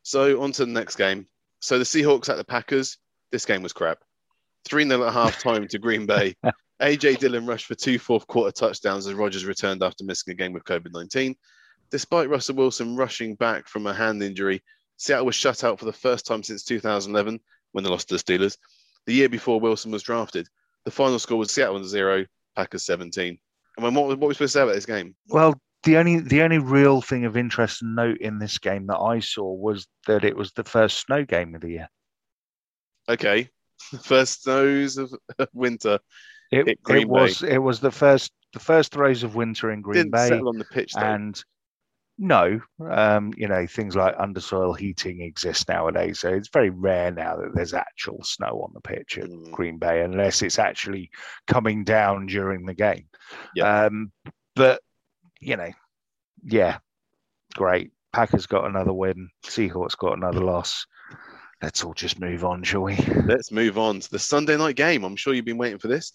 So 0.03 0.41
on 0.41 0.51
to 0.53 0.65
the 0.65 0.71
next 0.71 0.97
game. 0.97 1.27
So 1.61 1.77
the 1.77 1.85
Seahawks 1.85 2.29
at 2.29 2.37
the 2.37 2.43
Packers. 2.43 2.97
This 3.31 3.45
game 3.45 3.63
was 3.63 3.73
crap. 3.73 3.99
3 4.65 4.87
0 4.87 5.05
at 5.05 5.13
half 5.13 5.41
time 5.41 5.67
to 5.67 5.79
Green 5.79 6.05
Bay. 6.05 6.35
AJ 6.83 7.19
Dillon 7.19 7.45
rushed 7.45 7.67
for 7.67 7.75
two 7.75 7.97
fourth 7.97 8.27
quarter 8.27 8.51
touchdowns 8.51 9.07
as 9.07 9.13
Rodgers 9.13 9.45
returned 9.45 9.81
after 9.81 10.03
missing 10.03 10.33
a 10.33 10.35
game 10.35 10.51
with 10.51 10.65
COVID 10.65 10.91
19. 10.93 11.33
Despite 11.91 12.29
Russell 12.29 12.55
Wilson 12.55 12.97
rushing 12.97 13.35
back 13.35 13.69
from 13.69 13.87
a 13.87 13.93
hand 13.93 14.21
injury, 14.21 14.61
Seattle 14.97 15.25
was 15.25 15.35
shut 15.35 15.63
out 15.63 15.79
for 15.79 15.85
the 15.85 15.93
first 15.93 16.25
time 16.25 16.43
since 16.43 16.63
2011 16.65 17.39
when 17.71 17.85
they 17.85 17.89
lost 17.89 18.09
to 18.09 18.17
the 18.17 18.19
Steelers. 18.19 18.57
The 19.05 19.13
year 19.13 19.29
before 19.29 19.61
Wilson 19.61 19.91
was 19.91 20.03
drafted. 20.03 20.47
The 20.83 20.91
final 20.91 21.19
score 21.19 21.37
was 21.37 21.53
Seattle 21.53 21.81
0, 21.83 22.25
Packers 22.55 22.85
17. 22.85 23.37
And 23.77 23.83
when, 23.83 23.93
what, 23.93 24.09
what 24.09 24.19
were 24.19 24.27
we 24.27 24.33
supposed 24.33 24.53
to 24.53 24.59
say 24.59 24.63
about 24.63 24.75
this 24.75 24.85
game? 24.85 25.15
Well, 25.29 25.55
the 25.83 25.97
only 25.97 26.19
the 26.19 26.41
only 26.41 26.59
real 26.59 27.01
thing 27.01 27.23
of 27.23 27.37
interest 27.37 27.81
and 27.81 27.95
note 27.95 28.17
in 28.17 28.39
this 28.39 28.57
game 28.57 28.87
that 28.87 28.99
I 28.99 29.19
saw 29.19 29.53
was 29.53 29.87
that 30.07 30.25
it 30.25 30.35
was 30.35 30.51
the 30.51 30.63
first 30.65 30.99
snow 30.99 31.23
game 31.23 31.55
of 31.55 31.61
the 31.61 31.69
year. 31.69 31.89
Okay. 33.07 33.49
First 34.03 34.43
snows 34.43 34.97
of 34.97 35.13
winter. 35.53 35.99
It, 36.59 36.79
it 36.89 37.07
was 37.07 37.43
it 37.43 37.57
was 37.57 37.79
the 37.79 37.91
first 37.91 38.31
the 38.53 38.59
first 38.59 38.91
throws 38.91 39.23
of 39.23 39.35
winter 39.35 39.71
in 39.71 39.81
Green 39.81 39.95
Didn't 39.97 40.11
Bay. 40.11 40.27
settle 40.27 40.49
on 40.49 40.57
the 40.57 40.65
pitch, 40.65 40.93
though. 40.93 41.01
and 41.01 41.43
no, 42.19 42.59
um, 42.91 43.33
you 43.35 43.47
know 43.47 43.65
things 43.65 43.95
like 43.95 44.15
undersoil 44.17 44.77
heating 44.77 45.21
exist 45.21 45.67
nowadays, 45.67 46.19
so 46.19 46.29
it's 46.29 46.49
very 46.49 46.69
rare 46.69 47.11
now 47.11 47.35
that 47.37 47.55
there's 47.55 47.73
actual 47.73 48.23
snow 48.23 48.61
on 48.63 48.71
the 48.73 48.81
pitch 48.81 49.17
at 49.17 49.29
Mm. 49.29 49.51
Green 49.51 49.77
Bay, 49.79 50.01
unless 50.01 50.41
it's 50.43 50.59
actually 50.59 51.09
coming 51.47 51.83
down 51.83 52.27
during 52.27 52.65
the 52.65 52.75
game. 52.75 53.07
Yeah. 53.55 53.85
Um, 53.85 54.11
but 54.55 54.81
you 55.39 55.57
know, 55.57 55.71
yeah, 56.43 56.77
great. 57.55 57.91
Packers 58.13 58.45
got 58.45 58.65
another 58.67 58.93
win. 58.93 59.29
Seahawks 59.45 59.97
got 59.97 60.15
another 60.15 60.41
loss. 60.41 60.85
Let's 61.63 61.83
all 61.83 61.95
just 61.95 62.19
move 62.19 62.43
on, 62.45 62.61
shall 62.61 62.81
we? 62.81 62.95
Let's 63.25 63.51
move 63.51 63.77
on 63.79 64.01
to 64.01 64.11
the 64.11 64.19
Sunday 64.19 64.55
night 64.57 64.75
game. 64.75 65.03
I'm 65.03 65.15
sure 65.15 65.33
you've 65.33 65.45
been 65.45 65.57
waiting 65.57 65.79
for 65.79 65.87
this. 65.87 66.11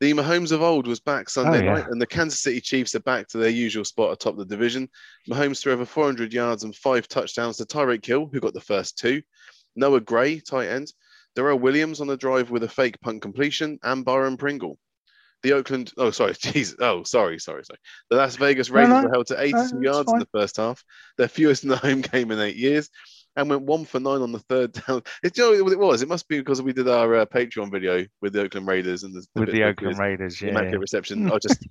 The 0.00 0.12
Mahomes 0.12 0.52
of 0.52 0.62
old 0.62 0.86
was 0.86 1.00
back 1.00 1.28
Sunday 1.28 1.60
Oh, 1.60 1.64
yeah. 1.64 1.72
night, 1.74 1.88
and 1.88 2.00
the 2.00 2.06
Kansas 2.06 2.40
City 2.40 2.60
Chiefs 2.60 2.94
are 2.94 3.00
back 3.00 3.26
to 3.28 3.38
their 3.38 3.50
usual 3.50 3.84
spot 3.84 4.12
atop 4.12 4.36
the 4.36 4.44
division. 4.44 4.88
Mahomes 5.28 5.60
threw 5.60 5.72
over 5.72 5.84
400 5.84 6.32
yards 6.32 6.62
and 6.62 6.74
five 6.74 7.08
touchdowns 7.08 7.56
to 7.56 7.64
Tyreek 7.64 8.04
Hill, 8.06 8.28
who 8.32 8.38
got 8.38 8.54
the 8.54 8.60
first 8.60 8.96
two. 8.96 9.22
Noah 9.74 10.00
Gray, 10.00 10.38
tight 10.40 10.68
end. 10.68 10.92
Darrel 11.34 11.58
Williams 11.58 12.00
on 12.00 12.06
the 12.06 12.16
drive 12.16 12.50
with 12.50 12.62
a 12.62 12.68
fake 12.68 13.00
punt 13.00 13.22
completion, 13.22 13.78
and 13.82 14.04
Byron 14.04 14.36
Pringle. 14.36 14.78
The 15.42 15.52
Oakland, 15.52 15.92
oh 15.96 16.10
sorry, 16.10 16.32
jeez, 16.34 16.74
oh 16.80 17.02
sorry, 17.02 17.38
sorry, 17.38 17.64
sorry. 17.64 17.78
The 18.10 18.16
Las 18.16 18.36
Vegas 18.36 18.70
Raiders 18.70 18.90
no, 18.90 19.02
were 19.02 19.12
held 19.12 19.26
to 19.28 19.40
82 19.40 19.56
no, 19.56 19.62
it's 19.62 19.72
yards 19.82 20.12
in 20.12 20.18
the 20.18 20.28
first 20.32 20.56
half, 20.56 20.84
their 21.16 21.28
fewest 21.28 21.64
in 21.64 21.70
the 21.70 21.76
home 21.76 22.00
game 22.12 22.30
in 22.30 22.40
eight 22.40 22.56
years. 22.56 22.90
And 23.38 23.48
went 23.48 23.62
one 23.62 23.84
for 23.84 24.00
nine 24.00 24.20
on 24.20 24.32
the 24.32 24.40
third 24.40 24.72
down. 24.86 25.02
It's 25.22 25.38
you 25.38 25.56
know 25.56 25.64
what 25.64 25.72
it 25.72 25.78
was. 25.78 26.02
It 26.02 26.08
must 26.08 26.28
be 26.28 26.38
because 26.38 26.60
we 26.60 26.72
did 26.72 26.88
our 26.88 27.14
uh, 27.14 27.26
Patreon 27.26 27.70
video 27.70 28.04
with 28.20 28.32
the 28.32 28.42
Oakland 28.42 28.66
Raiders 28.66 29.04
and 29.04 29.14
the, 29.14 29.24
with 29.36 29.52
the 29.52 29.62
Oakland 29.62 29.98
Raiders. 29.98 30.42
Yeah, 30.42 30.50
immaculate 30.50 30.80
reception. 30.80 31.30
I 31.32 31.38
just 31.38 31.64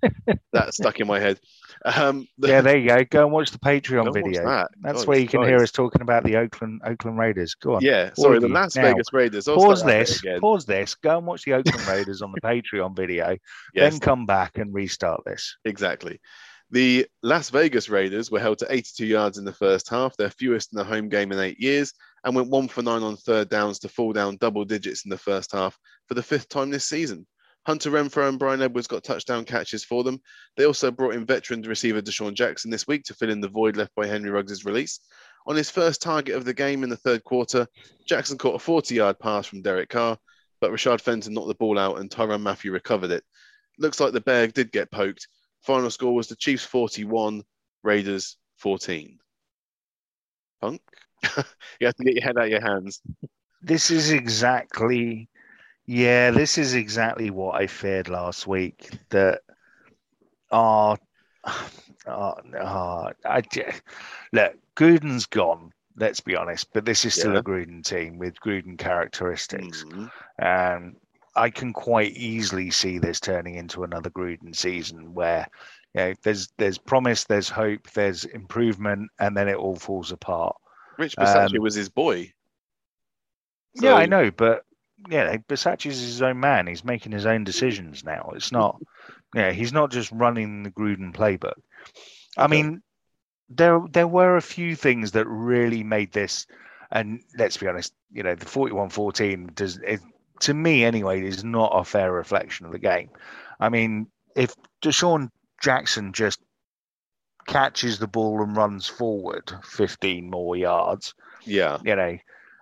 that 0.54 0.74
stuck 0.74 1.00
in 1.00 1.08
my 1.08 1.20
head. 1.20 1.40
Um, 1.84 2.28
the, 2.38 2.48
yeah, 2.48 2.62
there 2.62 2.78
you 2.78 2.88
go. 2.88 3.04
Go 3.10 3.24
and 3.26 3.34
watch 3.34 3.52
the 3.52 3.60
Patreon 3.60 4.14
video. 4.14 4.46
That. 4.46 4.70
That's 4.82 5.00
God, 5.00 5.08
where 5.08 5.20
you 5.20 5.28
can 5.28 5.44
hear 5.44 5.58
us 5.58 5.72
talking 5.72 6.02
about 6.02 6.24
the 6.24 6.38
Oakland 6.38 6.82
Oakland 6.86 7.18
Raiders. 7.18 7.54
Go 7.56 7.76
on. 7.76 7.82
Yeah, 7.82 8.12
sorry, 8.14 8.40
the 8.40 8.48
Las 8.48 8.76
now, 8.76 8.84
Vegas 8.84 9.12
Raiders. 9.12 9.46
Pause 9.46 9.84
this. 9.84 10.22
Pause 10.40 10.66
this. 10.66 10.96
Go 10.96 11.18
and 11.18 11.28
watch 11.28 11.44
the 11.44 11.54
Oakland 11.54 11.86
Raiders 11.86 12.22
on 12.22 12.32
the 12.32 12.42
Patreon 12.42 12.96
video. 12.96 13.38
Yes. 13.74 13.94
Then 13.94 14.00
come 14.00 14.26
back 14.26 14.58
and 14.58 14.74
restart 14.74 15.22
this. 15.26 15.58
Exactly. 15.66 16.22
The 16.70 17.08
Las 17.24 17.50
Vegas 17.50 17.88
Raiders 17.88 18.30
were 18.30 18.42
held 18.42 18.58
to 18.60 18.68
82 18.70 19.06
yards 19.06 19.38
in 19.38 19.46
the 19.46 19.54
first 19.54 19.90
half, 19.90 20.18
their 20.18 20.30
fewest 20.30 20.74
in 20.74 20.80
a 20.80 20.84
home 20.84 21.08
game 21.08 21.32
in 21.32 21.40
eight 21.40 21.60
years, 21.60 21.94
and 22.26 22.36
went 22.36 22.50
one 22.50 22.68
for 22.68 22.82
nine 22.82 23.04
on 23.04 23.16
third 23.16 23.48
downs 23.48 23.80
to 23.80 23.90
fall 23.90 24.12
down 24.12 24.36
double 24.38 24.66
digits 24.66 25.06
in 25.06 25.10
the 25.10 25.18
first 25.18 25.54
half 25.54 25.80
for 26.08 26.14
the 26.14 26.24
fifth 26.24 26.50
time 26.50 26.70
this 26.70 26.84
season. 26.84 27.26
Hunter 27.66 27.92
Renfrow 27.92 28.30
and 28.30 28.40
Bryan 28.40 28.62
Edwards 28.62 28.88
got 28.88 29.04
touchdown 29.04 29.46
catches 29.46 29.84
for 29.84 30.04
them. 30.04 30.22
They 30.56 30.66
also 30.66 30.92
brought 30.92 31.16
in 31.16 31.26
veteran 31.26 31.62
receiver 31.62 32.02
DeSean 32.02 32.34
Jackson 32.34 32.72
this 32.72 32.88
week 32.88 33.04
to 33.06 33.14
fill 33.14 33.30
in 33.30 33.42
the 33.42 33.50
void 33.50 33.78
left 33.78 33.96
by 33.96 34.08
Henry 34.08 34.30
Ruggs' 34.30 34.66
release. 34.66 35.00
On 35.48 35.56
his 35.56 35.70
first 35.70 36.02
target 36.02 36.36
of 36.36 36.44
the 36.44 36.54
game 36.54 36.84
in 36.84 36.90
the 36.90 36.98
third 36.98 37.24
quarter, 37.24 37.68
Jackson 38.06 38.38
caught 38.38 38.56
a 38.56 38.60
40 38.60 38.96
yard 38.96 39.20
pass 39.20 39.46
from 39.46 39.62
Derek 39.62 39.90
Carr, 39.90 40.18
but 40.60 40.72
Rashad 40.72 41.00
Fenton 41.00 41.34
knocked 41.34 41.48
the 41.48 41.56
ball 41.56 41.80
out 41.80 42.00
and 42.00 42.10
Tyrann 42.10 42.42
Mathieu 42.42 42.72
recovered 42.72 43.12
it. 43.12 43.24
Looks 43.78 44.00
like 44.00 44.14
the 44.14 44.22
Bear 44.22 44.48
did 44.48 44.72
get 44.72 44.92
poked, 44.92 45.28
Final 45.62 45.90
score 45.90 46.16
was 46.16 46.28
the 46.28 46.36
Chiefs 46.36 46.66
41, 46.66 47.44
Raiders 47.84 48.38
14. 48.58 49.20
Punk, 50.62 50.82
you 51.80 51.88
have 51.88 51.96
to 51.96 52.04
get 52.04 52.16
your 52.16 52.24
head 52.24 52.38
out 52.38 52.46
of 52.46 52.50
your 52.50 52.62
hands. 52.62 53.02
This 53.62 53.92
is 53.92 54.12
exactly, 54.12 55.30
yeah, 55.86 56.32
this 56.32 56.58
is 56.58 56.74
exactly 56.74 57.30
what 57.30 57.56
I 57.56 57.68
feared 57.68 58.10
last 58.10 58.48
week. 58.48 58.90
That 59.10 59.42
our, 60.52 60.98
oh, 61.46 61.70
oh, 62.08 63.12
I, 63.26 63.44
look, 64.32 64.56
Gruden's 64.76 65.26
gone. 65.26 65.72
Let's 66.00 66.20
be 66.20 66.36
honest, 66.36 66.72
but 66.74 66.86
this 66.86 67.06
is 67.06 67.16
still 67.16 67.34
yeah. 67.34 67.40
a 67.40 67.44
Gruden 67.44 67.84
team 67.84 68.20
with 68.20 68.40
Gruden 68.40 68.78
characteristics. 68.78 69.84
Mm-hmm. 69.84 70.06
And 70.38 70.96
I 71.38 71.50
can 71.50 71.72
quite 71.72 72.14
easily 72.14 72.72
see 72.72 72.98
this 72.98 73.20
turning 73.20 73.56
into 73.56 73.84
another 73.84 74.10
Gruden 74.10 74.56
season 74.56 75.14
where 75.14 75.48
you 75.94 76.02
know, 76.02 76.14
there's 76.24 76.50
there's 76.58 76.78
promise, 76.78 77.24
there's 77.26 77.50
hope, 77.50 77.90
there's 77.92 78.26
improvement, 78.26 79.10
and 79.20 79.38
then 79.38 79.48
it 79.48 79.56
all 79.56 79.76
falls 79.76 80.12
apart. 80.12 80.56
Rich 80.98 81.16
Bisaccia 81.16 81.58
um, 81.58 81.62
was 81.62 81.76
his 81.76 81.90
boy. 81.90 82.34
So... 83.78 83.86
Yeah, 83.86 83.94
I 83.94 84.08
know, 84.08 84.32
but 84.32 84.64
yeah, 85.10 85.38
Bisaccia's 85.38 86.02
his 86.02 86.22
own 86.22 86.40
man. 86.40 86.68
He's 86.68 86.84
making 86.84 87.12
his 87.12 87.26
own 87.26 87.44
decisions 87.44 88.04
now. 88.04 88.32
It's 88.36 88.52
not, 88.52 88.82
yeah, 89.36 89.52
he's 89.52 89.72
not 89.72 89.92
just 89.92 90.12
running 90.12 90.64
the 90.64 90.72
Gruden 90.72 91.14
playbook. 91.14 91.60
I 92.36 92.46
okay. 92.46 92.52
mean, 92.52 92.82
there 93.50 93.80
there 93.92 94.08
were 94.08 94.38
a 94.38 94.42
few 94.42 94.76
things 94.76 95.12
that 95.12 95.28
really 95.28 95.84
made 95.84 96.12
this, 96.12 96.48
and 96.92 97.22
let's 97.38 97.58
be 97.58 97.68
honest, 97.68 97.94
you 98.12 98.24
know, 98.24 98.36
the 98.36 98.46
41-14 98.46 99.54
does 99.54 99.78
it, 99.78 100.00
to 100.42 100.54
me 100.54 100.84
anyway, 100.84 101.22
is 101.22 101.44
not 101.44 101.72
a 101.74 101.84
fair 101.84 102.12
reflection 102.12 102.66
of 102.66 102.72
the 102.72 102.80
game. 102.80 103.10
I 103.60 103.70
mean, 103.70 104.08
if 104.36 104.56
DeSean 104.82 105.30
Jackson 105.62 106.14
just 106.14 106.40
catches 107.48 108.00
the 108.00 108.08
ball 108.08 108.42
and 108.44 108.56
runs 108.56 108.88
forward 108.88 109.52
15 109.64 110.30
more 110.30 110.56
yards, 110.56 111.14
yeah, 111.46 111.78
you 111.84 111.96
know, 111.96 112.18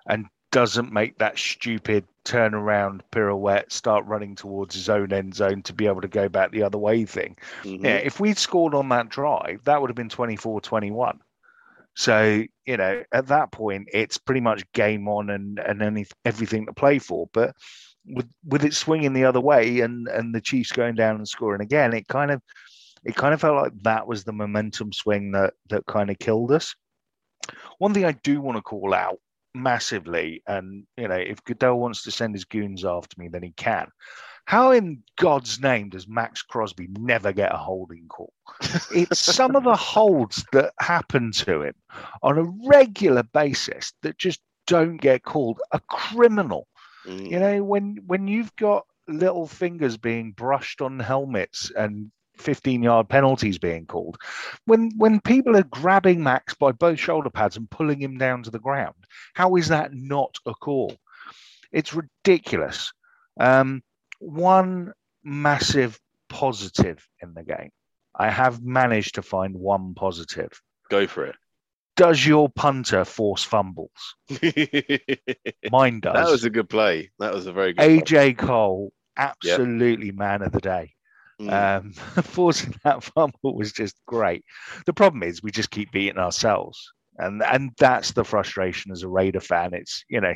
and 0.08 0.28
doesn't 0.52 0.94
make 0.94 1.18
that 1.18 1.38
stupid 1.38 2.06
turnaround 2.24 3.02
pirouette, 3.12 3.72
start 3.72 4.06
running 4.06 4.36
towards 4.36 4.74
his 4.74 4.88
own 4.88 5.12
end 5.12 5.36
zone 5.36 5.62
to 5.64 5.74
be 5.74 5.86
able 5.86 6.02
to 6.02 6.08
go 6.08 6.30
back 6.30 6.52
the 6.52 6.64
other 6.64 6.78
way 6.78 7.04
thing. 7.04 7.36
Mm-hmm. 7.64 7.86
Yeah, 7.86 7.98
if 7.98 8.20
we'd 8.20 8.38
scored 8.38 8.74
on 8.74 8.88
that 8.90 9.10
drive, 9.10 9.66
that 9.66 9.82
would 9.82 9.90
have 9.90 9.98
been 9.98 10.10
24 10.10 10.62
21. 10.62 11.20
So 11.96 12.44
you 12.66 12.78
know, 12.78 13.04
at 13.12 13.28
that 13.28 13.52
point, 13.52 13.88
it's 13.94 14.18
pretty 14.18 14.42
much 14.42 14.70
game 14.74 15.08
on 15.08 15.30
and 15.30 15.60
and 15.60 15.82
any, 15.82 16.06
everything 16.26 16.66
to 16.66 16.74
play 16.74 17.00
for. 17.00 17.28
But 17.34 17.56
with 18.06 18.30
with 18.46 18.64
it 18.64 18.74
swinging 18.74 19.14
the 19.14 19.26
other 19.26 19.42
way 19.42 19.80
and 19.80 20.08
and 20.08 20.34
the 20.34 20.42
Chiefs 20.42 20.72
going 20.72 20.96
down 20.96 21.16
and 21.16 21.28
scoring 21.28 21.62
again, 21.62 21.94
it 21.94 22.08
kind 22.08 22.32
of 22.32 22.42
it 23.04 23.16
kind 23.16 23.34
of 23.34 23.42
felt 23.42 23.62
like 23.62 23.74
that 23.84 24.08
was 24.08 24.24
the 24.24 24.34
momentum 24.34 24.92
swing 24.92 25.32
that 25.32 25.54
that 25.70 25.86
kind 25.86 26.10
of 26.10 26.20
killed 26.20 26.52
us. 26.52 26.76
One 27.78 27.94
thing 27.94 28.06
I 28.06 28.14
do 28.24 28.42
want 28.42 28.58
to 28.58 28.62
call 28.62 28.94
out 28.94 29.20
massively, 29.54 30.42
and 30.48 30.86
you 30.98 31.08
know, 31.08 31.16
if 31.16 31.44
Goodell 31.44 31.80
wants 31.80 32.04
to 32.04 32.12
send 32.12 32.36
his 32.36 32.46
goons 32.46 32.84
after 32.84 33.20
me, 33.20 33.30
then 33.30 33.44
he 33.44 33.52
can. 33.52 33.88
How 34.46 34.72
in 34.72 35.02
God's 35.18 35.60
name 35.60 35.90
does 35.90 36.08
Maxx 36.08 36.44
Crosby 36.44 36.88
never 37.00 37.34
get 37.34 37.54
a 37.54 37.58
holding 37.58 38.08
call? 38.08 38.32
it's 38.92 39.20
some 39.20 39.56
of 39.56 39.64
the 39.64 39.76
holds 39.76 40.46
that 40.52 40.74
happen 40.80 41.32
to 41.32 41.64
him 41.64 41.74
on 42.22 42.38
a 42.38 42.44
regular 42.68 43.24
basis 43.24 43.94
that 44.04 44.18
just 44.18 44.42
don't 44.68 44.98
get 44.98 45.24
called 45.24 45.62
a 45.72 45.80
criminal. 45.80 46.68
Mm. 47.06 47.32
You 47.32 47.40
know, 47.40 47.64
when 47.64 47.98
when 48.06 48.28
you've 48.28 48.56
got 48.56 48.86
little 49.08 49.48
fingers 49.48 49.98
being 49.98 50.32
brushed 50.32 50.82
on 50.82 51.00
helmets 51.00 51.72
and 51.76 52.12
15 52.38 52.84
yard 52.84 53.08
penalties 53.08 53.58
being 53.58 53.86
called 53.86 54.18
when 54.66 54.92
when 54.98 55.22
people 55.22 55.56
are 55.56 55.64
grabbing 55.64 56.22
max 56.22 56.54
by 56.54 56.70
both 56.72 57.00
shoulder 57.00 57.30
pads 57.30 57.56
and 57.56 57.70
pulling 57.70 58.02
him 58.02 58.18
down 58.18 58.44
to 58.44 58.52
the 58.52 58.60
ground 58.60 58.96
how 59.36 59.56
is 59.56 59.70
that 59.70 59.94
not 59.94 60.36
a 60.46 60.54
call 60.54 60.94
it's 61.72 61.94
ridiculous 61.94 62.92
um, 63.40 63.82
one 64.20 64.94
massive 65.24 66.00
positive 66.30 67.08
in 67.22 67.34
the 67.34 67.44
game. 67.44 67.72
I 68.18 68.30
have 68.30 68.64
managed 68.64 69.16
to 69.16 69.22
find 69.22 69.56
one 69.56 69.94
positive. 69.94 70.52
Go 70.90 71.08
for 71.08 71.26
it. 71.26 71.36
Does 71.98 72.26
your 72.26 72.50
punter 72.50 73.06
force 73.06 73.44
fumbles? 73.44 74.16
Mine 75.72 76.02
does. 76.02 76.14
That 76.14 76.30
was 76.30 76.44
a 76.44 76.50
good 76.50 76.70
play. 76.70 77.12
That 77.20 77.34
was 77.34 77.48
a 77.48 77.54
very 77.54 77.74
good 77.74 78.04
AJ 78.04 78.08
play. 78.08 78.34
Cole, 78.34 78.92
absolutely 79.18 80.08
yep. 80.08 80.16
man 80.16 80.42
of 80.42 80.52
the 80.52 80.62
day. 80.62 80.94
Mm. 81.42 81.52
Um, 81.52 81.92
forcing 82.24 82.76
that 82.84 83.04
fumble 83.04 83.56
was 83.56 83.72
just 83.72 83.96
great. 84.06 84.44
The 84.86 84.94
problem 84.94 85.24
is 85.24 85.44
we 85.44 85.52
just 85.52 85.72
keep 85.72 85.92
beating 85.92 86.20
ourselves. 86.20 86.92
And 87.18 87.42
and 87.44 87.72
that's 87.78 88.12
the 88.12 88.26
frustration 88.26 88.92
as 88.92 89.04
a 89.04 89.08
Raider 89.08 89.40
fan. 89.40 89.74
It's 89.74 90.04
you 90.10 90.20
know, 90.20 90.34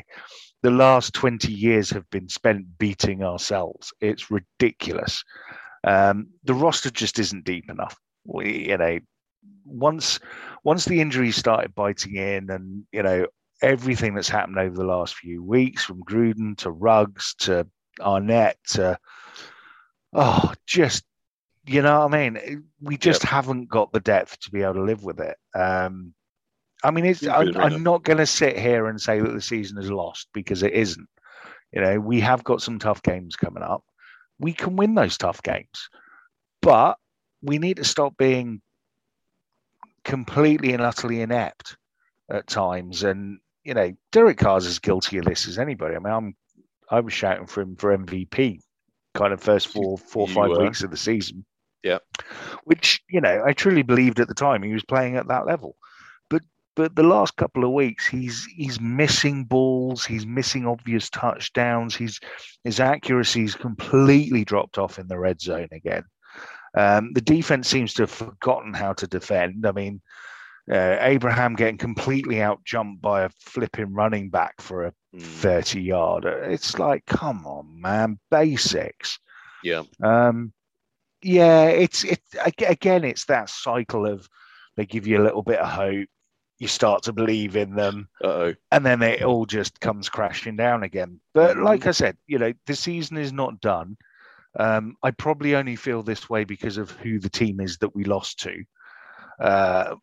the 0.62 0.70
last 0.70 1.14
20 1.14 1.52
years 1.52 1.90
have 1.90 2.08
been 2.10 2.28
spent 2.28 2.78
beating 2.78 3.22
ourselves. 3.22 3.92
It's 4.00 4.30
ridiculous. 4.30 5.24
Um, 5.84 6.28
the 6.44 6.54
roster 6.54 6.90
just 6.90 7.18
isn't 7.18 7.44
deep 7.44 7.70
enough. 7.70 7.96
We, 8.24 8.68
you 8.68 8.76
know, 8.76 8.98
once 9.64 10.20
once 10.64 10.84
the 10.84 11.00
injuries 11.00 11.36
started 11.36 11.74
biting 11.74 12.16
in, 12.16 12.50
and 12.50 12.84
you 12.92 13.02
know 13.02 13.26
everything 13.62 14.14
that's 14.14 14.28
happened 14.28 14.58
over 14.58 14.76
the 14.76 14.84
last 14.84 15.14
few 15.14 15.42
weeks, 15.42 15.84
from 15.84 16.04
Gruden 16.04 16.56
to 16.58 16.70
Ruggs 16.70 17.34
to 17.40 17.66
Arnette 17.98 18.54
to 18.68 18.98
oh, 20.12 20.52
just 20.66 21.04
you 21.66 21.82
know 21.82 22.00
what 22.00 22.14
I 22.14 22.28
mean. 22.28 22.64
We 22.80 22.96
just 22.96 23.22
yep. 23.22 23.30
haven't 23.30 23.68
got 23.68 23.92
the 23.92 24.00
depth 24.00 24.38
to 24.40 24.50
be 24.50 24.62
able 24.62 24.74
to 24.74 24.82
live 24.82 25.04
with 25.04 25.20
it. 25.20 25.36
Um, 25.54 26.14
I 26.82 26.90
mean, 26.90 27.04
it's, 27.04 27.26
I'm, 27.26 27.56
I'm 27.56 27.82
not 27.82 28.04
going 28.04 28.18
to 28.18 28.26
sit 28.26 28.58
here 28.58 28.86
and 28.86 29.00
say 29.00 29.20
that 29.20 29.32
the 29.32 29.40
season 29.40 29.78
is 29.78 29.90
lost 29.90 30.28
because 30.32 30.62
it 30.62 30.72
isn't. 30.72 31.08
You 31.72 31.82
know, 31.82 32.00
we 32.00 32.20
have 32.20 32.42
got 32.42 32.62
some 32.62 32.78
tough 32.78 33.02
games 33.02 33.36
coming 33.36 33.62
up. 33.62 33.84
We 34.38 34.52
can 34.52 34.76
win 34.76 34.94
those 34.94 35.18
tough 35.18 35.42
games, 35.42 35.88
but 36.62 36.96
we 37.42 37.58
need 37.58 37.76
to 37.76 37.84
stop 37.84 38.16
being 38.16 38.62
completely 40.04 40.72
and 40.72 40.82
utterly 40.82 41.20
inept 41.20 41.76
at 42.30 42.46
times. 42.46 43.02
And 43.02 43.38
you 43.64 43.74
know, 43.74 43.92
Derek 44.12 44.38
Carr's 44.38 44.66
as 44.66 44.78
guilty 44.78 45.18
of 45.18 45.26
this 45.26 45.46
as 45.46 45.58
anybody. 45.58 45.94
I 45.94 45.98
mean, 45.98 46.12
I'm 46.12 46.34
I 46.90 47.00
was 47.00 47.12
shouting 47.12 47.46
for 47.46 47.60
him 47.60 47.76
for 47.76 47.96
MVP, 47.96 48.60
kind 49.14 49.32
of 49.32 49.40
first 49.40 49.68
four 49.68 49.98
four 49.98 50.26
you 50.26 50.34
five 50.34 50.50
were. 50.50 50.62
weeks 50.62 50.82
of 50.82 50.90
the 50.90 50.96
season. 50.96 51.44
Yeah, 51.82 51.98
which 52.64 53.02
you 53.10 53.20
know 53.20 53.44
I 53.46 53.52
truly 53.52 53.82
believed 53.82 54.20
at 54.20 54.28
the 54.28 54.34
time 54.34 54.62
he 54.62 54.72
was 54.72 54.84
playing 54.84 55.16
at 55.16 55.28
that 55.28 55.46
level 55.46 55.76
but 56.80 56.96
the 56.96 57.02
last 57.02 57.36
couple 57.36 57.62
of 57.62 57.72
weeks 57.72 58.06
he's 58.06 58.46
he's 58.56 58.80
missing 58.80 59.44
balls 59.44 60.02
he's 60.02 60.24
missing 60.24 60.66
obvious 60.66 61.10
touchdowns 61.10 61.94
he's 61.94 62.18
his 62.64 62.80
accuracy's 62.80 63.54
completely 63.54 64.46
dropped 64.46 64.78
off 64.78 64.98
in 64.98 65.06
the 65.06 65.18
red 65.18 65.38
zone 65.42 65.68
again. 65.72 66.04
Um, 66.74 67.12
the 67.12 67.20
defense 67.20 67.68
seems 67.68 67.92
to 67.94 68.04
have 68.04 68.10
forgotten 68.10 68.72
how 68.72 68.94
to 68.94 69.06
defend. 69.06 69.66
I 69.66 69.72
mean 69.72 70.00
uh, 70.72 70.96
abraham 71.00 71.54
getting 71.54 71.76
completely 71.76 72.40
out 72.40 72.64
jumped 72.64 73.02
by 73.02 73.24
a 73.24 73.30
flipping 73.40 73.92
running 73.92 74.30
back 74.30 74.54
for 74.58 74.86
a 74.86 74.92
mm. 75.14 75.20
30 75.20 75.82
yard. 75.82 76.24
It's 76.24 76.78
like 76.78 77.04
come 77.04 77.44
on 77.44 77.78
man 77.78 78.18
basics. 78.30 79.18
Yeah. 79.62 79.82
Um 80.02 80.54
yeah 81.22 81.64
it's 81.64 82.04
it 82.04 82.22
again 82.42 83.04
it's 83.04 83.26
that 83.26 83.50
cycle 83.50 84.06
of 84.06 84.26
they 84.78 84.86
give 84.86 85.06
you 85.06 85.20
a 85.20 85.24
little 85.24 85.42
bit 85.42 85.58
of 85.58 85.68
hope 85.68 86.08
you 86.60 86.68
start 86.68 87.02
to 87.04 87.12
believe 87.12 87.56
in 87.56 87.74
them, 87.74 88.08
Uh-oh. 88.22 88.54
and 88.70 88.86
then 88.86 89.02
it 89.02 89.22
all 89.22 89.46
just 89.46 89.80
comes 89.80 90.08
crashing 90.08 90.54
down 90.56 90.82
again. 90.84 91.18
But 91.34 91.56
Mhm. 91.56 91.64
like 91.64 91.86
I 91.86 91.90
said, 91.90 92.16
you 92.28 92.38
know, 92.38 92.52
the 92.66 92.76
season 92.76 93.16
is 93.16 93.32
not 93.32 93.60
done. 93.60 93.96
Um, 94.58 94.96
I 95.02 95.10
probably 95.10 95.56
only 95.56 95.74
feel 95.76 96.02
this 96.02 96.28
way 96.30 96.44
because 96.44 96.76
of 96.76 96.90
who 96.92 97.18
the 97.18 97.30
team 97.30 97.60
is 97.60 97.78
that 97.78 97.94
we 97.96 98.04
lost 98.04 98.40
to. 98.40 98.62
Uh, 99.40 99.96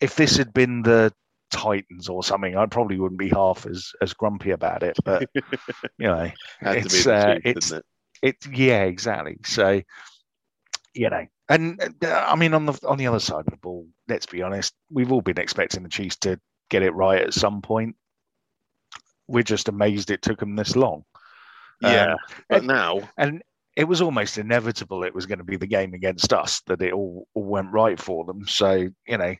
if 0.00 0.14
this 0.14 0.36
had 0.36 0.52
been 0.54 0.82
the 0.82 1.12
Titans 1.50 2.08
or 2.08 2.22
something, 2.22 2.56
I 2.56 2.66
probably 2.66 2.98
wouldn't 2.98 3.18
be 3.18 3.30
half 3.30 3.66
as 3.66 3.92
as 4.00 4.12
grumpy 4.14 4.50
about 4.52 4.82
it. 4.82 4.96
But 5.04 5.28
you 5.98 6.06
know, 6.06 6.30
Had 6.60 6.72
to 6.74 6.74
be 6.74 6.78
It's, 6.80 7.04
the 7.04 7.14
uh, 7.14 7.38
it's- 7.44 7.72
it? 7.72 7.84
it's 8.22 8.46
yeah, 8.46 8.84
exactly. 8.84 9.38
So 9.44 9.82
you 10.94 11.10
know, 11.10 11.26
and 11.48 11.80
uh, 12.04 12.24
I 12.28 12.36
mean, 12.36 12.54
on 12.54 12.66
the 12.66 12.78
on 12.86 12.98
the 12.98 13.06
other 13.06 13.20
side 13.20 13.44
of 13.46 13.50
the 13.52 13.56
ball, 13.58 13.86
let's 14.08 14.26
be 14.26 14.42
honest, 14.42 14.74
we've 14.90 15.12
all 15.12 15.22
been 15.22 15.38
expecting 15.38 15.82
the 15.82 15.88
Chiefs 15.88 16.16
to 16.18 16.40
get 16.70 16.82
it 16.82 16.94
right 16.94 17.22
at 17.22 17.34
some 17.34 17.62
point. 17.62 17.96
We're 19.28 19.42
just 19.42 19.68
amazed 19.68 20.10
it 20.10 20.22
took 20.22 20.40
them 20.40 20.56
this 20.56 20.76
long. 20.76 21.04
Yeah, 21.80 22.14
Um, 22.14 22.18
but 22.48 22.64
now, 22.64 23.10
and 23.16 23.42
it 23.76 23.84
was 23.84 24.00
almost 24.00 24.38
inevitable 24.38 25.04
it 25.04 25.14
was 25.14 25.26
going 25.26 25.38
to 25.38 25.44
be 25.44 25.56
the 25.56 25.66
game 25.66 25.94
against 25.94 26.32
us 26.32 26.60
that 26.66 26.82
it 26.82 26.92
all, 26.92 27.26
all 27.34 27.44
went 27.44 27.72
right 27.72 27.98
for 27.98 28.24
them. 28.24 28.46
So 28.46 28.88
you 29.06 29.18
know, 29.18 29.34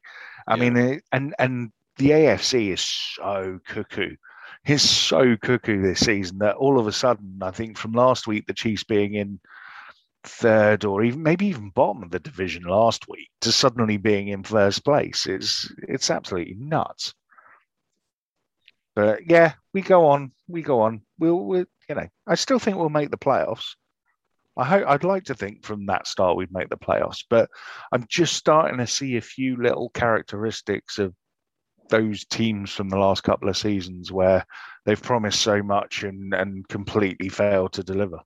I 0.46 0.56
Yeah. 0.56 0.56
mean, 0.56 0.76
it, 0.76 1.02
and 1.12 1.34
and 1.38 1.70
the 1.96 2.10
AFC 2.10 2.72
is 2.72 2.80
so 2.80 3.58
cuckoo. 3.66 4.16
He's 4.64 4.82
so 4.82 5.36
cuckoo 5.36 5.82
this 5.82 6.00
season 6.00 6.38
that 6.38 6.56
all 6.56 6.78
of 6.78 6.86
a 6.86 6.92
sudden, 6.92 7.38
I 7.42 7.50
think 7.50 7.76
from 7.76 7.92
last 7.92 8.26
week, 8.26 8.46
the 8.46 8.54
Chiefs 8.54 8.84
being 8.84 9.14
in 9.14 9.40
third 10.24 10.84
or 10.84 11.02
even 11.04 11.22
maybe 11.22 11.46
even 11.46 11.70
bottom 11.70 12.02
of 12.02 12.10
the 12.10 12.18
division 12.18 12.64
last 12.64 13.08
week 13.08 13.28
to 13.40 13.52
suddenly 13.52 13.96
being 13.96 14.28
in 14.28 14.42
first 14.42 14.84
place 14.84 15.26
is 15.26 15.72
it's 15.86 16.10
absolutely 16.10 16.56
nuts. 16.58 17.14
But 18.94 19.20
yeah, 19.28 19.54
we 19.72 19.80
go 19.80 20.06
on, 20.06 20.32
we 20.48 20.62
go 20.62 20.80
on. 20.80 21.02
We'll, 21.18 21.38
we'll 21.38 21.64
you 21.88 21.94
know, 21.94 22.08
I 22.26 22.34
still 22.34 22.58
think 22.58 22.76
we'll 22.76 22.88
make 22.88 23.10
the 23.10 23.16
playoffs. 23.16 23.74
I 24.56 24.64
hope 24.64 24.88
I'd 24.88 25.04
like 25.04 25.24
to 25.24 25.34
think 25.34 25.64
from 25.64 25.86
that 25.86 26.08
start 26.08 26.36
we'd 26.36 26.52
make 26.52 26.68
the 26.68 26.76
playoffs, 26.76 27.24
but 27.30 27.48
I'm 27.92 28.04
just 28.08 28.34
starting 28.34 28.78
to 28.78 28.88
see 28.88 29.16
a 29.16 29.20
few 29.20 29.56
little 29.56 29.90
characteristics 29.90 30.98
of 30.98 31.14
those 31.88 32.24
teams 32.24 32.72
from 32.72 32.88
the 32.88 32.98
last 32.98 33.22
couple 33.22 33.48
of 33.48 33.56
seasons 33.56 34.10
where 34.10 34.44
they've 34.84 35.00
promised 35.00 35.40
so 35.40 35.62
much 35.62 36.02
and 36.02 36.34
and 36.34 36.66
completely 36.68 37.28
failed 37.28 37.72
to 37.74 37.84
deliver. 37.84 38.18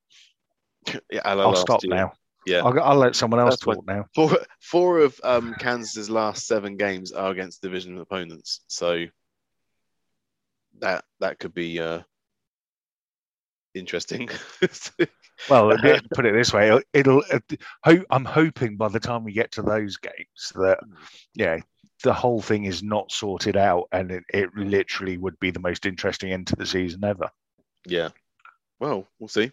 Yeah, 1.11 1.21
I'll 1.25 1.55
stop 1.55 1.83
year. 1.85 1.95
now. 1.95 2.13
Yeah. 2.45 2.63
I'll, 2.63 2.81
I'll 2.81 2.97
let 2.97 3.15
someone 3.15 3.41
else 3.41 3.57
That's 3.57 3.77
talk 3.77 3.87
now. 3.87 4.07
Four, 4.15 4.39
four 4.61 4.99
of 4.99 5.19
um, 5.23 5.55
Kansas's 5.59 6.11
last 6.11 6.47
seven 6.47 6.77
games 6.77 7.13
are 7.13 7.31
against 7.31 7.63
division 7.63 7.99
opponents, 7.99 8.61
so 8.67 9.07
that 10.81 11.05
that 11.21 11.39
could 11.39 11.55
be 11.55 11.81
uh, 11.81 12.01
interesting. 13.75 14.29
Well, 15.49 15.77
put 16.15 16.27
it 16.27 16.35
this 16.35 16.53
way, 16.53 16.69
it'll. 16.69 16.83
it'll 16.93 17.25
uh, 17.33 17.41
ho- 17.85 18.05
I'm 18.11 18.25
hoping 18.25 18.77
by 18.77 18.89
the 18.89 19.01
time 19.01 19.25
we 19.25 19.33
get 19.33 19.51
to 19.53 19.63
those 19.63 19.97
games 19.97 20.53
that, 20.55 20.79
yeah, 21.35 21.59
the 22.05 22.13
whole 22.13 22.41
thing 22.41 22.65
is 22.65 22.83
not 22.83 23.11
sorted 23.11 23.57
out, 23.57 23.89
and 23.91 24.13
it, 24.13 24.25
it 24.33 24.55
literally 24.55 25.19
would 25.19 25.39
be 25.41 25.51
the 25.51 25.59
most 25.61 25.85
interesting 25.85 26.33
end 26.33 26.47
to 26.49 26.57
the 26.57 26.67
season 26.67 27.05
ever. 27.05 27.29
yeah. 27.87 28.11
Well, 28.83 29.07
we'll 29.21 29.29
see. 29.29 29.53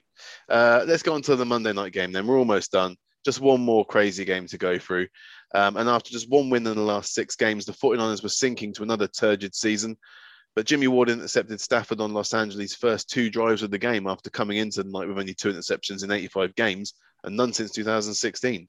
Uh, 0.50 0.86
let's 0.88 1.04
go 1.04 1.14
on 1.14 1.22
to 1.22 1.36
the 1.36 1.46
Monday 1.46 1.72
night 1.72 1.94
game 1.94 2.12
then. 2.12 2.26
We're 2.26 2.40
almost 2.40 2.72
done. 2.72 2.96
Just 3.24 3.40
one 3.40 3.62
more 3.62 3.86
crazy 3.86 4.26
game 4.26 4.48
to 4.48 4.58
go 4.58 4.80
through. 4.80 5.06
Um, 5.54 5.78
and 5.78 5.88
after 5.88 6.10
just 6.10 6.32
one 6.32 6.50
win 6.50 6.66
in 6.66 6.76
the 6.76 6.82
last 6.82 7.14
six 7.14 7.36
games, 7.36 7.66
the 7.66 7.74
49ers 7.74 8.24
were 8.24 8.30
sinking 8.30 8.74
to 8.74 8.82
another 8.82 9.08
turgid 9.08 9.54
season. 9.54 9.98
But 10.56 10.66
Jimmy 10.66 10.88
Ward 10.88 11.12
intercepted 11.12 11.62
Stafford 11.62 12.02
on 12.02 12.12
Los 12.12 12.34
Angeles' 12.34 12.74
first 12.74 13.08
two 13.08 13.30
drives 13.30 13.62
of 13.62 13.70
the 13.70 13.78
game 13.78 14.08
after 14.08 14.32
coming 14.32 14.58
into 14.58 14.82
the 14.82 14.90
night 14.90 15.08
with 15.08 15.20
only 15.20 15.36
two 15.36 15.54
interceptions 15.54 16.04
in 16.04 16.10
85 16.10 16.56
games 16.56 16.96
and 17.24 17.38
none 17.38 17.54
since 17.54 17.70
2016. 17.70 18.68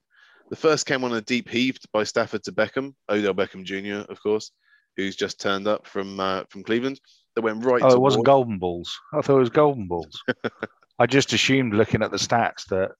The 0.51 0.55
first 0.55 0.85
came 0.85 1.03
on 1.03 1.15
a 1.15 1.21
deep 1.21 1.49
heave 1.49 1.79
by 1.91 2.03
Stafford 2.03 2.43
to 2.43 2.51
Beckham, 2.51 2.93
Odell 3.09 3.33
Beckham 3.33 3.63
Jr., 3.63 4.11
of 4.11 4.21
course, 4.21 4.51
who's 4.95 5.15
just 5.15 5.41
turned 5.41 5.67
up 5.67 5.87
from 5.87 6.19
uh, 6.19 6.43
from 6.51 6.63
Cleveland. 6.63 6.99
That 7.35 7.43
went 7.43 7.63
right. 7.63 7.81
Oh, 7.83 7.93
it 7.93 8.01
wasn't 8.01 8.25
golden 8.25 8.57
balls. 8.57 8.99
I 9.13 9.21
thought 9.21 9.37
it 9.37 9.39
was 9.39 9.49
golden 9.49 9.87
balls. 9.87 10.21
I 10.99 11.05
just 11.05 11.33
assumed, 11.33 11.73
looking 11.73 12.03
at 12.03 12.11
the 12.11 12.17
stats, 12.17 12.65
that 12.67 12.91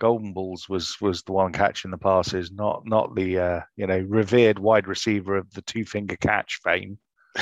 golden 0.00 0.32
balls 0.32 0.68
was 0.68 0.96
was 1.00 1.22
the 1.22 1.32
one 1.32 1.52
catching 1.52 1.90
the 1.90 1.98
passes, 1.98 2.52
not 2.52 2.82
not 2.86 3.14
the 3.14 3.38
uh, 3.38 3.60
you 3.76 3.86
know 3.86 3.98
revered 4.08 4.58
wide 4.58 4.86
receiver 4.86 5.36
of 5.36 5.50
the 5.52 5.62
two 5.62 5.84
finger 5.84 6.16
catch 6.16 6.60
fame. 6.62 6.98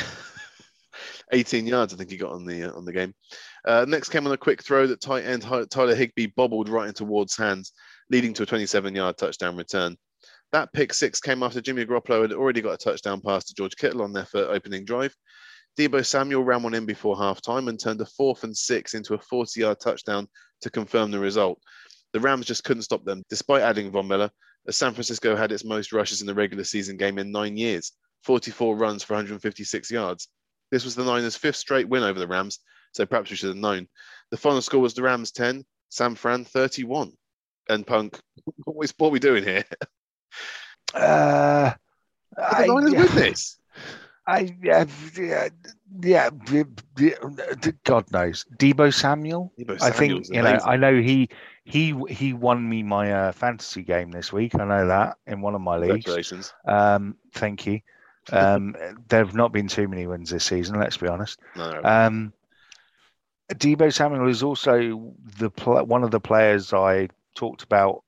18 1.32 1.66
yards, 1.66 1.94
I 1.94 1.96
think 1.96 2.10
he 2.10 2.16
got 2.16 2.32
on 2.32 2.44
the 2.44 2.64
uh, 2.64 2.76
on 2.76 2.84
the 2.84 2.92
game. 2.92 3.14
Uh, 3.66 3.84
next 3.88 4.10
came 4.10 4.26
on 4.26 4.32
a 4.32 4.36
quick 4.36 4.62
throw 4.62 4.86
that 4.86 5.00
tight 5.00 5.24
end 5.24 5.42
Tyler 5.70 5.94
Higbee 5.94 6.32
bobbled 6.36 6.68
right 6.68 6.88
into 6.88 7.04
Ward's 7.04 7.36
hands, 7.36 7.72
leading 8.10 8.34
to 8.34 8.42
a 8.42 8.46
27-yard 8.46 9.16
touchdown 9.16 9.56
return. 9.56 9.96
That 10.52 10.72
pick 10.72 10.92
six 10.92 11.20
came 11.20 11.42
after 11.42 11.62
Jimmy 11.62 11.86
Garoppolo 11.86 12.22
had 12.22 12.32
already 12.32 12.60
got 12.60 12.74
a 12.74 12.76
touchdown 12.76 13.20
pass 13.22 13.44
to 13.44 13.54
George 13.54 13.76
Kittle 13.76 14.02
on 14.02 14.12
their 14.12 14.26
opening 14.34 14.84
drive. 14.84 15.14
Deebo 15.78 16.04
Samuel 16.04 16.44
ran 16.44 16.62
one 16.62 16.74
in 16.74 16.84
before 16.84 17.16
halftime 17.16 17.68
and 17.68 17.80
turned 17.80 18.00
a 18.00 18.06
fourth 18.06 18.44
and 18.44 18.56
six 18.56 18.94
into 18.94 19.14
a 19.14 19.18
40-yard 19.18 19.78
touchdown 19.80 20.28
to 20.60 20.70
confirm 20.70 21.10
the 21.10 21.18
result. 21.18 21.58
The 22.12 22.20
Rams 22.20 22.46
just 22.46 22.64
couldn't 22.64 22.82
stop 22.82 23.04
them, 23.04 23.22
despite 23.30 23.62
adding 23.62 23.90
Von 23.90 24.06
Miller, 24.06 24.30
as 24.68 24.76
San 24.76 24.92
Francisco 24.92 25.34
had 25.34 25.50
its 25.50 25.64
most 25.64 25.92
rushes 25.92 26.20
in 26.20 26.26
the 26.26 26.34
regular 26.34 26.64
season 26.64 26.96
game 26.96 27.18
in 27.18 27.32
nine 27.32 27.56
years, 27.56 27.92
44 28.24 28.76
runs 28.76 29.02
for 29.02 29.14
156 29.14 29.90
yards. 29.90 30.28
This 30.70 30.84
was 30.84 30.94
the 30.94 31.04
Niners' 31.04 31.36
fifth 31.36 31.56
straight 31.56 31.88
win 31.88 32.02
over 32.02 32.18
the 32.18 32.28
Rams, 32.28 32.58
so 32.92 33.06
perhaps 33.06 33.30
we 33.30 33.36
should 33.36 33.48
have 33.48 33.56
known. 33.56 33.88
The 34.30 34.36
final 34.36 34.62
score 34.62 34.80
was 34.80 34.94
the 34.94 35.02
Rams 35.02 35.32
10, 35.32 35.64
San 35.88 36.14
Fran 36.14 36.44
31. 36.44 37.12
And 37.68 37.86
Punk, 37.86 38.18
what 38.64 38.92
are 39.00 39.08
we 39.08 39.18
doing 39.18 39.44
here? 39.44 39.64
Uh, 40.94 41.72
the 42.36 42.66
Niners 42.66 42.92
win 42.92 43.14
this? 43.14 43.58
I 44.32 44.56
yeah 44.62 44.86
yeah 45.14 45.48
yeah. 46.02 46.30
God 47.84 48.10
knows, 48.10 48.46
Deebo 48.56 48.92
Samuel. 48.92 49.52
Deebo 49.58 49.82
I 49.82 49.90
think 49.90 50.26
you 50.28 50.40
know. 50.40 50.48
amazing. 50.48 50.68
I 50.68 50.76
know 50.76 50.94
he 50.94 51.28
he 51.64 51.94
he 52.08 52.32
won 52.32 52.66
me 52.66 52.82
my 52.82 53.12
uh, 53.12 53.32
fantasy 53.32 53.82
game 53.82 54.10
this 54.10 54.32
week. 54.32 54.54
I 54.54 54.64
know 54.64 54.86
that 54.86 55.18
in 55.26 55.42
one 55.42 55.54
of 55.54 55.60
my 55.60 55.76
leagues. 55.76 56.06
Congratulations. 56.06 56.54
Um, 56.66 57.16
thank 57.32 57.66
you. 57.66 57.80
Um, 58.30 58.76
there 59.08 59.18
have 59.24 59.34
not 59.34 59.52
been 59.52 59.66
too 59.66 59.88
many 59.88 60.06
wins 60.06 60.30
this 60.30 60.44
season. 60.44 60.78
Let's 60.78 60.96
be 60.96 61.08
honest. 61.08 61.40
No, 61.56 61.80
Um, 61.82 62.32
Deebo 63.52 63.92
Samuel 63.92 64.28
is 64.28 64.44
also 64.44 65.12
the 65.38 65.50
pl- 65.50 65.84
one 65.86 66.04
of 66.04 66.12
the 66.12 66.20
players 66.20 66.72
I 66.72 67.08
talked 67.34 67.64
about 67.64 68.04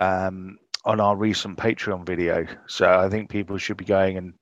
um, 0.00 0.58
on 0.86 0.98
our 0.98 1.14
recent 1.14 1.58
Patreon 1.58 2.06
video. 2.06 2.46
So 2.66 2.88
I 2.88 3.10
think 3.10 3.28
people 3.28 3.58
should 3.58 3.76
be 3.76 3.84
going 3.84 4.16
and 4.16 4.32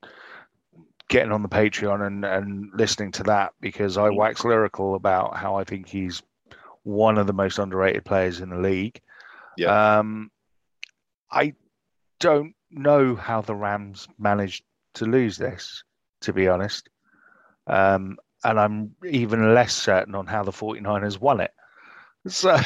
getting 1.09 1.33
on 1.33 1.43
the 1.43 1.49
Patreon 1.49 2.07
and, 2.07 2.25
and 2.25 2.71
listening 2.75 3.13
to 3.13 3.23
that 3.25 3.53
because 3.61 3.99
I 3.99 4.11
wax 4.11 4.45
lyrical 4.45 4.95
about 4.95 5.37
how 5.37 5.57
I 5.57 5.65
think 5.65 5.89
he's 5.89 6.23
one 6.85 7.19
of 7.19 7.27
the 7.27 7.33
most 7.33 7.59
underrated 7.59 8.05
players 8.05 8.41
in 8.41 8.51
the 8.51 8.59
league. 8.59 9.01
Yeah. 9.57 9.99
Um, 9.99 10.31
I 11.31 11.55
don't 12.19 12.55
know 12.71 13.15
how 13.15 13.43
the 13.43 13.55
Rams 13.55 14.09
managed 14.19 14.65
to 14.95 15.05
lose 15.05 15.37
this, 15.37 15.85
to 16.23 16.33
be 16.33 16.49
honest. 16.49 16.89
Um, 17.67 18.19
and 18.45 18.59
I'm 18.59 18.95
even 19.09 19.55
less 19.55 19.75
certain 19.75 20.15
on 20.15 20.27
how 20.27 20.43
the 20.43 20.51
49ers 20.51 21.21
won 21.21 21.41
it. 21.41 21.53
So, 22.27 22.57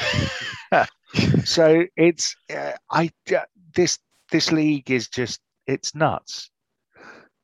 so 1.45 1.85
it's 1.97 2.37
uh, 2.55 2.73
I 2.91 3.11
uh, 3.35 3.41
this 3.75 3.99
this 4.31 4.53
league 4.53 4.91
is 4.91 5.09
just 5.09 5.41
it's 5.67 5.95
nuts. 5.95 6.51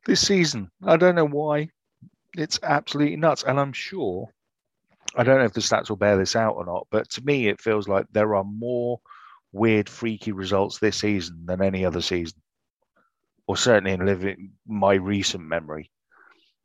This 0.05 0.26
season, 0.26 0.70
I 0.84 0.96
don't 0.96 1.14
know 1.14 1.26
why, 1.28 1.68
it's 2.36 2.59
absolutely 2.62 3.16
nuts, 3.16 3.44
and 3.44 3.59
I'm 3.61 3.72
sure 3.72 4.28
I 5.14 5.22
don't 5.22 5.38
know 5.38 5.44
if 5.44 5.53
the 5.53 5.61
stats 5.61 5.88
will 5.90 5.96
bear 5.96 6.16
this 6.16 6.34
out 6.34 6.55
or 6.57 6.64
not, 6.64 6.86
but 6.90 7.09
to 7.11 7.24
me, 7.24 7.48
it 7.48 7.61
feels 7.61 7.86
like 7.86 8.07
there 8.12 8.34
are 8.34 8.44
more 8.44 9.00
weird, 9.53 9.88
freaky 9.88 10.32
results 10.32 10.78
this 10.78 10.96
season 10.98 11.44
than 11.44 11.62
any 11.62 11.84
other 11.84 12.00
season, 12.00 12.40
or 13.46 13.57
certainly 13.57 13.92
in 13.92 14.05
living 14.07 14.53
my 14.66 14.94
recent 14.94 15.44
memory. 15.44 15.90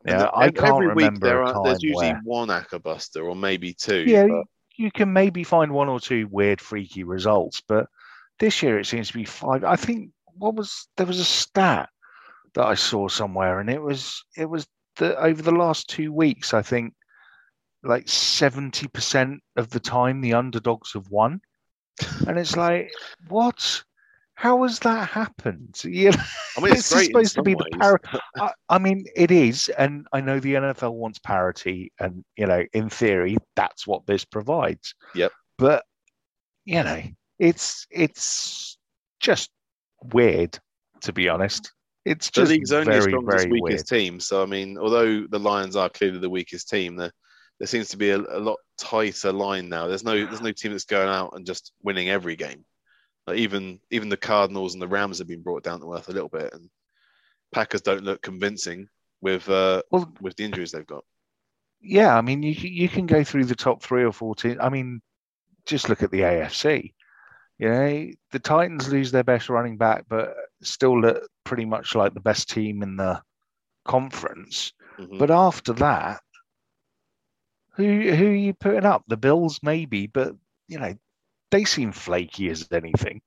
Yeah, 0.06 0.20
the- 0.20 0.36
I 0.36 0.52
can't 0.52 0.76
every 0.76 0.88
week 0.88 0.96
remember 0.96 1.28
there 1.28 1.42
a 1.44 1.52
are, 1.52 1.64
there's 1.64 1.84
usually 1.84 2.14
where- 2.14 2.22
one 2.24 2.48
Ackerbuster 2.48 3.24
or 3.24 3.36
maybe 3.36 3.74
two. 3.74 4.04
Yeah, 4.08 4.28
but- 4.28 4.46
you 4.78 4.92
can 4.92 5.12
maybe 5.12 5.44
find 5.44 5.72
one 5.72 5.90
or 5.90 6.00
two 6.00 6.28
weird, 6.28 6.62
freaky 6.62 7.04
results, 7.04 7.62
but 7.68 7.88
this 8.40 8.62
year 8.64 8.80
it 8.80 8.86
seems 8.86 9.08
to 9.08 9.14
be 9.16 9.26
five. 9.26 9.64
I 9.64 9.76
think 9.76 10.12
what 10.38 10.54
was 10.56 10.88
there 10.98 11.06
was 11.08 11.20
a 11.20 11.26
stat 11.26 11.90
that 12.54 12.66
I 12.66 12.76
saw 12.76 13.08
somewhere, 13.08 13.60
and 13.60 13.70
it 13.70 13.82
was 13.82 14.24
it 14.36 14.50
was 14.50 14.68
the 14.98 15.18
over 15.18 15.42
the 15.42 15.52
last 15.52 15.90
two 15.90 16.12
weeks, 16.12 16.54
I 16.54 16.62
think 16.62 16.94
like 17.84 18.08
seventy 18.08 18.88
percent 18.88 19.42
of 19.56 19.70
the 19.70 19.80
time 19.80 20.22
the 20.22 20.34
underdogs 20.34 20.94
have 20.94 21.10
won, 21.10 21.42
and 22.28 22.38
it's 22.38 22.56
like 22.58 22.92
what? 23.30 23.84
How 24.36 24.62
has 24.64 24.78
that 24.80 25.10
happened? 25.10 25.82
You 25.84 26.12
know, 26.12 26.18
I 26.58 26.62
mean, 26.62 26.74
it's 26.74 26.90
this 26.90 27.02
is 27.02 27.06
supposed 27.08 27.36
to 27.36 27.44
be 27.44 27.56
the 27.56 27.66
ways. 27.72 27.80
par- 27.80 28.02
I, 28.38 28.52
I 28.70 28.78
mean, 28.78 29.06
it 29.16 29.32
is, 29.32 29.70
and 29.70 30.06
I 30.14 30.22
know 30.22 30.40
the 30.40 30.54
NFL 30.56 30.94
wants 30.94 31.20
parity, 31.20 31.92
and 32.00 32.24
you 32.36 32.46
know, 32.46 32.64
in 32.74 32.90
theory, 32.90 33.38
that's 33.56 33.88
what 33.88 34.06
this 34.06 34.26
provides. 34.26 34.94
Yep. 35.16 35.32
But 35.58 35.86
you 36.66 36.84
know, 36.84 37.02
it's 37.40 37.88
it's 37.90 38.78
just 39.20 39.50
weird, 40.14 40.60
to 41.02 41.14
be 41.14 41.30
honest. 41.30 41.72
It's 42.08 42.32
just 42.32 42.54
The 42.54 42.54
league's 42.54 42.72
only 42.72 42.94
very, 42.94 42.98
as 42.98 43.04
strong 43.06 43.32
as 43.34 43.46
very 43.46 43.54
weird. 43.58 43.84
weakest 43.84 43.88
team. 43.88 44.20
So 44.20 44.42
I 44.44 44.46
mean, 44.46 44.78
although 44.78 45.28
the 45.28 45.40
Lions 45.40 45.76
are 45.76 45.90
clearly 45.90 46.20
the 46.20 46.30
weakest 46.30 46.70
team, 46.70 46.96
there 46.96 47.12
there 47.60 47.68
seems 47.68 47.90
to 47.90 47.98
be 47.98 48.12
a, 48.12 48.18
a 48.18 48.40
lot 48.40 48.60
tighter 48.78 49.32
line 49.32 49.70
now. 49.70 49.88
There's 49.88 50.04
no 50.04 50.26
there's 50.26 50.42
no 50.42 50.52
team 50.52 50.72
that's 50.72 50.86
going 50.86 51.10
out 51.10 51.34
and 51.36 51.46
just 51.46 51.74
winning 51.84 52.10
every 52.10 52.36
game. 52.36 52.66
Like 53.28 53.38
even 53.38 53.80
even 53.92 54.10
the 54.10 54.18
Cardinals 54.18 54.74
and 54.74 54.82
the 54.82 54.88
Rams 54.88 55.20
have 55.20 55.28
been 55.28 55.44
brought 55.44 55.64
down 55.64 55.82
to 55.82 55.94
earth 55.94 56.10
a 56.10 56.14
little 56.14 56.30
bit, 56.30 56.54
and 56.54 56.70
Packers 57.52 57.82
don't 57.82 58.04
look 58.04 58.22
convincing 58.22 58.88
with 59.22 59.50
uh, 59.50 59.82
Well, 59.92 60.14
with 60.22 60.36
the 60.36 60.46
injuries 60.46 60.72
they've 60.72 60.86
got. 60.88 61.04
yeah, 61.82 62.16
I 62.18 62.22
mean, 62.22 62.44
you 62.44 62.52
you 62.54 62.90
can 62.90 63.06
go 63.06 63.24
through 63.24 63.46
the 63.46 63.56
top 63.56 63.82
three 63.84 64.04
or 64.04 64.12
four 64.14 64.36
teams. 64.36 64.58
I 64.62 64.70
mean, 64.70 65.02
just 65.66 65.90
look 65.90 66.04
at 66.04 66.12
the 66.12 66.22
AFC. 66.22 66.94
You 67.60 67.70
know, 67.70 68.08
the 68.32 68.40
Titans 68.40 68.88
lose 68.90 69.12
their 69.12 69.24
best 69.24 69.50
running 69.50 69.78
back, 69.78 70.06
but 70.08 70.36
still 70.62 71.00
look 71.00 71.28
pretty 71.44 71.66
much 71.66 71.96
like 71.96 72.14
the 72.14 72.20
best 72.20 72.50
team 72.50 72.82
in 72.84 72.96
the 72.98 73.22
conference. 73.86 74.74
Mhm. 74.98 75.20
But 75.20 75.32
after 75.32 75.74
that, 75.74 76.22
who 77.76 77.84
who 78.12 78.26
are 78.28 78.36
you 78.36 78.54
putting 78.54 78.86
up? 78.86 79.04
The 79.08 79.18
Bills, 79.18 79.60
maybe, 79.62 80.08
but 80.08 80.36
you 80.68 80.80
know, 80.80 80.96
they 81.52 81.64
seem 81.64 81.92
flaky 81.92 82.50
as 82.50 82.68
anything 82.72 83.22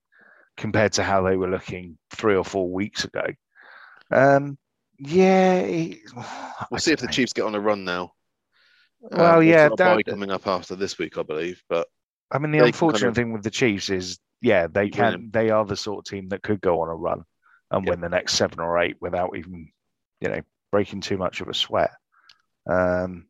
compared 0.56 0.92
to 0.94 1.02
how 1.02 1.22
they 1.22 1.36
were 1.36 1.48
looking 1.50 1.96
three 2.10 2.34
or 2.36 2.44
four 2.44 2.70
weeks 2.70 3.04
ago. 3.04 3.24
Um, 4.10 4.58
yeah, 4.98 5.60
it- 5.60 6.00
We'll 6.70 6.80
see 6.80 6.92
if 6.92 6.98
don't 6.98 7.06
the. 7.06 7.12
Chiefs 7.12 7.32
get 7.32 7.44
on 7.44 7.54
a 7.54 7.60
run 7.60 7.84
now. 7.84 8.12
Well, 9.00 9.38
Um, 9.38 9.44
yeah, 9.46 9.68
got 9.68 9.72
a 9.72 9.76
bye 9.76 10.02
that- 10.04 10.10
coming 10.10 10.30
up 10.30 10.46
after 10.46 10.74
this 10.76 10.98
week, 10.98 11.16
I 11.16 11.22
believe. 11.22 11.62
But 11.68 11.88
I 12.32 12.38
mean, 12.38 12.52
the 12.52 12.58
can 12.58 12.64
kind 12.64 12.74
unfortunate 12.74 13.08
of 13.08 13.14
thing 13.16 13.32
with 13.32 13.42
the 13.42 13.50
Chiefs 13.50 13.90
is, 13.90 14.18
yeah, 14.40 14.66
they 14.66 14.88
can. 14.88 15.12
winning. 15.12 15.30
They 15.32 15.50
are 15.50 15.64
the 15.64 15.76
sort 15.76 15.98
of 15.98 16.04
team 16.10 16.28
that 16.28 16.42
could 16.42 16.60
go 16.60 16.80
on 16.82 16.88
a 16.88 16.94
run 16.94 17.24
and 17.70 17.84
Yep. 17.84 17.90
win 17.90 18.00
the 18.00 18.08
next 18.08 18.34
seven 18.34 18.60
or 18.60 18.78
eight 18.78 18.96
without 19.00 19.36
even, 19.36 19.70
you 20.20 20.28
know, 20.28 20.40
breaking 20.72 21.00
too 21.00 21.18
much 21.18 21.40
of 21.40 21.48
a 21.48 21.54
sweat. 21.54 21.90
Um, 22.68 23.26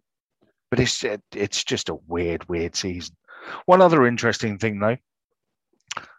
but 0.71 0.81
it's 0.81 1.03
it, 1.05 1.23
it's 1.35 1.65
just 1.65 1.89
a 1.89 1.95
weird, 2.07 2.49
weird 2.49 2.77
season. 2.77 3.17
One 3.67 3.81
other 3.81 4.07
interesting 4.07 4.59
thing, 4.59 4.79
though, 4.79 4.97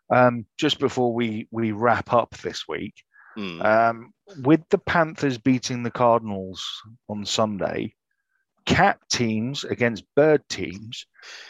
um, 0.09 0.45
just 0.57 0.79
before 0.79 1.13
we 1.13 1.47
we 1.51 1.71
wrap 1.71 2.11
up 2.13 2.31
this 2.37 2.67
week, 2.67 2.95
hmm, 3.35 3.61
um, 3.61 4.13
with 4.43 4.61
the 4.69 4.77
Panthers 4.79 5.37
beating 5.37 5.83
the 5.83 5.91
Cardinals 5.91 6.65
on 7.07 7.25
Sunday, 7.25 7.93
cat 8.65 8.99
teams 9.09 9.63
against 9.63 10.03
bird 10.15 10.41
teams 10.49 11.05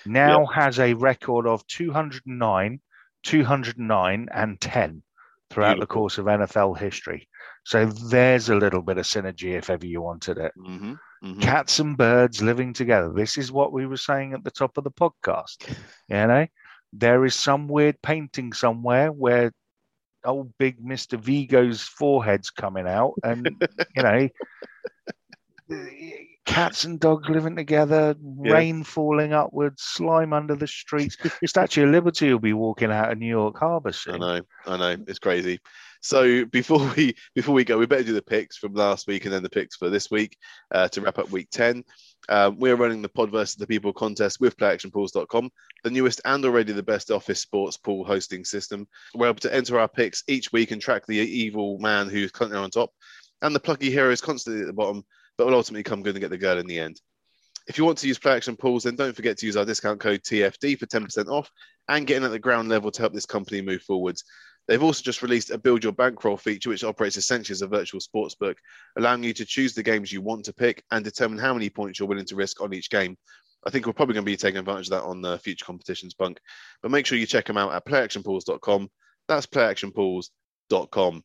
now 0.06 0.46
has 0.46 0.80
a 0.80 0.94
record 0.94 1.48
of 1.48 1.66
209, 1.68 2.80
209, 3.24 4.30
and 4.34 4.62
10 4.62 5.04
throughout 5.50 5.80
the 5.80 5.86
course 5.88 6.18
of 6.18 6.26
NFL 6.26 6.78
history. 6.78 7.28
So 7.64 7.86
there's 7.86 8.50
a 8.50 8.56
little 8.56 8.82
bit 8.82 8.98
of 8.98 9.06
synergy 9.06 9.58
if 9.58 9.70
ever 9.70 9.86
you 9.86 10.02
wanted 10.02 10.38
it. 10.38 10.54
mhm, 10.58 10.98
mhm. 11.24 11.42
Cats 11.42 11.80
and 11.80 11.96
birds 11.98 12.42
living 12.42 12.74
together. 12.74 13.12
This 13.14 13.38
is 13.38 13.52
what 13.52 13.72
we 13.72 13.86
were 13.86 13.98
saying 13.98 14.34
at 14.34 14.44
the 14.44 14.52
top 14.52 14.78
of 14.78 14.84
the 14.84 14.92
podcast. 14.92 15.68
You 16.08 16.28
know, 16.28 16.48
there 16.94 17.24
is 17.26 17.36
some 17.36 17.68
weird 17.68 18.02
painting 18.02 18.54
somewhere 18.54 19.12
where 19.12 19.52
old 20.24 20.54
big 20.58 20.84
Mr. 20.84 21.20
Vigo's 21.20 21.82
forehead's 21.82 22.50
coming 22.50 22.88
out, 22.88 23.14
and 23.24 23.48
you 23.96 24.04
know, 24.04 24.30
cats 26.52 26.84
and 26.84 27.00
dogs 27.00 27.30
living 27.30 27.56
together, 27.56 28.16
Yeah. 28.44 28.54
rain 28.54 28.84
falling 28.84 29.34
upwards, 29.34 29.82
slime 29.82 30.34
under 30.34 30.56
the 30.56 30.68
streets. 30.68 31.18
Statue 31.46 31.86
of 31.86 31.92
Liberty 31.92 32.32
will 32.32 32.40
be 32.40 32.54
walking 32.54 32.92
out 32.92 33.12
of 33.12 33.18
New 33.18 33.28
York 33.28 33.58
Harbor 33.58 33.92
I 34.08 34.18
know, 34.18 34.42
I 34.66 34.78
know, 34.78 35.04
it's 35.08 35.20
crazy. 35.20 35.60
So 36.02 36.46
before 36.46 36.92
we 36.98 37.16
before 37.36 37.54
we 37.54 37.64
go, 37.64 37.78
we 37.78 37.86
better 37.86 38.04
do 38.04 38.14
the 38.14 38.22
picks 38.22 38.58
from 38.58 38.74
last 38.74 39.08
week 39.08 39.26
and 39.26 39.34
then 39.34 39.44
the 39.44 39.50
picks 39.50 39.76
for 39.76 39.90
this 39.90 40.10
week 40.10 40.36
uh, 40.72 40.88
to 40.90 41.02
wrap 41.02 41.20
up 41.20 41.30
week 41.30 41.50
ten. 41.52 41.84
Um, 42.30 42.58
we 42.60 42.70
are 42.70 42.76
running 42.76 43.02
the 43.02 43.10
Pod 43.10 43.32
versus 43.32 43.56
the 43.56 43.68
People 43.68 43.92
contest 43.94 44.40
with 44.40 44.56
PlayActionPools.com, 44.58 45.50
the 45.84 45.90
newest 45.90 46.22
and 46.26 46.46
already 46.46 46.72
the 46.72 46.84
best 46.84 47.12
office 47.12 47.40
sports 47.40 47.78
pool 47.78 48.06
hosting 48.06 48.46
system. 48.46 48.88
We're 49.16 49.30
able 49.30 49.40
to 49.40 49.54
enter 49.54 49.80
our 49.80 49.88
picks 49.88 50.24
each 50.28 50.52
week 50.54 50.72
and 50.72 50.82
track 50.82 51.06
the 51.08 51.18
evil 51.18 51.78
man 51.80 52.10
who's 52.10 52.32
currently 52.32 52.60
on 52.60 52.70
top, 52.70 52.92
and 53.42 53.56
the 53.56 53.60
plucky 53.60 53.90
hero 53.92 54.12
is 54.12 54.22
constantly 54.22 54.62
at 54.62 54.68
the 54.68 54.74
bottom, 54.74 55.04
but 55.42 55.48
will 55.48 55.56
ultimately 55.56 55.82
come 55.82 56.04
good 56.04 56.14
and 56.14 56.22
get 56.22 56.30
the 56.30 56.38
girl 56.38 56.60
in 56.60 56.68
the 56.68 56.78
end. 56.78 57.02
If 57.68 57.80
you 57.80 57.84
want 57.84 57.98
to 57.98 58.08
use 58.08 58.20
Play 58.20 58.34
Action 58.34 58.56
Pools, 58.56 58.84
then 58.84 58.96
don't 58.96 59.16
forget 59.16 59.40
to 59.40 59.48
use 59.48 59.58
our 59.58 59.66
discount 59.66 60.00
code 60.00 60.22
TFD 60.22 60.78
for 60.78 60.86
10% 60.86 61.30
off 61.30 61.50
and 61.88 62.06
get 62.06 62.18
in 62.18 62.24
at 62.24 62.30
the 62.30 62.38
ground 62.38 62.70
level 62.70 62.92
to 62.92 63.02
help 63.02 63.12
this 63.12 63.26
company 63.26 63.60
move 63.60 63.82
forwards. 63.82 64.24
They've 64.68 64.84
also 64.84 65.02
just 65.02 65.24
released 65.24 65.50
a 65.50 65.58
build 65.58 65.84
your 65.84 65.94
bankroll 65.94 66.38
feature, 66.38 66.70
which 66.70 66.84
operates 66.84 67.18
essentially 67.18 67.56
as 67.56 67.64
a 67.64 67.68
virtual 67.68 68.00
sports 68.00 68.36
book, 68.36 68.56
allowing 69.00 69.24
you 69.24 69.34
to 69.34 69.44
choose 69.44 69.74
the 69.74 69.82
games 69.82 70.12
you 70.12 70.22
want 70.22 70.46
to 70.46 70.54
pick 70.54 70.84
and 70.92 71.04
determine 71.04 71.40
how 71.40 71.56
many 71.56 71.72
points 71.72 71.98
you're 71.98 72.08
willing 72.08 72.26
to 72.26 72.36
risk 72.36 72.62
on 72.62 72.72
each 72.72 72.92
game. 72.92 73.18
I 73.66 73.72
think 73.72 73.88
we're 73.88 73.94
probably 73.94 74.14
going 74.14 74.26
to 74.26 74.32
be 74.32 74.38
taking 74.38 74.60
advantage 74.60 74.90
of 74.90 74.92
that 74.92 75.06
on 75.06 75.24
the 75.24 75.40
future 75.40 75.66
competitions 75.66 76.14
Punk. 76.14 76.40
But 76.84 76.92
make 76.92 77.08
sure 77.08 77.18
you 77.18 77.26
check 77.26 77.48
them 77.48 77.58
out 77.58 77.74
at 77.74 77.88
playactionpools.com. 77.88 78.90
That's 79.28 79.48
playactionpools.com. 79.48 81.24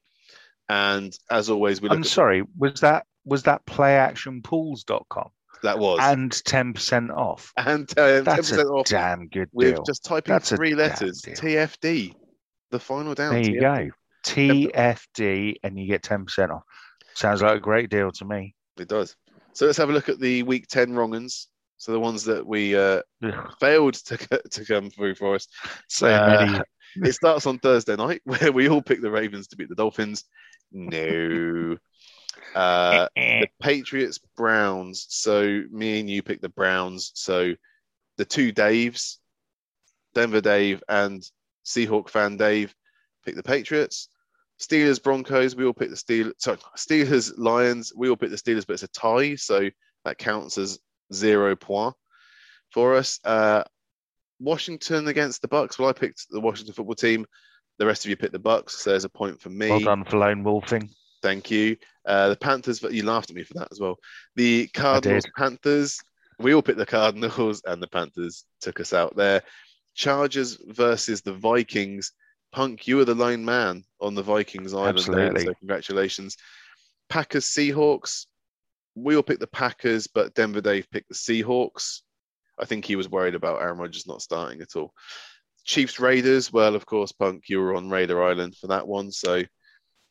And 0.70 1.18
as 1.30 1.50
always, 1.50 1.82
we 1.82 1.90
look 1.90 1.96
I'm 1.96 2.02
at 2.02 2.08
sorry, 2.08 2.44
was 2.56 2.80
that 2.80 3.04
was 3.26 3.42
that 3.42 3.66
playactionpools.com 3.66 5.28
that 5.62 5.78
was 5.78 5.98
and 6.02 6.30
10% 6.30 7.10
off? 7.16 7.52
and 7.58 7.90
uh, 7.98 8.20
That's 8.22 8.50
10% 8.52 8.58
a 8.64 8.66
off 8.68 8.86
damn 8.86 9.28
good 9.28 9.48
with 9.52 9.74
deal. 9.74 9.84
just 9.84 10.04
typing 10.04 10.32
That's 10.32 10.50
three 10.50 10.74
letters. 10.74 11.20
TFD, 11.22 12.14
the 12.70 12.78
final 12.80 13.14
down. 13.14 13.34
There 13.34 13.42
you 13.42 13.60
TFD. 13.60 13.88
go. 13.88 13.90
TFD, 14.24 15.54
and 15.62 15.78
you 15.78 15.86
get 15.86 16.02
10% 16.02 16.50
off. 16.50 16.62
Sounds 17.14 17.42
like 17.42 17.56
a 17.56 17.60
great 17.60 17.90
deal 17.90 18.10
to 18.12 18.24
me. 18.24 18.54
It 18.78 18.88
does. 18.88 19.14
So 19.52 19.66
let's 19.66 19.78
have 19.78 19.88
a 19.90 19.92
look 19.92 20.08
at 20.08 20.20
the 20.20 20.42
week 20.42 20.66
10 20.68 20.94
wrong 20.94 21.14
uns. 21.14 21.48
So 21.78 21.92
the 21.92 22.00
ones 22.00 22.24
that 22.24 22.46
we 22.46 22.74
uh, 22.76 23.02
failed 23.60 23.94
to, 23.94 24.16
to 24.50 24.64
come 24.64 24.90
through 24.90 25.14
for 25.16 25.34
us. 25.34 25.46
So 25.88 26.08
Uh. 26.08 26.62
It 27.04 27.12
starts 27.12 27.44
on 27.46 27.58
Thursday 27.58 27.94
night 27.94 28.22
where 28.24 28.50
we 28.52 28.70
all 28.70 28.80
pick 28.80 29.02
the 29.02 29.10
Ravens 29.10 29.48
to 29.48 29.56
beat 29.56 29.68
the 29.68 29.74
Dolphins. 29.74 30.24
No. 30.72 31.76
Uh, 32.56 33.08
the 33.16 33.48
Patriots 33.60 34.18
Browns. 34.36 35.06
So 35.08 35.62
me 35.70 36.00
and 36.00 36.08
you 36.10 36.22
pick 36.22 36.40
the 36.40 36.48
Browns. 36.48 37.12
So 37.14 37.54
the 38.16 38.24
two 38.24 38.52
Daves, 38.52 39.18
Denver 40.14 40.40
Dave 40.40 40.82
and 40.88 41.22
Seahawk 41.64 42.08
fan 42.08 42.36
Dave, 42.36 42.74
pick 43.24 43.36
the 43.36 43.42
Patriots. 43.42 44.08
Steelers 44.58 45.02
Broncos. 45.02 45.54
We 45.54 45.66
all 45.66 45.74
pick 45.74 45.90
the 45.90 45.96
Steelers. 45.96 46.32
Sorry, 46.38 46.56
Steelers 46.76 47.32
Lions. 47.36 47.92
We 47.94 48.08
all 48.08 48.16
pick 48.16 48.30
the 48.30 48.36
Steelers, 48.36 48.66
but 48.66 48.74
it's 48.74 48.82
a 48.82 48.88
tie, 48.88 49.34
so 49.36 49.68
that 50.04 50.18
counts 50.18 50.56
as 50.56 50.78
zero 51.12 51.54
point 51.56 51.94
for 52.70 52.96
us. 52.96 53.20
Uh, 53.22 53.64
Washington 54.40 55.08
against 55.08 55.42
the 55.42 55.48
Bucks. 55.48 55.78
Well, 55.78 55.88
I 55.88 55.92
picked 55.92 56.26
the 56.30 56.40
Washington 56.40 56.74
football 56.74 56.94
team. 56.94 57.26
The 57.78 57.86
rest 57.86 58.04
of 58.04 58.08
you 58.10 58.16
picked 58.16 58.32
the 58.32 58.38
Bucks. 58.38 58.78
So 58.78 58.90
there's 58.90 59.04
a 59.04 59.10
point 59.10 59.40
for 59.40 59.50
me. 59.50 59.68
well 59.68 59.80
done 59.80 60.04
for 60.04 60.18
lone 60.18 60.42
wolfing. 60.42 60.88
Thank 61.26 61.50
you. 61.50 61.76
Uh, 62.04 62.28
the 62.28 62.36
Panthers, 62.36 62.78
but 62.78 62.92
you 62.92 63.02
laughed 63.02 63.30
at 63.30 63.36
me 63.36 63.42
for 63.42 63.54
that 63.54 63.66
as 63.72 63.80
well. 63.80 63.98
The 64.36 64.68
Cardinals. 64.68 65.24
Panthers. 65.36 65.98
We 66.38 66.54
all 66.54 66.62
picked 66.62 66.78
the 66.78 66.86
Cardinals, 66.86 67.62
and 67.66 67.82
the 67.82 67.88
Panthers 67.88 68.44
took 68.60 68.78
us 68.78 68.92
out 68.92 69.16
there. 69.16 69.42
Chargers 69.96 70.56
versus 70.68 71.22
the 71.22 71.32
Vikings. 71.32 72.12
Punk, 72.52 72.86
you 72.86 72.98
were 72.98 73.04
the 73.04 73.16
lone 73.16 73.44
man 73.44 73.82
on 74.00 74.14
the 74.14 74.22
Vikings 74.22 74.72
island. 74.72 74.98
there, 74.98 75.18
Absolutely. 75.26 75.46
so 75.46 75.54
congratulations. 75.54 76.36
Packers, 77.08 77.46
Seahawks. 77.46 78.26
We 78.94 79.16
all 79.16 79.24
picked 79.24 79.40
the 79.40 79.48
Packers, 79.48 80.06
but 80.06 80.32
Denver 80.34 80.60
Dave 80.60 80.88
picked 80.92 81.08
the 81.08 81.16
Seahawks. 81.16 82.02
I 82.56 82.66
think 82.66 82.84
he 82.84 82.94
was 82.94 83.10
worried 83.10 83.34
about 83.34 83.60
Aaron 83.60 83.78
Rodgers 83.78 84.06
not 84.06 84.22
starting 84.22 84.60
at 84.60 84.76
all. 84.76 84.94
Chiefs, 85.64 85.98
Raiders. 85.98 86.52
Well, 86.52 86.76
of 86.76 86.86
course, 86.86 87.10
Punk, 87.10 87.48
you 87.48 87.58
were 87.58 87.74
on 87.74 87.90
Raider 87.90 88.22
Island 88.22 88.54
for 88.56 88.68
that 88.68 88.86
one. 88.86 89.10
So 89.10 89.42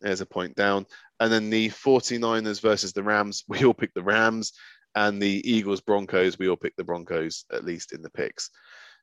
there's 0.02 0.22
a 0.22 0.26
point 0.26 0.56
down. 0.56 0.86
And 1.20 1.32
then 1.32 1.50
the 1.50 1.70
49ers 1.70 2.62
versus 2.62 2.94
the 2.94 3.04
Rams. 3.04 3.44
We 3.48 3.64
all 3.64 3.74
picked 3.74 3.96
the 3.96 4.04
Rams. 4.04 4.54
And 4.96 5.22
the 5.22 5.42
Eagles, 5.50 5.82
Broncos. 5.82 6.40
We 6.40 6.48
all 6.48 6.56
picked 6.56 6.78
the 6.78 6.84
Broncos, 6.86 7.46
at 7.52 7.66
least 7.66 7.92
in 7.92 8.02
the 8.02 8.10
picks. 8.10 8.50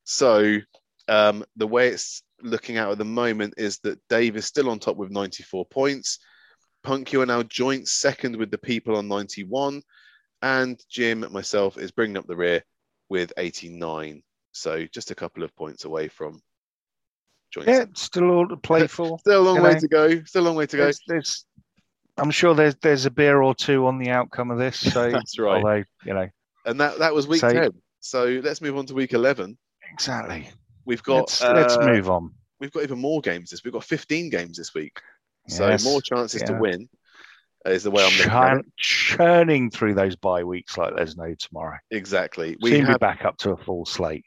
So 0.05 0.59
um, 1.09 1.45
the 1.57 1.67
way 1.67 1.89
it's 1.89 2.23
looking 2.43 2.77
out 2.77 2.93
at 2.93 2.99
the 2.99 3.05
moment 3.05 3.55
is 3.57 3.79
that 3.81 4.01
Dave 4.09 4.37
is 4.37 4.47
still 4.47 4.71
on 4.71 4.79
top 4.79 4.97
with 4.97 5.11
94 5.11 5.67
points. 5.67 6.19
Punk, 6.83 7.13
you 7.13 7.21
are 7.21 7.27
now 7.27 7.43
joint 7.43 7.89
second 7.89 8.37
with 8.37 8.51
the 8.51 8.59
people 8.59 8.97
on 8.97 9.07
91. 9.07 9.83
And 10.43 10.83
Jim, 10.91 11.25
myself, 11.31 11.79
is 11.79 11.93
bringing 11.93 12.17
up 12.17 12.27
the 12.27 12.37
rear 12.37 12.65
with 13.09 13.33
89. 13.37 14.23
So 14.53 14.87
just 14.87 15.11
a 15.11 15.15
couple 15.15 15.45
of 15.45 15.55
points 15.55 15.85
away 15.85 16.09
from 16.09 16.41
joint. 17.53 17.69
Yeah, 17.69 17.85
still 17.95 18.31
all 18.31 18.49
to 18.49 18.57
play 18.57 18.87
for. 18.89 19.19
Still 19.21 19.43
a 19.43 19.47
long 19.47 19.63
way 19.63 19.75
know, 19.75 19.79
to 19.79 19.89
go. 19.89 20.25
Still 20.25 20.43
a 20.43 20.47
long 20.47 20.57
way 20.57 20.67
to 20.67 20.77
go. 20.77 20.85
There's, 20.85 21.01
there's, 21.07 21.47
I'm 22.19 22.31
sure 22.31 22.55
there's 22.55 22.75
there's 22.77 23.07
a 23.07 23.11
beer 23.11 23.41
or 23.43 23.55
two 23.55 23.87
on 23.87 23.99
the 23.99 24.11
outcome 24.11 24.51
of 24.51 24.59
this. 24.59 24.79
So, 24.93 25.11
That's 25.13 25.39
right. 25.39 25.57
although 25.57 25.85
you 26.05 26.15
know, 26.15 26.29
And 26.67 26.81
that 26.81 26.99
that 26.99 27.15
was 27.15 27.27
week 27.27 27.41
So- 27.41 27.53
ten. 27.53 27.71
So 28.01 28.41
let's 28.43 28.61
move 28.61 28.77
on 28.77 28.87
to 28.87 28.95
week 28.95 29.13
eleven. 29.13 29.57
exactly. 29.93 30.49
We've 30.85 31.03
got 31.03 31.41
Let's 31.41 31.43
let's 31.43 31.77
uh, 31.77 31.87
move 31.87 32.11
on. 32.11 32.33
we've 32.59 32.73
got 32.73 32.83
even 32.83 32.99
more 32.99 33.21
games 33.21 33.51
this. 33.51 33.63
We've 33.63 33.73
got 33.73 33.85
15 33.85 34.31
games 34.31 34.57
this 34.57 34.75
week. 34.75 35.01
So 35.47 35.77
more 35.85 36.01
chances 36.03 36.43
to 36.43 36.55
win 36.55 36.89
is 37.65 37.85
the 37.85 37.93
way 37.93 38.05
I'm 38.05 38.11
looking 38.17 38.33
at 38.33 38.57
it. 38.59 38.65
Churn, 38.77 39.17
churning 39.17 39.71
through 39.71 39.95
those 39.95 40.17
bye 40.17 40.43
weeks 40.43 40.77
like 40.77 40.97
there's 40.97 41.17
no 41.17 41.33
tomorrow. 41.39 41.79
Exactly. 41.93 42.57
We 42.61 42.71
Soon 42.73 42.81
be 42.81 42.87
have 42.91 42.99
back 43.01 43.25
up 43.25 43.37
to 43.39 43.53
a 43.53 43.57
full 43.57 43.85
slate. 43.87 44.25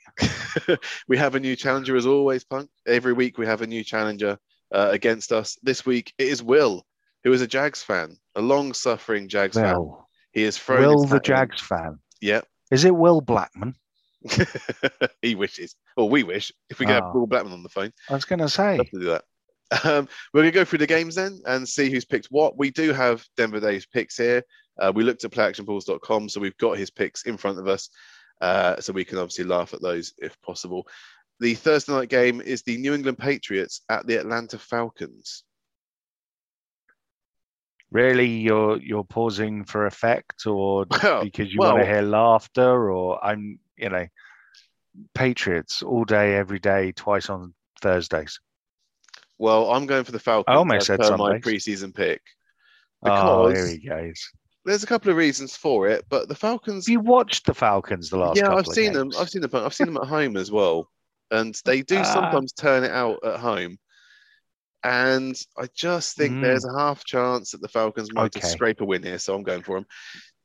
we 1.09 1.17
have 1.17 1.35
a 1.35 1.39
new 1.41 1.57
challenger 1.57 1.97
as 1.97 2.05
always, 2.05 2.45
Punk. 2.45 2.69
Every 2.87 3.11
week 3.11 3.37
we 3.37 3.45
have 3.45 3.61
a 3.61 3.67
new 3.67 3.83
challenger 3.83 4.37
uh, 4.73 4.87
against 4.91 5.33
us. 5.33 5.57
This 5.63 5.85
week 5.85 6.13
it 6.17 6.27
is 6.29 6.41
Will, 6.41 6.85
who 7.25 7.33
is 7.33 7.41
a 7.41 7.47
Jags 7.47 7.83
fan, 7.83 8.15
a 8.35 8.41
long-suffering 8.41 9.27
Jags 9.27 9.57
fan. 9.57 9.75
Will, 9.75 10.07
He 10.31 10.43
is 10.43 10.57
Will 10.67 11.01
the 11.03 11.15
hat 11.15 11.27
in. 11.29 11.35
Jags 11.35 11.59
fan. 11.61 11.99
Yep. 12.21 12.47
Is 12.71 12.85
it 12.85 12.95
Will 12.95 13.21
Blackmon? 13.21 13.73
he 15.21 15.35
wishes, 15.35 15.75
or 15.97 16.09
we 16.09 16.23
wish, 16.23 16.51
if 16.69 16.79
we 16.79 16.85
could 16.85 16.95
Ah. 16.95 17.05
have 17.07 17.13
Will 17.15 17.27
Blackmon 17.27 17.51
on 17.53 17.63
the 17.63 17.69
phone. 17.69 17.91
I 18.09 18.13
was 18.13 18.25
going 18.25 18.39
to 18.39 18.49
say. 18.49 18.77
Love 18.77 18.89
to 18.91 18.99
do 18.99 19.05
that. 19.05 19.23
Um, 19.83 20.07
we're 20.33 20.41
going 20.41 20.51
to 20.53 20.59
go 20.59 20.65
through 20.65 20.79
the 20.79 20.87
games 20.87 21.15
then 21.15 21.41
and 21.47 21.67
see 21.67 21.89
who's 21.89 22.05
picked 22.05 22.27
what. 22.27 22.57
We 22.57 22.69
do 22.71 22.93
have 22.93 23.25
Denver 23.35 23.59
Dave's 23.59 23.85
picks 23.87 24.17
here. 24.17 24.43
Uh, 24.79 24.91
we 24.93 25.03
looked 25.03 25.23
at 25.23 25.31
playactionpools.com, 25.31 26.29
so 26.29 26.39
we've 26.39 26.57
got 26.57 26.77
his 26.77 26.91
picks 26.91 27.23
in 27.23 27.37
front 27.37 27.57
of 27.59 27.67
us, 27.67 27.89
uh, 28.41 28.79
so 28.79 28.93
we 28.93 29.03
can 29.05 29.17
obviously 29.17 29.45
laugh 29.45 29.73
at 29.73 29.81
those 29.81 30.13
if 30.19 30.39
possible. 30.41 30.87
The 31.39 31.55
Thursday 31.55 31.91
night 31.93 32.09
game 32.09 32.41
is 32.41 32.61
the 32.61 32.77
New 32.77 32.93
England 32.93 33.17
Patriots 33.17 33.81
at 33.89 34.05
the 34.05 34.15
Atlanta 34.17 34.57
Falcons. 34.59 35.43
Really, 37.91 38.27
you're 38.27 38.77
you're 38.77 39.03
pausing 39.03 39.63
for 39.63 39.85
effect, 39.85 40.45
or 40.47 40.85
Well, 41.03 41.23
because 41.23 41.53
you 41.53 41.59
well- 41.59 41.73
want 41.73 41.83
to 41.85 41.89
hear 41.89 42.01
laughter, 42.01 42.91
or 42.91 43.23
I'm, 43.23 43.59
you 43.77 43.89
know, 43.89 44.05
Patriots 45.13 45.83
all 45.83 46.03
day, 46.05 46.35
every 46.35 46.59
day, 46.59 46.91
twice 46.93 47.29
on 47.29 47.53
Thursdays. 47.81 48.39
well, 49.37 49.71
I'm 49.71 49.85
going 49.85 50.03
for 50.03 50.11
the 50.13 50.19
Falcons 50.19 50.53
I 50.53 50.57
almost 50.57 50.87
said 50.87 50.99
per 50.99 51.17
my 51.17 51.37
preseason 51.39 51.93
pick. 51.93 52.21
Oh, 53.03 53.49
Because 53.49 53.57
here 53.69 53.77
he 53.77 53.87
goes. 53.87 54.29
there's 54.63 54.83
a 54.83 54.87
couple 54.87 55.11
of 55.11 55.17
reasons 55.17 55.55
for 55.55 55.87
it, 55.87 56.05
but 56.09 56.27
the 56.27 56.35
Falcons 56.35 56.87
Have 56.87 56.91
you 56.91 56.99
watched 57.01 57.45
the 57.45 57.53
Falcons 57.53 58.09
the 58.09 58.17
last? 58.17 58.37
yeah, 58.37 58.53
I've 58.53 58.65
seen 58.67 58.93
them. 58.93 59.11
I've 59.19 59.29
seen 59.29 59.41
them. 59.41 59.51
I've 59.53 59.73
seen 59.75 59.87
them 59.87 59.97
at 59.97 60.07
home 60.07 60.37
as 60.37 60.51
well, 60.51 60.89
and 61.31 61.53
they 61.65 61.81
do 61.81 61.97
Ah. 61.99 62.03
sometimes 62.03 62.51
turn 62.53 62.83
it 62.83 62.91
out 62.91 63.19
at 63.23 63.39
home. 63.39 63.77
And 64.85 65.35
I 65.57 65.67
just 65.73 66.15
think 66.15 66.33
Mm. 66.35 66.41
there's 66.43 66.63
a 66.63 66.77
half 66.77 67.03
chance 67.03 67.51
that 67.51 67.61
the 67.61 67.67
Falcons 67.67 68.13
might 68.13 68.35
Okay. 68.37 68.47
scrape 68.47 68.81
a 68.81 68.85
win 68.85 69.01
here, 69.01 69.17
so 69.17 69.33
I'm 69.33 69.41
going 69.41 69.63
for 69.63 69.79
them. 69.79 69.87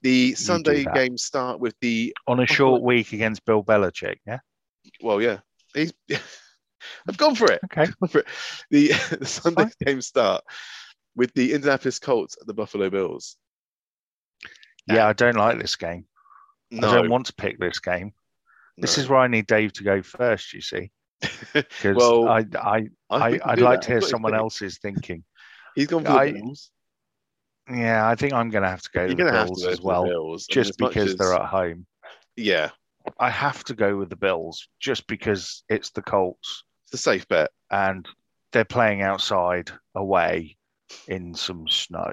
The 0.00 0.34
Sunday 0.34 0.86
games 0.94 1.22
start 1.24 1.60
with 1.60 1.74
the 1.82 2.16
on 2.26 2.40
a 2.40 2.46
short 2.46 2.80
week 2.80 3.12
against 3.12 3.44
Bill 3.44 3.62
Belichick. 3.62 4.16
Yeah. 4.26 4.38
well, 5.02 5.20
yeah, 5.20 5.40
he's. 5.74 5.92
I've 7.06 7.18
gone 7.18 7.34
for 7.34 7.52
it. 7.52 7.60
Okay. 7.66 7.92
For 8.08 8.20
it. 8.20 8.26
The, 8.70 8.88
the 9.18 9.26
Sunday 9.26 9.64
Fine. 9.64 9.72
games 9.84 10.06
start 10.06 10.42
with 11.14 11.34
the 11.34 11.52
Indianapolis 11.52 11.98
Colts 11.98 12.38
at 12.40 12.46
the 12.46 12.54
Buffalo 12.54 12.88
Bills. 12.88 13.36
Yeah, 14.86 15.06
I 15.06 15.12
don't 15.12 15.36
like 15.36 15.58
this 15.58 15.76
game. 15.76 16.06
I 16.72 16.80
don't 16.80 17.10
want 17.10 17.26
to 17.26 17.34
pick 17.34 17.58
this 17.60 17.78
game. 17.78 18.14
This 18.78 18.96
no. 18.96 19.02
is 19.02 19.08
where 19.10 19.18
I 19.18 19.26
need 19.28 19.46
Dave 19.46 19.74
to 19.74 19.84
go 19.84 20.00
first. 20.00 20.54
You 20.54 20.62
see, 20.62 20.90
because 21.52 21.96
Well, 21.96 22.28
I, 22.28 22.44
I, 22.58 22.88
I 23.10 23.16
I, 23.16 23.40
I'd 23.44 23.58
like 23.60 23.80
that. 23.80 23.82
to 23.82 23.88
hear 23.88 23.96
I've 23.96 24.00
got 24.00 24.02
his 24.02 24.08
someone 24.10 24.34
else's 24.34 24.78
thinking. 24.78 25.24
He's 25.74 25.86
gone 25.86 26.04
for 26.04 26.10
I- 26.10 26.32
the 26.32 26.40
Bills. 26.40 26.70
Yeah, 27.70 28.08
I 28.08 28.16
think 28.16 28.32
I'm 28.32 28.50
going 28.50 28.64
to 28.64 28.68
have 28.68 28.82
to 28.82 28.90
go 28.92 29.00
You're 29.02 29.08
with 29.10 29.18
the 29.18 29.24
to 29.26 29.32
Bills 29.32 29.62
to 29.62 29.70
as 29.70 29.80
well, 29.80 30.04
Bills. 30.04 30.46
Just 30.46 30.76
because 30.76 31.10
as- 31.12 31.16
they're 31.16 31.34
at 31.34 31.46
home. 31.46 31.86
Yeah, 32.36 32.70
I 33.18 33.30
have 33.30 33.62
to 33.64 33.74
go 33.74 33.96
with 33.96 34.08
the 34.10 34.16
Bills 34.16 34.66
just 34.80 35.06
because 35.06 35.62
it's 35.68 35.90
the 35.90 36.02
Colts 36.02 36.64
it's 36.84 36.94
a 36.94 36.96
safe 36.98 37.28
bet. 37.28 37.50
and 37.70 38.08
they're 38.52 38.64
playing 38.64 39.02
outside 39.02 39.70
away 39.94 40.56
in 41.06 41.34
some 41.34 41.68
snow. 41.68 42.12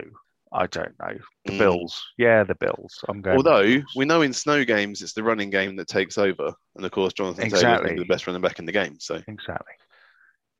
I 0.57 0.65
don't 0.67 0.93
know. 0.99 1.17
The 1.45 1.51
Mm. 1.53 1.57
Bills. 1.59 2.03
Yeah, 2.17 2.43
the 2.43 2.55
Bills. 2.55 3.03
I'm 3.07 3.21
going. 3.21 3.37
Although 3.37 3.83
we 3.95 4.05
know 4.05 4.21
in 4.23 4.33
snow 4.33 4.65
games 4.65 5.01
it's 5.03 5.13
the 5.13 5.21
running 5.23 5.49
game 5.51 5.75
that 5.75 5.87
takes 5.87 6.17
over, 6.17 6.51
and 6.75 6.83
of 6.85 6.91
course 6.91 7.13
Jonathan 7.13 7.49
Taylor 7.49 7.87
is 7.87 7.99
the 7.99 8.05
best 8.05 8.25
running 8.27 8.41
back 8.41 8.57
in 8.59 8.65
the 8.65 8.71
game. 8.71 8.97
So 8.99 9.21
Exactly. 9.27 9.73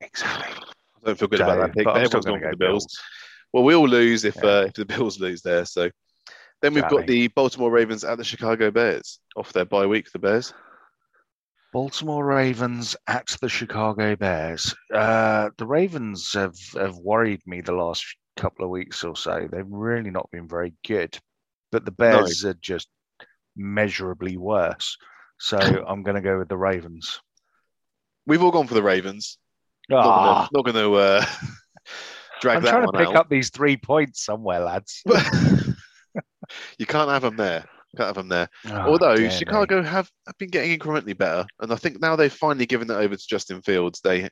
Exactly. 0.00 0.54
I 1.02 1.06
don't 1.06 1.18
feel 1.18 1.28
good 1.28 1.40
about 1.40 1.56
that 1.58 1.66
Dave, 1.68 1.74
pick. 1.74 1.84
but 1.84 1.94
But 1.94 2.00
I'm 2.00 2.06
still 2.06 2.18
everyone's 2.20 2.26
going 2.26 2.40
for 2.42 2.50
to 2.50 2.56
the 2.56 2.64
Bills. 2.64 2.84
Bills. 2.84 2.98
Well, 3.52 3.64
we 3.64 3.74
all 3.74 3.88
lose 3.88 4.24
if 4.24 4.36
Yeah. 4.36 4.48
uh, 4.50 4.64
if 4.68 4.74
the 4.74 4.84
Bills 4.86 5.18
lose 5.18 5.42
there. 5.42 5.64
So 5.64 5.90
then 6.62 6.74
we've 6.74 6.88
got 6.88 7.06
the 7.06 7.28
Baltimore 7.28 7.70
Ravens 7.70 8.04
at 8.04 8.18
the 8.18 8.24
Chicago 8.24 8.70
Bears 8.70 9.18
off 9.36 9.52
their 9.52 9.64
bye 9.64 9.86
week. 9.86 10.10
The 10.12 10.18
Bears. 10.20 10.54
Baltimore 11.72 12.24
Ravens 12.24 12.96
at 13.06 13.26
the 13.40 13.48
Chicago 13.48 14.16
Bears. 14.16 14.74
Uh, 14.92 15.50
the 15.58 15.66
Ravens 15.66 16.32
have, 16.32 16.56
have 16.74 16.96
worried 16.96 17.42
me 17.46 17.60
the 17.60 17.72
last 17.72 18.04
couple 18.38 18.64
of 18.64 18.70
weeks 18.70 19.04
or 19.04 19.16
so. 19.16 19.48
They've 19.50 19.66
really 19.68 20.10
not 20.10 20.30
been 20.30 20.48
very 20.48 20.72
good, 20.86 21.18
but 21.72 21.84
the 21.84 21.90
Bears 21.90 22.44
are 22.44 22.54
just 22.54 22.88
measurably 23.56 24.36
worse. 24.36 24.96
So 25.38 25.58
I'm 25.88 26.02
going 26.02 26.14
to 26.14 26.22
go 26.22 26.38
with 26.38 26.48
the 26.48 26.56
Ravens. 26.56 27.20
We've 28.26 28.42
all 28.42 28.50
gone 28.50 28.66
for 28.66 28.74
the 28.74 28.82
Ravens. 28.82 29.38
Ah, 29.92 30.48
Not 30.52 30.64
going 30.64 30.76
to 30.76 30.94
uh, 30.94 31.24
drag 32.40 32.58
I'm 32.58 32.62
that 32.64 32.70
trying 32.70 32.86
to 32.86 32.98
pick 32.98 33.08
out. 33.08 33.16
up 33.16 33.28
these 33.28 33.50
three 33.50 33.76
points 33.76 34.24
somewhere, 34.24 34.60
lads. 34.60 35.02
you 36.78 36.86
can't 36.86 37.10
have 37.10 37.22
them 37.22 37.36
there. 37.36 37.64
Can't 37.96 38.08
have 38.08 38.16
them 38.16 38.28
there. 38.28 38.48
Oh, 38.66 38.92
Although 38.92 39.14
me. 39.14 39.30
Chicago 39.30 39.82
have, 39.82 40.10
have 40.26 40.38
been 40.38 40.50
getting 40.50 40.78
incrementally 40.78 41.16
better, 41.16 41.46
and 41.60 41.72
I 41.72 41.76
think 41.76 42.00
now 42.00 42.16
they've 42.16 42.32
finally 42.32 42.66
given 42.66 42.90
it 42.90 42.94
over 42.94 43.16
to 43.16 43.26
Justin 43.26 43.62
Fields. 43.62 44.00
They 44.04 44.28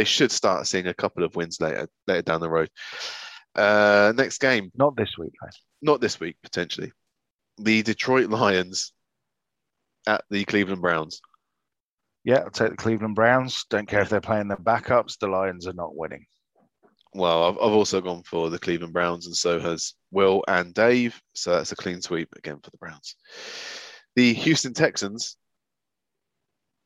they 0.00 0.04
should 0.04 0.32
start 0.32 0.66
seeing 0.66 0.86
a 0.86 0.94
couple 0.94 1.24
of 1.24 1.36
wins 1.36 1.60
later 1.60 1.86
later 2.06 2.22
down 2.22 2.40
the 2.40 2.48
road. 2.48 2.70
Uh, 3.54 4.14
next 4.16 4.38
game, 4.38 4.70
not 4.74 4.96
this 4.96 5.12
week. 5.18 5.32
though. 5.42 5.48
not 5.82 6.00
this 6.00 6.18
week 6.18 6.36
potentially, 6.42 6.90
the 7.58 7.82
Detroit 7.82 8.30
Lions 8.30 8.94
at 10.06 10.24
the 10.30 10.46
Cleveland 10.46 10.80
Browns. 10.80 11.20
Yeah, 12.24 12.38
I'll 12.38 12.50
take 12.50 12.70
the 12.70 12.76
Cleveland 12.76 13.14
Browns. 13.14 13.66
Don't 13.68 13.86
care 13.86 14.00
if 14.00 14.08
they're 14.08 14.22
playing 14.22 14.48
their 14.48 14.56
backups. 14.56 15.18
The 15.18 15.26
Lions 15.26 15.66
are 15.66 15.74
not 15.74 15.94
winning. 15.94 16.24
Well, 17.12 17.44
I've, 17.44 17.56
I've 17.56 17.76
also 17.76 18.00
gone 18.00 18.22
for 18.22 18.48
the 18.48 18.58
Cleveland 18.58 18.94
Browns, 18.94 19.26
and 19.26 19.36
so 19.36 19.60
has 19.60 19.92
Will 20.10 20.42
and 20.48 20.72
Dave. 20.72 21.20
So 21.34 21.52
that's 21.52 21.72
a 21.72 21.76
clean 21.76 22.00
sweep 22.00 22.30
again 22.38 22.58
for 22.62 22.70
the 22.70 22.78
Browns. 22.78 23.16
The 24.16 24.32
Houston 24.32 24.72
Texans 24.72 25.36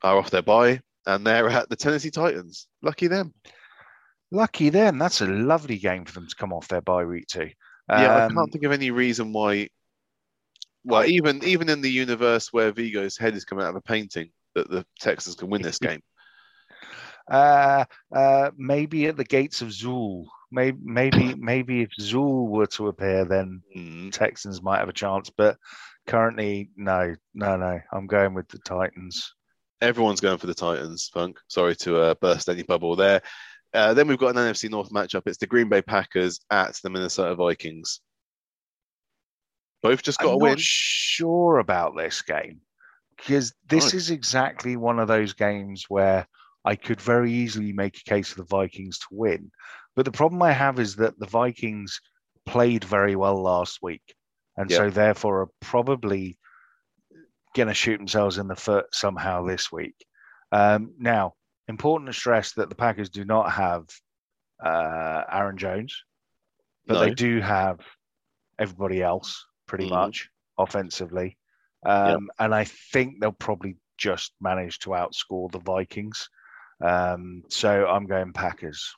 are 0.01 0.17
off 0.17 0.31
their 0.31 0.41
bye, 0.41 0.81
and 1.05 1.25
they're 1.25 1.49
at 1.49 1.69
the 1.69 1.75
Tennessee 1.75 2.11
Titans. 2.11 2.67
Lucky 2.81 3.07
them. 3.07 3.33
Lucky 4.31 4.69
them. 4.69 4.97
That's 4.97 5.21
a 5.21 5.27
lovely 5.27 5.77
game 5.77 6.05
for 6.05 6.13
them 6.13 6.27
to 6.27 6.35
come 6.35 6.51
off 6.53 6.67
their 6.67 6.81
bye 6.81 7.05
week 7.05 7.27
to. 7.29 7.45
Yeah, 7.89 8.15
I 8.15 8.25
Um, 8.25 8.33
can't 8.35 8.51
think 8.51 8.65
of 8.65 8.71
any 8.71 8.91
reason 8.91 9.31
why. 9.33 9.69
Well, 10.83 11.05
even 11.05 11.43
even 11.43 11.69
in 11.69 11.81
the 11.81 11.89
universe 11.91 12.51
where 12.51 12.71
Vigo's 12.71 13.17
head 13.17 13.35
is 13.35 13.45
coming 13.45 13.63
out 13.65 13.69
of 13.71 13.75
a 13.75 13.81
painting, 13.81 14.31
that 14.55 14.69
the 14.69 14.85
Texans 14.99 15.35
can 15.35 15.49
win 15.49 15.61
this 15.61 15.79
game. 15.89 16.01
Uh, 17.29 17.85
uh, 18.15 18.51
maybe 18.57 19.07
at 19.07 19.17
the 19.17 19.23
gates 19.23 19.61
of 19.61 19.69
Zuul. 19.69 20.25
Maybe, 20.51 20.77
maybe, 20.83 21.33
maybe 21.37 21.81
if 21.81 21.89
Zuul 21.99 22.47
were 22.49 22.67
to 22.67 22.87
appear, 22.87 23.25
then 23.25 23.61
Mm. 23.75 24.11
Texans 24.11 24.61
might 24.61 24.79
have 24.79 24.89
a 24.89 24.93
chance. 24.93 25.29
But 25.35 25.57
currently, 26.07 26.69
no, 26.75 27.15
no, 27.33 27.57
no. 27.57 27.79
I'm 27.91 28.07
going 28.07 28.33
with 28.33 28.47
the 28.49 28.59
Titans. 28.59 29.33
Everyone's 29.85 30.19
going 30.21 30.37
for 30.39 30.47
the 30.47 30.53
Titans. 30.55 31.09
Funk. 31.13 31.39
Sorry 31.47 31.75
to 31.77 31.97
uh, 31.97 32.15
burst 32.15 32.49
any 32.49 32.63
bubble 32.63 32.95
there. 32.95 33.21
Uh, 33.73 33.93
then 33.93 34.07
we've 34.07 34.17
got 34.17 34.35
an 34.35 34.37
NFC 34.37 34.69
North 34.69 34.89
matchup. 34.89 35.23
It's 35.25 35.37
the 35.37 35.45
Green 35.47 35.69
Bay 35.69 35.81
Packers 35.81 36.39
at 36.49 36.75
the 36.81 36.89
Minnesota 36.89 37.35
Vikings. 37.35 37.99
Both 39.83 40.01
just 40.01 40.19
got 40.19 40.29
I'm 40.29 40.33
a 40.35 40.37
win. 40.37 40.51
not 40.53 40.59
sure 40.59 41.59
about 41.59 41.95
this 41.95 42.21
game 42.21 42.61
because 43.17 43.53
this 43.69 43.85
Right. 43.85 43.93
is 43.93 44.09
exactly 44.09 44.75
one 44.77 44.97
of 44.99 45.07
those 45.07 45.33
games 45.33 45.85
where 45.87 46.27
I 46.63 46.75
could 46.75 46.99
very 46.99 47.31
easily 47.31 47.71
make 47.73 47.97
a 47.99 48.09
case 48.09 48.29
for 48.29 48.37
the 48.41 48.47
Vikings 48.47 48.97
to 48.99 49.05
win. 49.11 49.51
But 49.95 50.05
the 50.05 50.11
problem 50.11 50.41
I 50.41 50.51
have 50.51 50.79
is 50.79 50.95
that 50.95 51.19
the 51.19 51.27
Vikings 51.27 52.01
played 52.45 52.83
very 52.83 53.15
well 53.15 53.41
last 53.41 53.79
week, 53.83 54.15
and 54.57 54.69
Yeah. 54.71 54.77
so 54.77 54.89
therefore 54.89 55.41
are 55.41 55.49
probably 55.61 56.39
going 57.55 57.67
to 57.69 57.73
shoot 57.73 57.97
themselves 57.97 58.37
in 58.37 58.47
the 58.47 58.55
foot 58.55 58.85
somehow 58.93 59.45
this 59.45 59.71
week. 59.71 59.95
Um, 60.51 60.93
now, 60.99 61.33
important 61.67 62.07
to 62.09 62.13
stress 62.13 62.51
that 62.53 62.69
the 62.69 62.75
Packers 62.75 63.09
do 63.09 63.25
not 63.25 63.51
have 63.51 63.87
uh, 64.63 65.23
Aaron 65.31 65.57
Jones, 65.57 66.03
but 66.85 66.99
they 66.99 67.13
do 67.15 67.41
have 67.41 67.79
everybody 68.59 69.01
else 69.01 69.45
pretty 69.67 69.85
Mhm. 69.85 69.89
much 69.89 70.29
offensively. 70.57 71.37
Um, 71.85 72.29
And 72.39 72.53
I 72.53 72.63
think 72.65 73.19
they'll 73.19 73.31
probably 73.31 73.77
just 73.97 74.33
manage 74.39 74.79
to 74.79 74.91
outscore 74.91 75.51
the 75.51 75.59
Vikings. 75.59 76.29
Um, 76.81 77.43
so 77.49 77.87
I'm 77.87 78.05
going 78.05 78.33
Packers. 78.33 78.95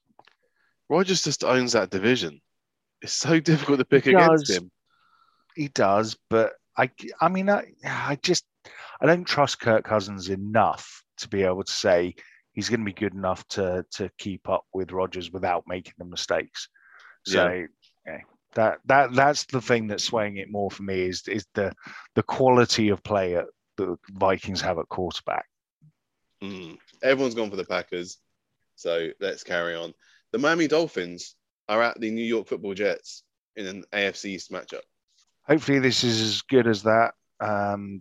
Rodgers 0.90 1.24
just 1.24 1.44
owns 1.44 1.74
that 1.74 1.90
division. 1.90 2.42
It's 3.02 3.14
so 3.14 3.40
difficult 3.40 3.80
to 3.80 3.86
pick 3.86 4.08
against 4.08 4.50
him. 4.50 4.72
He 5.56 5.68
does, 5.70 6.18
but 6.30 6.54
I, 6.78 6.90
I 7.20 7.30
mean, 7.30 7.50
I, 7.50 7.66
I 7.84 8.18
just, 8.22 8.46
I 9.02 9.06
don't 9.06 9.26
trust 9.26 9.60
Kirk 9.60 9.84
Cousins 9.84 10.30
enough 10.30 11.04
to 11.18 11.28
be 11.28 11.44
able 11.44 11.64
to 11.64 11.72
say 11.72 12.16
he's 12.54 12.70
going 12.70 12.82
to 12.82 12.86
be 12.86 12.94
good 12.94 13.14
enough 13.14 13.48
to 13.50 13.86
to 13.92 14.10
keep 14.18 14.50
up 14.50 14.64
with 14.74 14.92
Rodgers 14.92 15.32
without 15.32 15.64
making 15.68 15.94
the 15.98 16.06
mistakes. 16.06 16.70
So, 17.26 17.66
yeah. 18.06 18.20
that 18.56 18.80
that 18.86 19.14
that's 19.14 19.46
the 19.46 19.62
thing 19.62 19.88
that's 19.88 20.04
swaying 20.04 20.38
it 20.38 20.52
more 20.52 20.72
for 20.72 20.84
me 20.84 21.02
is 21.02 21.24
is 21.28 21.46
the 21.54 21.74
the 22.16 22.24
quality 22.24 22.90
of 22.90 23.04
play 23.04 23.36
at 23.36 23.46
the 23.78 23.98
Vikings 24.12 24.62
have 24.62 24.80
at 24.80 24.90
quarterback. 24.90 25.46
Mm. 26.44 26.78
Everyone's 27.04 27.36
gone 27.36 27.50
for 27.50 27.56
the 27.56 27.66
Packers. 27.66 28.18
So 28.76 29.10
let's 29.20 29.44
carry 29.44 29.76
on. 29.76 29.94
The 30.32 30.38
Miami 30.38 30.68
Dolphins 30.68 31.36
are 31.68 31.82
at 31.82 32.00
the 32.00 32.12
New 32.12 32.26
York 32.26 32.48
Football 32.48 32.74
Jets 32.74 33.24
in 33.56 33.66
an 33.66 33.84
AFC 33.92 34.26
East 34.26 34.52
matchup. 34.52 34.82
Hopefully, 35.48 35.80
this 35.80 36.04
is 36.04 36.22
as 36.22 36.42
good 36.44 36.68
as 36.68 36.84
that 36.84 37.14
um, 37.40 38.00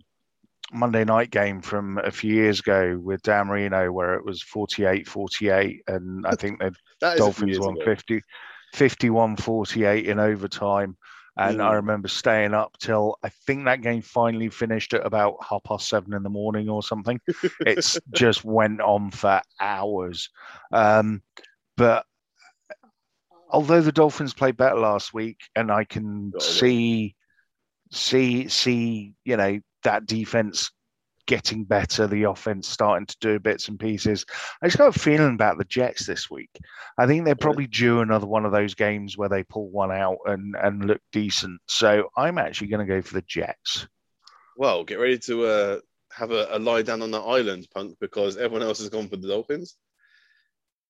Monday 0.73 1.05
night 1.05 1.31
game 1.31 1.61
from 1.61 1.97
a 1.99 2.11
few 2.11 2.33
years 2.33 2.59
ago 2.59 2.99
with 3.01 3.21
Dan 3.21 3.47
Marino, 3.47 3.91
where 3.91 4.15
it 4.15 4.25
was 4.25 4.41
48 4.43 5.07
48. 5.07 5.81
And 5.87 6.25
I 6.27 6.35
think 6.35 6.59
the 6.59 6.75
That 7.01 7.17
is 7.17 7.27
a 7.27 7.31
few 7.31 7.45
Dolphins 7.47 7.59
won 7.59 7.77
50, 7.77 8.21
51 8.73 9.35
48 9.37 10.05
in 10.07 10.19
overtime. 10.19 10.97
And 11.39 11.61
I 11.61 11.73
Mm. 11.73 11.75
remember 11.75 12.07
staying 12.07 12.55
up 12.55 12.75
till 12.79 13.15
I 13.23 13.29
think 13.29 13.65
that 13.65 13.81
game 13.81 14.01
finally 14.01 14.49
finished 14.49 14.93
at 14.95 15.05
about 15.05 15.35
half 15.47 15.63
past 15.63 15.87
seven 15.87 16.13
in 16.13 16.23
the 16.23 16.29
morning 16.29 16.67
or 16.67 16.81
something. 16.81 17.19
It's 17.65 17.99
just 18.11 18.43
went 18.43 18.81
on 18.81 19.11
for 19.11 19.41
hours. 19.59 20.29
Um, 20.71 21.21
but 21.77 22.05
although 23.51 23.81
the 23.81 23.91
Dolphins 23.91 24.33
played 24.33 24.57
better 24.57 24.79
last 24.79 25.13
week, 25.13 25.37
and 25.55 25.71
I 25.71 25.83
can 25.83 26.31
Got 26.33 26.41
a 26.41 26.45
win. 26.47 26.53
see, 26.55 27.15
see, 27.91 28.47
see, 28.47 29.13
you 29.25 29.37
know, 29.37 29.59
that 29.83 30.05
defense 30.05 30.71
getting 31.27 31.65
better, 31.65 32.07
the 32.07 32.23
offense 32.23 32.67
starting 32.67 33.05
to 33.05 33.15
do 33.19 33.39
bits 33.39 33.67
and 33.67 33.79
pieces. 33.79 34.25
I 34.61 34.67
just 34.67 34.77
got 34.77 34.95
a 34.95 34.99
feeling 34.99 35.35
about 35.35 35.57
the 35.57 35.65
Jets 35.65 36.07
this 36.07 36.31
week. 36.31 36.49
I 36.97 37.05
think 37.05 37.25
they're 37.25 37.35
probably 37.35 37.67
due 37.67 37.99
another 37.99 38.25
one 38.25 38.45
of 38.45 38.51
those 38.51 38.73
games 38.73 39.17
where 39.17 39.29
they 39.29 39.43
pull 39.43 39.69
one 39.69 39.91
out 39.91 40.17
and 40.25 40.55
and 40.55 40.85
look 40.85 41.01
decent. 41.11 41.61
So 41.67 42.09
I'm 42.17 42.37
actually 42.37 42.69
going 42.69 42.87
to 42.87 42.93
go 42.93 43.01
for 43.01 43.13
the 43.13 43.23
Jets. 43.27 43.87
Well, 44.55 44.83
get 44.83 44.99
ready 44.99 45.19
to 45.19 45.45
uh, 45.45 45.79
have 46.11 46.31
a, 46.31 46.47
a 46.51 46.59
lie 46.59 46.81
down 46.81 47.03
on 47.03 47.11
the 47.11 47.21
island, 47.21 47.67
punk, 47.73 47.95
because 47.99 48.37
everyone 48.37 48.65
else 48.65 48.79
has 48.79 48.89
gone 48.89 49.07
for 49.07 49.17
the 49.17 49.27
Dolphins. 49.27 49.75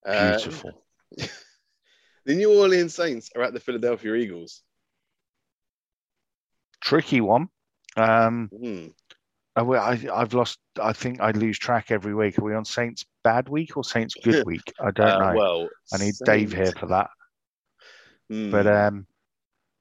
Uh, 0.06 0.38
Beautiful. 0.38 0.84
the 1.18 2.36
New 2.36 2.58
Orleans 2.58 2.95
Saints 2.95 3.30
are 3.36 3.41
at 3.41 3.54
the 3.54 3.60
Philadelphia 3.60 4.14
Eagles. 4.14 4.62
Tricky 6.88 7.20
one. 7.22 7.50
Um, 7.98 8.50
Hmm. 8.58 8.88
I, 9.58 10.08
I've 10.14 10.34
lost. 10.34 10.60
I 10.80 10.94
think 10.94 11.20
I 11.20 11.32
lose 11.32 11.58
track 11.60 11.90
every 11.92 12.14
week. 12.14 12.38
Are 12.40 12.44
we 12.44 12.54
on 12.54 12.64
Saints 12.64 13.04
bad 13.24 13.50
week 13.50 13.76
or 13.76 13.84
Saints 13.84 14.14
good 14.24 14.46
week? 14.46 14.72
I 14.80 14.92
don't 14.92 15.08
Uh, 15.10 15.20
know. 15.32 15.36
well, 15.38 15.70
I 15.92 15.98
need 15.98 16.14
Dave 16.26 16.54
here 16.54 16.72
for 16.72 16.86
that. 16.88 17.10
Hmm. 18.30 18.52
But 18.52 18.68
um, 18.68 19.08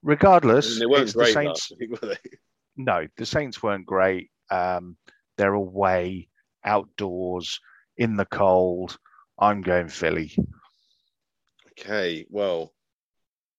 regardless, 0.02 0.80
it's 0.80 1.12
the 1.12 1.26
Saints. 1.26 1.70
week, 1.78 1.90
were 1.90 2.08
they? 2.08 2.16
No, 2.78 3.06
the 3.16 3.24
Saints 3.24 3.62
weren't 3.62 3.86
great. 3.86 4.30
Um, 4.50 4.96
they're 5.38 5.54
away, 5.54 6.28
outdoors, 6.64 7.58
in 7.96 8.16
the 8.16 8.26
cold. 8.26 8.98
I'm 9.38 9.62
going 9.62 9.88
Philly. 9.88 10.36
Okay, 11.78 12.26
well, 12.28 12.72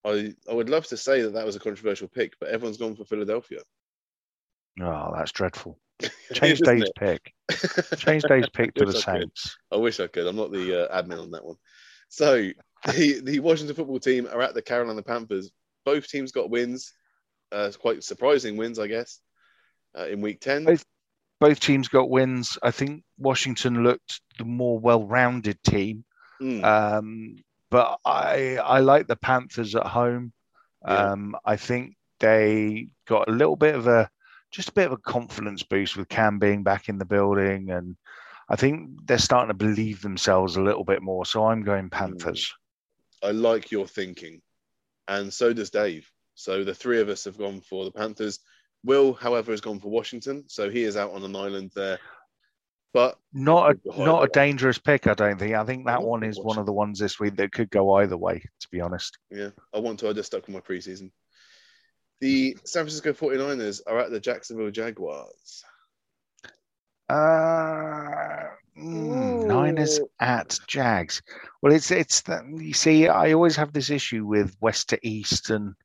I 0.06 0.34
I 0.50 0.54
would 0.54 0.70
love 0.70 0.88
to 0.88 0.98
say 0.98 1.22
that 1.22 1.34
that 1.34 1.45
was 1.45 1.56
a 1.56 1.60
controversial 1.60 2.08
pick, 2.08 2.39
but 2.39 2.50
everyone's 2.50 2.78
gone 2.78 2.95
for 2.95 3.06
Philadelphia. 3.06 3.60
Oh, 4.80 5.14
that's 5.16 5.32
dreadful. 5.32 5.80
Change 6.34 6.60
Dave's 6.60 6.91
pick. 6.98 7.34
Change 7.98 8.24
Dave's 8.24 8.50
pick 8.50 8.74
to 8.76 8.86
the 8.86 8.91
I 8.91 8.93
could. 8.93 9.04
Saints. 9.04 9.58
I 9.72 9.78
wish 9.78 10.00
I 10.00 10.08
could. 10.08 10.28
I'm 10.28 10.36
not 10.36 10.52
the 10.52 10.88
uh, 10.89 11.02
admin 11.02 11.22
on 11.22 11.32
that 11.32 11.45
one. 11.45 11.56
So 12.10 12.50
the 12.93 13.22
the 13.24 13.39
Washington 13.39 13.76
football 13.76 14.00
team 14.00 14.28
are 14.32 14.41
at 14.41 14.54
the 14.54 14.62
Carolina 14.62 15.02
Panthers. 15.02 15.52
Both 15.84 16.08
teams 16.08 16.32
got 16.32 16.50
wins, 16.50 16.93
uh, 17.52 17.72
quite 17.80 18.04
surprising 18.04 18.58
wins, 18.58 18.78
I 18.78 18.88
guess, 18.88 19.20
uh, 19.98 20.08
in 20.08 20.22
week 20.22 20.41
ten. 20.41 20.66
Both- 20.66 20.86
Both 21.39 21.60
teams 21.60 21.88
got 21.88 22.10
wins. 22.10 22.58
I 22.62 22.72
think 22.72 23.04
Washington 23.18 23.84
looked 23.84 24.22
the 24.38 24.45
more 24.45 24.80
well-rounded 24.80 25.62
team. 25.64 26.04
Hmm. 26.39 26.64
Um, 26.64 27.36
but 27.70 27.99
I 28.05 28.57
I 28.57 28.80
like 28.80 29.07
the 29.07 29.15
Panthers 29.15 29.76
at 29.76 29.86
home. 29.86 30.34
Yeah. 30.86 31.11
Um, 31.11 31.36
I 31.45 31.57
think 31.57 31.95
they 32.20 32.89
got 33.07 33.28
a 33.28 33.32
little 33.32 33.55
bit 33.55 33.76
of 33.76 33.88
a 33.88 34.09
just 34.51 34.70
a 34.70 34.74
bit 34.74 34.88
of 34.88 34.93
a 34.93 34.97
confidence 34.97 35.63
boost 35.63 35.97
with 35.97 36.09
Cam 36.09 36.39
being 36.39 36.63
back 36.63 36.89
in 36.89 36.97
the 36.97 37.05
building, 37.05 37.70
and 37.70 37.97
I 38.49 38.55
think 38.55 39.05
they're 39.05 39.18
starting 39.18 39.49
to 39.49 39.53
believe 39.53 40.01
themselves 40.01 40.55
a 40.55 40.61
little 40.61 40.86
bit 40.86 41.01
more. 41.01 41.26
So 41.26 41.45
I'm 41.45 41.63
going 41.63 41.89
Panthers. 41.89 42.53
I 43.24 43.32
like 43.32 43.72
your 43.72 43.88
thinking, 43.88 44.41
and 45.07 45.34
so 45.34 45.53
does 45.53 45.70
Dave. 45.70 46.09
So 46.36 46.63
the 46.63 46.76
three 46.76 47.01
of 47.01 47.09
us 47.09 47.26
have 47.26 47.38
gone 47.38 47.61
for 47.61 47.84
the 47.84 47.91
Panthers. 47.91 48.39
Will, 48.84 49.13
however, 49.13 49.51
has 49.51 49.59
gone 49.59 49.80
for 49.80 49.89
Washington, 49.89 50.45
so 50.47 50.70
he 50.70 50.84
is 50.84 50.95
out 50.95 51.11
on 51.11 51.24
an 51.24 51.36
island 51.36 51.72
there. 51.76 51.99
But 52.93 53.17
Not 53.33 53.75
a 53.75 54.03
not 54.03 54.23
a 54.23 54.27
dangerous 54.27 54.77
pick, 54.77 55.07
I 55.07 55.13
don't 55.13 55.38
think. 55.38 55.53
I 55.53 55.65
think 55.65 55.85
that 55.85 55.99
I 55.99 56.03
one 56.03 56.23
is 56.23 56.39
one 56.39 56.57
of 56.57 56.65
the 56.65 56.73
ones 56.73 56.97
this 56.97 57.19
week 57.19 57.35
that 57.35 57.51
could 57.51 57.69
go 57.69 57.95
either 57.95 58.17
way. 58.17 58.39
To 58.39 58.67
be 58.71 58.81
honest, 58.81 59.17
yeah, 59.29 59.49
I 59.73 59.79
want 59.79 59.99
to. 59.99 60.09
I 60.09 60.13
just 60.13 60.27
stuck 60.27 60.47
with 60.47 60.55
my 60.55 60.61
preseason. 60.61 61.11
The 62.21 62.57
San 62.63 62.83
Francisco 62.83 63.13
49ers 63.13 63.81
are 63.85 63.99
at 63.99 64.09
the 64.09 64.19
Jacksonville 64.19 64.71
Jaguars. 64.71 65.63
Uh, 67.09 68.43
mm, 68.77 69.45
Niners 69.45 69.99
at 70.19 70.57
Jags. 70.67 71.21
Well, 71.61 71.73
it's 71.73 71.91
it's 71.91 72.21
that 72.21 72.43
you 72.57 72.73
see, 72.73 73.07
I 73.07 73.33
always 73.33 73.55
have 73.55 73.71
this 73.71 73.89
issue 73.89 74.25
with 74.25 74.55
west 74.59 74.89
to 74.89 75.07
east, 75.07 75.51
and 75.51 75.75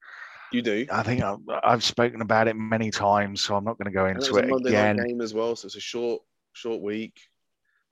You 0.50 0.62
do. 0.62 0.86
I 0.90 1.02
think 1.02 1.22
I've, 1.22 1.38
I've 1.62 1.84
spoken 1.84 2.22
about 2.22 2.48
it 2.48 2.56
many 2.56 2.90
times, 2.90 3.42
so 3.42 3.54
I'm 3.54 3.64
not 3.64 3.78
going 3.78 3.92
to 3.92 3.96
go 3.96 4.06
it 4.06 4.12
into 4.12 4.36
it 4.36 4.66
again. 4.66 4.96
game 4.96 5.20
as 5.20 5.34
well, 5.34 5.54
so 5.54 5.66
it's 5.66 5.76
a 5.76 5.80
short, 5.80 6.22
short 6.52 6.80
week. 6.82 7.20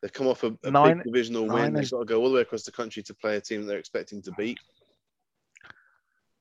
They've 0.03 0.13
come 0.13 0.29
off 0.29 0.45
a, 0.45 0.57
a 0.65 0.71
Nine- 0.71 0.99
big 0.99 1.05
divisional 1.05 1.47
win. 1.47 1.75
They've 1.75 1.91
got 1.91 1.99
to 2.01 2.05
go 2.05 2.21
all 2.21 2.31
the 2.31 2.37
way 2.37 2.41
across 2.43 2.63
the 2.63 2.73
country 2.73 3.03
to 3.05 3.15
play 3.15 3.37
a 3.37 3.41
team 3.41 3.67
they're 3.67 3.79
expecting 3.79 4.23
to 4.23 4.33
beat. 4.33 4.59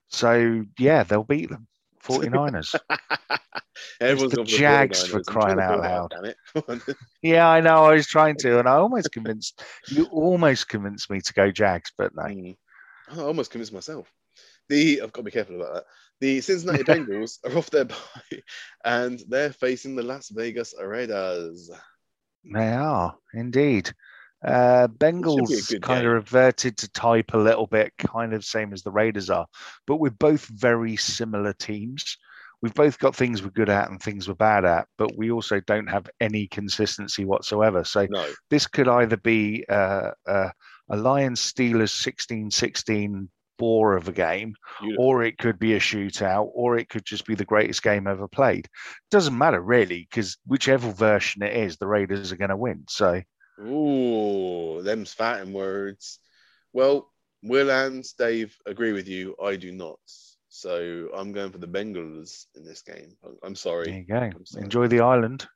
So 0.08 0.66
yeah, 0.78 1.04
they'll 1.04 1.24
beat 1.24 1.50
them. 1.50 1.68
49ers. 2.04 2.76
Everyone's 4.02 4.32
the 4.34 4.38
the 4.38 4.44
Jags 4.46 5.04
49ers. 5.04 5.10
for 5.10 5.24
crying 5.24 5.60
out 5.60 5.80
loud. 5.80 6.12
Damn 6.12 6.26
it. 6.26 6.38
Come 6.54 6.64
on. 6.68 6.82
yeah, 7.22 7.48
I 7.50 7.60
know. 7.60 7.86
I 7.86 7.94
was 7.94 8.08
trying 8.08 8.36
to, 8.38 8.60
and 8.60 8.68
I 8.68 8.74
almost 8.76 9.12
convinced 9.12 9.62
you. 9.90 10.06
Almost 10.06 10.70
convinced 10.70 11.10
me 11.10 11.20
to 11.22 11.34
go 11.34 11.52
Jags, 11.52 11.92
but 11.98 12.16
no. 12.16 12.24
Mm. 12.24 12.58
I 13.12 13.20
almost 13.20 13.52
convinced 13.52 13.74
myself. 13.74 14.12
The 14.70 15.02
I've 15.02 15.12
got 15.12 15.22
to 15.22 15.26
be 15.26 15.32
careful 15.32 15.56
about 15.58 15.74
that. 15.74 15.84
The 16.22 16.42
Cincinnati 16.42 16.84
Bengals 16.86 17.40
are 17.46 17.58
off 17.58 17.70
their 17.70 17.86
bye, 17.86 17.96
and 18.86 19.22
they're 19.28 19.52
facing 19.54 19.96
the 19.96 20.04
Las 20.04 20.30
Vegas 20.30 20.74
Raiders. 20.82 21.70
They 22.44 22.72
are 22.72 23.16
indeed. 23.34 23.92
Uh, 24.46 24.88
Bengals 24.88 25.70
kind 25.82 26.02
game. 26.02 26.08
of 26.08 26.14
reverted 26.14 26.78
to 26.78 26.90
type 26.92 27.34
a 27.34 27.38
little 27.38 27.68
bit, 27.68 27.92
kind 27.98 28.34
of 28.34 28.46
same 28.46 28.72
as 28.72 28.84
the 28.84 28.92
Raiders 28.92 29.30
are, 29.30 29.46
but 29.86 29.98
we're 29.98 30.12
both 30.12 30.46
very 30.46 30.96
similar 30.96 31.54
teams. 31.54 32.18
We've 32.62 32.74
both 32.74 33.00
got 33.00 33.16
things 33.16 33.42
we're 33.42 33.50
good 33.52 33.70
at 33.70 33.90
and 33.90 34.02
things 34.02 34.28
we're 34.28 34.36
bad 34.36 34.66
at, 34.66 34.88
but 34.98 35.18
we 35.18 35.32
also 35.32 35.62
don't 35.62 35.88
have 35.88 36.10
any 36.20 36.48
consistency 36.48 37.26
whatsoever. 37.26 37.84
So 37.84 38.08
No, 38.10 38.28
this 38.50 38.68
could 38.68 38.88
either 38.88 39.18
be 39.18 39.66
uh, 39.70 40.12
uh, 40.28 40.50
a 40.90 40.98
Lions 40.98 41.42
Steelers 41.42 41.92
16 41.92 42.52
16 42.52 43.30
bore 43.60 43.96
of 43.96 44.08
a 44.08 44.12
game, 44.12 44.56
beautiful. 44.82 45.06
or 45.06 45.24
it 45.24 45.38
could 45.38 45.60
be 45.60 45.76
a 45.76 45.80
shootout, 45.80 46.50
or 46.54 46.78
it 46.78 46.90
could 46.90 47.06
just 47.06 47.26
be 47.28 47.36
the 47.36 47.46
greatest 47.46 47.84
game 47.84 48.08
ever 48.08 48.28
played. 48.28 48.68
Doesn't 49.12 49.38
matter 49.38 49.62
really, 49.62 50.08
because 50.10 50.38
whichever 50.48 50.90
version 50.92 51.44
it 51.44 51.56
is, 51.56 51.78
the 51.78 51.86
Raiders 51.86 52.32
are 52.32 52.38
going 52.38 52.50
to 52.50 52.58
win. 52.58 52.86
So 52.90 53.22
Ooh, 53.62 54.82
them's 54.82 55.14
fatting 55.14 55.54
words. 55.54 56.20
Well, 56.74 57.12
Will 57.44 57.70
and 57.70 58.04
Dave 58.18 58.56
agree 58.66 58.94
with 58.94 59.08
you. 59.08 59.36
I 59.44 59.56
do 59.56 59.72
not. 59.72 60.00
So 60.50 61.10
I'm 61.14 61.32
going 61.32 61.52
for 61.52 61.58
the 61.58 61.68
Bengals 61.68 62.46
in 62.56 62.66
this 62.66 62.82
game. 62.82 63.16
I'm- 63.24 63.38
I'm 63.44 63.54
there 63.54 63.56
sorry. 63.56 63.92
you 63.98 64.04
go. 64.04 64.30
Sorry. 64.46 64.64
Enjoy 64.64 64.88
the 64.88 65.02
island. 65.02 65.48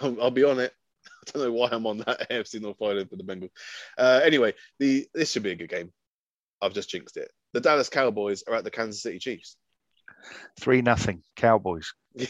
I'll, 0.00 0.20
I'll 0.22 0.30
be 0.30 0.44
on 0.44 0.58
it. 0.60 0.72
I 1.06 1.30
don't 1.32 1.42
know 1.44 1.52
why 1.52 1.68
I'm 1.72 1.86
on 1.86 1.98
that 1.98 2.28
AFC 2.30 2.60
North 2.60 2.82
Island 2.82 3.10
for 3.10 3.16
the 3.16 3.24
Bengals. 3.24 3.50
Uh, 3.96 4.20
anyway, 4.22 4.54
the 4.78 5.06
this 5.14 5.30
should 5.32 5.42
be 5.42 5.52
a 5.52 5.56
good 5.56 5.68
game. 5.70 5.92
I've 6.62 6.72
just 6.74 6.90
jinxed 6.90 7.16
it. 7.16 7.30
The 7.52 7.60
Dallas 7.60 7.88
Cowboys 7.88 8.42
are 8.48 8.54
at 8.54 8.64
the 8.64 8.70
Kansas 8.70 9.02
City 9.02 9.18
Chiefs. 9.18 9.56
Three 10.58 10.82
nothing 10.82 11.22
Cowboys. 11.36 11.92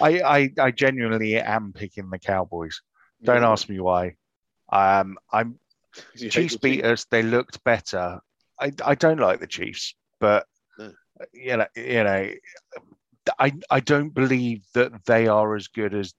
I, 0.00 0.20
I 0.20 0.50
I 0.58 0.70
genuinely 0.70 1.36
am 1.38 1.72
picking 1.72 2.10
the 2.10 2.18
Cowboys. 2.18 2.80
Don't 3.24 3.44
ask 3.44 3.68
me 3.68 3.78
why. 3.78 4.16
Um, 4.72 5.16
I'm 5.32 5.58
'Cause 5.94 6.04
you 6.22 6.24
hate 6.24 6.32
Chiefs 6.32 6.56
beat 6.56 6.84
us. 6.84 7.04
They 7.10 7.22
looked 7.22 7.62
better. 7.64 8.20
I, 8.58 8.72
I 8.84 8.94
don't 8.94 9.20
like 9.20 9.40
the 9.40 9.46
Chiefs, 9.46 9.94
but 10.18 10.46
No. 10.78 10.92
you 11.32 11.56
know, 11.58 11.66
you 11.76 12.04
know, 12.04 12.30
I 13.38 13.52
I 13.70 13.80
don't 13.80 14.10
believe 14.10 14.64
that 14.74 15.04
they 15.04 15.28
are 15.28 15.54
as 15.54 15.68
good 15.68 15.94
as 15.94 16.12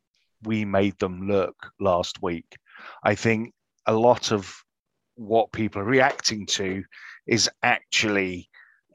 we 0.44 0.66
made 0.66 0.98
them 1.00 1.28
look 1.28 1.56
last 1.80 2.22
week. 2.22 2.56
I 3.04 3.16
think 3.16 3.54
a 3.86 3.94
lot 3.94 4.32
of 4.32 4.63
what 5.16 5.52
people 5.52 5.82
are 5.82 5.86
reacting 5.86 6.46
to 6.48 6.84
is 7.28 7.50
actually 7.62 8.50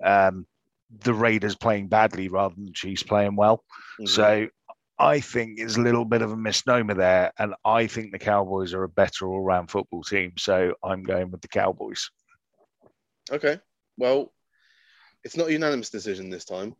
um, 0.04 0.46
the 1.00 1.14
Raiders 1.14 1.54
playing 1.56 1.88
badly 1.88 2.28
rather 2.28 2.54
than 2.54 2.66
the 2.66 2.72
Chiefs 2.72 3.02
playing 3.02 3.36
well. 3.36 3.64
Mhm. 4.00 4.08
So 4.08 4.48
I 4.98 5.20
think 5.20 5.58
it's 5.60 5.76
a 5.76 5.80
little 5.80 6.04
bit 6.04 6.22
of 6.22 6.32
a 6.32 6.36
misnomer 6.36 6.94
there. 6.94 7.32
And 7.38 7.54
I 7.64 7.86
think 7.86 8.10
the 8.12 8.18
Cowboys 8.18 8.74
are 8.74 8.82
a 8.82 8.88
better 8.88 9.28
all 9.28 9.42
round 9.42 9.70
football 9.70 10.02
team. 10.02 10.32
So 10.38 10.74
I'm 10.82 11.04
going 11.04 11.30
with 11.30 11.40
the 11.40 11.48
Cowboys. 11.48 12.10
Okay. 13.30 13.60
Well, 13.96 14.32
it's 15.24 15.36
not 15.36 15.48
a 15.48 15.52
unanimous 15.52 15.90
decision 15.90 16.30
this 16.30 16.44
time. 16.44 16.74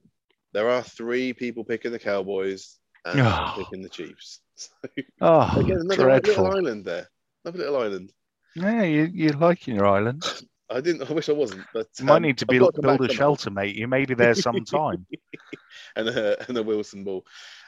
There 0.52 0.68
are 0.70 0.82
three 0.82 1.32
people 1.32 1.62
picking 1.64 1.92
the 1.92 1.98
Cowboys 1.98 2.78
and 3.04 3.20
Oh. 3.20 3.54
picking 3.58 3.82
the 3.82 3.88
Chiefs. 3.88 4.40
So, 4.58 4.70
Oh, 5.20 5.52
again, 5.60 5.78
another 5.82 6.02
dreadful. 6.02 6.42
little 6.42 6.56
island 6.58 6.84
there. 6.84 7.06
Another 7.44 7.58
little 7.60 7.76
island. 7.76 8.12
Yeah, 8.60 8.82
you, 8.82 9.10
you're 9.12 9.32
liking 9.34 9.76
your 9.76 9.86
island. 9.86 10.24
I 10.70 10.80
didn't. 10.82 11.08
I 11.08 11.14
wish 11.14 11.30
I 11.30 11.32
wasn't. 11.32 11.64
But 11.72 11.86
You 11.98 12.04
might 12.04 12.16
um, 12.16 12.22
need 12.22 12.38
to 12.38 12.44
I've 12.44 12.52
be, 12.52 12.58
got 12.58 12.74
to 12.74 12.82
build 12.82 13.00
back 13.00 13.10
a 13.10 13.14
shelter, 13.14 13.50
mate. 13.50 13.74
You 13.74 13.88
may 13.88 14.04
be 14.04 14.14
there 14.14 14.34
sometime. 14.34 15.06
and 15.96 16.08
a, 16.08 16.46
and 16.46 16.58
a 16.58 16.62
Wilson 16.62 17.04
ball. 17.04 17.24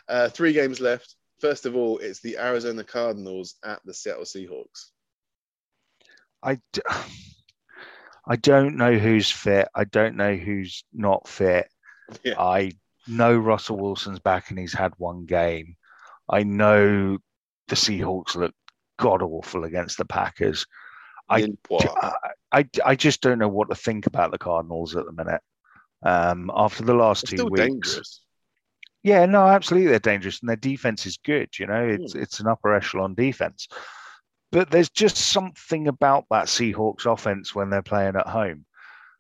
Uh, 0.07 0.29
three 0.29 0.53
games 0.53 0.81
left. 0.81 1.15
First 1.41 1.65
of 1.65 1.75
all, 1.75 1.99
it's 1.99 2.21
the 2.21 2.37
Arizona 2.37 2.85
Cardinals 2.85 3.55
at 3.65 3.81
the 3.87 3.95
Seattle 3.95 4.25
Seahawks. 4.25 4.91
I, 6.43 6.59
d- 6.73 6.83
I 8.27 8.37
don't 8.37 8.77
know 8.77 8.99
who's 8.99 9.31
fit. 9.31 9.69
I 9.75 9.85
don't 9.85 10.17
know 10.17 10.35
who's 10.35 10.85
not 10.93 11.27
fit. 11.27 11.69
Yeah. 12.23 12.39
I 12.39 12.73
know 13.07 13.35
Russell 13.35 13.79
Wilson's 13.79 14.19
back 14.19 14.51
and 14.51 14.59
he's 14.59 14.75
had 14.75 14.93
one 14.99 15.25
game. 15.25 15.77
I 16.29 16.43
know 16.43 17.19
the 17.69 17.77
Seahawks 17.77 18.37
look 18.37 18.55
god 19.01 19.23
awful 19.23 19.65
against 19.65 19.99
the 19.99 20.05
Packers. 20.05 20.67
I- 21.29 21.41
I, 22.53 22.69
I, 22.85 22.97
just 22.97 23.21
don't 23.21 23.39
know 23.39 23.49
what 23.49 23.69
to 23.71 23.77
think 23.77 24.07
about 24.07 24.33
the 24.33 24.39
Cardinals 24.39 24.97
at 24.97 25.07
the 25.07 25.13
minute. 25.13 25.41
Um, 26.03 26.51
after 26.55 26.83
the 26.83 26.95
last 26.95 27.27
two 27.27 27.37
weeks, 27.51 27.93
dangerous. 27.93 28.21
yeah, 29.03 29.27
no, 29.27 29.47
absolutely, 29.47 29.91
they're 29.91 29.99
dangerous, 30.01 30.41
and 30.41 30.49
their 30.49 30.57
defense 30.57 31.07
is 31.07 31.19
good. 31.19 31.57
You 31.59 31.67
know, 31.67 31.87
it's 31.87 32.15
it's 32.15 32.41
an 32.41 32.49
upper 32.49 32.75
echelon 32.75 33.15
defense, 33.15 33.69
but 34.51 34.71
there's 34.71 34.91
just 34.91 35.17
something 35.17 35.87
about 35.89 36.25
that 36.31 36.47
Seahawks 36.47 37.07
offense 37.07 37.55
when 37.55 37.71
they're 37.71 37.83
playing 37.83 38.17
at 38.17 38.27
home 38.27 38.65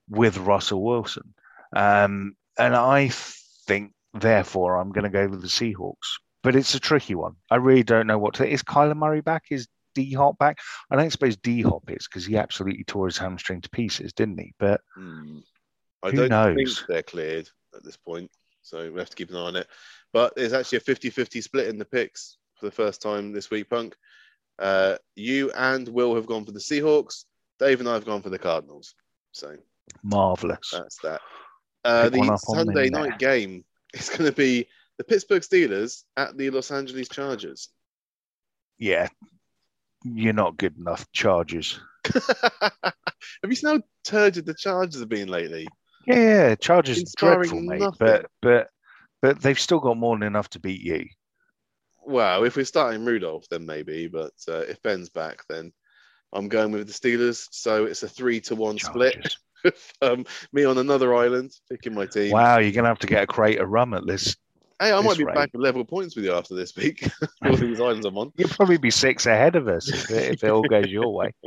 with 0.09 0.39
Russell 0.39 0.82
Wilson, 0.82 1.35
um, 1.77 2.35
and 2.59 2.74
I 2.74 3.11
think 3.66 3.93
therefore 4.15 4.77
I'm 4.78 4.90
going 4.90 5.05
to 5.05 5.11
go 5.11 5.28
with 5.28 5.43
the 5.43 5.48
Seahawks. 5.48 6.19
But 6.43 6.57
it's 6.57 6.75
a 6.75 6.81
tricky 6.81 7.15
one. 7.15 7.37
I 7.51 7.57
really 7.57 7.83
don't 7.83 8.07
know 8.07 8.19
what 8.19 8.35
to. 8.35 8.49
Is 8.49 8.62
Kyler 8.62 8.97
Murray 8.97 9.21
back? 9.21 9.45
Is 9.51 9.69
D 9.95 10.12
Hop 10.15 10.39
back? 10.39 10.59
I 10.91 10.97
don't 10.97 11.11
suppose 11.11 11.37
D 11.37 11.62
Hop 11.62 11.91
is 11.91 12.07
because 12.09 12.25
he 12.25 12.37
absolutely 12.37 12.85
tore 12.85 13.07
his 13.07 13.19
hamstring 13.19 13.61
to 13.61 13.71
pieces, 13.71 14.12
didn't 14.12 14.39
he? 14.39 14.55
But 14.59 14.81
Hmm. 14.95 15.39
I 16.03 16.11
Who 16.11 16.17
don't 16.17 16.31
knows? 16.31 16.55
think 16.79 16.89
they're 16.89 17.03
cleared 17.03 17.49
at 17.75 17.85
this 17.85 17.97
point, 17.99 18.31
so 18.62 18.91
we 18.91 18.99
have 18.99 19.11
to 19.11 19.17
keep 19.17 19.29
an 19.31 19.37
eye 19.37 19.41
on 19.41 19.57
it. 19.57 19.69
But 20.15 20.35
there's 20.35 20.55
actually 20.55 20.79
a 20.79 20.81
50-50 20.81 21.43
split 21.43 21.69
in 21.69 21.77
the 21.79 21.85
picks 21.85 22.39
for 22.59 22.65
the 22.67 22.73
first 22.73 23.03
time 23.03 23.33
this 23.33 23.51
week, 23.51 23.69
Punk. 23.69 23.95
Uh, 24.59 24.97
you 25.15 25.51
and 25.53 25.87
Will 25.89 26.15
have 26.15 26.27
gone 26.27 26.45
for 26.47 26.53
the 26.53 26.59
Seahawks. 26.59 27.25
Dave 27.59 27.81
and 27.81 27.89
I 27.89 27.95
have 27.95 28.07
gone 28.07 28.23
for 28.23 28.31
the 28.31 28.39
Cardinals. 28.39 28.95
So 29.33 29.57
marvelous. 30.03 30.71
that's 30.73 30.99
that. 31.03 31.21
Uh, 31.85 32.09
the 32.09 32.37
Sunday 32.39 32.89
night 32.89 33.19
game 33.19 33.65
is 33.95 34.09
going 34.09 34.25
to 34.25 34.33
be 34.33 34.67
the 35.01 35.05
Pittsburgh 35.05 35.40
Steelers 35.40 36.05
at 36.18 36.36
the 36.36 36.51
Los 36.51 36.70
Angeles 36.70 37.09
Chargers. 37.09 37.70
yeah, 38.78 39.09
you're 40.05 40.35
not 40.35 40.59
good 40.59 40.77
enough, 40.77 41.10
Chargers. 41.10 41.81
have 42.12 42.93
you 43.44 43.55
seen 43.55 43.70
how 43.70 43.82
turgid 44.05 44.44
the 44.44 44.52
Chargers 44.52 45.01
have 45.01 45.09
been 45.09 45.28
lately? 45.28 45.66
Yeah, 46.06 46.16
yeah, 46.16 46.55
Chargers 46.55 46.98
Inspiring 46.98 47.48
dreadful, 47.48 47.60
mate. 47.62 47.81
nothing. 47.81 47.97
But 47.98 48.27
but 48.43 48.68
but 49.22 49.40
they've 49.40 49.59
still 49.59 49.81
got 49.81 49.97
more 49.97 50.18
than 50.18 50.27
enough 50.27 50.51
to 50.51 50.60
beat 50.60 50.82
you. 50.82 51.06
Well, 52.05 52.44
if 52.44 52.56
we're 52.56 52.66
starting 52.66 53.06
Rudolph, 53.06 53.48
then 53.48 53.64
maybe. 53.64 54.06
But 54.06 54.35
uh, 54.48 54.64
if 54.68 54.82
Ben's 54.82 55.09
back, 55.09 55.44
then 55.48 55.72
I'm 56.31 56.48
going 56.48 56.72
with 56.72 56.89
the 56.89 56.93
Steelers. 56.93 57.48
So 57.52 57.86
it's 57.86 58.02
a 58.02 58.09
three 58.09 58.43
to 58.43 58.55
one 58.55 58.78
split. 58.78 59.35
Um, 60.01 60.24
me 60.55 60.64
on 60.64 60.78
another 60.78 61.14
island, 61.14 61.52
picking 61.70 61.93
my 61.93 62.06
team. 62.06 62.32
Wow, 62.32 62.60
you're 62.60 62.72
gonna 62.72 62.89
have 62.89 62.98
to 63.01 63.06
get 63.06 63.24
a 63.24 63.27
crate 63.27 63.60
of 63.60 63.68
rum 63.68 63.93
at 63.93 64.06
this. 64.06 64.35
Hey, 64.81 64.93
I 64.93 65.01
might 65.02 65.19
be 65.19 65.24
rate. 65.24 65.35
back 65.35 65.51
at 65.55 65.61
level 65.61 65.85
points 65.85 66.16
with 66.16 66.24
you 66.24 66.32
after 66.32 66.55
this 66.55 66.74
week. 66.74 67.07
All 67.44 67.55
these 67.55 67.78
islands 67.78 68.07
I'm 68.07 68.16
on. 68.16 68.32
You'll 68.36 68.48
probably 68.48 68.78
be 68.78 68.90
six 68.90 69.27
ahead 69.27 69.55
of 69.55 69.69
us 69.69 69.86
if 69.93 70.11
it, 70.11 70.32
if 70.32 70.44
it 70.44 70.51
all 70.51 70.62
goes 70.62 70.86
your 70.90 71.12
way. 71.15 71.32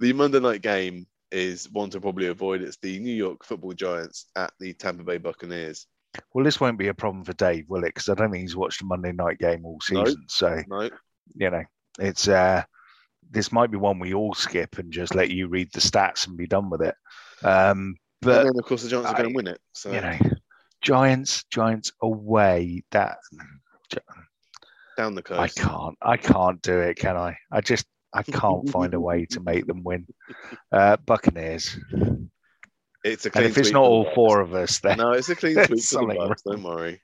The 0.00 0.14
Monday 0.14 0.40
night 0.40 0.62
game 0.62 1.06
is 1.30 1.70
one 1.70 1.90
to 1.90 2.00
probably 2.00 2.28
avoid. 2.28 2.62
It's 2.62 2.78
the 2.78 2.98
New 2.98 3.14
York 3.14 3.44
Football 3.44 3.74
Giants 3.74 4.26
at 4.34 4.50
the 4.58 4.72
Tampa 4.72 5.04
Bay 5.04 5.18
Buccaneers. 5.18 5.86
Well, 6.32 6.42
this 6.42 6.58
won't 6.58 6.78
be 6.78 6.88
a 6.88 6.94
problem 6.94 7.22
for 7.22 7.34
Dave, 7.34 7.68
will 7.68 7.84
it? 7.84 7.88
Because 7.88 8.08
I 8.08 8.14
don't 8.14 8.32
think 8.32 8.40
he's 8.40 8.56
watched 8.56 8.80
a 8.80 8.86
Monday 8.86 9.12
night 9.12 9.38
game 9.38 9.66
all 9.66 9.78
No. 9.90 10.04
season. 10.04 10.24
So 10.28 10.62
No, 10.66 10.88
you 11.34 11.50
know, 11.50 11.62
it's 11.98 12.28
uh, 12.28 12.62
this 13.30 13.52
might 13.52 13.70
be 13.70 13.76
one 13.76 13.98
we 13.98 14.14
all 14.14 14.32
skip 14.32 14.78
and 14.78 14.90
just 14.90 15.14
let 15.14 15.30
you 15.30 15.48
read 15.48 15.68
the 15.74 15.80
stats 15.80 16.26
and 16.26 16.36
be 16.36 16.46
done 16.46 16.70
with 16.70 16.80
it. 16.80 16.94
Um, 17.44 17.96
but 18.22 18.38
and 18.38 18.46
then 18.48 18.58
of 18.58 18.64
course 18.64 18.82
the 18.82 18.88
Giants 18.88 19.10
are 19.10 19.16
going 19.16 19.28
to 19.28 19.36
win 19.36 19.48
it. 19.48 19.60
So 19.74 19.92
you 19.92 20.00
know, 20.00 20.18
Giants, 20.82 21.44
Giants 21.44 21.92
away. 22.02 22.82
That 22.90 23.18
down 24.96 25.14
the 25.14 25.22
coast. 25.22 25.40
I 25.40 25.48
can't. 25.48 25.96
I 26.02 26.16
can't 26.16 26.60
do 26.62 26.78
it. 26.80 26.96
Can 26.96 27.16
I? 27.16 27.38
I 27.50 27.60
just. 27.60 27.86
I 28.12 28.22
can't 28.22 28.68
find 28.70 28.92
a 28.94 29.00
way 29.00 29.26
to 29.30 29.40
make 29.40 29.66
them 29.66 29.82
win. 29.84 30.06
Uh, 30.70 30.96
Buccaneers. 30.98 31.78
It's 33.04 33.26
a 33.26 33.30
clean 33.30 33.44
And 33.44 33.50
if 33.50 33.58
it's 33.58 33.70
not 33.70 33.82
all 33.82 34.04
Bucs. 34.04 34.14
four 34.14 34.40
of 34.40 34.54
us, 34.54 34.78
then 34.80 34.98
No, 34.98 35.12
it's 35.12 35.28
a 35.28 35.34
clean 35.34 35.54
sweep 35.64 35.68
for 35.68 35.74
the 35.76 35.80
something 35.80 36.18
Bucs. 36.18 36.42
Don't 36.44 36.62
worry. 36.62 37.00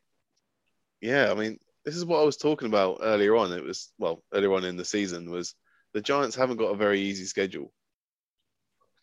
Yeah, 1.00 1.30
I 1.30 1.34
mean, 1.34 1.58
this 1.84 1.96
is 1.96 2.04
what 2.04 2.20
I 2.20 2.24
was 2.24 2.36
talking 2.36 2.68
about 2.68 2.98
earlier 3.00 3.36
on. 3.36 3.52
It 3.52 3.64
was 3.64 3.90
well, 3.98 4.22
earlier 4.32 4.52
on 4.54 4.64
in 4.64 4.76
the 4.76 4.84
season 4.84 5.30
was 5.30 5.54
the 5.94 6.00
Giants 6.00 6.36
haven't 6.36 6.58
got 6.58 6.72
a 6.72 6.76
very 6.76 7.00
easy 7.00 7.24
schedule. 7.24 7.72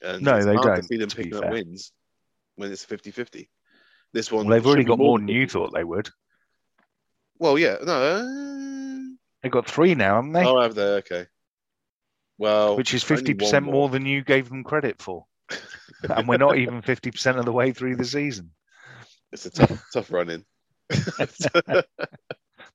And 0.01 0.21
No, 0.21 0.43
they 0.43 0.55
don't, 0.55 0.83
see 0.83 0.97
them 0.97 1.09
picking 1.09 1.35
up 1.35 1.49
wins 1.49 1.91
when 2.55 2.71
it's 2.71 2.85
50-50. 2.85 3.47
This 4.15 4.31
one, 4.31 4.47
well, 4.47 4.55
they've 4.55 4.65
already 4.65 4.85
got 4.85 4.97
more 4.97 5.19
than 5.19 5.27
you 5.27 5.45
thought 5.45 5.73
they 5.73 5.83
would. 5.83 6.07
Well, 7.37 7.59
yeah, 7.59 7.75
no. 7.85 7.93
Uh, 8.01 9.15
They've 9.43 9.51
got 9.51 9.69
three 9.69 9.93
now, 9.93 10.15
haven't 10.15 10.31
they? 10.31 10.45
oh, 10.45 10.61
have 10.61 10.73
they? 10.73 10.83
Okay. 10.83 11.25
Well, 12.37 12.77
Which 12.77 12.93
is 12.93 13.03
fifty 13.03 13.33
percent 13.33 13.65
more 13.65 13.89
than 13.89 14.05
you 14.05 14.23
gave 14.23 14.47
them 14.47 14.63
credit 14.63 15.01
for, 15.01 15.25
and 16.09 16.29
we're 16.29 16.37
not 16.37 16.57
even 16.57 16.81
fifty 16.81 17.11
percent 17.11 17.39
of 17.39 17.43
the 17.45 17.51
way 17.51 17.73
through 17.73 17.97
the 17.97 18.05
season. 18.05 18.51
It's 19.33 19.45
a 19.47 19.49
tough, 19.49 19.83
tough 19.91 20.09
run 20.09 20.29
in. 20.29 20.45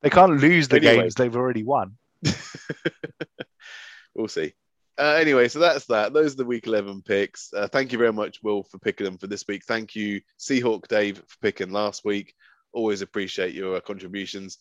They 0.02 0.10
can't 0.10 0.40
lose 0.40 0.68
the 0.68 0.76
Anyway. 0.76 0.96
games 0.96 1.14
they've 1.14 1.34
already 1.36 1.62
won. 1.62 1.96
we'll 4.14 4.28
see. 4.28 4.52
Uh, 4.98 5.16
anyway, 5.18 5.48
so 5.48 5.58
that's 5.58 5.86
that. 5.86 6.12
Those 6.12 6.34
are 6.34 6.38
the 6.38 6.44
week 6.44 6.66
11 6.66 7.02
picks. 7.02 7.52
Uh, 7.52 7.68
thank 7.68 7.92
you 7.92 7.98
very 7.98 8.12
much, 8.12 8.42
Will, 8.42 8.64
for 8.64 8.78
picking 8.78 9.04
them 9.04 9.18
for 9.18 9.26
this 9.26 9.44
week. 9.48 9.64
Thank 9.64 9.94
you, 9.94 10.20
Seahawk 10.38 10.88
Dave, 10.88 11.22
for 11.26 11.38
picking 11.40 11.72
last 11.72 12.04
week. 12.04 12.34
Always 12.72 13.00
appreciate 13.00 13.54
your 13.54 13.76
uh, 13.76 13.80
contributions. 13.80 14.58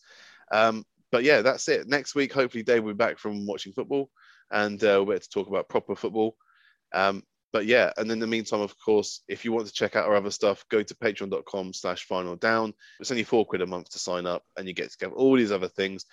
Um, 0.50 0.84
but 1.12 1.24
yeah, 1.24 1.42
that's 1.42 1.68
it. 1.68 1.88
Next 1.88 2.14
week, 2.14 2.32
hopefully, 2.32 2.62
Dave 2.62 2.84
will 2.84 2.92
be 2.92 2.96
back 2.96 3.18
from 3.18 3.46
watching 3.46 3.72
football 3.72 4.10
and 4.50 4.82
uh, 4.82 5.02
we'll 5.04 5.16
be 5.16 5.18
to 5.18 5.28
talk 5.28 5.48
about 5.48 5.68
proper 5.68 5.94
football. 5.94 6.36
Um, 6.92 7.22
but 7.52 7.66
yeah, 7.66 7.92
and 7.96 8.10
in 8.10 8.20
the 8.20 8.26
meantime, 8.26 8.60
of 8.60 8.78
course, 8.78 9.22
if 9.26 9.44
you 9.44 9.52
want 9.52 9.66
to 9.66 9.72
check 9.72 9.96
out 9.96 10.06
our 10.06 10.14
other 10.14 10.30
stuff, 10.30 10.64
go 10.70 10.82
to 10.82 10.94
patreon.com 10.94 11.72
slash 11.72 12.04
final 12.04 12.36
down. 12.36 12.74
It's 13.00 13.10
only 13.10 13.24
four 13.24 13.44
quid 13.44 13.62
a 13.62 13.66
month 13.66 13.90
to 13.90 13.98
sign 13.98 14.26
up 14.26 14.44
and 14.56 14.68
you 14.68 14.74
get 14.74 14.90
to 14.92 14.98
get 14.98 15.12
all 15.12 15.36
these 15.36 15.50
other 15.50 15.68
things. 15.68 16.06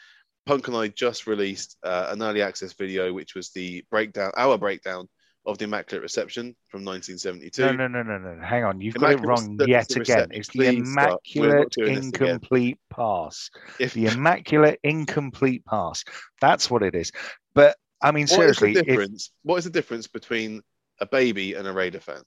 Punk 0.47 0.67
and 0.69 0.77
I 0.77 0.87
just 0.87 1.27
released 1.27 1.77
uh, 1.83 2.07
an 2.09 2.23
early 2.23 2.41
access 2.41 2.71
video, 2.71 3.11
which 3.11 3.35
was 3.35 3.51
the 3.51 3.83
breakdown, 3.91 4.31
our 4.37 4.57
breakdown 4.57 5.09
of 5.45 5.57
the 5.57 5.65
Immaculate 5.65 6.01
Reception 6.01 6.55
from 6.69 6.85
1972. 6.85 7.61
No, 7.61 7.73
no, 7.73 7.87
no, 7.87 8.01
no, 8.01 8.17
no. 8.17 8.41
Hang 8.41 8.63
on, 8.63 8.79
you've 8.79 8.95
got 8.95 9.11
it 9.11 9.19
wrong 9.25 9.59
yet 9.67 9.93
again. 9.95 10.29
It's 10.31 10.47
the. 10.49 10.67
Immaculate 10.67 11.69
doing 11.71 11.95
this 11.95 12.07
again. 12.07 12.27
incomplete 12.29 12.79
pass. 12.89 13.49
If, 13.77 13.93
The 13.93 14.07
immaculate 14.07 14.79
incomplete 14.83 15.65
pass. 15.65 16.05
That's 16.39 16.71
what 16.71 16.81
it 16.81 16.95
is. 16.95 17.11
But 17.53 17.75
I 18.01 18.11
mean, 18.11 18.27
what 18.27 18.45
is 18.45 18.57
seriously, 18.57 18.73
the 18.73 18.89
if. 18.89 19.29
What 19.43 19.57
is 19.57 19.65
the 19.65 19.69
difference 19.69 20.07
between 20.07 20.61
a 21.01 21.05
baby 21.05 21.55
and 21.55 21.67
a 21.67 21.73
Raider 21.73 21.99
fan? 21.99 22.21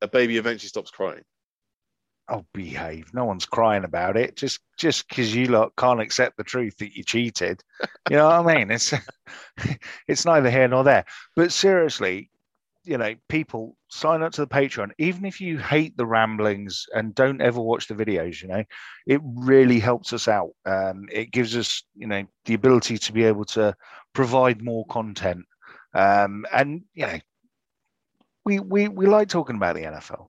A 0.00 0.08
baby 0.08 0.38
eventually 0.38 0.68
stops 0.68 0.90
crying. 0.90 1.22
Oh, 2.28 2.46
behave! 2.54 3.12
No 3.12 3.24
one's 3.24 3.46
crying 3.46 3.84
about 3.84 4.16
it. 4.16 4.36
Just 4.36 4.60
just 4.78 5.08
because 5.08 5.34
you 5.34 5.46
lot 5.46 5.72
can't 5.76 6.00
accept 6.00 6.36
the 6.36 6.44
truth 6.44 6.76
that 6.78 6.96
you 6.96 7.02
cheated. 7.02 7.62
You 8.08 8.16
know 8.16 8.26
what 8.26 8.46
I 8.46 8.54
mean? 8.56 8.70
It's 8.70 8.94
it's 10.08 10.24
neither 10.24 10.50
here 10.50 10.68
nor 10.68 10.84
there. 10.84 11.04
But 11.34 11.52
seriously, 11.52 12.30
you 12.84 12.98
know, 12.98 13.14
people 13.28 13.76
sign 13.88 14.22
up 14.22 14.32
to 14.32 14.40
the 14.40 14.46
Patreon, 14.46 14.90
even 14.98 15.24
if 15.24 15.40
you 15.40 15.58
hate 15.58 15.96
the 15.96 16.06
ramblings 16.06 16.86
and 16.94 17.14
don't 17.14 17.40
ever 17.40 17.60
watch 17.60 17.86
the 17.86 17.94
videos, 17.94 18.42
you 18.42 18.48
know, 18.48 18.64
it 19.06 19.20
really 19.22 19.78
helps 19.78 20.12
us 20.12 20.26
out. 20.26 20.50
Um, 20.66 21.06
it 21.12 21.30
gives 21.30 21.56
us, 21.56 21.82
you 21.94 22.06
know, 22.06 22.24
the 22.44 22.54
ability 22.54 22.98
to 22.98 23.12
be 23.12 23.24
able 23.24 23.44
to 23.46 23.74
provide 24.14 24.62
more 24.62 24.84
content. 24.86 25.44
Um, 25.94 26.44
and, 26.52 26.82
you 26.94 27.06
know, 27.06 27.18
we, 28.44 28.58
we, 28.58 28.88
we 28.88 29.06
like 29.06 29.28
talking 29.28 29.56
about 29.56 29.76
the 29.76 29.82
NFL. 29.82 30.26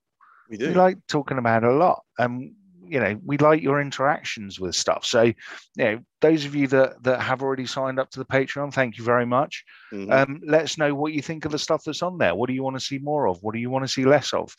We 0.54 0.58
do. 0.58 0.68
We 0.70 0.74
like 0.76 0.98
talking 1.08 1.40
about 1.40 1.64
it 1.64 1.70
a 1.70 1.74
lot. 1.74 2.04
And 2.18 2.54
you 2.86 3.00
know 3.00 3.20
we 3.26 3.38
like 3.38 3.62
your 3.62 3.82
interactions 3.82 4.60
with 4.60 4.76
stuff 4.76 5.06
so 5.06 5.24
you 5.24 5.34
know 5.78 6.00
those 6.22 6.44
of 6.46 6.54
you 6.54 6.68
that 6.68 7.02
that 7.02 7.22
have 7.22 7.42
already 7.42 7.66
signed 7.66 7.98
up 7.98 8.10
to 8.12 8.20
the 8.20 8.26
patreon 8.26 8.74
thank 8.74 8.98
you 8.98 9.04
very 9.06 9.26
much 9.26 9.64
mm-hmm. 9.92 10.12
um, 10.12 10.42
let 10.46 10.64
us 10.64 10.78
know 10.78 10.94
what 10.94 11.14
you 11.14 11.22
think 11.22 11.46
of 11.46 11.52
the 11.52 11.58
stuff 11.58 11.82
that's 11.86 12.04
on 12.04 12.18
there 12.18 12.36
what 12.36 12.48
do 12.48 12.54
you 12.54 12.62
want 12.62 12.76
to 12.76 12.86
see 12.86 12.98
more 12.98 13.28
of 13.28 13.42
what 13.42 13.54
do 13.54 13.60
you 13.60 13.70
want 13.70 13.84
to 13.84 13.92
see 13.92 14.04
less 14.04 14.34
of 14.34 14.54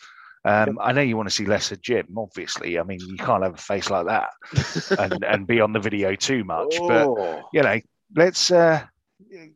um, 0.47 0.79
I 0.81 0.93
know 0.93 1.01
you 1.01 1.17
want 1.17 1.29
to 1.29 1.35
see 1.35 1.47
less 1.47 1.73
of 1.73 1.81
Jim, 1.81 2.07
obviously. 2.19 2.79
I 2.79 2.83
mean, 2.83 3.01
you 3.01 3.17
can't 3.17 3.43
have 3.43 3.55
a 3.55 3.57
face 3.57 3.89
like 3.89 4.05
that 4.05 4.29
and, 4.99 5.25
and 5.25 5.47
be 5.47 5.59
on 5.59 5.73
the 5.73 5.81
video 5.81 6.15
too 6.15 6.45
much. 6.45 6.77
Oh. 6.79 7.15
But 7.15 7.45
you 7.55 7.63
know, 7.63 7.81
let's 8.15 8.51
uh, 8.51 8.85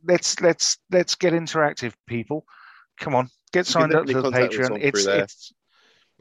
let's 0.04 0.40
let's 0.40 0.78
let's 0.90 1.14
get 1.14 1.34
interactive, 1.34 1.92
people. 2.06 2.46
Come 2.98 3.14
on, 3.14 3.28
get 3.52 3.66
signed 3.66 3.94
up 3.94 4.06
to 4.06 4.22
the 4.22 4.30
Patreon. 4.30 4.78
It's 4.80 5.04
it's 5.04 5.52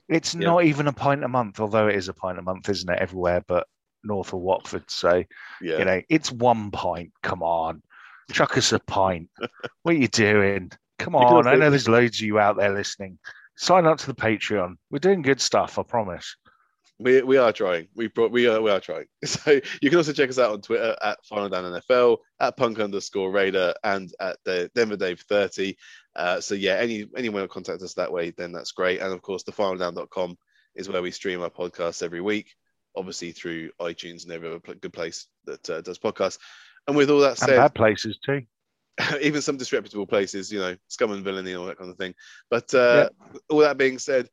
it's 0.10 0.34
yep. 0.34 0.44
not 0.44 0.64
even 0.64 0.88
a 0.88 0.94
pint 0.94 1.24
a 1.24 1.28
month, 1.28 1.60
although 1.60 1.88
it 1.88 1.96
is 1.96 2.08
a 2.08 2.14
pint 2.14 2.40
a 2.40 2.42
month, 2.42 2.70
isn't 2.70 2.90
it? 2.90 3.00
Everywhere 3.00 3.44
but 3.48 3.68
north 4.04 4.34
of 4.34 4.40
Watford. 4.40 4.90
So, 4.90 5.24
yeah. 5.62 5.80
you 5.80 5.86
know, 5.86 6.02
it's 6.10 6.32
one 6.32 6.72
pint. 6.72 7.12
Come 7.24 7.44
on, 7.44 7.82
chuck 8.32 8.58
us 8.58 8.72
a 8.72 8.80
pint. 8.80 9.30
what 9.84 9.96
are 9.96 10.00
you 10.00 10.08
doing? 10.08 10.72
Come 11.00 11.16
on. 11.16 11.48
I 11.48 11.56
know 11.56 11.70
there's 11.70 11.88
loads 11.88 12.18
of 12.18 12.26
you 12.26 12.40
out 12.40 12.58
there 12.58 12.74
listening. 12.74 13.20
Sign 13.56 13.86
up 13.86 13.98
to 14.00 14.08
the 14.08 14.16
Patreon. 14.16 14.76
We're 14.90 15.00
doing 15.00 15.22
good 15.22 15.42
stuff, 15.42 15.78
I 15.80 15.84
promise. 15.84 16.36
We, 17.00 17.22
we 17.22 17.38
are 17.38 17.54
trying. 17.54 17.88
We 17.96 18.08
brought 18.08 18.32
we 18.32 18.48
are 18.48 18.62
we 18.62 18.72
are 18.72 18.80
trying. 18.80 19.06
So 19.26 19.60
you 19.82 19.90
can 19.90 19.98
also 19.98 20.14
check 20.14 20.30
us 20.30 20.40
out 20.40 20.52
on 20.52 20.62
Twitter 20.62 20.96
at 21.02 21.24
Final 21.26 21.50
Down 21.50 21.64
NFL, 21.64 22.18
at 22.40 22.58
Punk 22.58 22.80
underscore 22.80 23.32
Raider, 23.32 23.74
and 23.84 24.12
at 24.20 24.38
the 24.46 24.72
Denver 24.74 24.98
Dave 24.98 25.22
thirty. 25.22 25.78
Uh, 26.16 26.42
so 26.42 26.56
yeah, 26.56 26.74
any 26.74 27.06
anyone 27.16 27.42
will 27.42 27.48
contact 27.48 27.84
us 27.84 27.94
that 27.96 28.12
way, 28.12 28.32
then 28.32 28.52
that's 28.52 28.72
great. 28.72 29.00
And 29.00 29.14
of 29.14 29.22
course, 29.22 29.44
the 29.44 29.52
finaldown.com 29.52 30.38
is 30.76 30.90
where 30.90 31.02
we 31.02 31.12
stream 31.12 31.42
our 31.42 31.50
podcasts 31.50 32.02
every 32.02 32.22
week, 32.22 32.56
obviously 32.96 33.32
through 33.32 33.72
iTunes 33.80 34.24
and 34.24 34.32
every 34.32 34.50
other 34.50 34.60
good 34.60 34.94
place 34.94 35.28
that 35.46 35.70
uh, 35.70 35.82
does 35.82 36.00
podcasts. 36.00 36.40
And 36.88 36.96
with 36.96 37.10
all 37.10 37.20
that 37.20 37.38
said, 37.38 37.50
and 37.50 37.58
bad 37.58 37.76
places 37.76 38.18
too. 38.26 38.42
even 39.22 39.42
some 39.42 39.58
disreputable 39.58 40.08
places, 40.08 40.52
you 40.52 40.60
know, 40.60 40.76
scum 40.88 41.12
and 41.12 41.24
villainy, 41.24 41.52
and 41.52 41.60
all 41.60 41.68
that 41.68 41.78
kind 41.78 41.92
of 41.92 41.98
thing. 41.98 42.16
But 42.50 42.74
uh, 42.74 43.10
yeah. 43.12 43.40
all 43.50 43.60
that 43.60 43.78
being 43.78 44.00
said, 44.00 44.30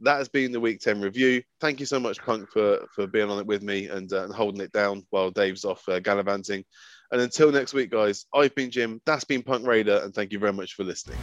that 0.00 0.18
has 0.18 0.28
been 0.28 0.52
the 0.52 0.60
week 0.60 0.80
10 0.80 1.00
review. 1.00 1.42
Thank 1.60 1.80
you 1.80 1.86
so 1.86 1.98
much, 1.98 2.18
Punk, 2.18 2.50
for, 2.50 2.86
for 2.94 3.06
being 3.06 3.30
on 3.30 3.38
it 3.38 3.46
with 3.46 3.62
me 3.62 3.88
and, 3.88 4.12
uh, 4.12 4.24
and 4.24 4.32
holding 4.32 4.60
it 4.60 4.72
down 4.72 5.04
while 5.10 5.30
Dave's 5.30 5.64
off 5.64 5.88
uh, 5.88 5.98
gallivanting. 6.00 6.64
And 7.10 7.20
until 7.20 7.50
next 7.50 7.74
week, 7.74 7.90
guys, 7.90 8.26
I've 8.34 8.54
been 8.54 8.70
Jim, 8.70 9.00
that's 9.06 9.24
been 9.24 9.42
Punk 9.42 9.66
Raider, 9.66 10.00
and 10.04 10.14
thank 10.14 10.32
you 10.32 10.38
very 10.38 10.52
much 10.52 10.74
for 10.74 10.84
listening. 10.84 11.18